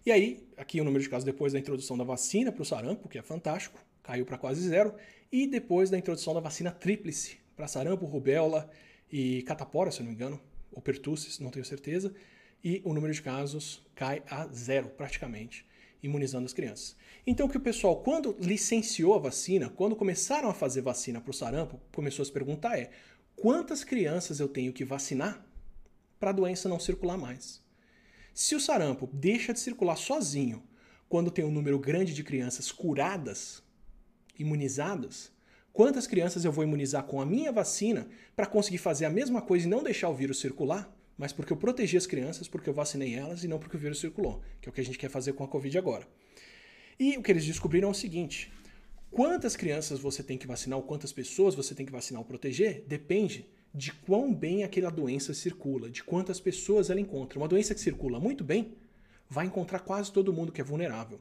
E 0.06 0.12
aí, 0.12 0.48
aqui 0.56 0.80
o 0.80 0.84
número 0.84 1.02
de 1.02 1.10
casos 1.10 1.24
depois 1.24 1.54
da 1.54 1.58
introdução 1.58 1.98
da 1.98 2.04
vacina 2.04 2.52
para 2.52 2.62
o 2.62 2.66
sarampo, 2.66 3.10
que 3.10 3.18
é 3.18 3.24
fantástico, 3.24 3.84
caiu 4.04 4.24
para 4.24 4.38
quase 4.38 4.62
zero, 4.62 4.94
e 5.32 5.48
depois 5.48 5.90
da 5.90 5.98
introdução 5.98 6.32
da 6.32 6.40
vacina 6.40 6.70
tríplice 6.70 7.38
para 7.56 7.68
sarampo, 7.68 8.06
rubéola 8.06 8.70
e 9.12 9.42
catapora, 9.42 9.90
se 9.90 10.02
não 10.02 10.10
me 10.10 10.14
engano, 10.14 10.40
ou 10.72 10.80
pertussis, 10.80 11.40
não 11.40 11.50
tenho 11.50 11.66
certeza, 11.66 12.14
e 12.64 12.84
o 12.86 12.94
número 12.94 13.12
de 13.12 13.20
casos 13.20 13.84
cai 13.96 14.22
a 14.30 14.46
zero 14.46 14.90
praticamente, 14.90 15.66
imunizando 16.04 16.46
as 16.46 16.54
crianças. 16.54 16.96
Então, 17.26 17.48
o 17.48 17.50
que 17.50 17.58
o 17.58 17.62
pessoal, 17.62 18.04
quando 18.04 18.38
licenciou 18.40 19.16
a 19.16 19.20
vacina, 19.20 19.70
quando 19.72 19.96
começaram 19.96 20.50
a 20.50 20.54
fazer 20.54 20.82
vacina 20.82 21.20
para 21.20 21.32
o 21.32 21.34
sarampo, 21.34 21.82
começou 21.92 22.22
a 22.22 22.26
se 22.28 22.32
perguntar 22.32 22.78
é 22.78 22.92
quantas 23.36 23.84
crianças 23.84 24.40
eu 24.40 24.48
tenho 24.48 24.72
que 24.72 24.86
vacinar 24.86 25.44
para 26.20 26.30
a 26.30 26.34
doença 26.34 26.70
não 26.70 26.80
circular 26.80 27.18
mais? 27.18 27.65
Se 28.36 28.54
o 28.54 28.60
sarampo 28.60 29.10
deixa 29.14 29.54
de 29.54 29.62
circular 29.62 29.96
sozinho 29.96 30.62
quando 31.08 31.32
tem 31.32 31.46
um 31.46 31.52
número 31.52 31.80
grande 31.80 32.14
de 32.14 32.22
crianças 32.22 32.70
curadas, 32.70 33.64
imunizadas, 34.38 35.32
quantas 35.72 36.06
crianças 36.06 36.44
eu 36.44 36.52
vou 36.52 36.66
imunizar 36.66 37.06
com 37.06 37.22
a 37.22 37.26
minha 37.26 37.50
vacina 37.50 38.10
para 38.36 38.46
conseguir 38.46 38.80
fazer 38.80 39.06
a 39.06 39.10
mesma 39.10 39.42
coisa 39.42 39.66
e 39.66 39.70
não 39.70 39.82
deixar 39.82 40.10
o 40.10 40.14
vírus 40.14 40.42
circular? 40.42 40.94
Mas 41.18 41.32
porque 41.32 41.54
eu 41.54 41.56
protegi 41.56 41.96
as 41.96 42.06
crianças, 42.06 42.46
porque 42.46 42.70
eu 42.70 42.74
vacinei 42.74 43.16
elas 43.16 43.46
e 43.46 43.48
não 43.48 43.58
porque 43.58 43.78
o 43.78 43.80
vírus 43.80 44.02
circulou, 44.02 44.42
que 44.60 44.68
é 44.68 44.70
o 44.70 44.74
que 44.74 44.82
a 44.82 44.86
gente 44.86 44.98
quer 44.98 45.10
fazer 45.10 45.32
com 45.32 45.46
a 45.46 45.48
Covid 45.48 45.78
agora. 45.78 46.06
E 47.00 47.18
o 47.18 47.24
que 47.24 47.32
eles 47.32 47.46
descobriram 47.46 47.88
é 47.88 47.92
o 47.92 47.96
seguinte: 47.96 48.52
quantas 49.10 49.56
crianças 49.56 49.98
você 49.98 50.22
tem 50.22 50.38
que 50.38 50.46
vacinar 50.46 50.78
ou 50.78 50.84
quantas 50.84 51.14
pessoas 51.14 51.56
você 51.56 51.74
tem 51.74 51.86
que 51.86 51.92
vacinar 51.94 52.22
ou 52.22 52.28
proteger 52.28 52.84
depende 52.86 53.50
de 53.76 53.92
quão 53.92 54.34
bem 54.34 54.64
aquela 54.64 54.90
doença 54.90 55.34
circula, 55.34 55.90
de 55.90 56.02
quantas 56.02 56.40
pessoas 56.40 56.90
ela 56.90 57.00
encontra. 57.00 57.38
Uma 57.38 57.48
doença 57.48 57.76
que 57.76 57.82
circula 57.82 58.22
muito 58.22 58.42
bem 58.42 58.74
vai 59.30 59.46
encontrar 59.46 59.80
quase 59.80 60.12
todo 60.14 60.32
mundo 60.32 60.52
que 60.52 60.62
é 60.62 60.64
vulnerável. 60.64 61.20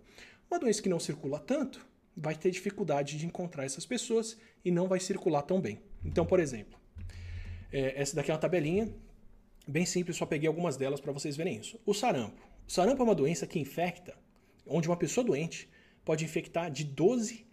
Uma 0.48 0.60
doença 0.60 0.80
que 0.80 0.88
não 0.88 1.00
circula 1.00 1.40
tanto 1.40 1.84
vai 2.16 2.36
ter 2.36 2.52
dificuldade 2.52 3.18
de 3.18 3.26
encontrar 3.26 3.64
essas 3.64 3.84
pessoas 3.84 4.38
e 4.64 4.70
não 4.70 4.86
vai 4.86 5.00
circular 5.00 5.42
tão 5.42 5.60
bem. 5.60 5.80
Então, 6.04 6.24
por 6.24 6.38
exemplo, 6.38 6.78
é, 7.72 8.00
essa 8.00 8.14
daqui 8.14 8.30
é 8.30 8.34
uma 8.34 8.40
tabelinha 8.40 8.94
bem 9.66 9.84
simples, 9.84 10.16
só 10.16 10.24
peguei 10.24 10.46
algumas 10.46 10.76
delas 10.76 11.00
para 11.00 11.10
vocês 11.10 11.36
verem 11.36 11.58
isso. 11.58 11.80
O 11.84 11.92
sarampo. 11.92 12.40
O 12.68 12.70
sarampo 12.70 13.02
é 13.02 13.04
uma 13.04 13.16
doença 13.16 13.48
que 13.48 13.58
infecta, 13.58 14.14
onde 14.64 14.86
uma 14.86 14.96
pessoa 14.96 15.26
doente 15.26 15.68
pode 16.04 16.24
infectar 16.24 16.70
de 16.70 16.84
12 16.84 17.44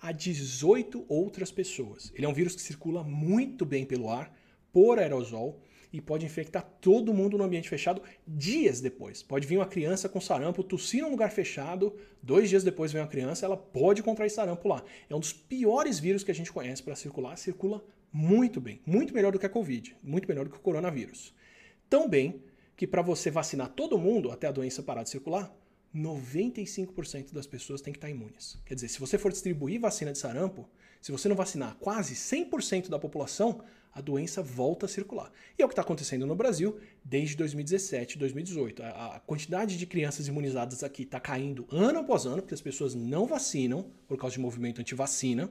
a 0.00 0.12
18 0.12 1.04
outras 1.08 1.50
pessoas. 1.50 2.10
Ele 2.14 2.24
é 2.24 2.28
um 2.28 2.32
vírus 2.32 2.54
que 2.54 2.62
circula 2.62 3.02
muito 3.04 3.66
bem 3.66 3.84
pelo 3.84 4.08
ar, 4.08 4.32
por 4.76 4.98
aerosol 4.98 5.58
e 5.90 6.02
pode 6.02 6.26
infectar 6.26 6.62
todo 6.82 7.14
mundo 7.14 7.38
no 7.38 7.44
ambiente 7.44 7.66
fechado 7.66 8.02
dias 8.28 8.78
depois. 8.78 9.22
Pode 9.22 9.46
vir 9.46 9.56
uma 9.56 9.64
criança 9.64 10.06
com 10.06 10.20
sarampo, 10.20 10.62
tossir 10.62 11.00
num 11.00 11.08
lugar 11.08 11.30
fechado, 11.30 11.96
dois 12.22 12.50
dias 12.50 12.62
depois 12.62 12.92
vem 12.92 13.00
uma 13.00 13.08
criança, 13.08 13.46
ela 13.46 13.56
pode 13.56 14.02
contrair 14.02 14.28
sarampo 14.28 14.68
lá. 14.68 14.84
É 15.08 15.14
um 15.14 15.18
dos 15.18 15.32
piores 15.32 15.98
vírus 15.98 16.22
que 16.22 16.30
a 16.30 16.34
gente 16.34 16.52
conhece 16.52 16.82
para 16.82 16.94
circular, 16.94 17.38
circula 17.38 17.82
muito 18.12 18.60
bem, 18.60 18.82
muito 18.84 19.14
melhor 19.14 19.32
do 19.32 19.38
que 19.38 19.46
a 19.46 19.48
Covid, 19.48 19.96
muito 20.02 20.28
melhor 20.28 20.44
do 20.44 20.50
que 20.50 20.58
o 20.58 20.60
coronavírus. 20.60 21.32
Tão 21.88 22.06
bem 22.06 22.42
que 22.76 22.86
para 22.86 23.00
você 23.00 23.30
vacinar 23.30 23.70
todo 23.70 23.96
mundo 23.96 24.30
até 24.30 24.46
a 24.46 24.52
doença 24.52 24.82
parar 24.82 25.04
de 25.04 25.08
circular, 25.08 25.50
95% 25.96 27.32
das 27.32 27.46
pessoas 27.46 27.80
têm 27.80 27.92
que 27.92 27.98
estar 27.98 28.10
imunes. 28.10 28.58
Quer 28.64 28.74
dizer, 28.74 28.88
se 28.88 29.00
você 29.00 29.16
for 29.16 29.32
distribuir 29.32 29.80
vacina 29.80 30.12
de 30.12 30.18
sarampo, 30.18 30.68
se 31.00 31.12
você 31.12 31.28
não 31.28 31.36
vacinar 31.36 31.76
quase 31.76 32.14
100% 32.14 32.88
da 32.88 32.98
população, 32.98 33.62
a 33.92 34.00
doença 34.02 34.42
volta 34.42 34.84
a 34.84 34.88
circular. 34.88 35.32
E 35.58 35.62
é 35.62 35.64
o 35.64 35.68
que 35.68 35.72
está 35.72 35.80
acontecendo 35.80 36.26
no 36.26 36.36
Brasil 36.36 36.78
desde 37.02 37.34
2017, 37.36 38.18
2018. 38.18 38.82
A, 38.82 39.22
quantidade 39.26 39.78
de 39.78 39.86
crianças 39.86 40.28
imunizadas 40.28 40.84
aqui 40.84 41.04
está 41.04 41.18
caindo 41.18 41.66
ano 41.70 42.00
após 42.00 42.26
ano, 42.26 42.42
porque 42.42 42.52
as 42.52 42.60
pessoas 42.60 42.94
não 42.94 43.24
vacinam 43.24 43.90
por 44.06 44.18
causa 44.18 44.34
de 44.34 44.40
movimento 44.40 44.82
anti-vacina. 44.82 45.50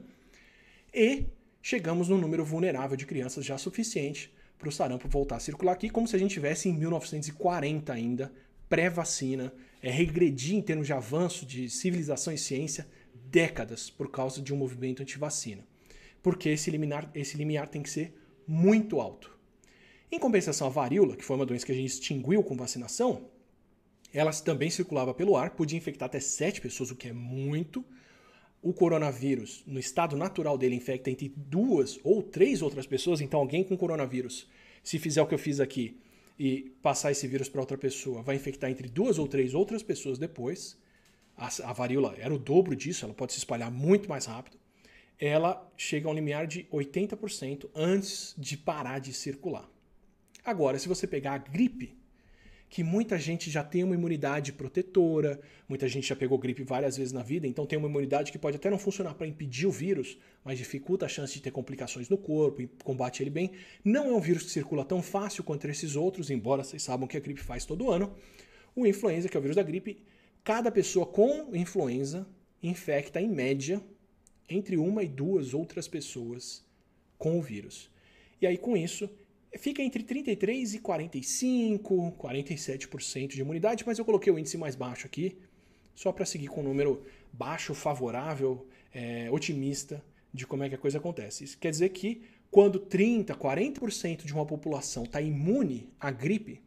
E 0.93 1.25
chegamos 1.59 2.07
num 2.07 2.19
número 2.19 2.45
vulnerável 2.45 2.95
de 2.95 3.05
crianças 3.05 3.43
já 3.43 3.57
suficiente 3.57 4.31
para 4.59 4.69
o 4.69 4.71
sarampo 4.71 5.07
voltar 5.07 5.37
a 5.37 5.39
circular 5.39 5.73
aqui, 5.73 5.89
como 5.89 6.07
se 6.07 6.15
a 6.15 6.19
gente 6.19 6.33
tivesse 6.33 6.69
em 6.69 6.73
1940 6.73 7.91
ainda, 7.91 8.31
pré-vacina, 8.69 9.53
é, 9.81 9.89
regredir 9.89 10.55
em 10.55 10.61
termos 10.61 10.87
de 10.87 10.93
avanço 10.93 11.45
de 11.45 11.69
civilização 11.69 12.33
e 12.33 12.37
ciência 12.37 12.87
décadas 13.13 13.89
por 13.89 14.09
causa 14.09 14.41
de 14.41 14.53
um 14.53 14.57
movimento 14.57 15.01
anti-vacina. 15.01 15.65
Porque 16.21 16.49
esse 16.49 16.71
limiar, 16.71 17.09
esse 17.13 17.37
limiar 17.37 17.67
tem 17.67 17.81
que 17.81 17.89
ser 17.89 18.15
muito 18.47 18.99
alto. 18.99 19.35
Em 20.11 20.19
compensação, 20.19 20.67
a 20.67 20.69
varíola, 20.69 21.15
que 21.15 21.23
foi 21.23 21.35
uma 21.35 21.45
doença 21.45 21.65
que 21.65 21.71
a 21.71 21.75
gente 21.75 21.89
extinguiu 21.89 22.43
com 22.43 22.55
vacinação, 22.55 23.29
ela 24.13 24.31
também 24.31 24.69
circulava 24.69 25.13
pelo 25.13 25.35
ar, 25.35 25.51
podia 25.51 25.77
infectar 25.77 26.05
até 26.05 26.19
7 26.19 26.61
pessoas, 26.61 26.89
o 26.89 26.95
que 26.95 27.09
é 27.09 27.13
muito. 27.13 27.83
O 28.61 28.73
coronavírus, 28.73 29.63
no 29.67 29.77
estado 29.77 30.15
natural 30.15 30.57
dele, 30.57 30.75
infecta 30.75 31.11
entre 31.11 31.33
duas 31.35 31.99
ou 32.03 32.23
três 32.23 32.61
outras 32.61 32.87
pessoas. 32.87 33.21
Então, 33.21 33.39
alguém 33.39 33.63
com 33.63 33.77
coronavírus, 33.77 34.47
se 34.83 34.97
fizer 34.97 35.21
o 35.21 35.27
que 35.27 35.33
eu 35.33 35.39
fiz 35.39 35.59
aqui 35.59 35.99
e 36.37 36.75
passar 36.81 37.11
esse 37.11 37.27
vírus 37.27 37.47
para 37.47 37.61
outra 37.61 37.77
pessoa, 37.77 38.21
vai 38.21 38.35
infectar 38.35 38.69
entre 38.69 38.87
duas 38.87 39.17
ou 39.17 39.27
três 39.27 39.53
outras 39.53 39.81
pessoas 39.81 40.17
depois. 40.17 40.77
A, 41.37 41.49
a 41.69 41.73
varíola 41.73 42.15
era 42.17 42.33
o 42.33 42.39
dobro 42.39 42.75
disso, 42.75 43.05
ela 43.05 43.13
pode 43.13 43.33
se 43.33 43.39
espalhar 43.39 43.71
muito 43.71 44.09
mais 44.09 44.25
rápido. 44.25 44.57
ela 45.17 45.71
chega 45.77 46.07
a 46.07 46.11
um 46.11 46.13
limiar 46.13 46.45
de 46.45 46.65
80% 46.65 47.69
antes 47.73 48.35
de 48.37 48.57
parar 48.57 48.99
de 48.99 49.13
circular. 49.13 49.69
Agora, 50.43 50.77
se 50.77 50.87
você 50.87 51.07
pegar 51.07 51.33
a 51.33 51.37
gripe, 51.37 51.97
que 52.75 52.83
muita 52.83 53.17
gente 53.17 53.49
já 53.49 53.63
tem 53.63 53.85
uma 53.85 53.95
imunidade 53.95 54.51
protetora, 54.51 55.39
muita 55.65 55.87
gente 55.87 56.09
já 56.09 56.13
pegou 56.13 56.37
gripe 56.37 56.61
várias 56.61 56.97
vezes 56.97 57.13
na 57.13 57.23
vida, 57.23 57.47
então 57.47 57.65
tem 57.65 57.79
uma 57.79 57.87
imunidade 57.87 58.33
que 58.33 58.37
pode 58.37 58.57
até 58.57 58.69
não 58.69 58.77
funcionar 58.77 59.13
para 59.13 59.25
impedir 59.25 59.65
o 59.65 59.71
vírus, 59.71 60.17
mas 60.43 60.57
dificulta 60.57 61.05
a 61.05 61.07
chance 61.07 61.35
de 61.35 61.41
ter 61.41 61.51
complicações 61.51 62.09
no 62.09 62.17
corpo 62.17 62.61
e 62.61 62.67
combate 62.83 63.23
ele 63.23 63.29
bem. 63.29 63.51
Não 63.81 64.07
é 64.09 64.13
um 64.13 64.19
vírus 64.19 64.43
que 64.43 64.49
circula 64.49 64.83
tão 64.83 65.01
fácil 65.01 65.41
quanto 65.41 65.65
esses 65.69 65.95
outros, 65.95 66.29
embora 66.29 66.65
vocês 66.65 66.83
saibam 66.83 67.07
que 67.07 67.15
a 67.15 67.19
gripe 67.21 67.39
faz 67.39 67.63
todo 67.63 67.89
ano. 67.89 68.13
O 68.75 68.85
influenza, 68.85 69.29
que 69.29 69.37
é 69.37 69.39
o 69.39 69.41
vírus 69.41 69.55
da 69.55 69.63
gripe, 69.63 70.03
cada 70.43 70.69
pessoa 70.69 71.05
com 71.05 71.55
influenza 71.55 72.27
infecta 72.61 73.21
em 73.21 73.29
média 73.29 73.81
entre 74.49 74.75
uma 74.75 75.01
e 75.01 75.07
duas 75.07 75.53
outras 75.53 75.87
pessoas 75.87 76.61
com 77.17 77.39
o 77.39 77.41
vírus. 77.41 77.89
E 78.41 78.45
aí 78.45 78.57
com 78.57 78.75
isso 78.75 79.09
fica 79.57 79.81
entre 79.81 80.03
33 80.03 80.75
e 80.75 80.79
45, 80.79 82.13
47% 82.17 83.27
de 83.27 83.41
imunidade, 83.41 83.83
mas 83.85 83.97
eu 83.97 84.05
coloquei 84.05 84.31
o 84.31 84.39
índice 84.39 84.57
mais 84.57 84.75
baixo 84.75 85.05
aqui, 85.05 85.37
só 85.93 86.11
para 86.11 86.25
seguir 86.25 86.47
com 86.47 86.61
um 86.61 86.65
número 86.65 87.03
baixo, 87.31 87.73
favorável, 87.73 88.67
é, 88.93 89.29
otimista 89.31 90.03
de 90.33 90.45
como 90.45 90.63
é 90.63 90.69
que 90.69 90.75
a 90.75 90.77
coisa 90.77 90.97
acontece. 90.97 91.43
Isso 91.43 91.57
quer 91.57 91.71
dizer 91.71 91.89
que 91.89 92.21
quando 92.51 92.79
30, 92.79 93.35
40% 93.35 94.25
de 94.25 94.33
uma 94.33 94.45
população 94.45 95.03
está 95.03 95.21
imune 95.21 95.89
à 95.99 96.11
gripe, 96.11 96.61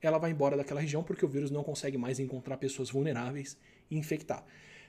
ela 0.00 0.18
vai 0.18 0.30
embora 0.30 0.56
daquela 0.56 0.80
região 0.80 1.02
porque 1.02 1.24
o 1.24 1.28
vírus 1.28 1.50
não 1.50 1.62
consegue 1.62 1.98
mais 1.98 2.18
encontrar 2.18 2.56
pessoas 2.58 2.90
vulneráveis 2.90 3.56
e 3.90 3.96
infectar. 3.96 4.44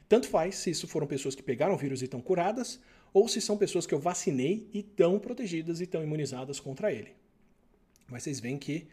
Tanto 0.08 0.28
faz 0.28 0.56
se 0.56 0.70
isso 0.70 0.88
foram 0.88 1.08
pessoas 1.08 1.36
que 1.36 1.44
pegaram 1.44 1.74
o 1.74 1.78
vírus 1.78 2.02
e 2.02 2.06
estão 2.06 2.22
curadas, 2.22 2.80
ou 3.14 3.28
se 3.28 3.42
são 3.42 3.58
pessoas 3.58 3.86
que 3.86 3.94
eu 3.94 4.00
vacinei 4.00 4.70
e 4.74 4.80
estão 4.80 5.20
protegidas 5.20 5.80
e 5.80 5.84
estão 5.84 6.04
imunizadas 6.04 6.60
contra 6.60 6.92
ele. 6.92 7.16
Mas 8.10 8.24
vocês 8.24 8.40
veem 8.40 8.58
que 8.58 8.88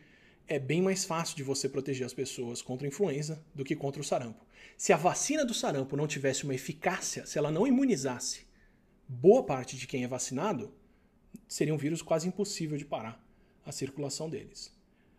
é 0.47 0.59
bem 0.59 0.83
mais 0.83 1.05
fácil 1.05 1.37
de 1.37 1.43
você 1.43 1.69
proteger 1.69 2.07
as 2.07 2.13
pessoas 2.13 2.61
contra 2.61 2.87
a 2.87 2.89
influenza 2.89 3.45
do 3.55 3.65
que 3.65 3.75
contra 3.75 4.01
o 4.01 4.05
sarampo. 4.05 4.45
Se 4.77 4.93
a 4.93 4.97
vacina 4.97 5.45
do 5.45 5.55
sarampo 5.55 5.97
não 5.97 6.07
tivesse 6.07 6.45
uma 6.45 6.55
eficácia, 6.55 7.25
se 7.27 7.39
ela 7.39 7.51
não 7.51 7.67
imunizasse 7.67 8.47
boa 9.09 9.45
parte 9.45 9.77
de 9.77 9.87
quem 9.87 10.05
é 10.05 10.09
vacinado, 10.09 10.75
seria 11.47 11.75
um 11.75 11.79
vírus 11.79 12.03
quase 12.03 12.29
impossível 12.29 12.77
de 12.77 12.85
parar 12.85 13.23
a 13.65 13.73
circulação 13.73 14.29
deles. 14.29 14.73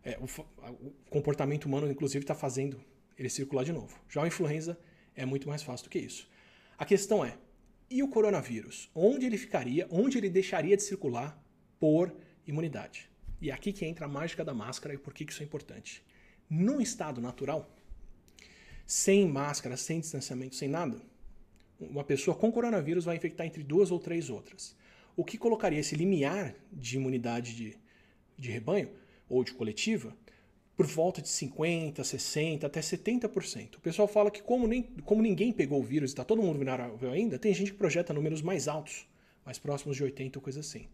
É, 0.03 0.17
o, 0.19 0.25
o, 0.25 0.93
comportamento 1.09 1.65
humano, 1.65 1.89
inclusive, 1.89 2.23
está 2.23 2.35
fazendo 2.35 2.79
ele 3.17 3.29
circular 3.29 3.63
de 3.63 3.71
novo. 3.71 3.99
Já 4.09 4.23
a 4.23 4.27
influenza 4.27 4.77
é 5.15 5.25
muito 5.25 5.47
mais 5.47 5.63
fácil 5.63 5.85
do 5.85 5.89
que 5.89 5.99
isso. 5.99 6.29
A 6.77 6.85
questão 6.85 7.25
é: 7.25 7.37
e 7.89 8.03
o 8.03 8.07
coronavírus? 8.07 8.89
Onde 8.93 9.25
ele 9.25 9.37
ficaria? 9.37 9.87
Onde 9.89 10.17
ele 10.17 10.29
deixaria 10.29 10.77
de 10.77 10.83
circular 10.83 11.41
por 11.79 12.15
imunidade? 12.45 13.09
E 13.41 13.49
é 13.49 13.53
aqui 13.53 13.73
que 13.73 13.85
entra 13.85 14.05
a 14.05 14.09
mágica 14.09 14.43
da 14.43 14.53
máscara 14.53 14.93
e 14.93 14.97
por 14.97 15.13
que 15.13 15.23
isso 15.23 15.41
é 15.41 15.45
importante. 15.45 16.03
Num 16.49 16.79
estado 16.79 17.19
natural, 17.19 17.69
sem 18.85 19.27
máscara, 19.27 19.75
sem 19.75 19.99
distanciamento, 19.99 20.55
sem 20.55 20.69
nada, 20.69 21.01
uma 21.79 22.03
pessoa 22.03 22.35
com 22.35 22.51
coronavírus 22.51 23.05
vai 23.05 23.15
infectar 23.15 23.45
entre 23.45 23.63
duas 23.63 23.91
ou 23.91 23.99
três 23.99 24.29
outras. 24.29 24.75
O 25.15 25.23
que 25.23 25.37
colocaria 25.37 25.79
esse 25.79 25.95
limiar 25.95 26.55
de 26.71 26.97
imunidade 26.97 27.55
de, 27.55 27.77
de 28.37 28.51
rebanho 28.51 28.89
ou 29.29 29.43
de 29.43 29.53
coletiva 29.53 30.15
por 30.75 30.85
volta 30.85 31.21
de 31.21 31.29
50%, 31.29 31.95
60%, 31.95 32.63
até 32.65 32.81
70%. 32.81 33.75
O 33.75 33.79
pessoal 33.79 34.07
fala 34.07 34.29
que, 34.29 34.41
como, 34.41 34.67
nem, 34.67 34.83
como 35.05 35.21
ninguém 35.21 35.53
pegou 35.53 35.79
o 35.79 35.83
vírus 35.83 36.11
e 36.11 36.13
está 36.13 36.23
todo 36.25 36.41
mundo 36.41 36.57
vulnerável 36.57 37.11
ainda, 37.11 37.39
tem 37.39 37.53
gente 37.53 37.71
que 37.71 37.77
projeta 37.77 38.13
números 38.13 38.41
mais 38.41 38.67
altos, 38.67 39.07
mais 39.45 39.57
próximos 39.57 39.95
de 39.95 40.03
80% 40.03 40.35
ou 40.35 40.41
coisa 40.41 40.59
assim. 40.59 40.87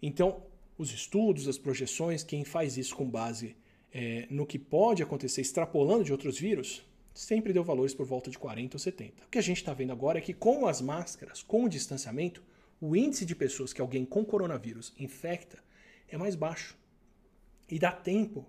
Então, 0.00 0.42
os 0.76 0.92
estudos, 0.92 1.48
as 1.48 1.58
projeções, 1.58 2.22
quem 2.22 2.44
faz 2.44 2.76
isso 2.76 2.94
com 2.96 3.08
base 3.08 3.56
é, 3.92 4.26
no 4.28 4.44
que 4.44 4.58
pode 4.58 5.02
acontecer 5.02 5.40
extrapolando 5.40 6.04
de 6.04 6.12
outros 6.12 6.38
vírus, 6.38 6.84
sempre 7.14 7.52
deu 7.52 7.62
valores 7.62 7.94
por 7.94 8.04
volta 8.04 8.28
de 8.28 8.38
40 8.38 8.74
ou 8.74 8.80
70. 8.80 9.24
O 9.24 9.28
que 9.28 9.38
a 9.38 9.42
gente 9.42 9.58
está 9.58 9.72
vendo 9.72 9.92
agora 9.92 10.18
é 10.18 10.20
que 10.20 10.34
com 10.34 10.66
as 10.66 10.80
máscaras, 10.80 11.42
com 11.42 11.64
o 11.64 11.68
distanciamento, 11.68 12.42
o 12.80 12.96
índice 12.96 13.24
de 13.24 13.36
pessoas 13.36 13.72
que 13.72 13.80
alguém 13.80 14.04
com 14.04 14.24
coronavírus 14.24 14.92
infecta 14.98 15.62
é 16.08 16.16
mais 16.18 16.34
baixo. 16.34 16.76
E 17.70 17.78
dá 17.78 17.92
tempo 17.92 18.44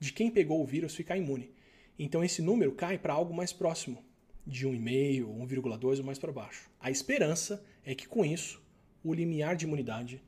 de 0.00 0.12
quem 0.12 0.30
pegou 0.30 0.62
o 0.62 0.66
vírus 0.66 0.94
ficar 0.94 1.16
imune. 1.16 1.54
Então 1.98 2.24
esse 2.24 2.40
número 2.40 2.72
cai 2.72 2.98
para 2.98 3.12
algo 3.12 3.34
mais 3.34 3.52
próximo, 3.52 4.02
de 4.46 4.66
1,5, 4.66 5.24
1,2 5.24 5.98
ou 5.98 6.04
mais 6.04 6.18
para 6.18 6.32
baixo. 6.32 6.70
A 6.80 6.90
esperança 6.90 7.62
é 7.84 7.94
que 7.94 8.08
com 8.08 8.24
isso 8.24 8.62
o 9.04 9.12
limiar 9.12 9.56
de 9.56 9.66
imunidade 9.66 10.22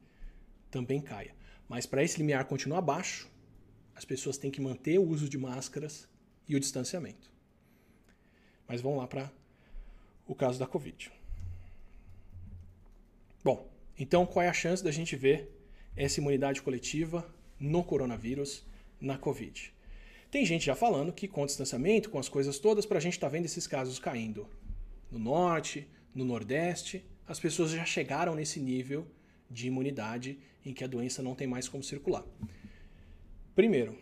também 0.71 1.01
caia. 1.01 1.38
Mas 1.69 1.87
para 1.87 2.03
esse 2.03 2.19
limiar 2.19 2.45
continuar 2.47 2.81
baixo, 2.81 3.29
as 3.95 4.05
pessoas 4.05 4.39
têm 4.39 4.51
que 4.51 4.61
manter 4.61 4.99
o 4.99 5.07
uso 5.07 5.29
de 5.29 5.37
máscaras 5.37 6.09
e 6.49 6.57
o 6.57 6.61
distanciamento. 6.61 7.31
Mas 8.67 8.81
vamos 8.81 8.99
lá 8.99 9.07
para 9.07 9.31
o 10.27 10.35
caso 10.35 10.59
da 10.59 10.67
Covid. 10.67 11.11
Bom, 13.45 13.69
então 13.99 14.25
qual 14.25 14.45
é 14.45 14.49
a 14.49 14.53
chance 14.53 14.83
da 14.83 14.91
gente 14.91 15.17
ver 15.17 15.55
essa 15.97 16.21
imunidade 16.21 16.63
coletiva 16.63 17.29
no 17.59 17.83
coronavírus 17.83 18.65
na 19.01 19.19
Covid. 19.19 19.73
Tem 20.31 20.45
gente 20.45 20.67
já 20.67 20.77
falando 20.77 21.13
que 21.13 21.27
com 21.27 21.43
o 21.43 21.47
distanciamento, 21.47 22.11
com 22.11 22.19
as 22.19 22.29
coisas 22.29 22.59
todas, 22.59 22.87
para 22.87 22.99
a 22.99 23.01
gente 23.01 23.15
estar 23.15 23.27
tá 23.27 23.33
vendo 23.33 23.47
esses 23.47 23.67
casos 23.67 23.99
caindo 23.99 24.47
no 25.11 25.19
norte, 25.19 25.89
no 26.15 26.25
nordeste, 26.25 27.05
as 27.27 27.41
pessoas 27.41 27.71
já 27.71 27.85
chegaram 27.85 28.35
nesse 28.35 28.61
nível 28.61 29.07
de 29.51 29.67
imunidade 29.67 30.39
em 30.71 30.75
que 30.75 30.85
a 30.85 30.87
doença 30.87 31.23
não 31.23 31.35
tem 31.35 31.47
mais 31.47 31.69
como 31.69 31.83
circular. 31.83 32.25
Primeiro, 33.55 33.99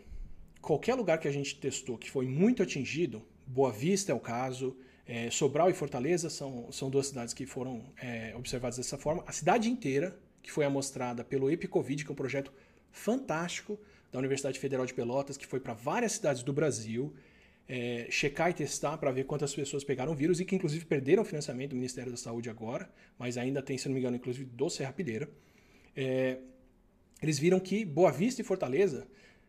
qualquer 0.61 0.95
lugar 0.95 1.19
que 1.19 1.27
a 1.27 1.31
gente 1.31 1.55
testou 1.55 1.97
que 1.97 2.09
foi 2.09 2.27
muito 2.27 2.61
atingido, 2.61 3.25
Boa 3.45 3.71
Vista 3.71 4.11
é 4.11 4.15
o 4.15 4.19
caso, 4.19 4.77
é, 5.05 5.29
Sobral 5.31 5.69
e 5.69 5.73
Fortaleza 5.73 6.29
são, 6.29 6.69
são 6.71 6.89
duas 6.89 7.07
cidades 7.07 7.33
que 7.33 7.45
foram 7.45 7.85
é, 7.97 8.33
observadas 8.35 8.77
dessa 8.77 8.97
forma. 8.97 9.23
A 9.25 9.31
cidade 9.31 9.69
inteira, 9.69 10.19
que 10.43 10.51
foi 10.51 10.65
amostrada 10.65 11.23
pelo 11.23 11.49
EpiCovid, 11.49 12.03
que 12.03 12.11
é 12.11 12.13
um 12.13 12.15
projeto 12.15 12.51
fantástico 12.91 13.79
da 14.11 14.19
Universidade 14.19 14.59
Federal 14.59 14.85
de 14.85 14.93
Pelotas, 14.93 15.37
que 15.37 15.47
foi 15.47 15.59
para 15.59 15.73
várias 15.73 16.13
cidades 16.13 16.43
do 16.43 16.51
Brasil, 16.51 17.13
é, 17.67 18.07
checar 18.09 18.49
e 18.49 18.53
testar 18.53 18.97
para 18.97 19.11
ver 19.11 19.25
quantas 19.25 19.53
pessoas 19.53 19.83
pegaram 19.83 20.13
o 20.13 20.15
vírus 20.15 20.39
e 20.39 20.45
que 20.45 20.55
inclusive 20.55 20.85
perderam 20.85 21.23
o 21.23 21.25
financiamento 21.25 21.71
do 21.71 21.75
Ministério 21.75 22.11
da 22.11 22.17
Saúde 22.17 22.49
agora, 22.49 22.89
mas 23.17 23.37
ainda 23.37 23.61
tem, 23.61 23.77
se 23.77 23.87
não 23.87 23.93
me 23.93 23.99
engano, 23.99 24.15
inclusive 24.15 24.45
do 24.45 24.69
Serrapilheira. 24.69 25.29
É, 25.95 26.37
eles 27.21 27.39
viram 27.39 27.59
que 27.59 27.83
Boa 27.83 28.11
Vista 28.11 28.41
e 28.41 28.45
Fortaleza 28.45 29.07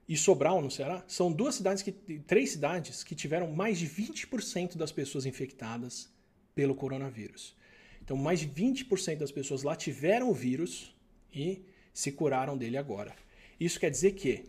e 0.08 0.16
Sobral, 0.16 0.62
no 0.62 0.70
Ceará, 0.70 1.04
são 1.06 1.30
duas 1.30 1.56
cidades 1.56 1.82
que 1.82 1.92
três 1.92 2.50
cidades 2.50 3.04
que 3.04 3.14
tiveram 3.14 3.50
mais 3.50 3.78
de 3.78 3.86
20% 3.86 4.76
das 4.76 4.90
pessoas 4.90 5.26
infectadas 5.26 6.08
pelo 6.54 6.74
coronavírus. 6.74 7.54
Então, 8.02 8.16
mais 8.16 8.40
de 8.40 8.48
20% 8.48 9.18
das 9.18 9.30
pessoas 9.30 9.62
lá 9.62 9.76
tiveram 9.76 10.30
o 10.30 10.34
vírus 10.34 10.94
e 11.32 11.62
se 11.92 12.10
curaram 12.10 12.56
dele 12.56 12.78
agora. 12.78 13.14
Isso 13.60 13.78
quer 13.78 13.90
dizer 13.90 14.12
que 14.12 14.46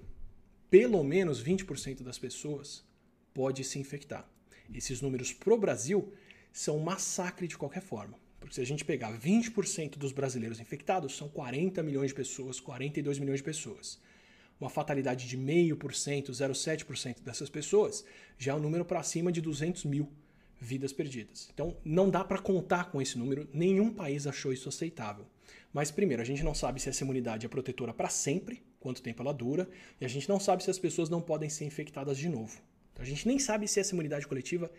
pelo 0.70 1.04
menos 1.04 1.44
20% 1.44 2.04
das 2.04 2.18
pessoas 2.18 2.86
pode 3.34 3.64
se 3.64 3.80
infectar. 3.80 4.30
Esses 4.74 5.02
números 5.02 5.34
para 5.34 5.54
o 5.54 5.58
Brasil 5.58 6.14
são 6.54 6.78
um 6.78 6.84
massacre 6.84 7.48
de 7.48 7.58
qualquer 7.58 7.82
forma. 7.82 8.18
Porque 8.40 8.56
se 8.56 8.62
a 8.62 8.66
gente 8.66 8.86
pegar 8.86 9.12
20% 9.12 9.98
dos 9.98 10.12
brasileiros 10.12 10.60
infectados, 10.60 11.16
são 11.16 11.28
40 11.28 11.84
milhões 11.84 12.10
de 12.10 12.16
pessoas, 12.16 12.60
42 12.60 13.20
milhões 13.20 13.40
de 13.40 13.44
pessoas. 13.44 14.00
Uma 14.60 14.70
fatalidade 14.70 15.28
de 15.28 15.38
0,5%, 15.38 16.32
0,7% 16.32 17.22
dessas 17.22 17.50
pessoas 17.50 18.04
já 18.38 18.52
é 18.52 18.56
um 18.56 18.60
número 18.60 18.86
para 18.86 19.04
cima 19.04 19.32
de 19.32 19.42
200 19.42 19.86
mil 19.86 20.12
vidas 20.60 20.92
perdidas. 20.92 21.50
Então 21.54 21.78
não 21.84 22.10
dá 22.10 22.24
para 22.24 22.40
contar 22.40 22.92
com 22.92 23.02
esse 23.02 23.18
número, 23.18 23.48
nenhum 23.54 23.94
país 23.94 24.28
achou 24.28 24.52
isso 24.52 24.68
aceitável. 24.68 25.26
Mas 25.72 25.92
primeiro, 25.92 26.22
a 26.22 26.26
gente 26.26 26.44
não 26.44 26.54
sabe 26.54 26.82
se 26.82 26.90
essa 26.90 27.04
imunidade 27.04 27.46
é 27.46 27.50
protetora 27.50 27.94
para 27.94 28.10
sempre, 28.10 28.62
quanto 28.80 29.02
tempo 29.02 29.22
ela 29.22 29.34
dura, 29.34 29.70
e 30.02 30.06
a 30.06 30.08
gente 30.08 30.28
não 30.28 30.40
sabe 30.40 30.64
se 30.64 30.70
as 30.70 30.80
pessoas 30.80 31.10
não 31.10 31.22
podem 31.22 31.50
ser 31.50 31.66
infectadas 31.66 32.18
de 32.18 32.28
novo. 32.28 32.62
Então 32.92 33.04
a 33.04 33.08
gente 33.08 33.28
nem 33.28 33.40
sabe 33.40 33.68
se 33.68 33.80
essa 33.80 33.94
imunidade 33.94 34.28
coletiva 34.28 34.70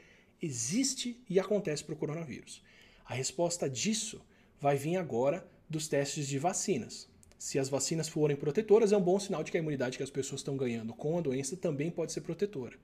existe 0.42 1.22
e 1.28 1.38
acontece 1.38 1.84
para 1.84 1.94
o 1.94 1.96
coronavírus. 1.96 2.62
A 3.10 3.14
resposta 3.14 3.68
disso 3.68 4.24
vai 4.60 4.76
vir 4.76 4.94
agora 4.94 5.44
dos 5.68 5.88
testes 5.88 6.28
de 6.28 6.38
vacinas. 6.38 7.08
Se 7.36 7.58
as 7.58 7.68
vacinas 7.68 8.08
forem 8.08 8.36
protetoras, 8.36 8.92
é 8.92 8.96
um 8.96 9.02
bom 9.02 9.18
sinal 9.18 9.42
de 9.42 9.50
que 9.50 9.56
a 9.56 9.60
imunidade 9.60 9.96
que 9.96 10.04
as 10.04 10.10
pessoas 10.10 10.42
estão 10.42 10.56
ganhando 10.56 10.94
com 10.94 11.18
a 11.18 11.20
doença 11.20 11.56
também 11.56 11.90
pode 11.90 12.12
ser 12.12 12.20
protetora. 12.20 12.78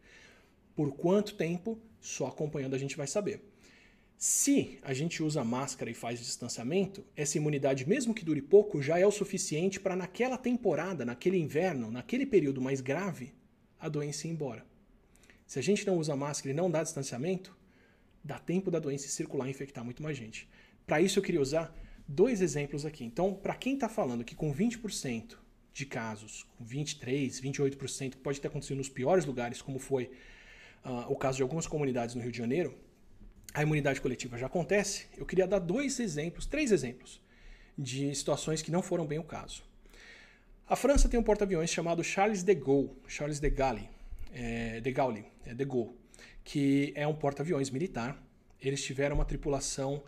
Por 0.75 0.97
quanto 0.97 1.37
tempo? 1.37 1.79
Só 2.01 2.27
acompanhando 2.27 2.75
a 2.75 2.79
gente 2.79 2.97
vai 2.97 3.07
saber. 3.07 3.41
Se 4.19 4.81
a 4.83 4.93
gente 4.93 5.23
usa 5.23 5.45
máscara 5.45 5.93
e 5.93 5.95
faz 5.95 6.19
distanciamento, 6.19 7.05
essa 7.15 7.39
imunidade, 7.39 7.89
mesmo 7.89 8.13
que 8.13 8.25
dure 8.25 8.43
pouco, 8.43 8.83
já 8.83 8.99
é 8.99 9.07
o 9.07 9.13
suficiente 9.13 9.79
para 9.79 9.95
naquela 9.95 10.37
temporada, 10.37 11.05
naquele 11.05 11.39
inverno, 11.39 11.89
naquele 11.89 12.27
período 12.27 12.61
mais 12.61 12.81
grave, 12.81 13.33
a 13.79 13.89
doença 13.89 14.27
ir 14.27 14.31
embora. 14.31 14.67
Se 15.47 15.61
a 15.61 15.63
gente 15.63 15.87
não 15.87 15.97
usa 15.97 16.17
máscara 16.17 16.51
e 16.51 16.57
não 16.57 16.69
dá 16.69 16.83
distanciamento, 16.83 17.57
dá 18.27 18.39
tempo 18.39 18.71
da 18.71 18.79
doença 18.79 19.09
circular 19.09 19.47
e 19.47 19.51
infectar 19.51 19.85
muito 19.85 20.03
mais 20.03 20.17
gente. 20.17 20.49
Para 20.87 21.01
isso 21.01 21.19
eu 21.19 21.23
queria 21.23 21.41
usar 21.41 21.75
dois 22.07 22.41
exemplos 22.41 22.85
aqui. 22.85 23.05
Então, 23.05 23.35
para 23.35 23.55
quem 23.55 23.75
está 23.75 23.89
falando 23.89 24.25
que 24.25 24.35
com 24.35 24.53
20% 24.53 25.37
de 25.73 25.87
casos, 25.87 26.47
com 26.57 26.65
23%, 26.65 27.41
28%, 27.43 28.11
que 28.11 28.17
pode 28.17 28.41
ter 28.41 28.49
acontecido 28.49 28.77
nos 28.77 28.89
piores 28.89 29.25
lugares, 29.25 29.63
como 29.63 29.79
foi 29.79 30.11
uh, 30.85 31.13
o 31.13 31.17
caso 31.17 31.37
de 31.37 31.43
algumas 31.43 31.67
comunidades 31.67 32.15
no 32.15 32.23
Rio 32.23 32.33
de 32.33 32.39
Janeiro, 32.39 32.75
a 33.53 33.63
imunidade 33.63 34.01
coletiva 34.01 34.37
já 34.37 34.47
acontece, 34.47 35.07
eu 35.17 35.25
queria 35.25 35.47
dar 35.47 35.59
dois 35.59 35.99
exemplos, 36.01 36.47
três 36.47 36.73
exemplos, 36.73 37.21
de 37.77 38.15
situações 38.15 38.63
que 38.63 38.71
não 38.71 38.83
foram 38.83 39.07
bem 39.07 39.19
o 39.19 39.25
caso. 39.25 39.63
A 40.69 40.77
França 40.77 41.09
tem 41.09 41.19
um 41.19 41.23
porta-aviões 41.23 41.71
chamado 41.71 42.03
Charles 42.03 42.43
de 42.43 42.55
Gaulle, 42.55 42.91
Charles 43.07 43.39
de 43.39 43.49
Gaulle, 43.51 43.89
é, 44.33 44.81
de 44.81 44.93
Gaulle, 44.93 45.25
é 45.45 45.55
de 45.55 45.65
Gaulle, 45.65 45.95
que 46.45 46.93
é 46.95 47.07
um 47.07 47.15
porta-aviões 47.15 47.71
militar. 47.71 48.23
Eles 48.61 48.83
tiveram 48.83 49.17
uma 49.17 49.25
tripulação, 49.25 50.03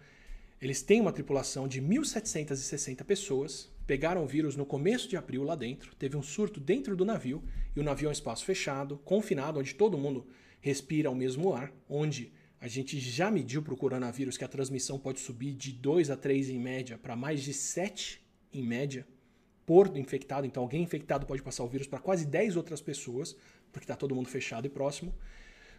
eles 0.60 0.82
têm 0.82 1.00
uma 1.00 1.12
tripulação 1.12 1.68
de 1.68 1.80
1.760 1.80 3.04
pessoas, 3.04 3.70
pegaram 3.86 4.22
o 4.22 4.26
vírus 4.26 4.56
no 4.56 4.66
começo 4.66 5.08
de 5.08 5.16
abril 5.16 5.42
lá 5.42 5.54
dentro, 5.54 5.94
teve 5.96 6.16
um 6.16 6.22
surto 6.22 6.60
dentro 6.60 6.96
do 6.96 7.04
navio, 7.04 7.42
e 7.74 7.80
o 7.80 7.82
navio 7.82 8.06
é 8.06 8.08
um 8.10 8.12
espaço 8.12 8.44
fechado, 8.44 8.98
confinado, 9.04 9.58
onde 9.58 9.74
todo 9.74 9.98
mundo 9.98 10.26
respira 10.60 11.10
o 11.10 11.14
mesmo 11.14 11.52
ar, 11.54 11.72
onde 11.88 12.32
a 12.60 12.66
gente 12.66 12.98
já 12.98 13.30
mediu 13.30 13.62
para 13.62 13.72
o 13.72 13.76
coronavírus 13.76 14.36
que 14.36 14.44
a 14.44 14.48
transmissão 14.48 14.98
pode 14.98 15.20
subir 15.20 15.52
de 15.52 15.72
2 15.72 16.10
a 16.10 16.16
3 16.16 16.50
em 16.50 16.58
média 16.58 16.98
para 16.98 17.14
mais 17.14 17.42
de 17.42 17.54
7 17.54 18.20
em 18.52 18.62
média 18.64 19.06
por 19.64 19.96
infectado. 19.96 20.46
Então, 20.46 20.62
alguém 20.62 20.82
infectado 20.82 21.26
pode 21.26 21.42
passar 21.42 21.62
o 21.62 21.68
vírus 21.68 21.86
para 21.86 22.00
quase 22.00 22.26
10 22.26 22.56
outras 22.56 22.80
pessoas, 22.80 23.36
porque 23.70 23.84
está 23.84 23.94
todo 23.94 24.14
mundo 24.14 24.28
fechado 24.28 24.66
e 24.66 24.70
próximo. 24.70 25.14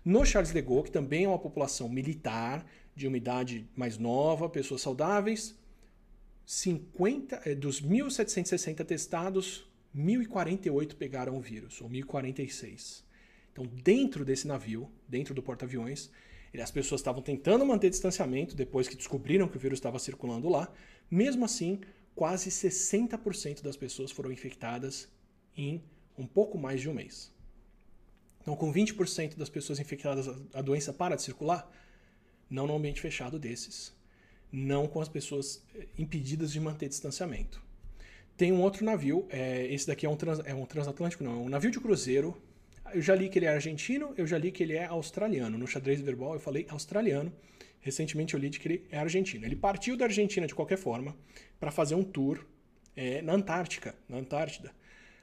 No 0.03 0.25
Charles 0.25 0.53
de 0.53 0.61
Gaulle, 0.61 0.83
que 0.83 0.91
também 0.91 1.25
é 1.25 1.27
uma 1.27 1.39
população 1.39 1.89
militar, 1.89 2.65
de 2.95 3.07
uma 3.07 3.17
idade 3.17 3.67
mais 3.75 3.97
nova, 3.97 4.49
pessoas 4.49 4.81
saudáveis, 4.81 5.55
50, 6.45 7.41
eh, 7.45 7.55
dos 7.55 7.81
1.760 7.81 8.83
testados, 8.85 9.69
1.048 9.95 10.95
pegaram 10.95 11.37
o 11.37 11.41
vírus, 11.41 11.81
ou 11.81 11.89
1.046. 11.89 13.03
Então, 13.51 13.65
dentro 13.65 14.25
desse 14.25 14.47
navio, 14.47 14.89
dentro 15.07 15.33
do 15.33 15.43
porta-aviões, 15.43 16.09
as 16.57 16.71
pessoas 16.71 17.01
estavam 17.01 17.21
tentando 17.21 17.65
manter 17.65 17.89
distanciamento 17.89 18.55
depois 18.55 18.87
que 18.87 18.95
descobriram 18.95 19.47
que 19.47 19.57
o 19.57 19.59
vírus 19.59 19.77
estava 19.77 19.99
circulando 19.99 20.49
lá. 20.49 20.71
Mesmo 21.09 21.45
assim, 21.45 21.79
quase 22.15 22.49
60% 22.49 23.61
das 23.61 23.77
pessoas 23.77 24.11
foram 24.11 24.31
infectadas 24.31 25.07
em 25.55 25.83
um 26.17 26.25
pouco 26.25 26.57
mais 26.57 26.81
de 26.81 26.89
um 26.89 26.93
mês. 26.93 27.31
Então, 28.49 28.57
com 28.57 28.73
20% 28.73 29.37
das 29.37 29.47
pessoas 29.47 29.79
infectadas, 29.79 30.27
a 30.55 30.61
doença 30.63 30.91
para 30.91 31.15
de 31.15 31.21
circular, 31.21 31.71
não 32.49 32.65
no 32.65 32.75
ambiente 32.75 32.99
fechado 32.99 33.37
desses, 33.37 33.93
não 34.51 34.87
com 34.87 34.99
as 34.99 35.07
pessoas 35.07 35.63
eh, 35.75 35.85
impedidas 35.99 36.51
de 36.51 36.59
manter 36.59 36.89
distanciamento. 36.89 37.61
Tem 38.35 38.51
um 38.51 38.59
outro 38.61 38.83
navio, 38.83 39.27
é, 39.29 39.71
esse 39.71 39.85
daqui 39.85 40.03
é 40.03 40.09
um, 40.09 40.15
trans, 40.15 40.39
é 40.45 40.55
um 40.55 40.65
transatlântico, 40.65 41.23
não, 41.23 41.33
é 41.33 41.35
um 41.35 41.49
navio 41.49 41.69
de 41.69 41.79
cruzeiro 41.79 42.35
eu 42.91 43.03
já 43.03 43.13
li 43.13 43.29
que 43.29 43.37
ele 43.37 43.45
é 43.45 43.49
argentino, 43.49 44.15
eu 44.17 44.25
já 44.25 44.35
li 44.35 44.51
que 44.51 44.63
ele 44.63 44.73
é 44.73 44.85
australiano. 44.85 45.55
No 45.55 45.67
xadrez 45.67 46.01
verbal 46.01 46.33
eu 46.33 46.39
falei 46.39 46.65
australiano. 46.69 47.31
Recentemente 47.79 48.33
eu 48.33 48.39
li 48.39 48.49
de 48.49 48.59
que 48.59 48.67
ele 48.67 48.87
é 48.89 48.97
argentino. 48.97 49.45
Ele 49.45 49.55
partiu 49.55 49.95
da 49.95 50.05
Argentina 50.05 50.47
de 50.47 50.55
qualquer 50.55 50.79
forma 50.79 51.15
para 51.59 51.69
fazer 51.69 51.93
um 51.93 52.03
tour 52.03 52.43
é, 52.95 53.21
na 53.21 53.33
Antártica, 53.33 53.93
na 54.07 54.17
Antártida, 54.17 54.71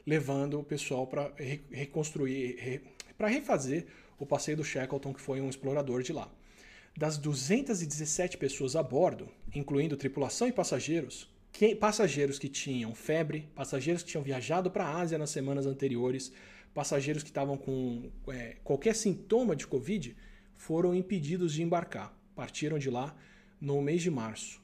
levando 0.07 0.61
o 0.61 0.63
pessoal 0.63 1.09
para 1.09 1.33
re 1.37 1.61
reconstruir, 1.73 2.55
re 2.61 2.81
para 3.17 3.29
refazer 3.29 3.87
o 4.19 4.27
passeio 4.27 4.57
do 4.57 4.65
Shackleton, 4.65 5.13
que 5.13 5.21
foi 5.21 5.41
um 5.41 5.49
explorador 5.49 6.03
de 6.03 6.13
lá. 6.13 6.31
Das 6.97 7.19
217 7.19 8.39
pessoas 8.39 8.75
a 8.75 8.83
bordo, 8.83 9.29
incluindo 9.55 9.97
tripulação 9.97 10.49
e 10.49 10.53
passageiros, 10.53 11.29
que, 11.53 11.75
passageiros 11.75 12.39
que 12.39 12.49
tinham 12.49 12.95
febre, 12.95 13.49
passageiros 13.55 14.03
que 14.03 14.11
tinham 14.11 14.25
viajado 14.25 14.71
para 14.71 14.85
a 14.85 15.01
Ásia 15.01 15.19
nas 15.19 15.31
semanas 15.31 15.67
anteriores, 15.67 16.33
passageiros 16.75 17.23
que 17.23 17.31
estavam 17.31 17.57
com 17.57 18.11
é, 18.29 18.57
qualquer 18.63 18.95
sintoma 18.95 19.57
de 19.57 19.67
Covid 19.67 20.17
foram 20.57 20.95
impedidos 20.95 21.53
de 21.53 21.63
embarcar. 21.63 22.15
Partiram 22.35 22.79
de 22.79 22.91
lá 22.91 23.17
no 23.61 23.81
mês 23.81 24.03
de 24.03 24.11
março. 24.11 24.61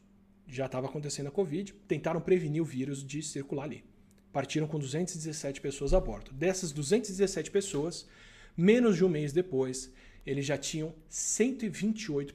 Já 0.47 0.67
estava 0.67 0.87
acontecendo 0.87 1.29
a 1.29 1.31
Covid, 1.31 1.73
tentaram 1.89 2.21
prevenir 2.21 2.61
o 2.61 2.65
vírus 2.67 3.05
de 3.05 3.23
circular 3.23 3.65
ali. 3.65 3.85
Partiram 4.33 4.67
com 4.67 4.79
217 4.79 5.61
pessoas 5.61 5.95
a 5.95 6.01
bordo. 6.01 6.33
Dessas 6.33 6.73
217 6.73 7.51
pessoas, 7.51 8.07
menos 8.57 8.97
de 8.97 9.05
um 9.05 9.09
mês 9.09 9.33
depois, 9.33 9.91
eles 10.25 10.47
já 10.47 10.57
tinham 10.57 10.95
128 11.09 12.35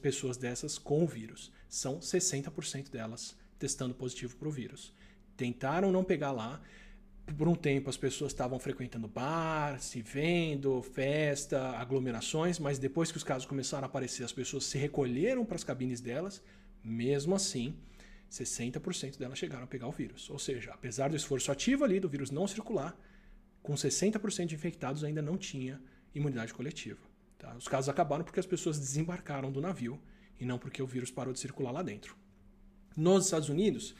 pessoas 0.00 0.36
dessas 0.36 0.78
com 0.78 1.04
o 1.04 1.06
vírus. 1.06 1.52
São 1.68 1.98
60% 1.98 2.90
delas 2.90 3.36
testando 3.58 3.94
positivo 3.94 4.36
para 4.36 4.48
o 4.48 4.50
vírus. 4.50 4.92
Tentaram 5.36 5.92
não 5.92 6.02
pegar 6.02 6.32
lá, 6.32 6.60
por 7.36 7.48
um 7.48 7.54
tempo 7.54 7.90
as 7.90 7.96
pessoas 7.96 8.32
estavam 8.32 8.58
frequentando 8.58 9.06
bar, 9.06 9.80
se 9.80 10.00
vendo, 10.00 10.82
festa, 10.82 11.60
aglomerações, 11.76 12.58
mas 12.58 12.78
depois 12.78 13.10
que 13.10 13.18
os 13.18 13.24
casos 13.24 13.46
começaram 13.46 13.84
a 13.84 13.86
aparecer, 13.86 14.24
as 14.24 14.32
pessoas 14.32 14.64
se 14.64 14.78
recolheram 14.78 15.44
para 15.44 15.56
as 15.56 15.64
cabines 15.64 16.00
delas, 16.00 16.42
mesmo 16.82 17.34
assim, 17.34 17.74
60% 18.30 19.18
delas 19.18 19.38
chegaram 19.38 19.64
a 19.64 19.66
pegar 19.66 19.88
o 19.88 19.92
vírus. 19.92 20.30
Ou 20.30 20.38
seja, 20.38 20.72
apesar 20.72 21.10
do 21.10 21.16
esforço 21.16 21.52
ativo 21.52 21.84
ali 21.84 22.00
do 22.00 22.08
vírus 22.08 22.30
não 22.30 22.46
circular, 22.46 22.98
com 23.68 23.74
60% 23.74 24.46
de 24.46 24.54
infectados 24.54 25.04
ainda 25.04 25.20
não 25.20 25.36
tinha 25.36 25.78
imunidade 26.14 26.54
coletiva. 26.54 27.00
Tá? 27.38 27.54
Os 27.54 27.68
casos 27.68 27.90
acabaram 27.90 28.24
porque 28.24 28.40
as 28.40 28.46
pessoas 28.46 28.78
desembarcaram 28.78 29.52
do 29.52 29.60
navio 29.60 30.00
e 30.40 30.46
não 30.46 30.58
porque 30.58 30.82
o 30.82 30.86
vírus 30.86 31.10
parou 31.10 31.34
de 31.34 31.38
circular 31.38 31.70
lá 31.70 31.82
dentro. 31.82 32.16
Nos 32.96 33.26
Estados 33.26 33.50
Unidos, 33.50 33.94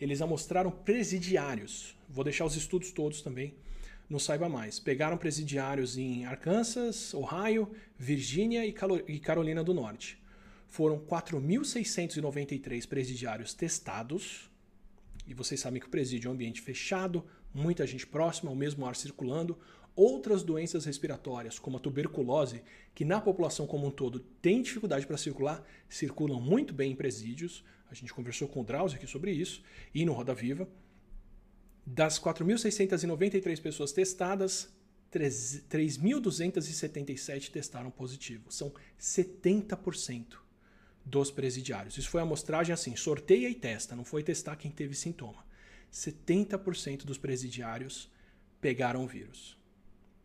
eles 0.00 0.22
amostraram 0.22 0.70
presidiários. 0.70 1.94
Vou 2.08 2.24
deixar 2.24 2.46
os 2.46 2.56
estudos 2.56 2.92
todos 2.92 3.20
também 3.20 3.52
no 4.08 4.18
Saiba 4.18 4.48
Mais. 4.48 4.80
Pegaram 4.80 5.18
presidiários 5.18 5.98
em 5.98 6.24
Arkansas, 6.24 7.12
Ohio, 7.12 7.70
Virgínia 7.98 8.64
e 8.64 9.20
Carolina 9.20 9.62
do 9.62 9.74
Norte. 9.74 10.18
Foram 10.66 10.98
4.693 10.98 12.88
presidiários 12.88 13.52
testados. 13.52 14.50
E 15.26 15.34
vocês 15.34 15.60
sabem 15.60 15.78
que 15.78 15.88
o 15.88 15.90
presídio 15.90 16.28
é 16.28 16.30
um 16.30 16.34
ambiente 16.34 16.62
fechado, 16.62 17.22
muita 17.52 17.86
gente 17.86 18.06
próxima, 18.06 18.50
o 18.50 18.56
mesmo 18.56 18.86
ar 18.86 18.96
circulando. 18.96 19.58
Outras 19.94 20.42
doenças 20.42 20.84
respiratórias, 20.84 21.58
como 21.58 21.76
a 21.76 21.80
tuberculose, 21.80 22.62
que 22.94 23.04
na 23.04 23.20
população 23.20 23.66
como 23.66 23.86
um 23.86 23.90
todo 23.90 24.20
tem 24.40 24.62
dificuldade 24.62 25.06
para 25.06 25.16
circular, 25.16 25.64
circulam 25.88 26.40
muito 26.40 26.72
bem 26.72 26.92
em 26.92 26.96
presídios. 26.96 27.64
A 27.90 27.94
gente 27.94 28.14
conversou 28.14 28.48
com 28.48 28.60
o 28.60 28.64
Drauzio 28.64 28.96
aqui 28.96 29.06
sobre 29.06 29.32
isso, 29.32 29.62
e 29.94 30.04
no 30.04 30.12
Roda 30.12 30.32
Viva. 30.32 30.68
Das 31.84 32.20
4.693 32.20 33.60
pessoas 33.60 33.92
testadas, 33.92 34.72
3.277 35.12 37.50
testaram 37.50 37.90
positivo. 37.90 38.50
São 38.50 38.72
70% 38.98 40.38
dos 41.04 41.30
presidiários. 41.30 41.98
Isso 41.98 42.08
foi 42.08 42.20
a 42.20 42.24
amostragem 42.24 42.72
assim, 42.72 42.94
sorteia 42.94 43.48
e 43.48 43.54
testa, 43.54 43.96
não 43.96 44.04
foi 44.04 44.22
testar 44.22 44.56
quem 44.56 44.70
teve 44.70 44.94
sintoma. 44.94 45.44
70% 45.92 47.04
dos 47.04 47.18
presidiários 47.18 48.10
pegaram 48.60 49.04
o 49.04 49.06
vírus. 49.06 49.58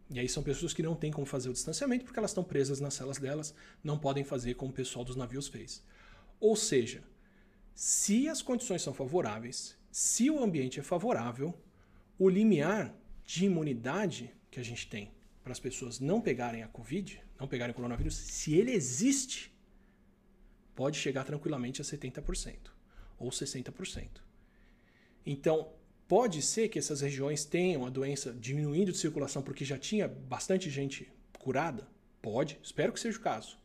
E 0.09 0.19
aí 0.19 0.29
são 0.29 0.43
pessoas 0.43 0.73
que 0.73 0.83
não 0.83 0.95
têm 0.95 1.11
como 1.11 1.25
fazer 1.25 1.49
o 1.49 1.53
distanciamento 1.53 2.05
porque 2.05 2.19
elas 2.19 2.31
estão 2.31 2.43
presas 2.43 2.79
nas 2.79 2.93
celas 2.93 3.17
delas, 3.17 3.55
não 3.83 3.97
podem 3.97 4.23
fazer 4.23 4.53
como 4.53 4.71
o 4.71 4.75
pessoal 4.75 5.03
dos 5.03 5.15
navios 5.15 5.47
fez. 5.47 5.83
Ou 6.39 6.55
seja, 6.55 7.03
se 7.73 8.29
as 8.29 8.41
condições 8.41 8.81
são 8.81 8.93
favoráveis, 8.93 9.75
se 9.91 10.29
o 10.29 10.43
ambiente 10.43 10.79
é 10.79 10.83
favorável, 10.83 11.57
o 12.19 12.29
limiar 12.29 12.93
de 13.25 13.45
imunidade 13.45 14.31
que 14.51 14.59
a 14.59 14.63
gente 14.63 14.87
tem 14.87 15.11
para 15.43 15.51
as 15.51 15.59
pessoas 15.59 15.99
não 15.99 16.21
pegarem 16.21 16.63
a 16.63 16.67
Covid, 16.67 17.21
não 17.39 17.47
pegarem 17.47 17.71
o 17.71 17.75
coronavírus, 17.75 18.15
se 18.15 18.53
ele 18.55 18.71
existe, 18.71 19.51
pode 20.75 20.97
chegar 20.97 21.23
tranquilamente 21.23 21.81
a 21.81 21.85
70% 21.85 22.57
ou 23.17 23.29
60%. 23.29 24.24
Então, 25.25 25.71
pode 26.07 26.41
ser 26.41 26.69
que 26.69 26.79
essas 26.79 27.01
regiões 27.01 27.45
tenham 27.45 27.85
a 27.85 27.89
doença 27.89 28.33
diminuindo 28.33 28.91
de 28.91 28.97
circulação 28.97 29.41
porque 29.41 29.65
já 29.65 29.77
tinha 29.77 30.07
bastante 30.07 30.69
gente 30.69 31.11
curada? 31.39 31.87
Pode, 32.21 32.59
espero 32.61 32.93
que 32.93 32.99
seja 32.99 33.17
o 33.17 33.21
caso. 33.21 33.57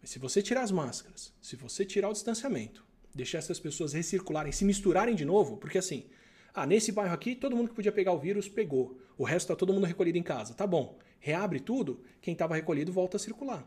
Mas 0.00 0.10
se 0.10 0.18
você 0.18 0.42
tirar 0.42 0.62
as 0.62 0.72
máscaras, 0.72 1.32
se 1.40 1.56
você 1.56 1.84
tirar 1.84 2.08
o 2.08 2.12
distanciamento, 2.12 2.84
deixar 3.14 3.38
essas 3.38 3.60
pessoas 3.60 3.92
recircularem, 3.92 4.52
se 4.52 4.64
misturarem 4.64 5.14
de 5.14 5.24
novo, 5.24 5.56
porque 5.56 5.78
assim, 5.78 6.06
ah, 6.54 6.66
nesse 6.66 6.92
bairro 6.92 7.14
aqui, 7.14 7.34
todo 7.34 7.56
mundo 7.56 7.68
que 7.68 7.74
podia 7.74 7.92
pegar 7.92 8.12
o 8.12 8.18
vírus 8.18 8.48
pegou. 8.48 8.98
O 9.16 9.24
resto 9.24 9.46
está 9.46 9.56
todo 9.56 9.72
mundo 9.72 9.86
recolhido 9.86 10.18
em 10.18 10.22
casa. 10.22 10.54
Tá 10.54 10.66
bom. 10.66 10.98
Reabre 11.18 11.60
tudo, 11.60 12.02
quem 12.20 12.32
estava 12.32 12.54
recolhido 12.54 12.92
volta 12.92 13.16
a 13.16 13.20
circular. 13.20 13.66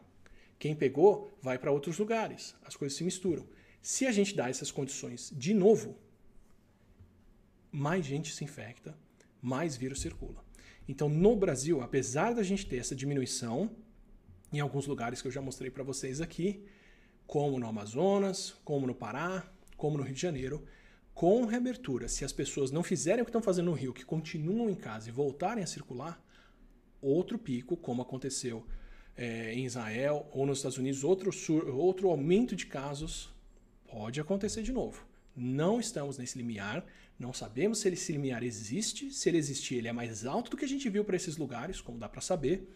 Quem 0.60 0.76
pegou 0.76 1.32
vai 1.42 1.58
para 1.58 1.72
outros 1.72 1.98
lugares. 1.98 2.56
As 2.64 2.76
coisas 2.76 2.98
se 2.98 3.04
misturam. 3.04 3.48
Se 3.82 4.06
a 4.06 4.12
gente 4.12 4.36
dá 4.36 4.50
essas 4.50 4.72
condições 4.72 5.32
de 5.36 5.54
novo, 5.54 5.98
mais 7.76 8.06
gente 8.06 8.34
se 8.34 8.44
infecta, 8.44 8.98
mais 9.42 9.76
vírus 9.76 10.00
circula. 10.02 10.44
Então, 10.88 11.10
no 11.10 11.36
Brasil, 11.36 11.82
apesar 11.82 12.34
da 12.34 12.42
gente 12.42 12.66
ter 12.66 12.78
essa 12.78 12.96
diminuição, 12.96 13.70
em 14.54 14.60
alguns 14.60 14.88
lugares 14.88 15.22
que 15.22 15.28
eu 15.28 15.32
já 15.32 15.42
mostrei 15.42 15.70
para 15.70 15.84
vocês 15.84 16.22
aqui, 16.22 16.64
como 17.28 17.60
no 17.60 17.68
Amazonas, 17.68 18.56
como 18.64 18.88
no 18.88 18.96
Pará, 18.96 19.46
como 19.76 19.98
no 19.98 20.04
Rio 20.04 20.16
de 20.16 20.22
Janeiro, 20.22 20.64
com 21.14 21.46
reabertura, 21.46 22.08
se 22.08 22.24
as 22.24 22.32
pessoas 22.32 22.72
não 22.72 22.84
fizerem 22.84 23.22
o 23.22 23.26
que 23.26 23.30
estão 23.30 23.42
fazendo 23.42 23.66
no 23.66 23.74
Rio, 23.74 23.94
que 23.94 24.06
continuam 24.06 24.70
em 24.70 24.76
casa 24.76 25.10
e 25.10 25.12
voltarem 25.12 25.64
a 25.64 25.68
circular, 25.68 26.24
outro 27.02 27.38
pico, 27.38 27.76
como 27.76 28.02
aconteceu 28.02 28.66
é, 29.18 29.54
em 29.54 29.66
Israel 29.66 30.28
ou 30.32 30.46
nos 30.46 30.60
Estados 30.60 30.78
Unidos, 30.78 31.04
outro, 31.04 31.30
outro 31.74 32.10
aumento 32.10 32.56
de 32.56 32.66
casos 32.66 33.34
pode 33.88 34.20
acontecer 34.22 34.62
de 34.62 34.72
novo. 34.72 35.06
Não 35.36 35.80
estamos 35.80 36.18
nesse 36.18 36.38
limiar, 36.38 36.86
não 37.18 37.32
sabemos 37.32 37.80
se 37.80 37.88
esse 37.88 38.12
limiar 38.12 38.44
existe. 38.44 39.12
Se 39.12 39.30
ele 39.30 39.38
existir, 39.38 39.76
ele 39.76 39.88
é 39.88 39.94
mais 39.94 40.26
alto 40.26 40.52
do 40.52 40.58
que 40.58 40.66
a 40.66 40.68
gente 40.68 40.90
viu 40.90 41.04
para 41.04 41.16
esses 41.16 41.38
lugares, 41.38 41.80
como 41.80 41.98
dá 41.98 42.10
para 42.10 42.22
saber. 42.22 42.68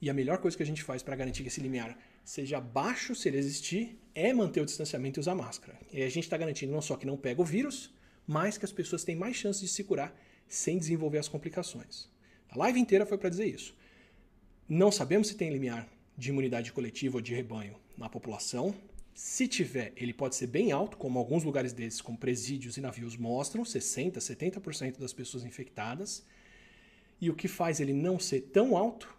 E 0.00 0.10
a 0.10 0.14
melhor 0.14 0.38
coisa 0.38 0.56
que 0.56 0.62
a 0.62 0.66
gente 0.66 0.82
faz 0.82 1.02
para 1.02 1.16
garantir 1.16 1.42
que 1.42 1.48
esse 1.48 1.60
limiar 1.60 1.98
seja 2.24 2.60
baixo, 2.60 3.14
se 3.14 3.28
ele 3.28 3.38
existir, 3.38 3.98
é 4.14 4.32
manter 4.32 4.60
o 4.60 4.64
distanciamento 4.64 5.18
e 5.18 5.22
usar 5.22 5.34
máscara. 5.34 5.78
E 5.92 6.02
a 6.02 6.08
gente 6.08 6.24
está 6.24 6.36
garantindo 6.36 6.72
não 6.72 6.82
só 6.82 6.96
que 6.96 7.06
não 7.06 7.16
pega 7.16 7.40
o 7.40 7.44
vírus, 7.44 7.92
mas 8.26 8.58
que 8.58 8.64
as 8.64 8.72
pessoas 8.72 9.04
têm 9.04 9.16
mais 9.16 9.36
chances 9.36 9.62
de 9.62 9.68
se 9.68 9.84
curar 9.84 10.14
sem 10.46 10.78
desenvolver 10.78 11.18
as 11.18 11.28
complicações. 11.28 12.08
A 12.50 12.58
live 12.58 12.78
inteira 12.78 13.06
foi 13.06 13.18
para 13.18 13.30
dizer 13.30 13.46
isso. 13.46 13.76
Não 14.68 14.92
sabemos 14.92 15.28
se 15.28 15.34
tem 15.34 15.50
limiar 15.50 15.88
de 16.16 16.30
imunidade 16.30 16.72
coletiva 16.72 17.16
ou 17.16 17.22
de 17.22 17.34
rebanho 17.34 17.76
na 17.96 18.08
população, 18.08 18.74
se 19.18 19.48
tiver, 19.48 19.92
ele 19.96 20.14
pode 20.14 20.36
ser 20.36 20.46
bem 20.46 20.70
alto, 20.70 20.96
como 20.96 21.18
alguns 21.18 21.42
lugares 21.42 21.72
desses, 21.72 22.00
como 22.00 22.16
presídios 22.16 22.76
e 22.76 22.80
navios 22.80 23.16
mostram, 23.16 23.64
60%, 23.64 24.12
70% 24.12 24.96
das 24.96 25.12
pessoas 25.12 25.44
infectadas. 25.44 26.24
E 27.20 27.28
o 27.28 27.34
que 27.34 27.48
faz 27.48 27.80
ele 27.80 27.92
não 27.92 28.16
ser 28.20 28.42
tão 28.42 28.76
alto 28.76 29.12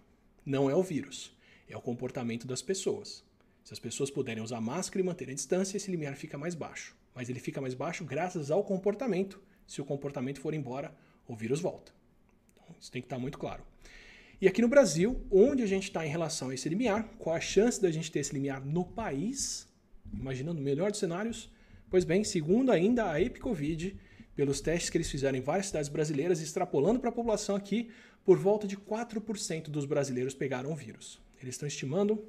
não 0.46 0.70
é 0.70 0.74
o 0.74 0.82
vírus, 0.82 1.36
é 1.68 1.76
o 1.76 1.82
comportamento 1.82 2.48
das 2.48 2.62
pessoas. 2.62 3.26
Se 3.62 3.74
as 3.74 3.80
pessoas 3.80 4.10
puderem 4.10 4.42
usar 4.42 4.62
máscara 4.62 5.02
e 5.02 5.06
manter 5.06 5.30
a 5.30 5.34
distância, 5.34 5.76
esse 5.76 5.92
limiar 5.92 6.16
fica 6.16 6.38
mais 6.38 6.56
baixo. 6.56 6.96
Mas 7.14 7.28
ele 7.28 7.42
fica 7.42 7.60
mais 7.60 7.74
baixo 7.74 8.06
graças 8.06 8.50
ao 8.50 8.64
comportamento. 8.64 9.38
Se 9.68 9.82
o 9.82 9.86
comportamento 9.86 10.40
for 10.40 10.54
embora, 10.54 10.96
o 11.28 11.36
vírus 11.36 11.60
volta. 11.60 11.92
Então, 12.54 12.74
isso 12.80 12.90
tem 12.90 13.02
que 13.02 13.08
estar 13.08 13.20
muito 13.20 13.38
claro. 13.38 13.66
E 14.40 14.48
aqui 14.48 14.62
no 14.62 14.70
Brasil, 14.70 15.22
onde 15.30 15.62
a 15.62 15.68
gente 15.68 15.90
está 15.90 16.08
em 16.08 16.10
relação 16.10 16.52
a 16.52 16.54
esse 16.54 16.70
limiar, 16.70 17.04
qual 17.20 17.36
a 17.36 17.42
chance 17.42 17.82
da 17.82 17.92
gente 17.92 18.10
ter 18.10 18.20
esse 18.20 18.32
limiar 18.32 18.66
no 18.66 18.86
país? 18.86 19.68
Imaginando 20.14 20.60
o 20.60 20.64
melhor 20.64 20.92
dos 20.92 21.00
cenários. 21.00 21.50
Pois 21.90 22.04
bem, 22.04 22.24
segundo 22.24 22.72
ainda 22.72 23.12
a 23.12 23.22
Epicovid, 23.22 23.96
pelos 24.36 24.62
testes 24.62 24.90
que 24.90 24.98
eles 24.98 25.10
fizeram 25.10 25.38
em 25.38 25.42
várias 25.42 25.68
cidades 25.68 25.90
brasileiras, 25.90 26.40
extrapolando 26.42 27.00
para 27.00 27.10
a 27.10 27.12
população 27.12 27.56
aqui, 27.56 27.90
por 28.24 28.38
volta 28.38 28.68
de 28.68 28.78
4% 28.78 29.70
dos 29.70 29.86
brasileiros 29.86 30.34
pegaram 30.34 30.72
o 30.72 30.76
vírus. 30.76 31.20
Eles 31.42 31.56
estão 31.56 31.68
estimando 31.68 32.24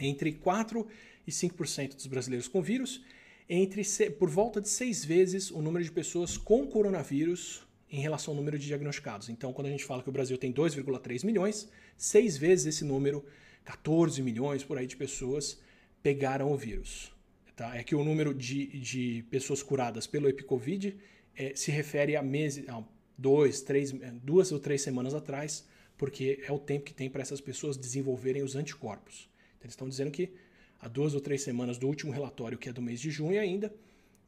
entre 0.00 0.32
4 0.32 0.86
e 1.26 1.30
5% 1.30 1.94
dos 1.94 2.06
brasileiros 2.06 2.48
com 2.48 2.62
vírus, 2.62 3.02
entre 3.48 3.82
por 4.18 4.28
volta 4.28 4.60
de 4.60 4.68
seis 4.68 5.04
vezes 5.04 5.50
o 5.50 5.62
número 5.62 5.84
de 5.84 5.90
pessoas 5.90 6.36
com 6.36 6.66
coronavírus 6.66 7.66
em 7.90 8.00
relação 8.00 8.32
ao 8.32 8.36
número 8.36 8.58
de 8.58 8.66
diagnosticados. 8.66 9.28
Então, 9.28 9.52
quando 9.52 9.68
a 9.68 9.70
gente 9.70 9.84
fala 9.84 10.02
que 10.02 10.08
o 10.08 10.12
Brasil 10.12 10.36
tem 10.36 10.52
2,3 10.52 11.24
milhões, 11.24 11.68
seis 11.96 12.36
vezes 12.36 12.66
esse 12.66 12.84
número, 12.84 13.24
14 13.64 14.22
milhões 14.22 14.64
por 14.64 14.78
aí 14.78 14.86
de 14.86 14.96
pessoas 14.96 15.58
pegaram 16.06 16.52
o 16.52 16.56
vírus. 16.56 17.12
Tá? 17.56 17.76
É 17.76 17.82
que 17.82 17.96
o 17.96 18.04
número 18.04 18.32
de, 18.32 18.66
de 18.78 19.24
pessoas 19.28 19.60
curadas 19.60 20.06
pelo 20.06 20.28
EpiCovid 20.28 20.96
é, 21.34 21.52
se 21.56 21.72
refere 21.72 22.14
a 22.14 22.22
meses, 22.22 22.68
a 22.68 22.80
dois, 23.18 23.60
três, 23.60 23.90
duas 24.22 24.52
ou 24.52 24.60
três 24.60 24.82
semanas 24.82 25.14
atrás, 25.14 25.66
porque 25.98 26.44
é 26.46 26.52
o 26.52 26.60
tempo 26.60 26.84
que 26.84 26.94
tem 26.94 27.10
para 27.10 27.22
essas 27.22 27.40
pessoas 27.40 27.76
desenvolverem 27.76 28.44
os 28.44 28.54
anticorpos. 28.54 29.28
Então, 29.56 29.64
eles 29.64 29.72
estão 29.72 29.88
dizendo 29.88 30.12
que 30.12 30.30
há 30.78 30.86
duas 30.86 31.12
ou 31.12 31.20
três 31.20 31.42
semanas 31.42 31.76
do 31.76 31.88
último 31.88 32.12
relatório, 32.12 32.56
que 32.56 32.68
é 32.68 32.72
do 32.72 32.80
mês 32.80 33.00
de 33.00 33.10
junho 33.10 33.40
ainda, 33.40 33.74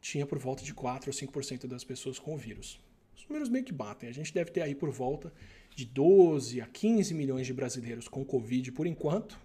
tinha 0.00 0.26
por 0.26 0.38
volta 0.40 0.64
de 0.64 0.74
4 0.74 1.08
ou 1.08 1.14
5% 1.14 1.68
das 1.68 1.84
pessoas 1.84 2.18
com 2.18 2.34
o 2.34 2.36
vírus. 2.36 2.80
Os 3.16 3.24
números 3.28 3.48
meio 3.48 3.64
que 3.64 3.72
batem. 3.72 4.08
A 4.08 4.12
gente 4.12 4.34
deve 4.34 4.50
ter 4.50 4.62
aí 4.62 4.74
por 4.74 4.90
volta 4.90 5.32
de 5.76 5.84
12 5.84 6.60
a 6.60 6.66
15 6.66 7.14
milhões 7.14 7.46
de 7.46 7.52
brasileiros 7.52 8.08
com 8.08 8.24
Covid 8.24 8.72
por 8.72 8.84
enquanto. 8.84 9.38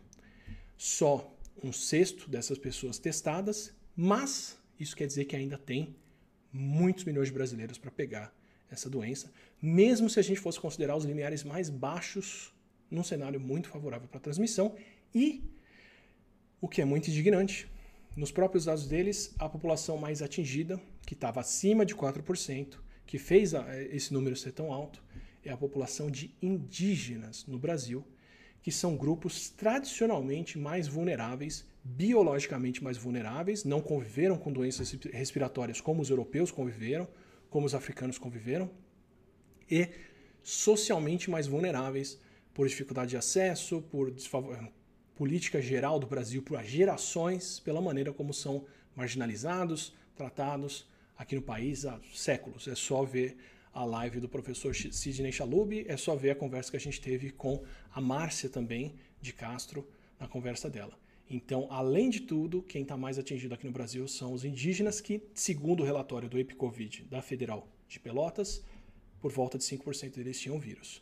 Só 0.75 1.32
um 1.61 1.71
sexto 1.71 2.29
dessas 2.29 2.57
pessoas 2.57 2.97
testadas, 2.97 3.73
mas 3.95 4.57
isso 4.79 4.95
quer 4.95 5.07
dizer 5.07 5.25
que 5.25 5.35
ainda 5.35 5.57
tem 5.57 5.95
muitos 6.51 7.03
milhões 7.03 7.27
de 7.27 7.33
brasileiros 7.33 7.77
para 7.77 7.91
pegar 7.91 8.33
essa 8.69 8.89
doença, 8.89 9.31
mesmo 9.61 10.09
se 10.09 10.19
a 10.19 10.23
gente 10.23 10.39
fosse 10.39 10.59
considerar 10.59 10.95
os 10.95 11.05
limiares 11.05 11.43
mais 11.43 11.69
baixos 11.69 12.51
num 12.89 13.03
cenário 13.03 13.39
muito 13.39 13.69
favorável 13.69 14.07
para 14.07 14.17
a 14.17 14.21
transmissão 14.21 14.75
e 15.13 15.43
o 16.59 16.67
que 16.67 16.81
é 16.81 16.85
muito 16.85 17.09
indignante, 17.09 17.69
nos 18.15 18.31
próprios 18.31 18.65
dados 18.65 18.87
deles, 18.87 19.33
a 19.37 19.49
população 19.49 19.97
mais 19.97 20.21
atingida, 20.21 20.79
que 21.05 21.13
estava 21.13 21.41
acima 21.41 21.85
de 21.85 21.95
4%, 21.95 22.77
que 23.05 23.17
fez 23.17 23.53
esse 23.91 24.13
número 24.13 24.35
ser 24.35 24.53
tão 24.53 24.71
alto, 24.71 25.03
é 25.43 25.51
a 25.51 25.57
população 25.57 26.09
de 26.09 26.33
indígenas 26.41 27.45
no 27.47 27.59
Brasil, 27.59 28.05
que 28.63 28.71
são 28.71 28.95
grupos 28.95 29.49
tradicionalmente 29.49 30.57
mais 30.57 30.87
vulneráveis, 30.87 31.65
biologicamente 31.83 32.81
mais 32.81 32.97
vulneráveis, 32.97 33.65
não 33.65 33.81
conviveram 33.81 34.37
com 34.37 34.53
doenças 34.53 34.89
respiratórias 35.11 35.81
como 35.81 36.01
os 36.01 36.09
europeus 36.09 36.49
conviveram, 36.49 37.05
como 37.49 37.65
os 37.65 37.75
africanos 37.75 38.17
conviveram, 38.17 38.71
e 39.69 39.89
socialmente 40.41 41.29
mais 41.29 41.45
vulneráveis 41.45 42.17
por 42.53 42.65
dificuldade 42.65 43.11
de 43.11 43.17
acesso, 43.17 43.81
por 43.91 44.13
política 45.13 45.61
geral 45.61 45.99
do 45.99 46.07
Brasil, 46.07 46.41
por 46.41 46.63
gerações, 46.63 47.59
pela 47.59 47.81
maneira 47.81 48.13
como 48.13 48.33
são 48.33 48.65
marginalizados, 48.95 49.93
tratados 50.15 50.87
aqui 51.17 51.35
no 51.35 51.41
país 51.41 51.85
há 51.85 51.99
séculos. 52.13 52.67
É 52.67 52.75
só 52.75 53.03
ver 53.03 53.35
a 53.73 53.83
live 53.83 54.19
do 54.19 54.29
professor 54.29 54.75
Sidney 54.75 55.31
Chalub, 55.31 55.83
é 55.87 55.97
só 55.97 56.15
ver 56.15 56.29
a 56.29 56.35
conversa 56.35 56.69
que 56.69 56.77
a 56.77 56.79
gente 56.79 57.01
teve 57.01 57.31
com 57.31 57.63
a 57.91 57.99
Márcia 57.99 58.47
também, 58.47 58.95
de 59.19 59.33
Castro, 59.33 59.87
na 60.19 60.27
conversa 60.27 60.69
dela. 60.69 60.97
Então, 61.29 61.67
além 61.71 62.09
de 62.09 62.21
tudo, 62.21 62.61
quem 62.61 62.83
está 62.83 62.95
mais 62.95 63.17
atingido 63.17 63.55
aqui 63.55 63.65
no 63.65 63.71
Brasil 63.71 64.07
são 64.07 64.33
os 64.33 64.45
indígenas, 64.45 65.01
que, 65.01 65.23
segundo 65.33 65.81
o 65.81 65.85
relatório 65.85 66.29
do 66.29 66.37
EpiCovid 66.37 67.05
da 67.09 67.21
Federal 67.21 67.67
de 67.87 67.99
Pelotas, 67.99 68.63
por 69.19 69.31
volta 69.31 69.57
de 69.57 69.63
5% 69.63 70.15
deles 70.15 70.39
tinham 70.39 70.59
vírus. 70.59 71.01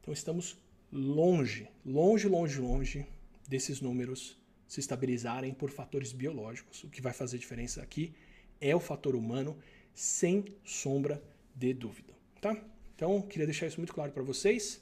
Então, 0.00 0.12
estamos 0.12 0.58
longe, 0.90 1.68
longe, 1.84 2.26
longe, 2.26 2.58
longe 2.58 3.06
desses 3.46 3.80
números 3.80 4.36
se 4.66 4.80
estabilizarem 4.80 5.54
por 5.54 5.70
fatores 5.70 6.12
biológicos. 6.12 6.82
O 6.82 6.90
que 6.90 7.00
vai 7.00 7.12
fazer 7.12 7.38
diferença 7.38 7.82
aqui 7.82 8.12
é 8.60 8.74
o 8.74 8.80
fator 8.80 9.14
humano, 9.14 9.56
sem 9.94 10.44
sombra 10.64 11.16
de 11.16 11.37
dúvida, 11.74 12.14
tá? 12.40 12.56
Então, 12.94 13.22
queria 13.22 13.46
deixar 13.46 13.66
isso 13.66 13.78
muito 13.78 13.94
claro 13.94 14.12
para 14.12 14.22
vocês. 14.22 14.80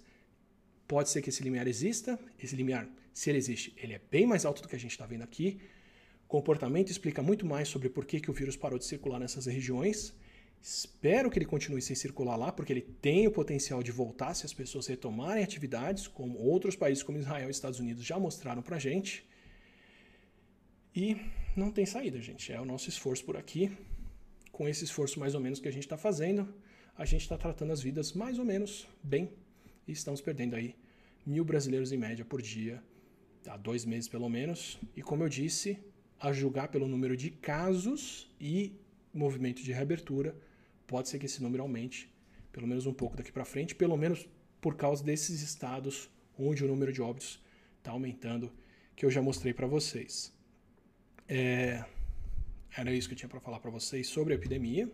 Pode 0.89 1.11
ser 1.11 1.21
que 1.21 1.29
esse 1.29 1.43
limiar 1.43 1.67
exista. 1.67 2.19
Esse 2.43 2.57
limiar, 2.57 2.89
se 3.13 3.31
ele 3.31 3.39
existe, 3.39 3.75
ele 3.77 3.93
é 3.95 4.01
bem 4.11 4.27
mais 4.27 4.45
alto 4.45 4.63
do 4.63 4.69
que 4.69 4.77
a 4.77 4.79
gente 4.79 4.93
está 4.93 5.05
vendo 5.05 5.23
aqui. 5.23 5.61
Comportamento 6.27 6.91
explica 6.91 7.23
muito 7.23 7.45
mais 7.47 7.69
sobre 7.69 7.89
por 7.89 8.05
que, 8.05 8.21
que 8.21 8.31
o 8.31 8.35
vírus 8.35 8.57
parou 8.57 8.79
de 8.79 8.85
circular 8.85 9.19
nessas 9.19 9.47
regiões. 9.47 10.15
Espero 10.63 11.31
que 11.31 11.39
ele 11.39 11.47
continue 11.47 11.81
sem 11.81 11.95
circular 11.95 12.37
lá, 12.37 12.51
porque 12.51 12.73
ele 12.73 12.81
tem 12.81 13.27
o 13.27 13.31
potencial 13.31 13.83
de 13.83 13.93
voltar 13.93 14.35
se 14.35 14.45
as 14.45 14.53
pessoas 14.53 14.87
retomarem 14.87 15.45
atividades, 15.45 16.09
como 16.09 16.39
outros 16.39 16.75
países 16.75 17.03
como 17.03 17.19
Israel 17.19 17.49
e 17.49 17.51
Estados 17.51 17.79
Unidos 17.79 18.05
já 18.05 18.19
mostraram 18.19 18.63
para 18.63 18.77
a 18.77 18.79
gente. 18.79 19.25
E 20.95 21.17
não 21.55 21.71
tem 21.71 21.85
saída, 21.85 22.21
gente. 22.21 22.53
É 22.53 22.61
o 22.61 22.65
nosso 22.65 22.89
esforço 22.89 23.25
por 23.25 23.37
aqui. 23.37 23.71
Com 24.51 24.67
esse 24.67 24.85
esforço 24.85 25.21
mais 25.21 25.35
ou 25.35 25.41
menos 25.41 25.61
que 25.61 25.69
a 25.69 25.71
gente 25.71 25.85
está 25.85 25.99
fazendo, 25.99 26.53
a 26.97 27.05
gente 27.05 27.23
está 27.23 27.37
tratando 27.37 27.73
as 27.73 27.83
vidas 27.83 28.13
mais 28.13 28.39
ou 28.39 28.45
menos 28.45 28.89
bem 29.03 29.31
e 29.87 29.93
estamos 29.93 30.21
perdendo 30.21 30.57
aí 30.57 30.75
mil 31.27 31.45
brasileiros 31.45 31.93
em 31.93 31.99
média 31.99 32.25
por 32.25 32.41
dia, 32.41 32.83
há 33.47 33.57
dois 33.57 33.85
meses 33.85 34.09
pelo 34.09 34.29
menos. 34.29 34.79
E 34.97 35.03
como 35.03 35.23
eu 35.23 35.29
disse, 35.29 35.79
a 36.19 36.33
julgar 36.33 36.69
pelo 36.69 36.89
número 36.89 37.17
de 37.17 37.31
casos 37.31 38.35
e 38.41 38.81
movimento 39.13 39.63
de 39.63 39.73
reabertura, 39.73 40.35
pode 40.87 41.09
ser 41.09 41.19
que 41.19 41.27
esse 41.27 41.43
número 41.43 41.63
aumente, 41.63 42.11
pelo 42.51 42.67
menos 42.67 42.87
um 42.87 42.95
pouco 42.95 43.17
daqui 43.17 43.31
para 43.31 43.45
frente, 43.45 43.75
pelo 43.75 43.97
menos 43.97 44.27
por 44.61 44.77
causa 44.77 45.05
desses 45.05 45.43
estados 45.43 46.09
onde 46.39 46.65
o 46.65 46.69
número 46.69 46.93
de 46.93 47.03
óbitos 47.03 47.43
está 47.79 47.91
aumentando, 47.91 48.51
que 48.95 49.05
eu 49.05 49.11
já 49.11 49.21
mostrei 49.21 49.53
para 49.53 49.67
vocês. 49.67 50.33
É, 51.29 51.85
era 52.75 52.93
isso 52.93 53.09
que 53.09 53.15
eu 53.15 53.19
tinha 53.19 53.29
para 53.29 53.41
falar 53.41 53.61
para 53.61 53.71
vocês 53.71 54.07
sobre 54.07 54.33
a 54.33 54.37
epidemia 54.37 54.91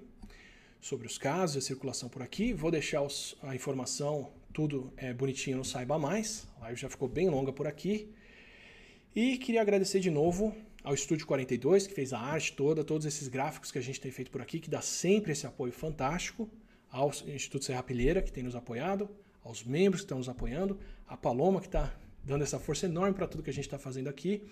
sobre 0.82 1.06
os 1.06 1.16
casos, 1.16 1.56
a 1.56 1.60
circulação 1.60 2.08
por 2.08 2.22
aqui. 2.22 2.52
Vou 2.52 2.68
deixar 2.68 3.02
os, 3.02 3.36
a 3.40 3.54
informação 3.54 4.32
tudo 4.52 4.92
é, 4.96 5.14
bonitinho 5.14 5.56
no 5.56 5.64
Saiba 5.64 5.96
Mais. 5.96 6.44
A 6.58 6.64
live 6.64 6.80
já 6.80 6.90
ficou 6.90 7.08
bem 7.08 7.30
longa 7.30 7.52
por 7.52 7.68
aqui. 7.68 8.12
E 9.14 9.38
queria 9.38 9.62
agradecer 9.62 10.00
de 10.00 10.10
novo 10.10 10.52
ao 10.82 10.92
Estúdio 10.92 11.24
42, 11.24 11.86
que 11.86 11.94
fez 11.94 12.12
a 12.12 12.18
arte 12.18 12.54
toda, 12.54 12.82
todos 12.82 13.06
esses 13.06 13.28
gráficos 13.28 13.70
que 13.70 13.78
a 13.78 13.80
gente 13.80 14.00
tem 14.00 14.10
feito 14.10 14.32
por 14.32 14.42
aqui, 14.42 14.58
que 14.58 14.68
dá 14.68 14.82
sempre 14.82 15.30
esse 15.30 15.46
apoio 15.46 15.72
fantástico. 15.72 16.50
Ao 16.90 17.10
Instituto 17.10 17.64
Serra 17.64 17.82
Pilheira, 17.84 18.20
que 18.20 18.32
tem 18.32 18.42
nos 18.42 18.56
apoiado, 18.56 19.08
aos 19.44 19.62
membros 19.62 20.00
que 20.00 20.06
estão 20.06 20.18
nos 20.18 20.28
apoiando, 20.28 20.78
a 21.06 21.16
Paloma, 21.16 21.60
que 21.60 21.66
está 21.66 21.94
dando 22.24 22.42
essa 22.42 22.58
força 22.58 22.86
enorme 22.86 23.14
para 23.14 23.28
tudo 23.28 23.42
que 23.42 23.50
a 23.50 23.52
gente 23.52 23.64
está 23.64 23.78
fazendo 23.78 24.08
aqui. 24.08 24.42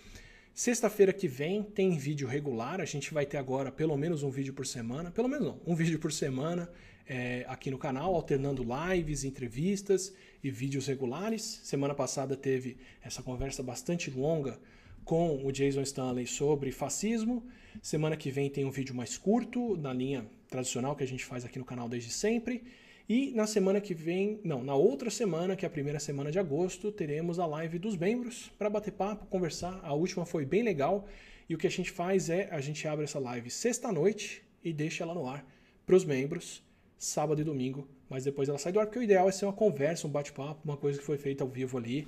Sexta-feira 0.61 1.11
que 1.11 1.27
vem 1.27 1.63
tem 1.63 1.97
vídeo 1.97 2.29
regular. 2.29 2.83
A 2.83 2.85
gente 2.85 3.15
vai 3.15 3.25
ter 3.25 3.39
agora 3.39 3.73
pelo 3.73 3.97
menos 3.97 4.23
um 4.23 4.29
vídeo 4.29 4.53
por 4.53 4.67
semana. 4.67 5.11
Pelo 5.11 5.27
menos 5.27 5.47
não, 5.47 5.61
um 5.67 5.75
vídeo 5.75 5.99
por 5.99 6.13
semana 6.13 6.71
é, 7.09 7.47
aqui 7.49 7.71
no 7.71 7.79
canal, 7.79 8.15
alternando 8.15 8.63
lives, 8.63 9.25
entrevistas 9.25 10.13
e 10.45 10.51
vídeos 10.51 10.87
regulares. 10.87 11.63
Semana 11.65 11.95
passada 11.95 12.37
teve 12.37 12.77
essa 13.01 13.23
conversa 13.23 13.63
bastante 13.63 14.11
longa 14.11 14.61
com 15.03 15.43
o 15.47 15.51
Jason 15.51 15.81
Stanley 15.81 16.27
sobre 16.27 16.71
fascismo. 16.73 17.43
Semana 17.81 18.15
que 18.15 18.31
vem 18.31 18.51
tem 18.51 18.67
um 18.67 18.71
vídeo 18.71 18.95
mais 18.95 19.17
curto, 19.17 19.79
na 19.79 19.95
linha 19.95 20.27
tradicional 20.51 20.95
que 20.95 21.03
a 21.03 21.09
gente 21.09 21.25
faz 21.25 21.43
aqui 21.43 21.59
no 21.59 21.65
canal 21.65 21.89
desde 21.89 22.13
sempre. 22.13 22.65
E 23.09 23.33
na 23.33 23.47
semana 23.47 23.81
que 23.81 23.95
vem, 23.95 24.41
não, 24.45 24.63
na 24.63 24.75
outra 24.75 25.11
semana, 25.11 25.57
que 25.57 25.65
é 25.65 25.69
a 25.69 25.71
primeira 25.71 25.99
semana 25.99 26.31
de 26.31 26.39
agosto, 26.39 26.93
teremos 26.93 27.39
a 27.39 27.47
live 27.47 27.79
dos 27.79 27.97
membros 27.97 28.51
para 28.59 28.71
bater 28.71 28.93
papo, 28.93 29.27
conversar. 29.27 29.81
A 29.83 29.93
última 29.95 30.25
foi 30.25 30.45
bem 30.45 30.63
legal. 30.63 31.09
E 31.49 31.55
o 31.55 31.59
que 31.59 31.67
a 31.67 31.71
gente 31.71 31.91
faz 31.91 32.31
é 32.31 32.49
a 32.53 32.61
gente 32.61 32.87
abre 32.87 33.05
essa 33.05 33.19
live 33.19 33.51
sexta-noite 33.51 34.43
e 34.63 34.73
deixa 34.73 35.03
ela 35.03 35.15
no 35.15 35.27
ar 35.27 35.45
para 35.85 35.97
os 35.97 36.05
membros, 36.05 36.63
sábado 36.97 37.41
e 37.41 37.45
domingo. 37.45 37.89
Mas 38.09 38.25
depois 38.25 38.49
ela 38.49 38.59
sai 38.59 38.73
do 38.73 38.79
ar, 38.79 38.87
porque 38.87 39.01
o 39.01 39.03
ideal 39.03 39.29
é 39.29 39.33
ser 39.33 39.47
uma 39.47 39.53
conversa, 39.53 40.07
um 40.07 40.11
bate-papo, 40.11 40.61
uma 40.65 40.77
coisa 40.77 40.99
que 40.99 41.05
foi 41.05 41.19
feita 41.19 41.43
ao 41.43 41.51
vivo 41.51 41.77
ali 41.77 42.07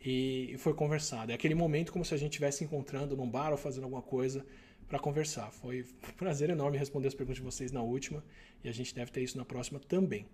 e 0.00 0.54
foi 0.58 0.74
conversado. 0.74 1.32
É 1.32 1.34
aquele 1.34 1.54
momento 1.54 1.92
como 1.92 2.04
se 2.04 2.14
a 2.14 2.16
gente 2.16 2.32
estivesse 2.32 2.62
encontrando 2.62 3.16
num 3.16 3.28
bar 3.28 3.50
ou 3.50 3.56
fazendo 3.56 3.84
alguma 3.84 4.02
coisa 4.02 4.44
para 4.88 4.98
conversar. 4.98 5.50
Foi 5.50 5.82
um 5.82 6.12
prazer 6.16 6.50
enorme 6.50 6.78
responder 6.78 7.08
as 7.08 7.14
perguntas 7.14 7.36
de 7.36 7.42
vocês 7.42 7.72
na 7.72 7.82
última 7.82 8.24
e 8.62 8.68
a 8.68 8.72
gente 8.72 8.94
deve 8.94 9.10
ter 9.10 9.22
isso 9.22 9.36
na 9.36 9.44
próxima 9.44 9.80
também. 9.80 10.26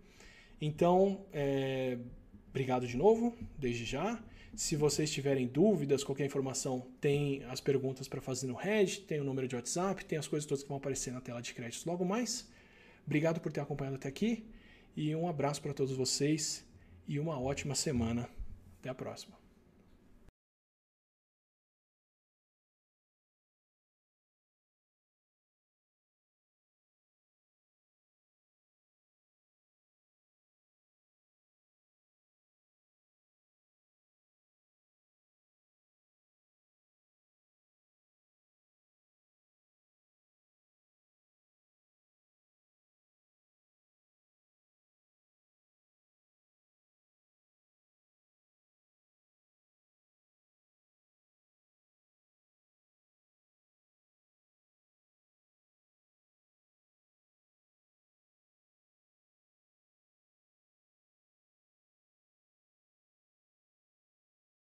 Então, 0.60 1.24
é, 1.32 1.98
obrigado 2.48 2.86
de 2.86 2.96
novo, 2.96 3.34
desde 3.58 3.84
já. 3.84 4.22
Se 4.54 4.74
vocês 4.76 5.10
tiverem 5.10 5.46
dúvidas, 5.46 6.02
qualquer 6.02 6.26
informação, 6.26 6.86
tem 7.00 7.44
as 7.44 7.60
perguntas 7.60 8.08
para 8.08 8.20
fazer 8.20 8.46
no 8.46 8.54
Red, 8.54 9.02
tem 9.06 9.20
o 9.20 9.24
número 9.24 9.46
de 9.46 9.54
WhatsApp, 9.54 10.04
tem 10.04 10.18
as 10.18 10.26
coisas 10.26 10.46
todas 10.46 10.62
que 10.62 10.68
vão 10.68 10.78
aparecer 10.78 11.12
na 11.12 11.20
tela 11.20 11.40
de 11.40 11.54
créditos 11.54 11.84
logo 11.84 12.04
mais. 12.04 12.48
Obrigado 13.06 13.40
por 13.40 13.52
ter 13.52 13.60
acompanhado 13.60 13.96
até 13.96 14.08
aqui 14.08 14.44
e 14.96 15.14
um 15.14 15.28
abraço 15.28 15.62
para 15.62 15.72
todos 15.72 15.96
vocês 15.96 16.64
e 17.06 17.18
uma 17.18 17.40
ótima 17.40 17.74
semana. 17.74 18.28
Até 18.80 18.88
a 18.88 18.94
próxima. 18.94 19.39